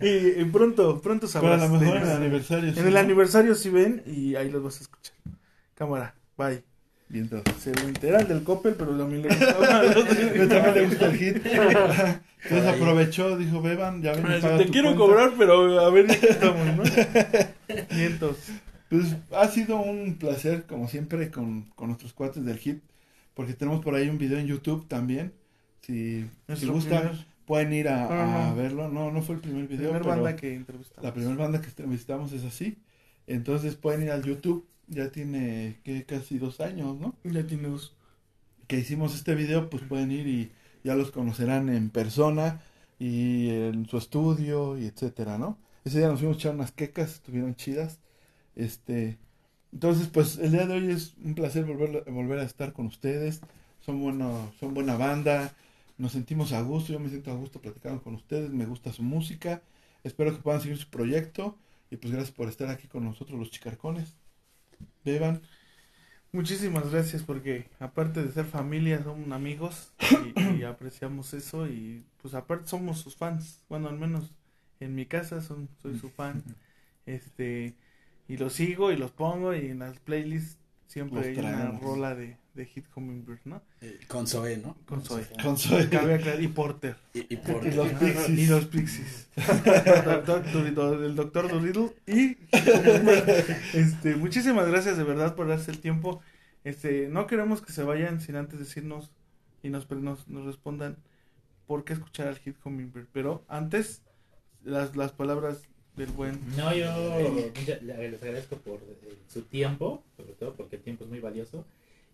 y, 0.00 0.40
y 0.40 0.44
pronto, 0.46 1.00
pronto 1.00 1.26
Pero 1.32 1.52
a 1.54 1.58
sabrás. 1.58 1.70
lo 1.70 1.78
mejor 1.78 1.96
en 1.96 2.02
el 2.02 2.10
aniversario. 2.10 2.72
sí, 2.72 2.80
En 2.80 2.86
el 2.86 2.94
¿no? 2.94 3.00
aniversario 3.00 3.54
si 3.54 3.70
ven 3.70 4.02
y 4.06 4.34
ahí 4.36 4.50
los 4.50 4.62
vas 4.62 4.78
a 4.78 4.82
escuchar. 4.82 5.14
Cámara, 5.74 6.14
bye. 6.38 6.62
Bien. 7.08 7.30
Se 7.60 7.72
lo 7.72 7.82
enteran 7.82 8.26
del 8.26 8.42
Coppel, 8.42 8.74
pero 8.74 8.96
también 8.96 9.22
le 9.22 9.28
gustaba. 9.28 9.82
También 9.94 10.74
le 10.74 10.86
gusta 10.86 11.06
el 11.06 11.16
hit. 11.16 11.36
Entonces 11.46 12.66
aprovechó, 12.68 13.36
dijo, 13.36 13.62
beban, 13.62 14.02
ya 14.02 14.12
ven. 14.12 14.24
Te 14.24 14.66
quiero 14.70 14.88
cuenta". 14.88 14.96
cobrar, 14.96 15.32
pero 15.38 15.80
a 15.80 15.90
ver, 15.90 16.06
¿qué 16.06 16.26
estamos, 16.28 16.66
no? 16.76 16.82
Mientos. 17.96 18.36
Pues 18.88 19.16
ha 19.32 19.48
sido 19.48 19.76
un 19.78 20.16
placer, 20.16 20.64
como 20.66 20.88
siempre, 20.88 21.30
con, 21.30 21.62
con 21.76 21.88
nuestros 21.88 22.12
cuates 22.12 22.44
del 22.44 22.58
hit. 22.58 22.82
Porque 23.34 23.52
tenemos 23.52 23.84
por 23.84 23.94
ahí 23.94 24.08
un 24.08 24.18
video 24.18 24.38
en 24.38 24.46
YouTube 24.46 24.88
también. 24.88 25.32
Si, 25.86 26.26
si 26.56 26.66
gustan, 26.66 27.00
primer- 27.08 27.26
pueden 27.46 27.72
ir 27.72 27.88
a, 27.88 28.04
No, 28.08 28.14
no, 28.14 28.36
a 28.38 28.48
no. 28.50 28.56
verlo. 28.56 28.88
No, 28.88 29.10
no 29.12 29.22
fue 29.22 29.36
el 29.36 29.40
primer 29.40 29.68
video. 29.68 29.90
primer 29.90 30.02
pero 30.02 30.14
banda 30.16 30.36
que 30.36 30.54
entrevistamos. 30.54 31.04
La 31.04 31.14
primera 31.14 31.36
banda 31.36 31.60
que 31.60 31.68
entrevistamos 31.68 32.32
es 32.32 32.44
así. 32.44 32.78
Entonces 33.26 33.76
pueden 33.76 34.02
ir 34.02 34.10
al 34.10 34.22
YouTube. 34.24 34.66
Ya 34.88 35.10
tiene 35.10 35.78
que 35.84 36.04
casi 36.04 36.38
dos 36.38 36.60
años, 36.60 36.96
¿no? 36.98 37.14
Ya 37.24 37.44
tiene 37.46 37.68
dos. 37.68 37.94
que 38.68 38.78
hicimos 38.78 39.14
este 39.14 39.34
video, 39.36 39.70
pues 39.70 39.82
pueden 39.84 40.10
ir 40.10 40.26
y 40.26 40.52
ya 40.84 40.94
los 40.96 41.10
conocerán 41.12 41.68
en 41.68 41.90
persona 41.90 42.60
y 42.98 43.48
en 43.50 43.86
su 43.88 43.96
estudio 43.98 44.76
y 44.78 44.86
etcétera, 44.86 45.38
¿no? 45.38 45.58
Ese 45.84 45.98
día 45.98 46.08
nos 46.08 46.18
fuimos 46.18 46.36
a 46.36 46.40
echar 46.40 46.54
unas 46.54 46.72
quecas, 46.72 47.14
estuvieron 47.14 47.54
chidas. 47.54 47.98
Este, 48.56 49.18
entonces, 49.72 50.08
pues 50.08 50.38
el 50.38 50.52
día 50.52 50.66
de 50.66 50.74
hoy 50.74 50.90
es 50.90 51.14
un 51.22 51.34
placer 51.34 51.64
volver, 51.64 52.04
volver 52.10 52.38
a 52.40 52.44
estar 52.44 52.72
con 52.72 52.86
ustedes. 52.86 53.40
Son 53.84 54.00
bueno, 54.00 54.52
son 54.58 54.74
buena 54.74 54.96
banda, 54.96 55.52
nos 55.98 56.12
sentimos 56.12 56.52
a 56.52 56.62
gusto, 56.62 56.92
yo 56.92 57.00
me 57.00 57.08
siento 57.08 57.30
a 57.30 57.34
gusto 57.34 57.60
platicando 57.60 58.02
con 58.02 58.14
ustedes, 58.14 58.50
me 58.50 58.66
gusta 58.66 58.92
su 58.92 59.02
música. 59.02 59.62
Espero 60.04 60.34
que 60.34 60.42
puedan 60.42 60.60
seguir 60.60 60.78
su 60.78 60.88
proyecto 60.88 61.56
y 61.90 61.96
pues 61.96 62.12
gracias 62.12 62.34
por 62.34 62.48
estar 62.48 62.68
aquí 62.70 62.88
con 62.88 63.04
nosotros 63.04 63.38
los 63.38 63.50
chicarcones. 63.50 64.14
Beban, 65.04 65.42
Muchísimas 66.32 66.90
gracias 66.90 67.22
porque 67.22 67.70
aparte 67.78 68.22
de 68.22 68.30
ser 68.30 68.44
familia 68.44 69.02
son 69.02 69.32
amigos 69.32 69.92
y, 70.36 70.58
y 70.58 70.64
apreciamos 70.64 71.32
eso 71.32 71.66
y 71.66 72.04
pues 72.20 72.34
aparte 72.34 72.68
somos 72.68 72.98
sus 72.98 73.16
fans. 73.16 73.62
Bueno, 73.70 73.88
al 73.88 73.96
menos 73.98 74.32
en 74.80 74.94
mi 74.94 75.06
casa 75.06 75.40
son, 75.40 75.68
soy 75.82 75.98
su 75.98 76.10
fan. 76.10 76.42
Este 77.06 77.76
y 78.26 78.36
los 78.36 78.54
sigo 78.54 78.90
y 78.90 78.96
los 78.96 79.12
pongo 79.12 79.54
y 79.54 79.66
en 79.68 79.78
las 79.78 80.00
playlists 80.00 80.58
siempre 80.86 81.18
Los 81.18 81.26
hay 81.26 81.38
una 81.38 81.78
rola 81.78 82.14
de, 82.14 82.38
de 82.54 82.64
Hit 82.66 82.86
Hummingbird, 82.94 83.40
¿no? 83.44 83.62
Eh, 83.80 84.00
con 84.08 84.26
Zoe, 84.26 84.56
¿no? 84.56 84.76
Con 84.86 85.02
Zoe. 85.04 85.26
con 85.42 85.56
Zoe. 85.56 85.88
Cabe 85.88 86.14
aclarar, 86.14 86.42
y 86.42 86.48
Porter. 86.48 86.96
Y, 87.12 87.34
y 87.34 87.36
por 87.36 87.66
Y 87.66 87.72
los 87.72 87.88
Pixies. 87.92 88.28
Y 88.30 88.46
los 88.46 88.64
Pixies. 88.66 89.28
El 89.36 91.14
doctor 91.16 91.48
Doolittle. 91.48 91.92
Y 92.06 92.36
este, 93.74 94.16
muchísimas 94.16 94.68
gracias 94.68 94.96
de 94.96 95.04
verdad 95.04 95.34
por 95.34 95.48
darse 95.48 95.70
el 95.70 95.80
tiempo. 95.80 96.20
Este, 96.64 97.08
no 97.08 97.26
queremos 97.26 97.62
que 97.62 97.72
se 97.72 97.82
vayan 97.82 98.20
sin 98.20 98.36
antes 98.36 98.58
decirnos 98.58 99.12
y 99.62 99.68
nos, 99.68 99.90
nos, 99.90 100.28
nos 100.28 100.46
respondan 100.46 100.96
por 101.66 101.84
qué 101.84 101.92
escuchar 101.92 102.28
al 102.28 102.38
hit 102.38 102.56
Hummingbird. 102.64 103.08
Pero 103.12 103.44
antes, 103.48 104.02
las, 104.62 104.96
las 104.96 105.12
palabras 105.12 105.68
del 105.96 106.10
buen. 106.10 106.38
No, 106.56 106.74
yo 106.74 107.18
les 107.82 108.22
agradezco 108.22 108.56
por 108.56 108.76
eh, 108.76 109.16
su 109.28 109.42
tiempo, 109.42 110.02
sobre 110.16 110.32
todo 110.34 110.54
porque 110.54 110.76
el 110.76 110.82
tiempo 110.82 111.04
es 111.04 111.10
muy 111.10 111.20
valioso. 111.20 111.64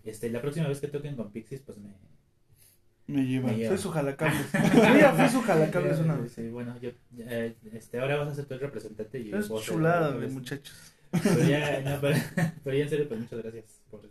Este, 0.04 0.30
la 0.30 0.40
próxima 0.40 0.68
vez 0.68 0.80
que 0.80 0.88
toquen 0.88 1.16
con 1.16 1.30
Pixies, 1.30 1.62
pues 1.64 1.78
me... 1.78 1.90
Me 3.08 3.26
llevan. 3.26 3.56
Soy 3.58 3.78
su 3.78 3.90
jalacables. 3.90 4.46
Yo 4.74 4.98
ya 4.98 5.12
fui 5.12 5.28
su 5.28 5.42
jalacables 5.42 5.98
una 5.98 6.16
vez. 6.16 6.32
Sí, 6.32 6.48
bueno, 6.48 6.78
yo, 6.80 6.90
eh, 7.18 7.54
este, 7.72 7.98
ahora 7.98 8.16
vas 8.16 8.28
a 8.28 8.34
ser 8.34 8.44
tú 8.46 8.54
el 8.54 8.60
representante 8.60 9.18
y 9.20 9.32
Es 9.34 9.48
vos, 9.48 9.62
eh, 9.62 9.66
chulada 9.66 10.16
de 10.16 10.28
muchachos. 10.28 10.94
Pero 11.10 11.42
ya, 11.44 11.80
no, 11.84 12.00
pero, 12.00 12.16
pero 12.62 12.76
ya 12.76 12.84
en 12.84 12.88
serio, 12.88 13.08
pues 13.08 13.20
muchas 13.20 13.42
gracias 13.42 13.64
por, 13.90 14.08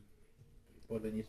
por 0.87 1.01
venir 1.01 1.25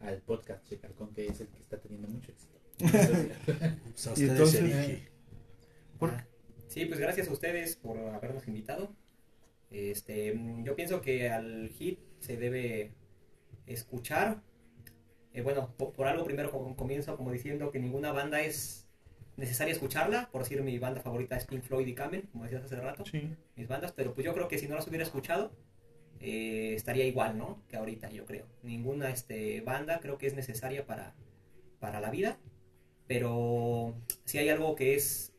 al 0.00 0.16
podcast 0.22 0.66
Chicarcón, 0.68 1.12
que 1.14 1.26
es 1.26 1.40
el 1.40 1.48
que 1.48 1.60
está 1.60 1.76
teniendo 1.76 2.08
mucho 2.08 2.32
éxito. 2.32 2.58
pues, 2.78 4.06
a 4.06 4.10
Y 4.10 4.12
ustedes 4.12 4.30
entonces- 4.30 4.64
dirige. 4.64 5.08
¿Por 5.98 6.10
Ah, 6.10 6.26
Sí, 6.68 6.84
pues 6.84 7.00
gracias 7.00 7.28
a 7.28 7.32
ustedes 7.32 7.76
por 7.76 7.98
habernos 7.98 8.46
invitado. 8.46 8.94
Este, 9.70 10.38
yo 10.64 10.76
pienso 10.76 11.00
que 11.00 11.28
al 11.30 11.68
hit 11.70 11.98
se 12.20 12.36
debe 12.36 12.92
escuchar. 13.66 14.42
Eh, 15.32 15.42
bueno, 15.42 15.74
po- 15.76 15.92
por, 15.92 16.06
algo 16.06 16.24
primero 16.24 16.50
com- 16.50 16.74
comienzo 16.74 17.16
como 17.16 17.32
diciendo 17.32 17.70
que 17.70 17.78
ninguna 17.78 18.12
banda 18.12 18.40
es 18.42 18.86
necesaria 19.36 19.72
escucharla. 19.72 20.28
Por 20.30 20.42
decir, 20.42 20.62
mi 20.62 20.78
banda 20.78 21.00
favorita 21.00 21.36
es 21.36 21.46
Pink 21.46 21.62
Floyd 21.62 21.86
y 21.86 21.94
Camel, 21.94 22.28
como 22.32 22.44
decías 22.44 22.64
hace 22.64 22.76
rato, 22.76 23.04
Sí. 23.04 23.30
mis 23.56 23.68
bandas. 23.68 23.92
Pero 23.92 24.14
pues 24.14 24.24
yo 24.24 24.34
creo 24.34 24.48
que 24.48 24.58
si 24.58 24.68
no 24.68 24.74
las 24.74 24.86
hubiera 24.86 25.04
escuchado, 25.04 25.52
eh, 26.20 26.74
estaría 26.74 27.06
igual, 27.06 27.38
¿no? 27.38 27.62
Que 27.68 27.76
ahorita, 27.76 28.10
yo 28.10 28.24
creo. 28.26 28.46
Ninguna 28.62 29.10
este, 29.10 29.60
banda 29.62 30.00
creo 30.00 30.18
que 30.18 30.26
es 30.26 30.34
necesaria 30.34 30.86
para, 30.86 31.14
para 31.78 32.00
la 32.00 32.10
vida. 32.10 32.38
Pero 33.06 33.94
si 34.24 34.38
hay 34.38 34.48
algo 34.50 34.74
que 34.74 34.94
es 34.94 35.32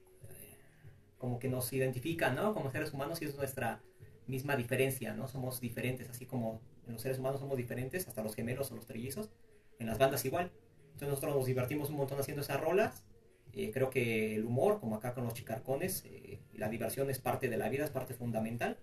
como 1.20 1.38
que 1.38 1.50
nos 1.50 1.72
identifica, 1.72 2.32
¿no? 2.32 2.54
Como 2.56 2.72
seres 2.72 2.94
humanos 2.94 3.22
y 3.22 3.26
es 3.26 3.36
nuestra 3.36 3.82
misma 4.26 4.56
diferencia, 4.56 5.14
¿no? 5.14 5.28
Somos 5.28 5.60
diferentes, 5.60 6.10
así 6.10 6.26
como 6.26 6.62
en 6.88 6.94
los 6.94 7.02
seres 7.02 7.20
humanos 7.20 7.40
somos 7.40 7.58
diferentes, 7.58 8.08
hasta 8.08 8.24
los 8.24 8.34
gemelos 8.36 8.72
o 8.72 8.76
los 8.76 8.88
trillizos, 8.88 9.30
en 9.78 9.88
las 9.88 9.98
bandas 9.98 10.26
igual. 10.26 10.52
Entonces 10.86 11.10
nosotros 11.10 11.36
nos 11.36 11.46
divertimos 11.46 11.90
un 11.90 11.98
montón 11.98 12.20
haciendo 12.20 12.42
esas 12.42 12.60
rolas. 12.60 13.04
Eh, 13.54 13.72
creo 13.74 13.90
que 13.90 14.36
el 14.36 14.46
humor, 14.46 14.80
como 14.80 14.96
acá 14.96 15.14
con 15.14 15.24
los 15.24 15.34
chicarcones, 15.34 16.04
eh, 16.06 16.40
la 16.54 16.70
diversión 16.70 17.10
es 17.10 17.20
parte 17.20 17.50
de 17.50 17.58
la 17.58 17.70
vida, 17.70 17.86
es 17.86 17.92
parte 17.92 18.14
fundamental. 18.14 18.78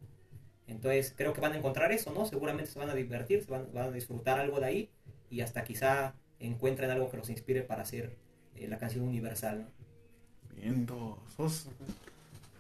Entonces 0.67 1.15
creo 1.17 1.33
que 1.33 1.41
van 1.41 1.53
a 1.53 1.59
encontrar 1.59 1.93
eso, 1.93 2.13
¿no? 2.13 2.27
Seguramente 2.27 2.71
se 2.71 2.79
van 2.79 2.91
a 2.91 2.95
divertir, 2.95 3.45
se 3.45 3.51
van, 3.51 3.69
van 3.73 3.89
a 3.89 3.93
disfrutar 3.93 4.41
algo 4.41 4.61
de 4.61 4.67
ahí 4.67 4.91
y 5.31 5.41
hasta 5.41 5.65
quizá 5.65 6.15
encuentren 6.41 6.91
algo 6.91 7.11
que 7.11 7.17
los 7.17 7.31
inspire 7.31 7.63
para 7.63 7.83
hacer 7.83 8.17
eh, 8.57 8.69
la 8.69 8.79
canción 8.79 9.05
universal, 9.05 9.63
¿no? 9.63 9.87
Vientos. 10.55 11.69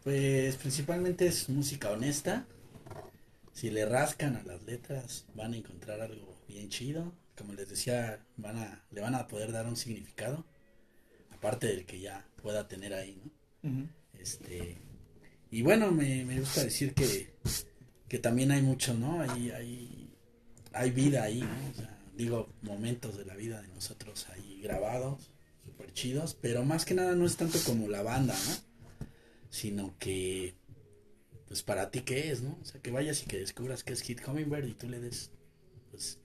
Pues 0.06 0.54
principalmente 0.54 1.26
es 1.26 1.48
música 1.48 1.90
honesta. 1.90 2.46
Si 3.52 3.70
le 3.70 3.84
rascan 3.86 4.36
a 4.36 4.42
las 4.44 4.62
letras, 4.62 5.24
van 5.34 5.52
a 5.52 5.56
encontrar 5.56 6.00
algo 6.00 6.40
bien 6.46 6.68
chido. 6.68 7.12
Como 7.36 7.54
les 7.54 7.68
decía, 7.68 8.24
van 8.36 8.56
a, 8.56 8.84
le 8.92 9.00
van 9.00 9.16
a 9.16 9.26
poder 9.26 9.50
dar 9.50 9.66
un 9.66 9.74
significado. 9.76 10.46
aparte 11.32 11.66
del 11.66 11.86
que 11.86 11.98
ya 11.98 12.24
pueda 12.40 12.68
tener 12.68 12.94
ahí, 12.94 13.20
¿no? 13.64 13.88
Este, 14.16 14.76
y 15.50 15.62
bueno, 15.62 15.90
me, 15.90 16.24
me 16.24 16.38
gusta 16.38 16.62
decir 16.62 16.94
que, 16.94 17.34
que 18.06 18.20
también 18.20 18.52
hay 18.52 18.62
mucho, 18.62 18.94
¿no? 18.94 19.20
Hay, 19.20 19.50
hay, 19.50 20.08
hay 20.72 20.90
vida 20.92 21.24
ahí, 21.24 21.40
¿no? 21.40 21.70
O 21.72 21.74
sea, 21.74 21.98
digo, 22.16 22.48
momentos 22.62 23.18
de 23.18 23.24
la 23.24 23.34
vida 23.34 23.60
de 23.60 23.66
nosotros 23.74 24.28
ahí 24.28 24.60
grabados, 24.62 25.32
súper 25.64 25.92
chidos, 25.92 26.38
pero 26.40 26.64
más 26.64 26.84
que 26.84 26.94
nada 26.94 27.16
no 27.16 27.26
es 27.26 27.36
tanto 27.36 27.58
como 27.66 27.88
la 27.88 28.02
banda, 28.02 28.36
¿no? 28.46 28.65
Sino 29.50 29.94
que, 29.98 30.54
pues 31.48 31.62
para 31.62 31.90
ti, 31.90 32.00
¿qué 32.00 32.30
es, 32.30 32.42
no? 32.42 32.58
O 32.60 32.64
sea, 32.64 32.80
que 32.80 32.90
vayas 32.90 33.22
y 33.22 33.26
que 33.26 33.38
descubras 33.38 33.84
que 33.84 33.92
es 33.92 34.02
Hit 34.02 34.20
Hummingbird 34.26 34.66
y 34.66 34.74
tú 34.74 34.88
le 34.88 35.00
des, 35.00 35.30
pues, 35.90 36.18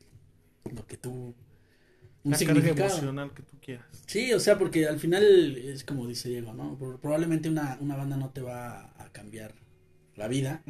lo 0.73 0.85
que 0.87 0.97
tú... 0.97 1.35
Un 2.23 2.31
La 2.33 2.37
carga 2.37 2.53
significado. 2.53 2.89
emocional 2.89 3.33
que 3.33 3.41
tú 3.41 3.57
quieras. 3.59 4.03
Sí, 4.05 4.31
o 4.33 4.39
sea, 4.39 4.59
porque 4.59 4.85
al 4.87 4.99
final 4.99 5.57
es 5.57 5.83
como 5.83 6.05
dice 6.07 6.29
Diego, 6.29 6.53
¿no? 6.53 6.77
Pro- 6.77 6.99
Probablemente 6.99 7.49
una, 7.49 7.77
una 7.81 7.95
banda 7.95 8.15
no 8.15 8.29
te 8.29 8.41
va 8.41 8.93
a 9.01 9.11
cambiar 9.11 9.55
la 10.15 10.27
vida, 10.27 10.63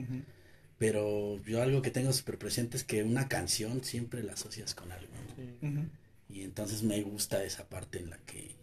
pero 0.77 1.37
yo 1.43 1.61
algo 1.61 1.81
que 1.81 1.91
tengo 1.91 2.13
súper 2.13 2.37
presente 2.37 2.77
es 2.77 2.85
que 2.85 3.03
una 3.03 3.27
canción 3.27 3.83
siempre 3.83 4.23
la 4.23 4.33
asocias 4.33 4.73
con 4.73 4.93
algo, 4.93 5.11
¿no? 5.13 5.35
Sí. 5.83 5.89
Y 6.29 6.41
entonces 6.43 6.83
me 6.83 7.01
gusta 7.01 7.43
esa 7.43 7.67
parte 7.67 7.99
en 7.99 8.09
la 8.11 8.17
que 8.19 8.55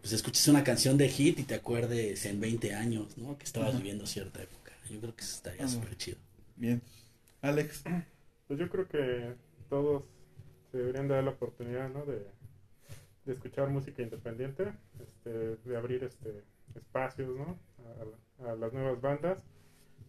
pues 0.00 0.12
escuches 0.12 0.48
una 0.48 0.64
canción 0.64 0.96
de 0.98 1.08
hit 1.08 1.38
y 1.38 1.42
te 1.44 1.54
acuerdes 1.54 2.24
en 2.26 2.40
20 2.40 2.74
años, 2.74 3.16
¿no? 3.18 3.36
Que 3.38 3.44
estabas 3.44 3.70
Ajá. 3.70 3.78
viviendo 3.78 4.06
cierta 4.06 4.42
época. 4.42 4.72
Yo 4.90 5.00
creo 5.00 5.14
que 5.14 5.22
eso 5.22 5.36
estaría 5.36 5.68
súper 5.68 5.96
chido. 5.96 6.18
Bien. 6.56 6.82
Alex. 7.42 7.82
Pues 8.48 8.58
yo 8.58 8.68
creo 8.68 8.88
que 8.88 9.34
todos 9.68 10.02
se 10.72 10.78
deberían 10.78 11.06
dar 11.06 11.22
la 11.22 11.30
oportunidad, 11.30 11.88
¿no? 11.88 12.04
De, 12.04 12.26
de 13.24 13.32
escuchar 13.32 13.68
música 13.68 14.02
independiente, 14.02 14.72
este, 15.00 15.30
de 15.56 15.76
abrir 15.76 16.02
este 16.02 16.42
espacios, 16.74 17.36
¿no? 17.36 17.56
A, 18.44 18.50
a 18.50 18.56
las 18.56 18.72
nuevas 18.72 19.00
bandas, 19.00 19.44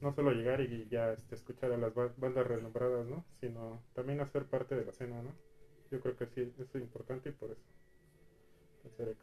no 0.02 0.12
solo 0.16 0.32
llegar 0.32 0.62
y 0.62 0.88
ya 0.90 1.14
este, 1.14 1.36
escuchar 1.36 1.72
a 1.72 1.78
las 1.78 1.94
ba- 1.94 2.14
bandas 2.18 2.48
renombradas, 2.48 3.06
¿no? 3.06 3.24
Sino 3.40 3.80
también 3.94 4.22
hacer 4.22 4.46
parte 4.46 4.74
de 4.76 4.86
la 4.86 4.92
escena, 4.92 5.22
¿no? 5.22 5.32
Yo 5.92 6.00
creo 6.00 6.16
que 6.18 6.26
sí, 6.26 6.52
eso 6.60 6.78
es 6.78 6.82
importante 6.82 7.30
y 7.30 7.34
por 7.34 7.52
eso 7.52 7.62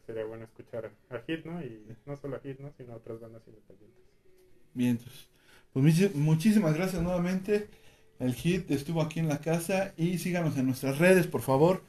sería, 0.04 0.24
bueno 0.24 0.44
escuchar 0.44 0.90
a, 1.10 1.18
Hit, 1.26 1.44
¿no? 1.44 1.62
Y 1.62 1.82
no 2.06 2.16
solo 2.16 2.36
a 2.36 2.40
Hit, 2.40 2.58
¿no? 2.58 2.72
Sino 2.76 2.92
a 2.92 2.96
otras 2.96 3.20
bandas 3.20 3.42
independientes. 3.46 4.04
Bien. 4.74 4.90
entonces, 4.90 5.28
Pues 5.72 6.14
muchísimas 6.14 6.74
gracias 6.74 7.02
nuevamente. 7.02 7.68
El 8.18 8.34
hit 8.34 8.70
estuvo 8.70 9.00
aquí 9.00 9.20
en 9.20 9.28
la 9.28 9.40
casa 9.40 9.94
y 9.96 10.18
síganos 10.18 10.56
en 10.56 10.66
nuestras 10.66 10.98
redes, 10.98 11.26
por 11.26 11.40
favor. 11.40 11.82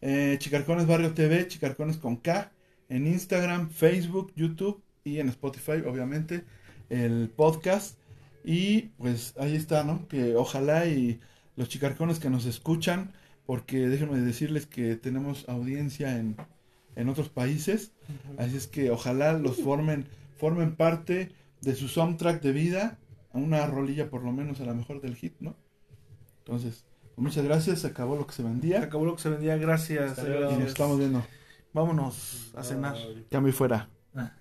Eh, 0.00 0.36
Chicarcones 0.40 0.86
Barrio 0.86 1.14
TV, 1.14 1.46
Chicarcones 1.46 1.98
con 1.98 2.16
K, 2.16 2.50
en 2.88 3.06
Instagram, 3.06 3.70
Facebook, 3.70 4.32
YouTube 4.34 4.82
y 5.04 5.20
en 5.20 5.28
Spotify, 5.28 5.82
obviamente, 5.86 6.44
el 6.88 7.30
podcast. 7.34 7.98
Y 8.44 8.88
pues 8.98 9.34
ahí 9.38 9.54
está, 9.54 9.84
¿no? 9.84 10.08
Que 10.08 10.34
ojalá 10.34 10.86
y 10.86 11.20
los 11.56 11.68
chicarcones 11.68 12.18
que 12.18 12.30
nos 12.30 12.46
escuchan, 12.46 13.12
porque 13.46 13.88
déjenme 13.88 14.18
decirles 14.20 14.66
que 14.66 14.96
tenemos 14.96 15.48
audiencia 15.48 16.16
en, 16.18 16.36
en 16.98 17.08
otros 17.08 17.28
países, 17.28 17.92
así 18.38 18.56
es 18.56 18.66
que 18.66 18.90
ojalá 18.90 19.32
los 19.32 19.62
formen, 19.62 20.08
formen 20.36 20.74
parte 20.74 21.30
de 21.60 21.76
su 21.76 21.86
soundtrack 21.86 22.42
de 22.42 22.52
vida, 22.52 22.98
una 23.32 23.66
rolilla 23.66 24.10
por 24.10 24.24
lo 24.24 24.32
menos 24.32 24.60
a 24.60 24.64
la 24.64 24.74
mejor 24.74 25.00
del 25.00 25.14
hit, 25.14 25.34
¿no? 25.38 25.54
Entonces, 26.40 26.84
pues 27.14 27.18
muchas 27.18 27.44
gracias, 27.44 27.80
se 27.80 27.86
acabó 27.86 28.16
lo 28.16 28.26
que 28.26 28.32
se 28.32 28.42
Se 28.42 28.48
vendía 28.48 28.82
acabó 28.82 29.04
lo 29.04 29.14
que 29.14 29.22
se 29.22 29.30
vendía. 29.30 29.56
Gracias. 29.56 30.18
Y 30.18 30.58
nos 30.58 30.68
estamos 30.68 30.98
viendo. 30.98 31.24
Vámonos 31.72 32.52
a 32.56 32.64
cenar. 32.64 32.96
Cambio 33.30 33.52
fuera. 33.52 33.88
Ah. 34.16 34.32